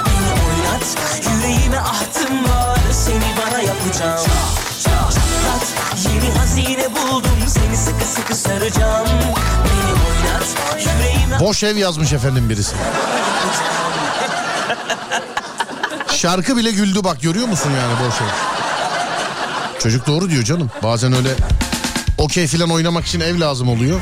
Beni 0.06 0.32
oynat 0.48 0.98
yüreğime 1.34 1.80
ahtım 1.80 2.44
var 2.50 2.80
seni 2.92 3.26
bana 3.38 3.62
yapacağım 3.62 4.28
Çatlat 4.84 5.68
yeni 6.10 6.38
hazine 6.38 6.88
buldum 6.96 7.40
seni 7.48 7.78
sıkı 7.78 8.06
sıkı 8.06 8.36
saracağım 8.36 9.08
Beni 9.66 9.94
oynat 10.08 10.48
yüreğime 10.80 11.40
Boş 11.40 11.64
ev 11.64 11.78
yazmış 11.78 12.14
efendim 12.14 12.50
birisi. 12.50 12.76
Şarkı 16.16 16.58
bile 16.58 16.72
güldü 16.72 17.04
bak 17.04 17.22
görüyor 17.22 17.48
musun 17.48 17.72
yani 17.82 17.94
boş 18.08 18.16
ev. 18.22 18.34
Çocuk 19.80 20.08
doğru 20.08 20.30
diyor 20.30 20.44
canım. 20.44 20.72
Bazen 20.84 21.14
öyle 21.14 21.30
okey 22.18 22.48
filan 22.48 22.72
oynamak 22.72 23.06
için 23.06 23.20
ev 23.20 23.40
lazım 23.40 23.70
oluyor. 23.70 24.00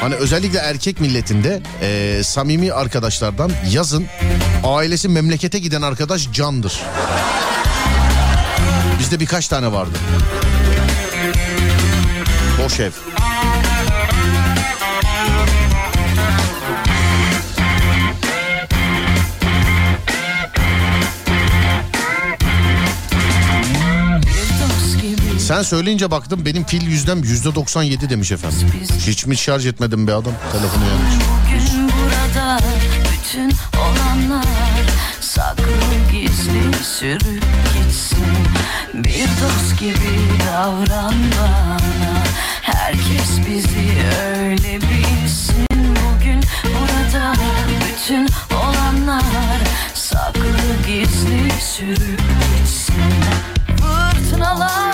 Hani 0.00 0.14
özellikle 0.14 0.58
erkek 0.58 1.00
milletinde 1.00 1.60
eee, 1.82 2.22
samimi 2.22 2.72
arkadaşlardan 2.72 3.52
yazın 3.70 4.06
ailesi 4.64 5.08
memlekete 5.08 5.58
giden 5.58 5.82
arkadaş 5.82 6.32
candır. 6.32 6.80
Bizde 8.98 9.20
birkaç 9.20 9.48
tane 9.48 9.72
vardı. 9.72 9.98
Boş 12.64 12.80
ev. 12.80 12.90
Sen 25.50 25.62
söyleyince 25.62 26.10
baktım 26.10 26.44
benim 26.44 26.64
pil 26.64 26.86
yüzdem 26.86 27.18
yüzde 27.22 27.54
97 27.54 28.10
demiş 28.10 28.32
efendim. 28.32 28.72
Hiç 29.06 29.26
mi 29.26 29.36
şarj 29.36 29.66
etmedim 29.66 30.06
be 30.06 30.14
adam? 30.14 30.32
Telefonu 30.52 30.84
yanmış. 30.88 31.14
Bugün 31.14 31.88
burada 31.88 32.58
bütün 33.12 33.52
olanlar 33.80 34.44
saklı 35.20 35.64
gizli 36.12 36.84
sürüp 36.84 37.44
gitsin. 37.74 38.26
Bir 38.94 39.24
dost 39.24 39.80
gibi 39.80 40.18
davran 40.46 41.14
bana. 41.40 41.78
Herkes 42.62 43.48
bizi 43.48 43.98
öyle 44.38 44.80
bilsin. 44.80 45.66
Bugün 45.70 46.40
burada 46.64 47.34
bütün 47.88 48.28
olanlar 48.56 49.60
saklı 49.94 50.86
gizli 50.86 51.50
sürüp 51.60 52.22
gitsin. 52.58 52.94
Fırtınalar 53.66 54.89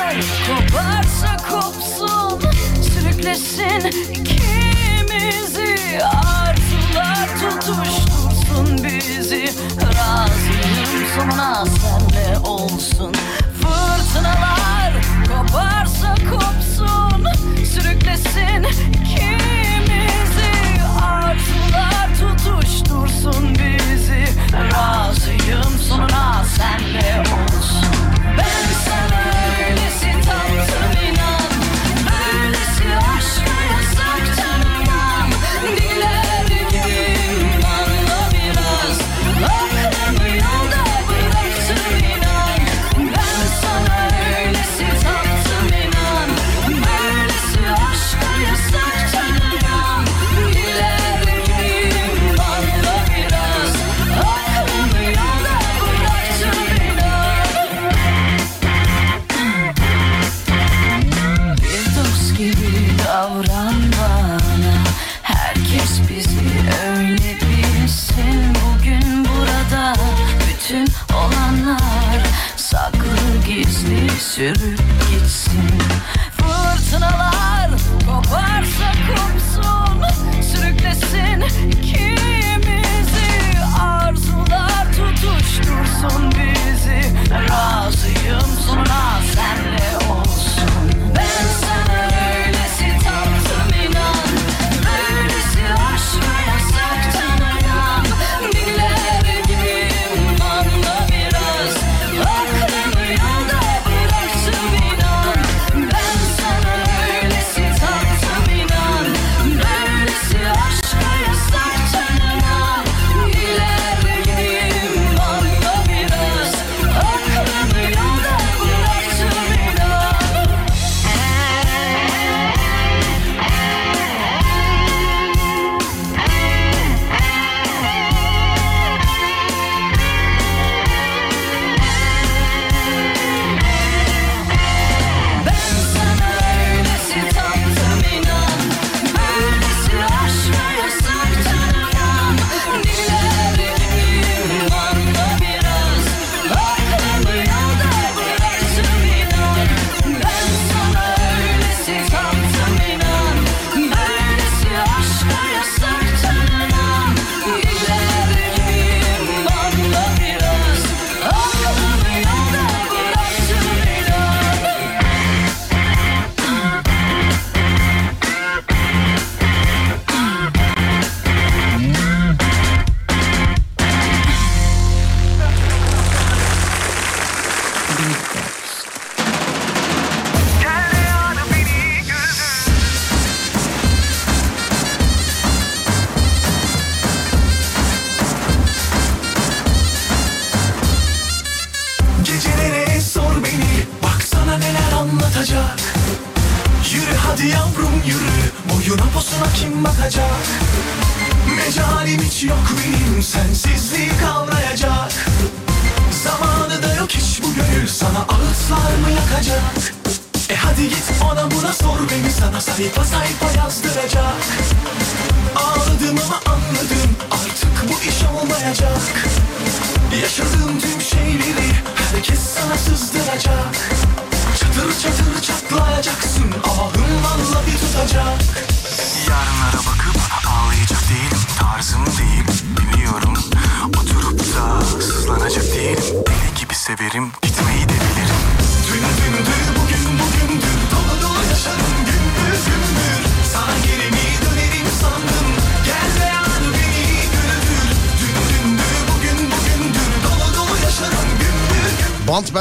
Sürüklesin 3.26 3.86
ikimizi 4.10 6.00
Arzular 6.04 7.28
tutuştursun 7.40 8.84
bizi. 8.84 9.44
Razıyım 9.80 11.06
sonuna 11.16 11.64
senle 11.66 12.38
olsun. 12.38 13.14
Fırtınalar 13.62 14.92
koparsa 15.28 16.14
kopsun 16.14 16.95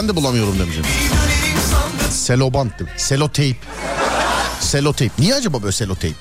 ben 0.06 0.10
de 0.10 0.16
bulamıyorum 0.16 0.56
sandım 1.72 2.12
Selobant 2.12 2.82
mi? 2.82 2.88
Seloteyp. 2.98 3.58
Seloteyp. 4.60 5.20
Niye 5.20 5.36
acaba 5.36 5.62
böyle 5.62 5.72
seloteyp? 5.72 6.16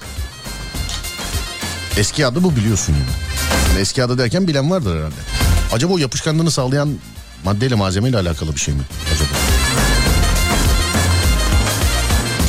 Eski 1.97 2.27
adı 2.27 2.43
bu 2.43 2.57
biliyorsun 2.57 2.93
yani. 2.93 3.05
Yani 3.69 3.81
eski 3.81 4.05
adı 4.05 4.19
derken 4.19 4.49
bilen 4.49 4.71
vardır 4.71 4.97
herhalde. 4.97 5.15
Acaba 5.73 5.93
o 5.93 5.99
yapışkanlığını 5.99 6.51
sağlayan 6.51 6.95
maddeyle 7.45 7.75
malzemeyle 7.75 8.19
alakalı 8.19 8.55
bir 8.55 8.61
şey 8.61 8.75
mi? 8.75 8.83
Acaba? 9.15 9.29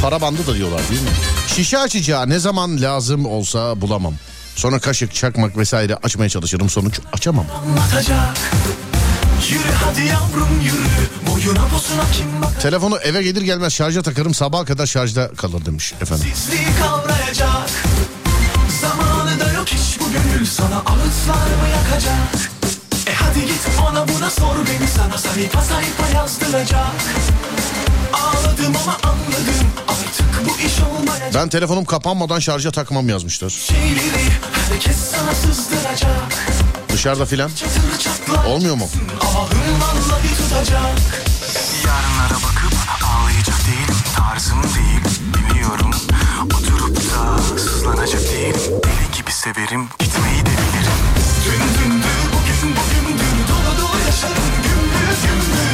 Para 0.01 0.21
bandı 0.21 0.47
da 0.47 0.55
diyorlar 0.55 0.81
değil 0.89 1.01
mi? 1.01 1.09
Şişe 1.55 1.77
açacağı 1.77 2.29
ne 2.29 2.39
zaman 2.39 2.81
lazım 2.81 3.25
olsa 3.25 3.81
bulamam. 3.81 4.13
Sonra 4.55 4.79
kaşık, 4.79 5.13
çakmak 5.15 5.57
vesaire 5.57 5.95
açmaya 5.95 6.29
çalışırım 6.29 6.69
sonuç 6.69 6.99
açamam. 7.13 7.45
anlatacak 7.61 8.37
Yürü 9.49 9.71
hadi 9.85 10.01
yavrum 10.05 10.61
yürü. 10.63 11.31
Boyuna 11.31 11.67
posuna 11.67 12.03
kim 12.13 12.41
bak 12.41 12.61
Telefonu 12.61 12.97
eve 12.97 13.23
gelir 13.23 13.41
gelmez 13.41 13.73
şarja 13.73 14.01
takarım 14.01 14.33
sabaha 14.33 14.65
kadar 14.65 14.85
şarjda 14.85 15.31
kalır 15.37 15.65
demiş 15.65 15.93
efendim. 16.01 16.27
Sizliği 16.35 16.67
kavrayacak. 16.81 17.69
Zamanı 18.81 19.39
da 19.39 19.51
yok 19.51 19.67
hiç 19.67 19.99
bu 19.99 20.03
gönül 20.11 20.45
sana 20.45 20.75
ağıtlar 20.75 21.45
mı 21.61 21.67
yakacak? 21.75 22.51
E 23.07 23.13
hadi 23.13 23.45
git 23.45 23.61
ona 23.89 24.07
buna 24.07 24.29
sor 24.29 24.55
beni. 24.55 24.87
Sana 24.87 25.17
sayfa 25.17 25.61
sayfa 25.61 26.17
yazdıracak. 26.17 26.87
Ağladım 28.13 28.75
ama 28.83 28.97
anladım. 29.03 29.67
Artık 29.87 30.45
bu 30.45 30.65
iş 30.67 30.73
olmayacak. 30.81 31.31
Ben 31.33 31.49
telefonum 31.49 31.85
kapanmadan 31.85 32.39
şarja 32.39 32.71
takmam 32.71 33.09
yazmışlar. 33.09 33.49
Şeyleri 33.49 34.29
herkes 34.69 34.97
sana 34.97 35.33
sızdıracak 35.35 36.09
Dışarıda 37.05 37.25
filan. 37.25 37.51
Olmuyor 38.47 38.75
mu? 38.75 38.87
Yarınlara 41.85 42.33
bakıp 42.33 42.73
ağlayacak 43.05 43.55
değilim 43.67 43.95
Tarzım 44.15 44.63
değil 44.63 45.01
biliyorum 45.33 45.91
Oturup 46.45 46.95
da 46.97 47.37
sızlanacak 47.57 48.21
değilim 48.21 48.61
Deli 48.69 49.17
gibi 49.17 49.31
severim 49.31 49.87
gitmeyi 49.99 50.41
de 50.41 50.49
bilirim 50.49 50.97
Dün 51.45 51.83
dündür 51.83 52.19
bugün 52.33 52.75
bugündür 52.75 53.47
Dolu 53.49 53.77
dolu 53.81 54.05
yaşarım 54.05 54.43
gümbür 54.63 55.27
gümbür 55.27 55.64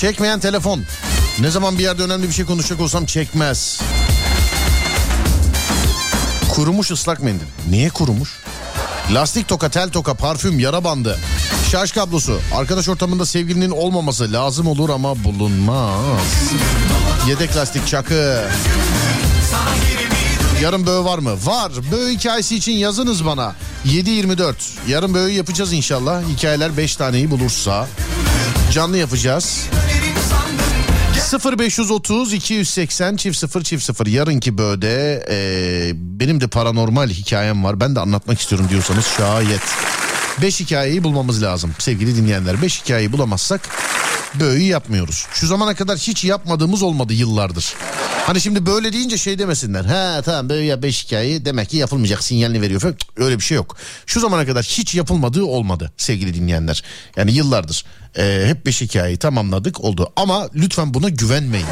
Çekmeyen 0.00 0.40
telefon. 0.40 0.82
Ne 1.40 1.50
zaman 1.50 1.78
bir 1.78 1.82
yerde 1.82 2.02
önemli 2.02 2.28
bir 2.28 2.32
şey 2.32 2.44
konuşacak 2.44 2.80
olsam 2.80 3.06
çekmez. 3.06 3.80
Kurumuş 6.48 6.90
ıslak 6.90 7.22
mendil. 7.22 7.46
Niye 7.70 7.90
kurumuş? 7.90 8.30
Lastik 9.14 9.48
toka, 9.48 9.68
tel 9.68 9.90
toka, 9.90 10.14
parfüm, 10.14 10.58
yara 10.58 10.84
bandı, 10.84 11.18
şarj 11.70 11.92
kablosu. 11.92 12.40
Arkadaş 12.54 12.88
ortamında 12.88 13.26
sevgilinin 13.26 13.70
olmaması 13.70 14.32
lazım 14.32 14.66
olur 14.66 14.90
ama 14.90 15.24
bulunmaz. 15.24 16.00
Yedek 17.28 17.56
lastik 17.56 17.86
çakı. 17.86 18.44
Yarın 20.62 20.86
böğü 20.86 21.04
var 21.04 21.18
mı? 21.18 21.32
Var. 21.44 21.72
Böğü 21.92 22.12
hikayesi 22.12 22.56
için 22.56 22.72
yazınız 22.72 23.26
bana. 23.26 23.54
7.24. 23.86 24.54
Yarın 24.88 25.14
böğü 25.14 25.30
yapacağız 25.30 25.72
inşallah. 25.72 26.22
Hikayeler 26.28 26.76
5 26.76 26.96
taneyi 26.96 27.30
bulursa. 27.30 27.86
Canlı 28.72 28.98
yapacağız. 28.98 29.68
0530 31.32 32.32
280 32.32 33.16
çift 33.16 33.38
0 33.38 33.62
çift 33.62 33.84
0 33.84 34.06
yarınki 34.06 34.58
böğde 34.58 35.26
e, 35.30 35.90
benim 35.94 36.40
de 36.40 36.46
paranormal 36.46 37.08
hikayem 37.08 37.64
var. 37.64 37.80
Ben 37.80 37.94
de 37.94 38.00
anlatmak 38.00 38.40
istiyorum 38.40 38.66
diyorsanız 38.70 39.06
şayet. 39.06 39.60
5 40.42 40.60
hikayeyi 40.60 41.04
bulmamız 41.04 41.42
lazım 41.42 41.74
sevgili 41.78 42.16
dinleyenler. 42.16 42.62
5 42.62 42.82
hikayeyi 42.82 43.12
bulamazsak 43.12 43.68
böğü 44.40 44.60
yapmıyoruz. 44.60 45.26
Şu 45.32 45.46
zamana 45.46 45.74
kadar 45.74 45.98
hiç 45.98 46.24
yapmadığımız 46.24 46.82
olmadı 46.82 47.12
yıllardır 47.12 47.74
hani 48.28 48.40
şimdi 48.40 48.66
böyle 48.66 48.92
deyince 48.92 49.18
şey 49.18 49.38
demesinler. 49.38 49.84
Ha 49.84 50.22
tamam 50.24 50.48
böyle 50.48 50.64
ya 50.64 50.82
5 50.82 51.04
hikaye 51.04 51.44
demek 51.44 51.68
ki 51.68 51.76
yapılmayacak 51.76 52.24
sinyalini 52.24 52.62
veriyor 52.62 52.80
falan. 52.80 52.96
Öyle 53.16 53.38
bir 53.38 53.42
şey 53.42 53.56
yok. 53.56 53.76
Şu 54.06 54.20
zamana 54.20 54.46
kadar 54.46 54.64
hiç 54.64 54.94
yapılmadığı 54.94 55.44
olmadı 55.44 55.92
sevgili 55.96 56.34
dinleyenler. 56.34 56.82
Yani 57.16 57.32
yıllardır 57.32 57.84
e, 58.18 58.44
hep 58.46 58.66
5 58.66 58.80
hikayeyi 58.80 59.16
tamamladık 59.16 59.80
oldu. 59.80 60.12
Ama 60.16 60.48
lütfen 60.54 60.94
buna 60.94 61.08
güvenmeyin. 61.08 61.66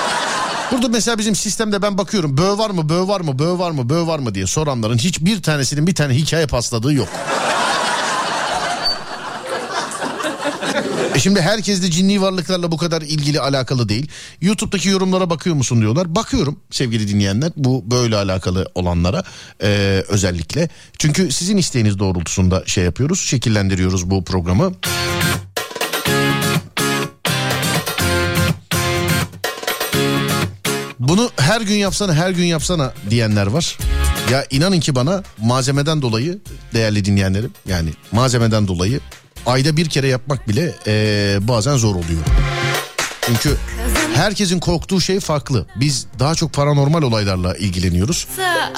Burada 0.72 0.88
mesela 0.88 1.18
bizim 1.18 1.36
sistemde 1.36 1.82
ben 1.82 1.98
bakıyorum 1.98 2.36
böğ 2.36 2.58
var 2.58 2.70
mı 2.70 2.88
böğ 2.88 3.08
var 3.08 3.20
mı 3.20 3.38
böğ 3.38 3.58
var 3.58 3.70
mı 3.70 3.88
böğ 3.88 4.06
var 4.06 4.18
mı 4.18 4.34
diye 4.34 4.46
soranların 4.46 4.98
hiçbir 4.98 5.42
tanesinin 5.42 5.86
bir 5.86 5.94
tane 5.94 6.14
hikaye 6.14 6.46
pasladığı 6.46 6.92
yok. 6.92 7.08
E 11.16 11.18
şimdi 11.18 11.40
herkes 11.40 11.82
de 11.82 11.90
cinni 11.90 12.22
varlıklarla 12.22 12.72
bu 12.72 12.76
kadar 12.76 13.02
ilgili 13.02 13.40
alakalı 13.40 13.88
değil. 13.88 14.08
YouTube'daki 14.40 14.88
yorumlara 14.88 15.30
bakıyor 15.30 15.56
musun 15.56 15.80
diyorlar. 15.80 16.14
Bakıyorum 16.14 16.60
sevgili 16.70 17.08
dinleyenler 17.08 17.52
bu 17.56 17.90
böyle 17.90 18.16
alakalı 18.16 18.66
olanlara 18.74 19.22
e, 19.62 20.02
özellikle. 20.08 20.68
Çünkü 20.98 21.32
sizin 21.32 21.56
isteğiniz 21.56 21.98
doğrultusunda 21.98 22.62
şey 22.66 22.84
yapıyoruz 22.84 23.20
şekillendiriyoruz 23.20 24.10
bu 24.10 24.24
programı. 24.24 24.72
Bunu 30.98 31.30
her 31.36 31.60
gün 31.60 31.76
yapsana 31.76 32.14
her 32.14 32.30
gün 32.30 32.44
yapsana 32.44 32.92
diyenler 33.10 33.46
var. 33.46 33.78
Ya 34.30 34.46
inanın 34.50 34.80
ki 34.80 34.94
bana 34.94 35.22
malzemeden 35.38 36.02
dolayı 36.02 36.38
değerli 36.74 37.04
dinleyenlerim 37.04 37.52
yani 37.66 37.90
malzemeden 38.12 38.68
dolayı 38.68 39.00
ayda 39.46 39.76
bir 39.76 39.88
kere 39.88 40.08
yapmak 40.08 40.48
bile 40.48 40.74
eee, 40.86 41.38
bazen 41.48 41.76
zor 41.76 41.94
oluyor. 41.94 42.20
Çünkü 43.26 43.56
herkesin 44.14 44.60
korktuğu 44.60 45.00
şey 45.00 45.20
farklı. 45.20 45.66
Biz 45.76 46.06
daha 46.18 46.34
çok 46.34 46.52
paranormal 46.52 47.02
olaylarla 47.02 47.56
ilgileniyoruz. 47.56 48.26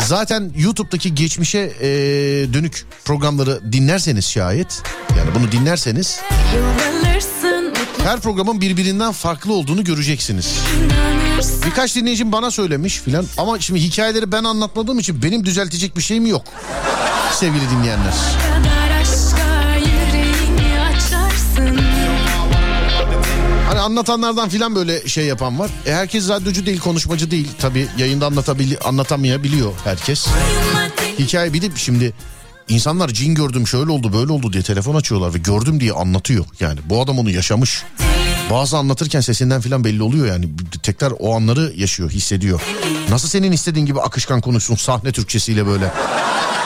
Zaten 0.06 0.52
YouTube'daki 0.56 1.14
geçmişe 1.14 1.58
eee, 1.58 2.52
dönük 2.54 2.86
programları 3.04 3.72
dinlerseniz 3.72 4.24
şayet 4.28 4.82
yani 5.18 5.30
bunu 5.34 5.52
dinlerseniz 5.52 6.20
her 8.04 8.20
programın 8.20 8.60
birbirinden 8.60 9.12
farklı 9.12 9.52
olduğunu 9.52 9.84
göreceksiniz. 9.84 10.54
Birkaç 11.66 11.96
dinleyicim 11.96 12.32
bana 12.32 12.50
söylemiş 12.50 12.98
filan 12.98 13.26
ama 13.38 13.60
şimdi 13.60 13.80
hikayeleri 13.80 14.32
ben 14.32 14.44
anlatmadığım 14.44 14.98
için 14.98 15.22
benim 15.22 15.44
düzeltecek 15.44 15.96
bir 15.96 16.02
şeyim 16.02 16.26
yok. 16.26 16.42
Sevgili 17.32 17.70
dinleyenler. 17.70 18.14
Anlatanlardan 23.88 24.48
filan 24.48 24.74
böyle 24.74 25.08
şey 25.08 25.24
yapan 25.24 25.58
var. 25.58 25.70
E 25.86 25.92
herkes 25.92 26.28
radyocu 26.28 26.66
değil, 26.66 26.80
konuşmacı 26.80 27.30
değil. 27.30 27.48
Tabii 27.58 27.88
yayında 27.98 28.26
anlatabili 28.26 28.78
anlatamayabiliyor 28.78 29.72
herkes. 29.84 30.26
Hikaye 31.18 31.54
de 31.54 31.70
şimdi 31.76 32.12
insanlar 32.68 33.08
cin 33.08 33.34
gördüm 33.34 33.66
şöyle 33.66 33.90
oldu 33.90 34.12
böyle 34.12 34.32
oldu 34.32 34.52
diye 34.52 34.62
telefon 34.62 34.94
açıyorlar 34.94 35.34
ve 35.34 35.38
gördüm 35.38 35.80
diye 35.80 35.92
anlatıyor. 35.92 36.44
Yani 36.60 36.80
bu 36.84 37.02
adam 37.02 37.18
onu 37.18 37.30
yaşamış. 37.30 37.82
Bazı 38.50 38.76
anlatırken 38.76 39.20
sesinden 39.20 39.60
falan 39.60 39.84
belli 39.84 40.02
oluyor 40.02 40.26
yani. 40.26 40.48
Tekrar 40.82 41.12
o 41.18 41.36
anları 41.36 41.72
yaşıyor, 41.76 42.10
hissediyor. 42.10 42.60
Nasıl 43.10 43.28
senin 43.28 43.52
istediğin 43.52 43.86
gibi 43.86 44.00
akışkan 44.00 44.40
konuşsun 44.40 44.74
sahne 44.74 45.12
Türkçesiyle 45.12 45.66
böyle. 45.66 45.92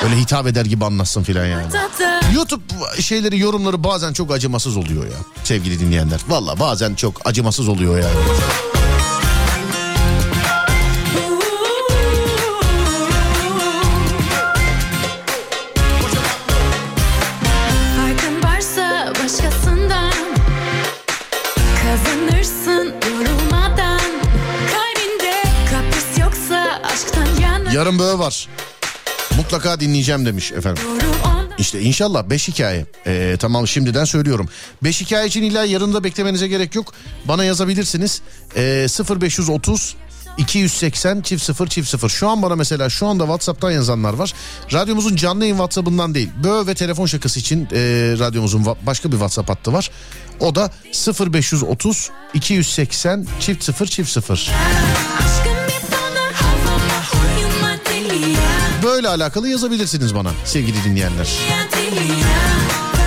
Öyle 0.04 0.16
hitap 0.16 0.46
eder 0.46 0.64
gibi 0.64 0.84
anlatsın 0.84 1.22
filan 1.22 1.46
yani. 1.46 1.66
YouTube 2.34 2.62
şeyleri 3.00 3.38
yorumları 3.38 3.84
bazen 3.84 4.12
çok 4.12 4.32
acımasız 4.32 4.76
oluyor 4.76 5.04
ya 5.04 5.16
sevgili 5.44 5.80
dinleyenler. 5.80 6.20
Valla 6.28 6.60
bazen 6.60 6.94
çok 6.94 7.26
acımasız 7.26 7.68
oluyor 7.68 7.98
yani. 7.98 8.14
Böyle 28.02 28.18
var. 28.18 28.48
Mutlaka 29.36 29.80
dinleyeceğim 29.80 30.26
demiş 30.26 30.52
efendim. 30.52 30.82
İşte 31.58 31.80
inşallah 31.80 32.30
5 32.30 32.48
hikaye. 32.48 32.86
Ee, 33.06 33.36
tamam 33.38 33.68
şimdiden 33.68 34.04
söylüyorum. 34.04 34.48
5 34.84 35.00
hikaye 35.00 35.26
için 35.26 35.42
illa 35.42 35.64
yarın 35.64 35.94
da 35.94 36.04
beklemenize 36.04 36.48
gerek 36.48 36.74
yok. 36.74 36.92
Bana 37.24 37.44
yazabilirsiniz. 37.44 38.22
Ee, 38.56 38.86
0530 39.20 39.96
280 40.38 41.20
çift 41.20 41.42
0 41.42 41.66
çift 41.66 41.88
0. 41.88 42.08
Şu 42.08 42.28
an 42.28 42.42
bana 42.42 42.56
mesela 42.56 42.90
şu 42.90 43.06
anda 43.06 43.22
WhatsApp'tan 43.22 43.70
yazanlar 43.70 44.14
var. 44.14 44.34
Radyomuzun 44.72 45.16
canlı 45.16 45.44
yayın 45.44 45.54
WhatsApp'ından 45.54 46.14
değil. 46.14 46.30
Bö 46.44 46.66
ve 46.66 46.74
telefon 46.74 47.06
şakası 47.06 47.40
için 47.40 47.68
e, 47.72 47.78
radyomuzun 48.18 48.66
başka 48.86 49.08
bir 49.08 49.14
WhatsApp 49.14 49.50
hattı 49.50 49.72
var. 49.72 49.90
O 50.40 50.54
da 50.54 50.70
0530 51.30 52.10
280 52.34 53.26
çift 53.40 53.64
0 53.64 53.86
çift 53.86 54.10
0. 54.10 54.50
Böyle 59.02 59.14
alakalı 59.14 59.48
yazabilirsiniz 59.48 60.14
bana 60.14 60.30
sevgili 60.44 60.84
dinleyenler. 60.84 61.28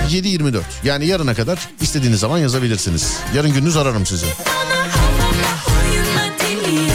7.24 0.10 0.62
yani 0.84 1.06
yarına 1.06 1.34
kadar 1.34 1.70
istediğiniz 1.82 2.20
zaman 2.20 2.38
yazabilirsiniz. 2.38 3.18
Yarın 3.36 3.54
gündüz 3.54 3.78
ararım 3.78 4.06
sizi. 4.06 4.26
Huyuma 4.26 6.24
deli 6.40 6.92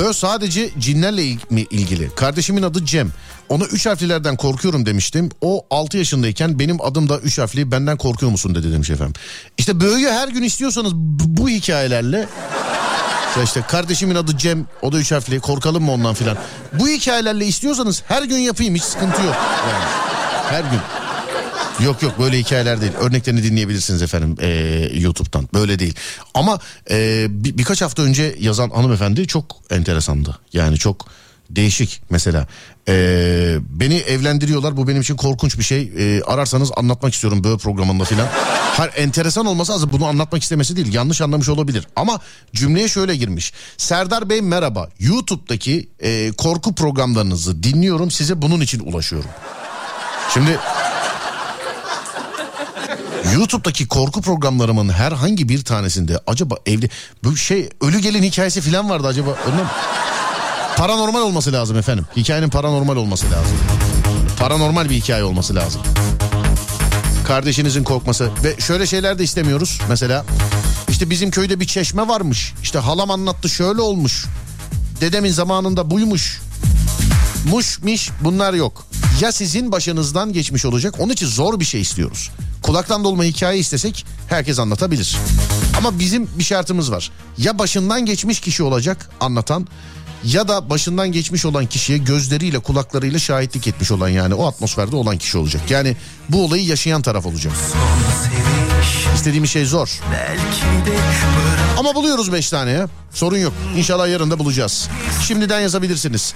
Bö 0.00 0.12
sadece 0.12 0.70
cinlerle 0.78 1.24
il- 1.24 1.66
ilgili. 1.70 2.14
Kardeşimin 2.14 2.62
adı 2.62 2.84
Cem. 2.84 3.12
Ona 3.48 3.64
üç 3.64 3.86
harflilerden 3.86 4.36
korkuyorum 4.36 4.86
demiştim. 4.86 5.28
O 5.40 5.66
6 5.70 5.98
yaşındayken 5.98 6.58
benim 6.58 6.80
adım 6.82 7.08
da 7.08 7.18
üç 7.18 7.38
harfli 7.38 7.70
benden 7.72 7.96
korkuyor 7.96 8.32
musun 8.32 8.54
dedi 8.54 8.72
demiş 8.72 8.90
efendim. 8.90 9.14
İşte 9.58 9.80
Bö'yü 9.80 10.08
her 10.08 10.28
gün 10.28 10.42
istiyorsanız 10.42 10.94
bu, 10.94 11.22
bu 11.42 11.48
hikayelerle 11.48 12.16
ya 13.36 13.42
işte 13.44 13.62
kardeşimin 13.68 14.14
adı 14.14 14.38
Cem 14.38 14.66
o 14.82 14.92
da 14.92 14.98
üç 14.98 15.12
harfli 15.12 15.40
korkalım 15.40 15.84
mı 15.84 15.92
ondan 15.92 16.14
filan. 16.14 16.36
Bu 16.72 16.88
hikayelerle 16.88 17.46
istiyorsanız 17.46 18.02
her 18.08 18.22
gün 18.22 18.38
yapayım 18.38 18.74
hiç 18.74 18.82
sıkıntı 18.82 19.22
yok. 19.22 19.36
Yani 19.70 19.84
her 20.50 20.60
gün. 20.70 20.80
Yok 21.84 22.02
yok 22.02 22.18
böyle 22.18 22.38
hikayeler 22.38 22.80
değil. 22.80 22.92
Örneklerini 23.00 23.42
dinleyebilirsiniz 23.42 24.02
efendim 24.02 24.36
eee, 24.42 25.00
YouTube'dan. 25.00 25.48
Böyle 25.54 25.78
değil. 25.78 25.94
Ama 26.34 26.58
eee, 26.90 27.26
bir- 27.30 27.58
birkaç 27.58 27.82
hafta 27.82 28.02
önce 28.02 28.36
yazan 28.40 28.70
hanımefendi 28.70 29.26
çok 29.26 29.56
enteresandı. 29.70 30.38
Yani 30.52 30.76
çok 30.78 31.06
değişik 31.50 32.02
mesela. 32.10 32.46
Eee, 32.88 33.58
beni 33.70 33.94
evlendiriyorlar 33.96 34.76
bu 34.76 34.88
benim 34.88 35.00
için 35.00 35.16
korkunç 35.16 35.58
bir 35.58 35.62
şey. 35.64 35.82
Eee, 35.82 36.22
ararsanız 36.22 36.70
anlatmak 36.76 37.14
istiyorum 37.14 37.44
böyle 37.44 37.56
programında 37.58 38.04
filan. 38.04 38.28
Hayır 38.76 38.92
enteresan 38.96 39.46
olması 39.46 39.72
lazım 39.72 39.90
bunu 39.92 40.06
anlatmak 40.06 40.42
istemesi 40.42 40.76
değil. 40.76 40.94
Yanlış 40.94 41.20
anlamış 41.20 41.48
olabilir. 41.48 41.86
Ama 41.96 42.20
cümleye 42.54 42.88
şöyle 42.88 43.16
girmiş. 43.16 43.52
Serdar 43.76 44.30
Bey 44.30 44.40
merhaba. 44.42 44.88
YouTube'daki 44.98 45.88
eee, 46.02 46.32
korku 46.32 46.74
programlarınızı 46.74 47.62
dinliyorum. 47.62 48.10
Size 48.10 48.42
bunun 48.42 48.60
için 48.60 48.80
ulaşıyorum. 48.80 49.30
Şimdi 50.34 50.58
YouTube'daki 53.34 53.88
korku 53.88 54.20
programlarımın 54.22 54.88
herhangi 54.88 55.48
bir 55.48 55.64
tanesinde 55.64 56.20
acaba 56.26 56.56
evde 56.66 56.88
bu 57.24 57.36
şey 57.36 57.68
ölü 57.80 57.98
gelin 57.98 58.22
hikayesi 58.22 58.60
falan 58.60 58.90
vardı 58.90 59.06
acaba 59.06 59.30
ondan 59.30 59.66
paranormal 60.76 61.20
olması 61.20 61.52
lazım 61.52 61.76
efendim. 61.78 62.06
Hikayenin 62.16 62.48
paranormal 62.48 62.96
olması 62.96 63.26
lazım. 63.26 63.58
Paranormal 64.38 64.90
bir 64.90 64.94
hikaye 64.94 65.24
olması 65.24 65.54
lazım. 65.54 65.82
Kardeşinizin 67.26 67.84
korkması 67.84 68.30
ve 68.44 68.60
şöyle 68.60 68.86
şeyler 68.86 69.18
de 69.18 69.24
istemiyoruz. 69.24 69.80
Mesela 69.88 70.24
işte 70.88 71.10
bizim 71.10 71.30
köyde 71.30 71.60
bir 71.60 71.66
çeşme 71.66 72.08
varmış. 72.08 72.54
İşte 72.62 72.78
halam 72.78 73.10
anlattı 73.10 73.48
şöyle 73.48 73.80
olmuş. 73.80 74.26
Dedemin 75.00 75.32
zamanında 75.32 75.90
buymuş. 75.90 76.40
Muş 77.50 77.82
miş 77.82 78.10
bunlar 78.20 78.54
yok. 78.54 78.86
Ya 79.20 79.32
sizin 79.32 79.72
başınızdan 79.72 80.32
geçmiş 80.32 80.64
olacak 80.64 80.94
onun 80.98 81.12
için 81.12 81.26
zor 81.26 81.60
bir 81.60 81.64
şey 81.64 81.80
istiyoruz. 81.80 82.30
Kulaktan 82.62 83.04
dolma 83.04 83.24
hikaye 83.24 83.58
istesek 83.58 84.06
herkes 84.28 84.58
anlatabilir. 84.58 85.16
Ama 85.78 85.98
bizim 85.98 86.28
bir 86.38 86.44
şartımız 86.44 86.92
var. 86.92 87.10
Ya 87.38 87.58
başından 87.58 88.06
geçmiş 88.06 88.40
kişi 88.40 88.62
olacak 88.62 89.10
anlatan 89.20 89.66
ya 90.24 90.48
da 90.48 90.70
başından 90.70 91.12
geçmiş 91.12 91.44
olan 91.44 91.66
kişiye 91.66 91.98
gözleriyle 91.98 92.58
kulaklarıyla 92.58 93.18
şahitlik 93.18 93.66
etmiş 93.66 93.90
olan 93.90 94.08
yani 94.08 94.34
o 94.34 94.46
atmosferde 94.46 94.96
olan 94.96 95.18
kişi 95.18 95.38
olacak. 95.38 95.70
Yani 95.70 95.96
bu 96.28 96.44
olayı 96.44 96.64
yaşayan 96.64 97.02
taraf 97.02 97.26
olacak. 97.26 97.52
İstediğim 99.14 99.46
şey 99.46 99.64
zor. 99.64 100.00
Ama 101.78 101.94
buluyoruz 101.94 102.32
5 102.32 102.50
tane 102.50 102.70
ya. 102.70 102.88
Sorun 103.12 103.38
yok. 103.38 103.52
İnşallah 103.76 104.08
yarın 104.08 104.30
da 104.30 104.38
bulacağız. 104.38 104.88
Şimdiden 105.26 105.60
yazabilirsiniz. 105.60 106.34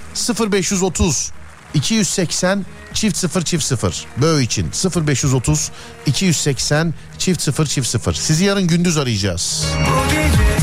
0530 0.51 1.31
280 1.75 2.65
çift 2.93 3.17
0 3.17 3.41
çift 3.41 3.63
0 3.63 4.05
Böğ 4.17 4.41
için 4.41 4.71
0530 5.07 5.71
280 6.05 6.93
çift 7.17 7.41
0 7.41 7.65
çift 7.65 7.87
0 7.87 8.13
Sizi 8.13 8.43
yarın 8.43 8.67
gündüz 8.67 8.97
arayacağız. 8.97 9.65
Tüm 10.09 10.54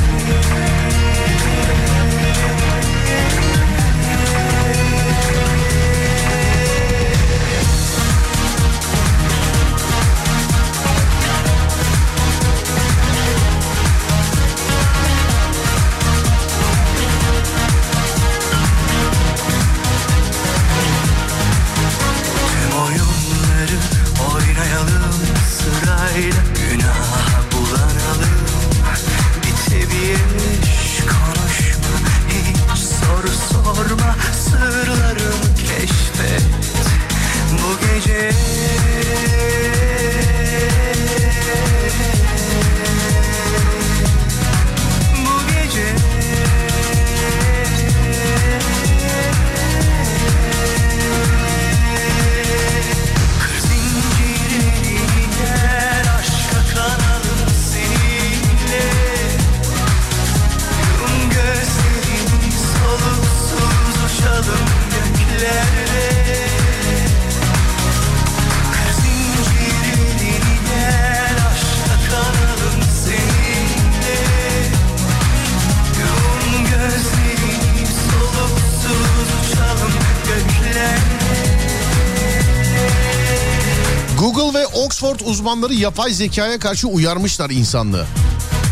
uzmanları 85.52 85.74
yapay 85.74 86.12
zekaya 86.12 86.58
karşı 86.58 86.88
uyarmışlar 86.88 87.50
insanlığı. 87.50 88.06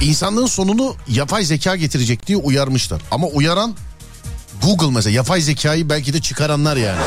İnsanlığın 0.01 0.47
sonunu 0.47 0.95
yapay 1.09 1.45
zeka 1.45 1.77
getirecek 1.77 2.27
diye 2.27 2.39
uyarmışlar. 2.39 3.03
Ama 3.11 3.27
uyaran 3.27 3.75
Google 4.63 4.91
mesela 4.95 5.15
yapay 5.17 5.41
zekayı 5.41 5.89
belki 5.89 6.13
de 6.13 6.21
çıkaranlar 6.21 6.77
yani. 6.77 7.01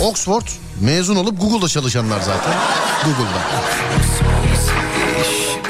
Oxford 0.00 0.46
mezun 0.80 1.16
olup 1.16 1.40
Google'da 1.40 1.68
çalışanlar 1.68 2.20
zaten. 2.20 2.54
Google'da. 3.04 3.62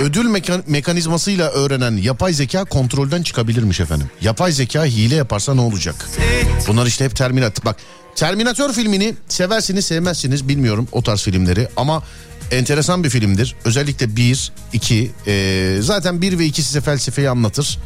Ödül 0.01 0.27
mekan- 0.27 0.62
mekanizmasıyla 0.66 1.51
öğrenen 1.51 1.97
yapay 1.97 2.33
zeka 2.33 2.65
kontrolden 2.65 3.23
çıkabilirmiş 3.23 3.81
efendim. 3.81 4.11
Yapay 4.20 4.53
zeka 4.53 4.85
hile 4.85 5.15
yaparsa 5.15 5.55
ne 5.55 5.61
olacak? 5.61 6.09
Bunlar 6.69 6.87
işte 6.87 7.05
hep 7.05 7.16
Terminator. 7.16 7.65
Bak 7.65 7.77
Terminator 8.16 8.72
filmini 8.72 9.14
seversiniz 9.28 9.86
sevmezsiniz 9.86 10.48
bilmiyorum 10.48 10.89
o 10.93 11.02
tarz 11.02 11.22
filmleri 11.22 11.68
ama 11.76 12.02
enteresan 12.51 13.05
bir 13.05 13.10
filmdir. 13.10 13.55
Özellikle 13.64 14.16
1, 14.16 14.52
2 14.72 15.10
e, 15.26 15.76
zaten 15.80 16.22
1 16.22 16.39
ve 16.39 16.44
2 16.47 16.62
size 16.62 16.80
felsefeyi 16.80 17.30
anlatır. 17.30 17.78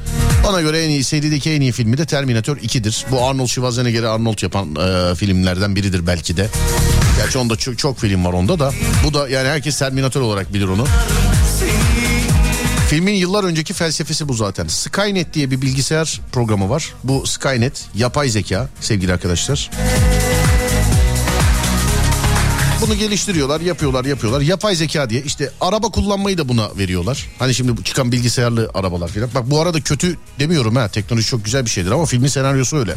Bana 0.45 0.61
göre 0.61 0.85
en 0.85 0.91
iyi 0.91 1.05
serideki 1.05 1.51
en 1.51 1.61
iyi 1.61 1.73
filmi 1.73 1.99
de 1.99 2.07
Terminator 2.07 2.57
2'dir. 2.57 3.05
Bu 3.11 3.25
Arnold 3.25 3.47
Schwarzenegger'i 3.47 4.09
Arnold 4.09 4.43
yapan 4.43 4.77
e, 4.77 5.15
filmlerden 5.15 5.77
biridir 5.77 6.07
belki 6.07 6.37
de. 6.37 6.49
Gerçi 7.17 7.39
onda 7.39 7.57
çok, 7.57 7.79
çok 7.79 7.99
film 7.99 8.25
var 8.25 8.33
onda 8.33 8.59
da. 8.59 8.73
Bu 9.05 9.15
da 9.15 9.29
yani 9.29 9.49
herkes 9.49 9.79
Terminator 9.79 10.21
olarak 10.21 10.55
bilir 10.55 10.69
onu. 10.69 10.87
Filmin 12.89 13.15
yıllar 13.15 13.45
önceki 13.45 13.75
felsefesi 13.75 14.29
bu 14.29 14.35
zaten. 14.35 14.67
Skynet 14.67 15.35
diye 15.35 15.51
bir 15.51 15.63
bilgisayar 15.63 16.21
programı 16.33 16.71
var. 16.71 16.95
Bu 17.05 17.27
Skynet 17.27 17.85
yapay 17.95 18.29
zeka 18.29 18.69
sevgili 18.81 19.13
arkadaşlar. 19.13 19.71
Bunu 22.81 22.95
geliştiriyorlar, 22.95 23.61
yapıyorlar, 23.61 24.05
yapıyorlar. 24.05 24.41
Yapay 24.41 24.77
zeka 24.77 25.11
diye 25.11 25.23
işte 25.23 25.51
araba 25.61 25.91
kullanmayı 25.91 26.39
da 26.39 26.49
buna 26.49 26.77
veriyorlar. 26.79 27.27
Hani 27.39 27.55
şimdi 27.55 27.85
çıkan 27.85 28.13
bilgisayarlı 28.13 28.71
arabalar 28.75 29.09
falan. 29.09 29.29
Bak 29.35 29.51
bu 29.51 29.61
arada 29.61 29.81
kötü 29.81 30.17
demiyorum 30.39 30.77
ha. 30.77 30.89
Teknoloji 30.89 31.27
çok 31.27 31.45
güzel 31.45 31.65
bir 31.65 31.71
şeydir 31.71 31.91
ama 31.91 32.07
filmin 32.07 32.29
senaryosu 32.29 32.77
öyle. 32.77 32.95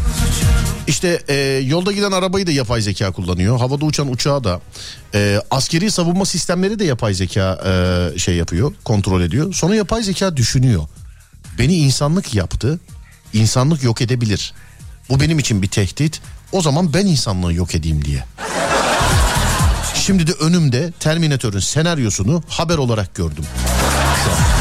İşte 0.89 1.21
e, 1.27 1.35
yolda 1.65 1.91
giden 1.91 2.11
arabayı 2.11 2.47
da 2.47 2.51
yapay 2.51 2.81
zeka 2.81 3.11
kullanıyor. 3.11 3.59
Havada 3.59 3.85
uçan 3.85 4.11
uçağı 4.11 4.43
da. 4.43 4.61
E, 5.15 5.41
askeri 5.51 5.91
savunma 5.91 6.25
sistemleri 6.25 6.79
de 6.79 6.85
yapay 6.85 7.13
zeka 7.13 7.61
e, 7.65 8.19
şey 8.19 8.35
yapıyor, 8.35 8.73
kontrol 8.83 9.21
ediyor. 9.21 9.53
Sonra 9.53 9.75
yapay 9.75 10.03
zeka 10.03 10.37
düşünüyor. 10.37 10.87
Beni 11.59 11.75
insanlık 11.75 12.35
yaptı. 12.35 12.79
insanlık 13.33 13.83
yok 13.83 14.01
edebilir. 14.01 14.53
Bu 15.09 15.19
benim 15.19 15.39
için 15.39 15.61
bir 15.61 15.67
tehdit. 15.67 16.21
O 16.51 16.61
zaman 16.61 16.93
ben 16.93 17.05
insanlığı 17.05 17.53
yok 17.53 17.75
edeyim 17.75 18.05
diye. 18.05 18.23
Şimdi 19.95 20.27
de 20.27 20.31
önümde 20.31 20.93
Terminator'ın 20.99 21.59
senaryosunu 21.59 22.43
haber 22.47 22.77
olarak 22.77 23.15
gördüm. 23.15 23.45
Gel 24.25 24.58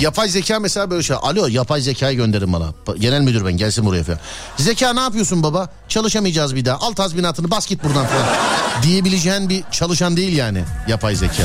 yapay 0.00 0.28
zeka 0.28 0.60
mesela 0.60 0.90
böyle 0.90 1.02
şey. 1.02 1.16
Alo 1.22 1.46
yapay 1.46 1.80
zekayı 1.80 2.16
gönderin 2.16 2.52
bana. 2.52 2.74
Genel 2.98 3.20
müdür 3.20 3.46
ben 3.46 3.52
gelsin 3.52 3.86
buraya 3.86 4.04
falan. 4.04 4.18
Zeka 4.56 4.92
ne 4.92 5.00
yapıyorsun 5.00 5.42
baba? 5.42 5.68
Çalışamayacağız 5.88 6.54
bir 6.54 6.64
daha. 6.64 6.78
Al 6.78 6.92
tazminatını 6.92 7.50
bas 7.50 7.66
git 7.66 7.84
buradan 7.84 8.06
falan. 8.06 8.26
Diyebileceğin 8.82 9.48
bir 9.48 9.64
çalışan 9.70 10.16
değil 10.16 10.36
yani 10.36 10.64
yapay 10.88 11.16
zeka. 11.16 11.42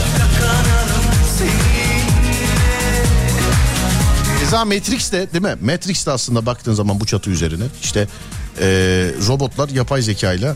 Keza 4.40 4.66
Matrix 4.66 5.12
de 5.12 5.34
değil 5.34 5.44
mi? 5.44 5.56
Matrix 5.62 6.06
de 6.08 6.12
aslında 6.12 6.46
baktığın 6.46 6.74
zaman 6.74 7.00
bu 7.00 7.06
çatı 7.06 7.30
üzerine 7.30 7.64
işte 7.84 8.08
eee, 8.62 8.66
robotlar 9.28 9.70
yapay 9.70 10.02
zekayla 10.02 10.56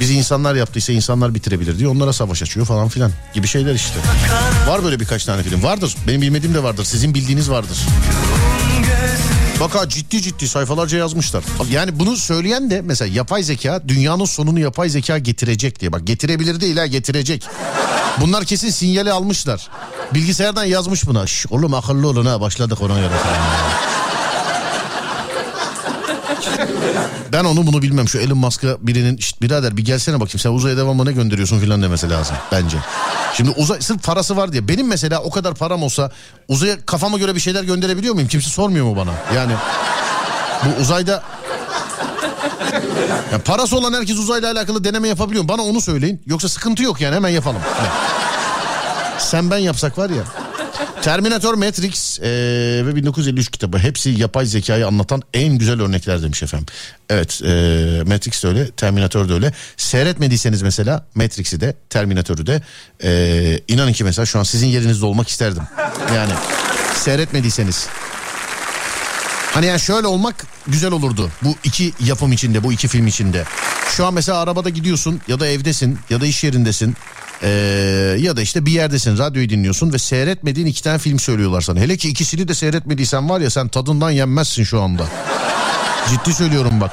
bizi 0.00 0.14
insanlar 0.14 0.54
yaptıysa 0.54 0.92
insanlar 0.92 1.34
bitirebilir 1.34 1.78
diye 1.78 1.88
onlara 1.88 2.12
savaş 2.12 2.42
açıyor 2.42 2.66
falan 2.66 2.88
filan 2.88 3.10
gibi 3.34 3.46
şeyler 3.46 3.74
işte. 3.74 3.94
Var 4.68 4.84
böyle 4.84 5.00
birkaç 5.00 5.24
tane 5.24 5.42
film. 5.42 5.62
Vardır. 5.62 5.96
Benim 6.08 6.22
bilmediğim 6.22 6.54
de 6.54 6.62
vardır. 6.62 6.84
Sizin 6.84 7.14
bildiğiniz 7.14 7.50
vardır. 7.50 7.78
Bak 9.60 9.74
ha 9.74 9.88
ciddi 9.88 10.22
ciddi 10.22 10.48
sayfalarca 10.48 10.98
yazmışlar. 10.98 11.44
Yani 11.70 11.98
bunu 11.98 12.16
söyleyen 12.16 12.70
de 12.70 12.80
mesela 12.84 13.14
yapay 13.14 13.42
zeka 13.42 13.82
dünyanın 13.88 14.24
sonunu 14.24 14.60
yapay 14.60 14.88
zeka 14.88 15.18
getirecek 15.18 15.80
diye. 15.80 15.92
Bak 15.92 16.06
getirebilir 16.06 16.60
değil 16.60 16.76
ha 16.76 16.86
getirecek. 16.86 17.48
Bunlar 18.20 18.44
kesin 18.44 18.70
sinyali 18.70 19.12
almışlar. 19.12 19.68
Bilgisayardan 20.14 20.64
yazmış 20.64 21.06
buna. 21.06 21.26
Şş, 21.26 21.46
oğlum 21.50 21.74
akıllı 21.74 22.08
olun 22.08 22.26
ha 22.26 22.40
başladık 22.40 22.82
ona 22.82 23.00
göre. 23.00 23.14
Ben 27.32 27.44
onu 27.44 27.66
bunu 27.66 27.82
bilmem. 27.82 28.08
Şu 28.08 28.18
Elon 28.18 28.38
Musk'a 28.38 28.76
birinin 28.80 29.18
"Şşt 29.18 29.42
birader 29.42 29.76
bir 29.76 29.84
gelsene 29.84 30.14
bakayım 30.20 30.38
sen 30.38 30.50
uzaya 30.50 30.76
devamlı 30.76 31.06
ne 31.06 31.12
gönderiyorsun 31.12 31.60
filan 31.60 31.82
demesi 31.82 32.10
lazım 32.10 32.36
bence. 32.52 32.76
Şimdi 33.34 33.50
uzay 33.50 33.80
sırf 33.80 34.02
parası 34.04 34.36
var 34.36 34.52
diye. 34.52 34.68
Benim 34.68 34.88
mesela 34.88 35.20
o 35.22 35.30
kadar 35.30 35.54
param 35.54 35.82
olsa 35.82 36.10
uzaya 36.48 36.86
kafama 36.86 37.18
göre 37.18 37.34
bir 37.34 37.40
şeyler 37.40 37.62
gönderebiliyor 37.64 38.14
muyum? 38.14 38.28
Kimse 38.28 38.50
sormuyor 38.50 38.84
mu 38.86 38.96
bana? 38.96 39.10
Yani 39.36 39.52
bu 40.64 40.80
uzayda 40.82 41.22
ya 43.32 43.38
parası 43.44 43.76
olan 43.76 43.92
herkes 43.92 44.16
uzayla 44.18 44.52
alakalı 44.52 44.84
deneme 44.84 45.08
yapabiliyor? 45.08 45.48
Bana 45.48 45.62
onu 45.62 45.80
söyleyin. 45.80 46.22
Yoksa 46.26 46.48
sıkıntı 46.48 46.82
yok 46.82 47.00
yani 47.00 47.14
hemen 47.14 47.28
yapalım. 47.28 47.60
Yani. 47.78 47.88
Sen 49.18 49.50
ben 49.50 49.58
yapsak 49.58 49.98
var 49.98 50.10
ya. 50.10 50.22
Terminator 51.08 51.54
Matrix 51.54 52.18
eee, 52.18 52.26
ve 52.86 52.96
1953 52.96 53.50
kitabı 53.50 53.78
hepsi 53.78 54.10
yapay 54.10 54.46
zekayı 54.46 54.86
anlatan 54.86 55.22
en 55.34 55.58
güzel 55.58 55.82
örnekler 55.82 56.22
demiş 56.22 56.42
efendim. 56.42 56.66
Evet 57.10 57.40
eee, 57.44 58.02
Matrix 58.06 58.44
de 58.44 58.48
öyle 58.48 58.70
Terminator 58.70 59.28
da 59.28 59.34
öyle. 59.34 59.52
Seyretmediyseniz 59.76 60.62
mesela 60.62 61.06
Matrix'i 61.14 61.60
de 61.60 61.74
Terminator'u 61.90 62.46
da 62.46 62.60
eee, 63.02 63.60
inanın 63.68 63.92
ki 63.92 64.04
mesela 64.04 64.26
şu 64.26 64.38
an 64.38 64.42
sizin 64.42 64.66
yerinizde 64.66 65.06
olmak 65.06 65.28
isterdim. 65.28 65.62
Yani 66.14 66.32
seyretmediyseniz. 66.96 67.86
Hani 69.54 69.66
yani 69.66 69.80
şöyle 69.80 70.06
olmak 70.06 70.46
güzel 70.66 70.92
olurdu 70.92 71.30
bu 71.42 71.54
iki 71.64 71.92
yapım 72.04 72.32
içinde 72.32 72.62
bu 72.64 72.72
iki 72.72 72.88
film 72.88 73.06
içinde. 73.06 73.44
Şu 73.96 74.06
an 74.06 74.14
mesela 74.14 74.38
arabada 74.38 74.68
gidiyorsun 74.68 75.20
ya 75.28 75.40
da 75.40 75.46
evdesin 75.46 75.98
ya 76.10 76.20
da 76.20 76.26
iş 76.26 76.44
yerindesin. 76.44 76.96
Ee, 77.42 78.16
ya 78.18 78.36
da 78.36 78.42
işte 78.42 78.66
bir 78.66 78.72
yerdesin 78.72 79.18
radyoyu 79.18 79.48
dinliyorsun 79.48 79.92
ve 79.92 79.98
seyretmediğin 79.98 80.66
iki 80.66 80.82
tane 80.82 80.98
film 80.98 81.18
söylüyorlar 81.18 81.60
sana. 81.60 81.80
Hele 81.80 81.96
ki 81.96 82.08
ikisini 82.08 82.48
de 82.48 82.54
seyretmediysen 82.54 83.28
var 83.28 83.40
ya 83.40 83.50
sen 83.50 83.68
tadından 83.68 84.10
yenmezsin 84.10 84.64
şu 84.64 84.82
anda. 84.82 85.06
Ciddi 86.10 86.34
söylüyorum 86.34 86.80
bak. 86.80 86.92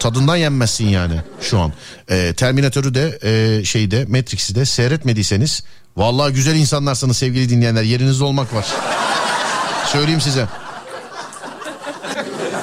Tadından 0.00 0.36
yenmezsin 0.36 0.88
yani 0.88 1.14
şu 1.40 1.58
an. 1.58 1.72
Ee, 2.10 2.34
Terminatör'ü 2.36 2.94
de 2.94 3.18
e, 3.22 3.64
şeyde 3.64 4.04
Matrix'i 4.04 4.54
de 4.54 4.64
seyretmediyseniz 4.64 5.62
vallahi 5.96 6.32
güzel 6.32 6.56
insanlarsınız 6.56 7.16
sevgili 7.16 7.48
dinleyenler 7.48 7.82
yerinizde 7.82 8.24
olmak 8.24 8.54
var. 8.54 8.66
Söyleyeyim 9.86 10.20
size. 10.20 10.46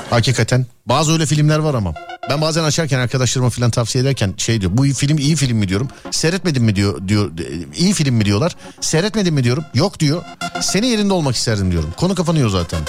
Hakikaten. 0.10 0.65
Bazı 0.86 1.14
öyle 1.14 1.26
filmler 1.26 1.60
var 1.60 1.73
ama. 1.73 1.94
Ben 2.30 2.41
bazen 2.41 2.64
açarken 2.64 2.99
arkadaşlarıma 2.99 3.49
falan 3.49 3.72
tavsiye 3.72 4.02
ederken 4.03 4.34
şey 4.38 4.61
diyor. 4.61 4.72
Bu 4.76 4.84
film 4.86 5.18
iyi 5.18 5.36
film 5.36 5.57
mi 5.57 5.68
diyorum. 5.69 5.88
Seyretmedin 6.11 6.64
mi 6.64 6.76
diyor. 6.76 7.07
diyor 7.07 7.32
iyi 7.77 7.94
film 7.94 8.15
mi 8.15 8.26
diyorlar. 8.26 8.56
Seyretmedin 8.82 9.34
mi 9.34 9.44
diyorum. 9.44 9.64
Yok 9.73 9.99
diyor. 9.99 10.23
Senin 10.61 10.88
yerinde 10.88 11.14
olmak 11.14 11.36
isterdim 11.36 11.72
diyorum. 11.72 11.90
Konu 11.98 12.15
kapanıyor 12.15 12.49
zaten. 12.49 12.80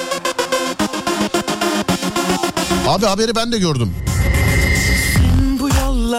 Abi 2.89 3.07
haberi 3.07 3.35
ben 3.37 3.53
de 3.53 3.59
gördüm. 3.59 3.95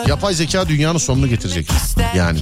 Yapay 0.08 0.34
zeka 0.34 0.68
dünyanın 0.70 0.98
sonunu 0.98 1.28
getirecek. 1.28 1.70
Yani 2.16 2.40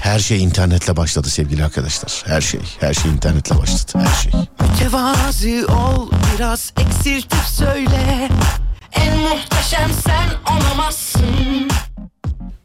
her 0.00 0.18
şey 0.18 0.42
internetle 0.42 0.96
başladı 0.96 1.28
sevgili 1.28 1.64
arkadaşlar. 1.64 2.22
Her 2.26 2.40
şey, 2.40 2.60
her 2.80 2.94
şey 2.94 3.10
internetle 3.10 3.58
başladı. 3.58 4.04
Her 4.06 4.22
şey. 4.22 4.32
Mütevazi 4.60 5.66
ol 5.66 6.10
biraz 6.34 6.72
eksiltip 6.80 7.42
söyle 7.56 8.28
En 8.92 9.18
muhteşem 9.18 9.90
sen 10.04 10.28
olamazsın 10.56 11.68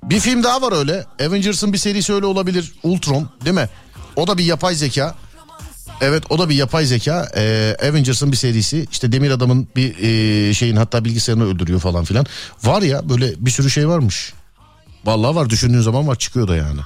Bir 0.04 0.20
film 0.20 0.44
daha 0.44 0.62
var 0.62 0.78
öyle. 0.78 1.06
Avengers'ın 1.28 1.74
bir 1.74 1.78
serisi 1.78 2.14
öyle 2.14 2.26
olabilir. 2.26 2.72
Ultron 2.84 3.30
değil 3.46 3.56
mi? 3.56 3.70
O 4.16 4.28
da 4.28 4.38
bir 4.38 4.44
yapay 4.46 4.76
zeka. 4.76 5.16
Evet 6.02 6.24
o 6.30 6.40
da 6.40 6.50
bir 6.50 6.56
yapay 6.56 6.86
zeka. 6.86 7.28
Ee, 7.38 7.76
Avengers'ın 7.90 8.32
bir 8.32 8.38
serisi. 8.38 8.88
İşte 8.92 9.12
Demir 9.12 9.32
Adam'ın 9.32 9.68
bir 9.76 9.98
e, 9.98 10.54
şeyin 10.54 10.76
hatta 10.76 11.06
bilgisayarını 11.06 11.46
öldürüyor 11.46 11.80
falan 11.80 12.04
filan. 12.04 12.26
Var 12.64 12.82
ya 12.82 13.10
böyle 13.10 13.34
bir 13.38 13.52
sürü 13.52 13.70
şey 13.70 13.88
varmış. 13.88 14.34
Vallahi 15.06 15.36
var 15.36 15.50
düşündüğün 15.50 15.82
zaman 15.82 16.08
var 16.08 16.16
çıkıyor 16.16 16.48
da 16.48 16.56
yani. 16.56 16.80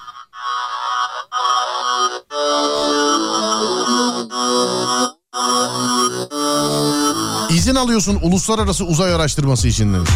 İzin 7.49 7.75
alıyorsun 7.75 8.19
uluslararası 8.21 8.85
uzay 8.85 9.13
araştırması 9.13 9.67
için 9.67 9.93
demiş. 9.93 10.09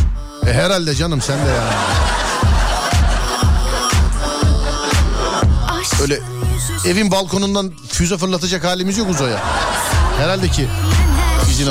E 0.47 0.53
herhalde 0.53 0.95
canım 0.95 1.21
sen 1.21 1.37
de 1.37 1.49
yani. 1.49 1.71
Öyle 6.01 6.19
evin 6.85 7.11
balkonundan 7.11 7.71
füze 7.89 8.17
fırlatacak 8.17 8.63
halimiz 8.63 8.97
yok 8.97 9.09
uzaya. 9.09 9.37
Herhalde 10.17 10.49
ki 10.49 10.67
izin 11.51 11.67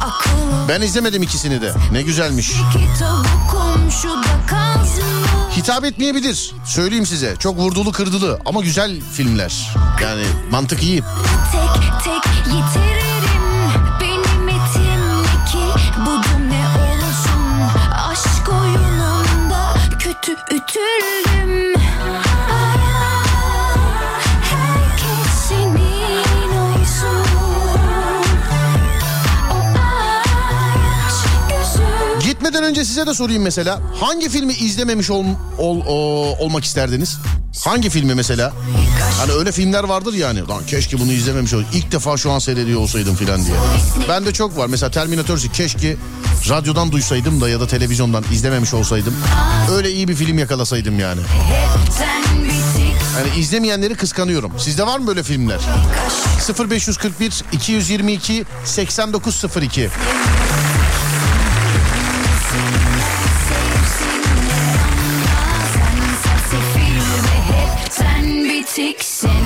akıl 0.00 0.68
Ben 0.68 0.80
izlemedim 0.80 1.22
ikisini 1.22 1.62
de. 1.62 1.74
Ne 1.92 2.02
güzelmiş. 2.02 2.52
Komşuda 3.50 4.16
mı 4.16 4.24
Hitap 5.56 5.84
etmeyebilir. 5.84 6.54
Söyleyeyim 6.64 7.06
size. 7.06 7.36
Çok 7.38 7.56
vurdulu 7.58 7.92
kırdılı 7.92 8.40
ama 8.46 8.60
güzel 8.62 9.00
filmler. 9.12 9.74
Yani 10.02 10.24
mantık 10.50 10.82
iyi. 10.82 11.00
Tek 11.52 11.82
tek 12.04 12.36
yitiririm 12.46 13.70
benim 14.00 14.48
etimdeki 14.48 15.66
bu 16.06 16.20
ne 16.48 16.66
olsun 16.78 17.78
aşk 18.10 18.48
oyununda 18.48 19.74
kötü 19.98 20.32
ütüldüm. 20.32 21.63
Gitmeden 32.54 32.70
önce 32.70 32.84
size 32.84 33.06
de 33.06 33.14
sorayım 33.14 33.42
mesela. 33.42 33.80
Hangi 34.00 34.28
filmi 34.28 34.52
izlememiş 34.52 35.10
ol, 35.10 35.24
ol- 35.58 35.80
o- 35.86 36.36
olmak 36.44 36.64
isterdiniz? 36.64 37.18
Hangi 37.64 37.90
filmi 37.90 38.14
mesela? 38.14 38.52
Hani 39.18 39.32
öyle 39.32 39.52
filmler 39.52 39.84
vardır 39.84 40.14
yani. 40.14 40.48
Lan 40.48 40.66
keşke 40.66 40.98
bunu 41.00 41.12
izlememiş 41.12 41.54
ol. 41.54 41.62
İlk 41.74 41.92
defa 41.92 42.16
şu 42.16 42.30
an 42.30 42.38
seyrediyor 42.38 42.80
olsaydım 42.80 43.16
filan 43.16 43.44
diye. 43.44 43.54
Bende 44.08 44.32
çok 44.32 44.56
var. 44.58 44.66
Mesela 44.66 44.90
Terminator 44.90 45.38
keşke 45.38 45.96
radyodan 46.48 46.92
duysaydım 46.92 47.40
da 47.40 47.48
ya 47.48 47.60
da 47.60 47.66
televizyondan 47.66 48.24
izlememiş 48.32 48.74
olsaydım. 48.74 49.14
Öyle 49.72 49.90
iyi 49.92 50.08
bir 50.08 50.14
film 50.14 50.38
yakalasaydım 50.38 50.98
yani. 50.98 51.20
Yani 53.18 53.40
izlemeyenleri 53.40 53.94
kıskanıyorum. 53.94 54.52
Sizde 54.58 54.86
var 54.86 54.98
mı 54.98 55.06
böyle 55.06 55.22
filmler? 55.22 55.60
0541 56.70 57.44
222 57.52 58.44
8902 58.64 59.88
fixing 68.96 69.43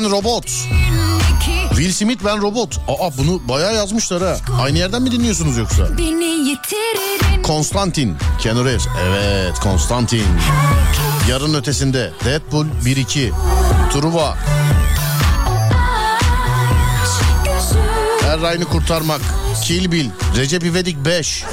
Ben 0.00 0.10
Robot. 0.10 0.44
Will 1.70 1.92
Smith 1.92 2.24
ben 2.24 2.42
Robot. 2.42 2.78
Aa 2.88 3.10
bunu 3.18 3.48
bayağı 3.48 3.74
yazmışlar 3.74 4.22
ha. 4.22 4.36
Aynı 4.62 4.78
yerden 4.78 5.02
mi 5.02 5.10
dinliyorsunuz 5.10 5.56
yoksa? 5.56 5.88
Konstantin. 7.42 8.16
Keanu 8.38 8.64
Reeves. 8.64 8.86
Evet 9.08 9.58
Konstantin. 9.58 10.24
Yarın 11.28 11.54
ötesinde. 11.54 12.12
Deadpool 12.24 12.66
1-2. 12.84 13.30
Truva. 13.92 14.36
Aşk 18.40 18.42
Ryan'ı 18.42 18.64
kurtarmak. 18.64 19.20
Kill 19.64 19.92
Bill. 19.92 20.10
Recep 20.36 20.64
İvedik 20.64 21.04
5. 21.04 21.44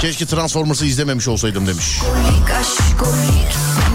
Keşke 0.00 0.26
Transformers'ı 0.26 0.86
izlememiş 0.86 1.28
olsaydım 1.28 1.66
demiş. 1.66 1.98
Kolik 1.98 2.50
aşkoliksin 2.50 3.78
Hem 3.80 3.87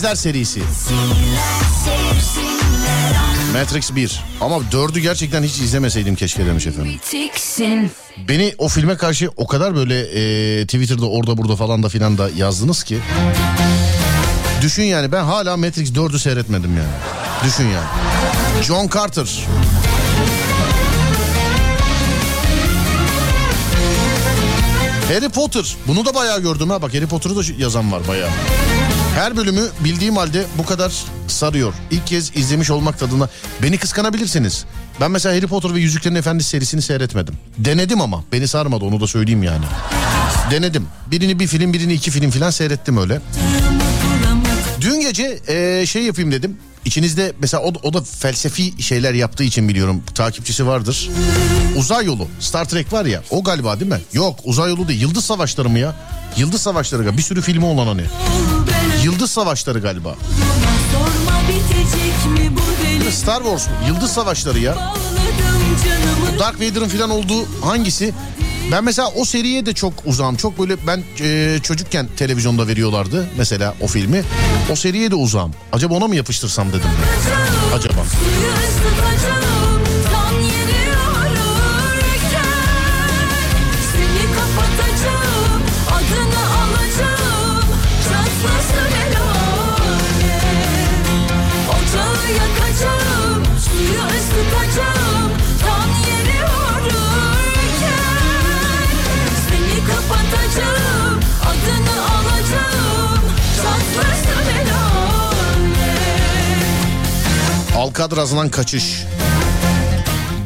Yenilmezler 0.00 0.32
serisi. 0.32 0.62
Matrix 3.52 3.94
1. 3.94 4.24
Ama 4.40 4.56
4'ü 4.56 4.98
gerçekten 4.98 5.42
hiç 5.42 5.58
izlemeseydim 5.58 6.14
keşke 6.14 6.46
demiş 6.46 6.66
efendim. 6.66 7.00
Beni 8.28 8.54
o 8.58 8.68
filme 8.68 8.96
karşı 8.96 9.30
o 9.36 9.46
kadar 9.46 9.76
böyle 9.76 10.00
e, 10.00 10.64
Twitter'da 10.66 11.06
orada 11.06 11.36
burada 11.36 11.56
falan 11.56 11.82
da 11.82 11.88
filan 11.88 12.18
da 12.18 12.30
yazdınız 12.36 12.84
ki. 12.84 12.98
Düşün 14.62 14.82
yani 14.82 15.12
ben 15.12 15.24
hala 15.24 15.56
Matrix 15.56 15.90
4'ü 15.90 16.18
seyretmedim 16.18 16.76
yani. 16.76 16.92
Düşün 17.44 17.64
yani. 17.64 17.88
John 18.62 18.88
Carter. 18.94 19.46
Harry 25.08 25.28
Potter. 25.28 25.76
Bunu 25.86 26.06
da 26.06 26.14
bayağı 26.14 26.40
gördüm 26.42 26.70
ha. 26.70 26.82
Bak 26.82 26.94
Harry 26.94 27.06
Potter'ı 27.06 27.36
da 27.36 27.40
yazan 27.58 27.92
var 27.92 28.08
bayağı. 28.08 28.30
Her 29.14 29.36
bölümü 29.36 29.68
bildiğim 29.84 30.16
halde 30.16 30.46
bu 30.58 30.66
kadar 30.66 30.92
sarıyor. 31.28 31.74
İlk 31.90 32.06
kez 32.06 32.36
izlemiş 32.36 32.70
olmak 32.70 32.98
tadına. 32.98 33.28
Beni 33.62 33.78
kıskanabilirsiniz. 33.78 34.64
Ben 35.00 35.10
mesela 35.10 35.36
Harry 35.36 35.46
Potter 35.46 35.74
ve 35.74 35.80
Yüzüklerin 35.80 36.14
Efendisi 36.14 36.48
serisini 36.48 36.82
seyretmedim. 36.82 37.34
Denedim 37.58 38.00
ama 38.00 38.24
beni 38.32 38.48
sarmadı 38.48 38.84
onu 38.84 39.00
da 39.00 39.06
söyleyeyim 39.06 39.42
yani. 39.42 39.64
Denedim. 40.50 40.86
Birini 41.06 41.38
bir 41.40 41.46
film 41.46 41.72
birini 41.72 41.92
iki 41.92 42.10
film 42.10 42.30
falan 42.30 42.50
seyrettim 42.50 42.96
öyle. 42.96 43.20
Dün 44.80 45.00
gece 45.00 45.38
e, 45.48 45.86
şey 45.86 46.02
yapayım 46.02 46.32
dedim. 46.32 46.56
İçinizde 46.84 47.32
mesela 47.38 47.62
o, 47.62 47.72
o 47.82 47.92
da 47.94 48.02
felsefi 48.02 48.82
şeyler 48.82 49.14
yaptığı 49.14 49.44
için 49.44 49.68
biliyorum. 49.68 50.02
Takipçisi 50.14 50.66
vardır. 50.66 51.10
Uzay 51.76 52.04
yolu. 52.06 52.28
Star 52.40 52.64
Trek 52.64 52.92
var 52.92 53.04
ya 53.04 53.22
o 53.30 53.44
galiba 53.44 53.80
değil 53.80 53.90
mi? 53.90 54.00
Yok 54.12 54.40
uzay 54.44 54.70
yolu 54.70 54.88
değil. 54.88 55.00
Yıldız 55.00 55.24
Savaşları 55.24 55.68
mı 55.68 55.78
ya? 55.78 55.94
Yıldız 56.36 56.62
Savaşları. 56.62 57.16
Bir 57.16 57.22
sürü 57.22 57.42
filmi 57.42 57.64
olan 57.64 57.86
hani. 57.86 58.02
Yıldız 59.20 59.32
Savaşları 59.32 59.78
galiba. 59.78 60.14
Star 63.10 63.42
Wars 63.42 63.66
mu? 63.66 63.72
Yıldız 63.88 64.12
Savaşları 64.12 64.58
ya. 64.58 64.94
Dark 66.38 66.60
Vader'ın 66.60 66.88
falan 66.88 67.10
olduğu 67.10 67.46
hangisi? 67.62 68.14
Ben 68.72 68.84
mesela 68.84 69.08
o 69.16 69.24
seriye 69.24 69.66
de 69.66 69.72
çok 69.72 69.92
uzağım. 70.04 70.36
Çok 70.36 70.58
böyle 70.58 70.86
ben 70.86 71.04
e, 71.20 71.58
çocukken 71.62 72.08
televizyonda 72.16 72.68
veriyorlardı 72.68 73.28
mesela 73.38 73.74
o 73.80 73.86
filmi. 73.86 74.22
O 74.72 74.76
seriye 74.76 75.10
de 75.10 75.14
uzağım. 75.14 75.54
Acaba 75.72 75.94
ona 75.94 76.06
mı 76.06 76.16
yapıştırsam 76.16 76.68
dedim. 76.68 76.90
Acaba. 77.74 77.94
Suyu 77.94 79.59
Alcatraz'dan 107.80 108.48
kaçış. 108.48 109.04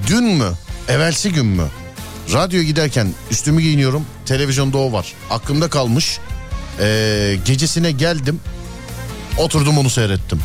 Dün 0.07 0.25
mü? 0.25 0.53
Evvelsi 0.89 1.33
gün 1.33 1.47
mü? 1.47 1.67
Radyo 2.33 2.63
giderken 2.63 3.15
üstümü 3.31 3.63
giyiniyorum. 3.63 4.07
Televizyonda 4.27 4.79
o 4.79 4.93
var. 4.93 5.13
Aklımda 5.31 5.71
kalmış. 5.71 6.19
Ee, 6.81 7.39
gecesine 7.45 7.91
geldim. 7.91 8.41
Oturdum 9.39 9.79
onu 9.79 9.91
seyrettim. 9.91 10.41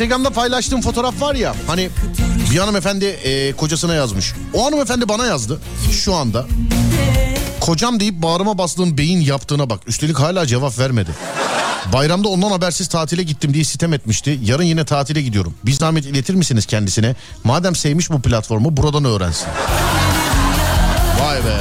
Instagram'da 0.00 0.30
paylaştığım 0.30 0.80
fotoğraf 0.80 1.20
var 1.20 1.34
ya 1.34 1.54
hani 1.66 1.90
bir 2.50 2.58
hanımefendi 2.58 3.04
e, 3.04 3.52
kocasına 3.52 3.94
yazmış. 3.94 4.32
O 4.54 4.66
hanımefendi 4.66 5.08
bana 5.08 5.26
yazdı 5.26 5.60
şu 5.92 6.14
anda. 6.14 6.46
Kocam 7.60 8.00
deyip 8.00 8.22
bağrıma 8.22 8.58
bastığım 8.58 8.98
beyin 8.98 9.20
yaptığına 9.20 9.70
bak. 9.70 9.80
Üstelik 9.86 10.18
hala 10.18 10.46
cevap 10.46 10.78
vermedi. 10.78 11.10
Bayramda 11.92 12.28
ondan 12.28 12.50
habersiz 12.50 12.88
tatile 12.88 13.22
gittim 13.22 13.54
diye 13.54 13.64
sitem 13.64 13.92
etmişti. 13.92 14.40
Yarın 14.44 14.62
yine 14.62 14.84
tatile 14.84 15.22
gidiyorum. 15.22 15.54
Bir 15.64 15.72
zahmet 15.72 16.06
iletir 16.06 16.34
misiniz 16.34 16.66
kendisine? 16.66 17.16
Madem 17.44 17.76
sevmiş 17.76 18.10
bu 18.10 18.22
platformu 18.22 18.76
buradan 18.76 19.04
öğrensin. 19.04 19.48
Vay 21.20 21.38
be. 21.38 21.60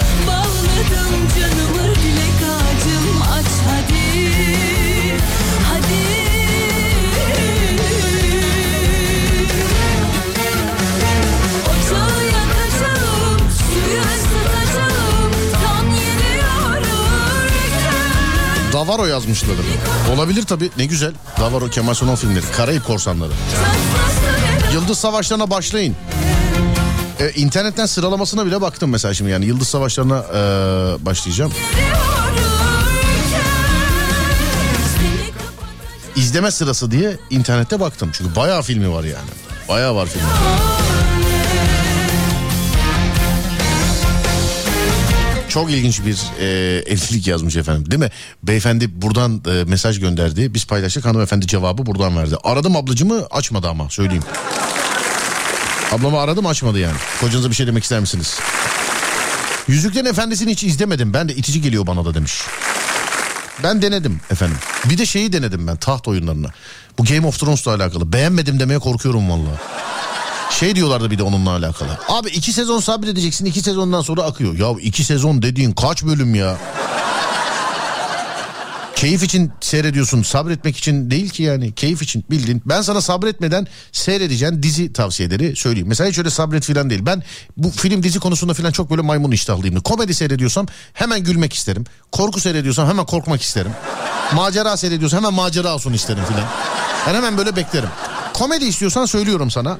Davaro 18.89 19.05
yazmışlar. 19.05 19.49
Olabilir 20.15 20.43
tabii 20.43 20.69
ne 20.77 20.85
güzel. 20.85 21.11
Davaro 21.39 21.69
Kemal 21.69 21.93
Sunal 21.93 22.15
filmleri. 22.15 22.45
Karayip 22.57 22.85
Korsanları. 22.85 23.31
Yıldız 24.73 24.97
Savaşlarına 24.97 25.49
başlayın. 25.49 25.95
Ee, 27.19 27.31
internetten 27.31 27.85
sıralamasına 27.85 28.45
bile 28.45 28.61
baktım 28.61 28.89
mesela 28.89 29.13
şimdi 29.13 29.31
yani 29.31 29.45
Yıldız 29.45 29.67
Savaşlarına 29.67 30.25
ee, 30.33 31.05
başlayacağım. 31.05 31.51
İzleme 36.15 36.51
sırası 36.51 36.91
diye 36.91 37.17
internette 37.29 37.79
baktım. 37.79 38.09
Çünkü 38.13 38.35
bayağı 38.35 38.61
filmi 38.61 38.93
var 38.93 39.03
yani. 39.03 39.29
Bayağı 39.67 39.95
var 39.95 40.07
filmi. 40.07 40.78
Çok 45.49 45.71
ilginç 45.71 46.01
bir 46.05 46.19
e, 46.39 46.45
evlilik 46.85 47.27
yazmış 47.27 47.55
efendim 47.55 47.91
değil 47.91 47.99
mi? 47.99 48.09
Beyefendi 48.43 49.01
buradan 49.01 49.41
e, 49.47 49.63
mesaj 49.63 49.99
gönderdi. 49.99 50.53
Biz 50.53 50.65
paylaştık 50.67 51.05
hanımefendi 51.05 51.47
cevabı 51.47 51.85
buradan 51.85 52.17
verdi. 52.17 52.35
Aradım 52.43 52.75
ablacımı 52.75 53.27
açmadı 53.31 53.67
ama 53.67 53.89
söyleyeyim. 53.89 54.23
Ablamı 55.91 56.19
aradım 56.19 56.45
açmadı 56.45 56.79
yani. 56.79 56.97
Kocanıza 57.21 57.49
bir 57.49 57.55
şey 57.55 57.67
demek 57.67 57.83
ister 57.83 57.99
misiniz? 57.99 58.39
Yüzüklerin 59.67 60.05
Efendisi'ni 60.05 60.51
hiç 60.51 60.63
izlemedim. 60.63 61.13
Ben 61.13 61.29
de 61.29 61.35
itici 61.35 61.61
geliyor 61.61 61.87
bana 61.87 62.05
da 62.05 62.13
demiş. 62.13 62.41
Ben 63.63 63.81
denedim 63.81 64.19
efendim. 64.31 64.57
Bir 64.85 64.97
de 64.97 65.05
şeyi 65.05 65.33
denedim 65.33 65.67
ben 65.67 65.75
taht 65.77 66.07
oyunlarına. 66.07 66.47
Bu 66.97 67.05
Game 67.05 67.27
of 67.27 67.39
Thrones'la 67.39 67.73
alakalı. 67.73 68.13
Beğenmedim 68.13 68.59
demeye 68.59 68.79
korkuyorum 68.79 69.29
vallahi. 69.29 69.59
Şey 70.49 70.75
diyorlardı 70.75 71.11
bir 71.11 71.17
de 71.17 71.23
onunla 71.23 71.49
alakalı. 71.51 71.89
Abi 72.07 72.29
iki 72.29 72.53
sezon 72.53 72.79
sabredeceksin 72.79 73.45
iki 73.45 73.61
sezondan 73.61 74.01
sonra 74.01 74.23
akıyor. 74.23 74.57
Ya 74.57 74.67
iki 74.81 75.03
sezon 75.03 75.41
dediğin 75.41 75.71
kaç 75.71 76.03
bölüm 76.03 76.35
ya? 76.35 76.57
Keyif 78.95 79.23
için 79.23 79.51
seyrediyorsun 79.61 80.23
sabretmek 80.23 80.77
için 80.77 81.11
değil 81.11 81.29
ki 81.29 81.43
yani 81.43 81.71
keyif 81.75 82.01
için 82.01 82.25
bildin. 82.31 82.61
Ben 82.65 82.81
sana 82.81 83.01
sabretmeden 83.01 83.67
seyredeceğin 83.91 84.63
dizi 84.63 84.93
tavsiyeleri 84.93 85.55
söyleyeyim. 85.55 85.87
Mesela 85.87 86.09
hiç 86.09 86.17
öyle 86.17 86.29
sabret 86.29 86.63
filan 86.65 86.89
değil. 86.89 87.05
Ben 87.05 87.23
bu 87.57 87.71
film 87.71 88.03
dizi 88.03 88.19
konusunda 88.19 88.53
filan 88.53 88.71
çok 88.71 88.89
böyle 88.89 89.01
maymun 89.01 89.31
iştahlıyım. 89.31 89.81
Komedi 89.81 90.13
seyrediyorsam 90.13 90.67
hemen 90.93 91.23
gülmek 91.23 91.53
isterim. 91.53 91.85
Korku 92.11 92.39
seyrediyorsam 92.39 92.89
hemen 92.89 93.05
korkmak 93.05 93.41
isterim. 93.41 93.71
Macera 94.35 94.77
seyrediyorsam 94.77 95.17
hemen 95.19 95.33
macera 95.33 95.73
olsun 95.75 95.93
isterim 95.93 96.23
filan. 96.27 96.45
Ben 97.07 97.13
hemen 97.13 97.37
böyle 97.37 97.55
beklerim. 97.55 97.89
Komedi 98.39 98.65
istiyorsan 98.65 99.05
söylüyorum 99.05 99.51
sana. 99.51 99.79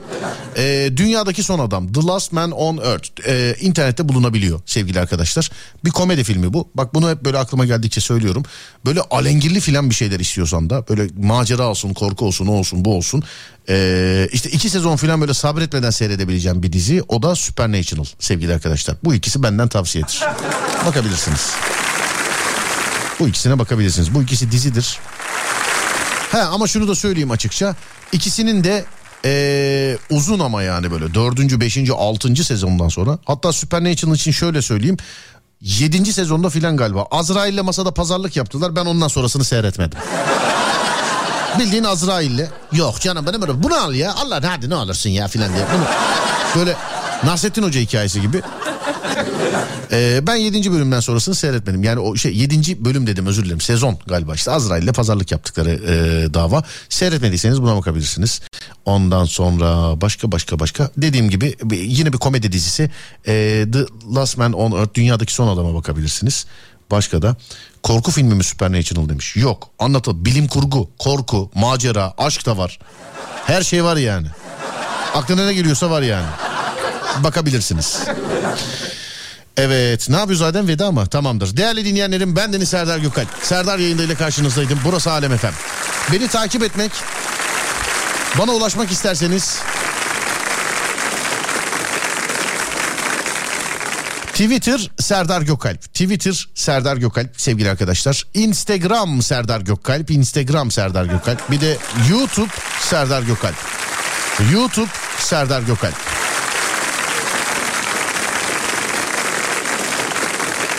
Ee, 0.57 0.89
dünyadaki 0.95 1.43
son 1.43 1.59
adam 1.59 1.93
The 1.93 2.01
Last 2.01 2.31
Man 2.31 2.51
on 2.51 2.77
Earth 2.77 3.09
Ee, 3.27 3.55
internette 3.61 4.09
bulunabiliyor 4.09 4.61
sevgili 4.65 4.99
arkadaşlar. 4.99 5.49
Bir 5.85 5.89
komedi 5.89 6.23
filmi 6.23 6.53
bu. 6.53 6.69
Bak 6.75 6.93
bunu 6.93 7.09
hep 7.09 7.25
böyle 7.25 7.37
aklıma 7.37 7.65
geldikçe 7.65 8.01
söylüyorum. 8.01 8.43
Böyle 8.85 9.01
alengirli 9.01 9.59
filan 9.59 9.89
bir 9.89 9.95
şeyler 9.95 10.19
istiyorsan 10.19 10.69
da 10.69 10.87
böyle 10.89 11.07
macera 11.17 11.67
olsun, 11.67 11.93
korku 11.93 12.25
olsun, 12.25 12.47
o 12.47 12.51
olsun, 12.51 12.85
bu 12.85 12.95
olsun. 12.95 13.23
Ee, 13.69 14.29
işte 14.31 14.49
iki 14.49 14.69
sezon 14.69 14.95
filan 14.95 15.21
böyle 15.21 15.33
sabretmeden 15.33 15.89
seyredebileceğim 15.89 16.63
bir 16.63 16.73
dizi. 16.73 17.03
O 17.07 17.23
da 17.23 17.35
Supernatural 17.35 18.05
sevgili 18.19 18.53
arkadaşlar. 18.53 18.97
Bu 19.03 19.15
ikisi 19.15 19.43
benden 19.43 19.67
tavsiyedir. 19.67 20.23
Bakabilirsiniz. 20.85 21.51
Bu 23.19 23.27
ikisine 23.27 23.59
bakabilirsiniz. 23.59 24.13
Bu 24.13 24.23
ikisi 24.23 24.51
dizidir. 24.51 24.99
He 26.31 26.41
ama 26.41 26.67
şunu 26.67 26.87
da 26.87 26.95
söyleyeyim 26.95 27.31
açıkça. 27.31 27.75
İkisinin 28.11 28.63
de 28.63 28.85
ee, 29.25 29.97
uzun 30.09 30.39
ama 30.39 30.63
yani 30.63 30.91
böyle 30.91 31.13
dördüncü, 31.13 31.59
beşinci, 31.59 31.93
altıncı 31.93 32.43
sezondan 32.43 32.87
sonra. 32.87 33.17
Hatta 33.25 33.53
Supernatural 33.53 34.15
için 34.15 34.31
şöyle 34.31 34.61
söyleyeyim. 34.61 34.97
Yedinci 35.61 36.13
sezonda 36.13 36.49
filan 36.49 36.77
galiba. 36.77 37.05
Azrail'le 37.11 37.61
masada 37.61 37.93
pazarlık 37.93 38.37
yaptılar. 38.37 38.75
Ben 38.75 38.85
ondan 38.85 39.07
sonrasını 39.07 39.43
seyretmedim. 39.43 39.99
Bildiğin 41.59 41.83
Azrail'le. 41.83 42.47
Yok 42.71 43.01
canım 43.01 43.25
benim 43.27 43.41
böyle 43.41 43.63
bunu 43.63 43.75
al 43.75 43.93
ya. 43.93 44.13
Allah 44.13 44.41
hadi 44.45 44.69
ne 44.69 44.75
alırsın 44.75 45.09
ya 45.09 45.27
filan 45.27 45.53
diye. 45.53 45.65
Bunu 45.75 45.85
böyle 46.55 46.75
Nasrettin 47.23 47.63
Hoca 47.63 47.79
hikayesi 47.79 48.21
gibi. 48.21 48.41
Ee, 49.91 50.27
ben 50.27 50.35
7. 50.35 50.71
bölümden 50.71 50.99
sonrasını 50.99 51.35
seyretmedim. 51.35 51.83
Yani 51.83 51.99
o 51.99 52.15
şey 52.15 52.35
7. 52.37 52.85
bölüm 52.85 53.07
dedim 53.07 53.25
özür 53.25 53.45
dilerim. 53.45 53.61
Sezon 53.61 53.97
galiba 54.07 54.35
işte 54.35 54.51
Azrail 54.51 54.83
ile 54.83 54.91
pazarlık 54.91 55.31
yaptıkları 55.31 55.69
e, 55.69 56.33
dava. 56.33 56.63
Seyretmediyseniz 56.89 57.61
buna 57.61 57.75
bakabilirsiniz. 57.75 58.41
Ondan 58.85 59.25
sonra 59.25 60.01
başka 60.01 60.31
başka 60.31 60.59
başka 60.59 60.89
dediğim 60.97 61.29
gibi 61.29 61.55
yine 61.71 62.13
bir 62.13 62.17
komedi 62.17 62.51
dizisi 62.51 62.91
e, 63.27 63.65
The 63.73 63.85
Last 64.15 64.37
Man 64.37 64.53
on 64.53 64.71
Earth 64.71 64.93
dünyadaki 64.93 65.33
son 65.33 65.47
adama 65.47 65.73
bakabilirsiniz. 65.75 66.45
Başka 66.91 67.21
da 67.21 67.35
korku 67.83 68.11
filmi 68.11 68.35
mi 68.35 68.43
Supernatural 68.43 69.09
demiş. 69.09 69.35
Yok 69.35 69.69
anlatıl 69.79 70.25
bilim 70.25 70.47
kurgu, 70.47 70.89
korku, 70.99 71.51
macera, 71.55 72.13
aşk 72.17 72.45
da 72.45 72.57
var. 72.57 72.79
Her 73.45 73.61
şey 73.61 73.83
var 73.83 73.97
yani. 73.97 74.27
Aklına 75.15 75.45
ne 75.45 75.53
geliyorsa 75.53 75.89
var 75.89 76.01
yani. 76.01 76.27
Bakabilirsiniz. 77.23 77.99
Evet 79.57 80.09
ne 80.09 80.15
yapıyoruz 80.15 80.39
zaten 80.39 80.67
veda 80.67 80.91
mı? 80.91 81.07
Tamamdır. 81.07 81.57
Değerli 81.57 81.85
dinleyenlerim 81.85 82.35
ben 82.35 82.53
Deniz 82.53 82.69
Serdar 82.69 82.97
Gökalp. 82.97 83.27
Serdar 83.41 83.79
yayında 83.79 84.15
karşınızdaydım. 84.15 84.79
Burası 84.85 85.11
Alem 85.11 85.33
Efem. 85.33 85.53
Beni 86.11 86.27
takip 86.27 86.63
etmek, 86.63 86.91
bana 88.37 88.51
ulaşmak 88.51 88.91
isterseniz 88.91 89.59
Twitter 94.39 94.91
Serdar 94.99 95.41
Gökalp. 95.41 95.81
Twitter 95.81 96.47
Serdar 96.55 96.97
Gökalp 96.97 97.41
sevgili 97.41 97.69
arkadaşlar. 97.69 98.23
Instagram 98.33 99.21
Serdar 99.21 99.61
Gökalp. 99.61 100.11
Instagram 100.11 100.71
Serdar 100.71 101.05
Gökalp. 101.05 101.51
Bir 101.51 101.61
de 101.61 101.77
YouTube 102.09 102.49
Serdar 102.79 103.21
Gökalp. 103.21 103.55
YouTube 104.51 104.89
Serdar 105.19 105.61
Gökalp. 105.61 106.18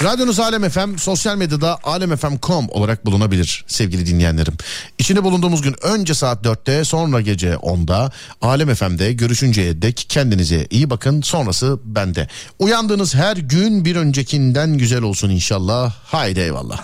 Radyonuz 0.03 0.41
Alem 0.41 0.69
FM 0.69 0.97
sosyal 0.97 1.37
medyada 1.37 1.79
alemfm.com 1.85 2.67
olarak 2.69 3.07
bulunabilir 3.07 3.65
sevgili 3.67 4.07
dinleyenlerim. 4.07 4.55
İçinde 4.99 5.25
bulunduğumuz 5.25 5.63
gün 5.63 5.75
önce 5.83 6.15
saat 6.15 6.47
4'te 6.47 6.85
sonra 6.85 7.21
gece 7.21 7.53
10'da 7.53 8.11
Alem 8.43 8.75
FM'de 8.75 9.13
görüşünceye 9.13 9.83
dek 9.83 10.07
kendinize 10.09 10.67
iyi 10.71 10.91
bakın 10.91 11.23
sonrası 11.23 11.79
bende. 11.85 12.29
Uyandığınız 12.59 13.15
her 13.15 13.37
gün 13.37 13.85
bir 13.85 13.97
öncekinden 13.97 14.79
güzel 14.79 15.03
olsun 15.03 15.31
inşallah. 15.31 15.93
Haydi 16.05 16.41
eyvallah. 16.41 16.79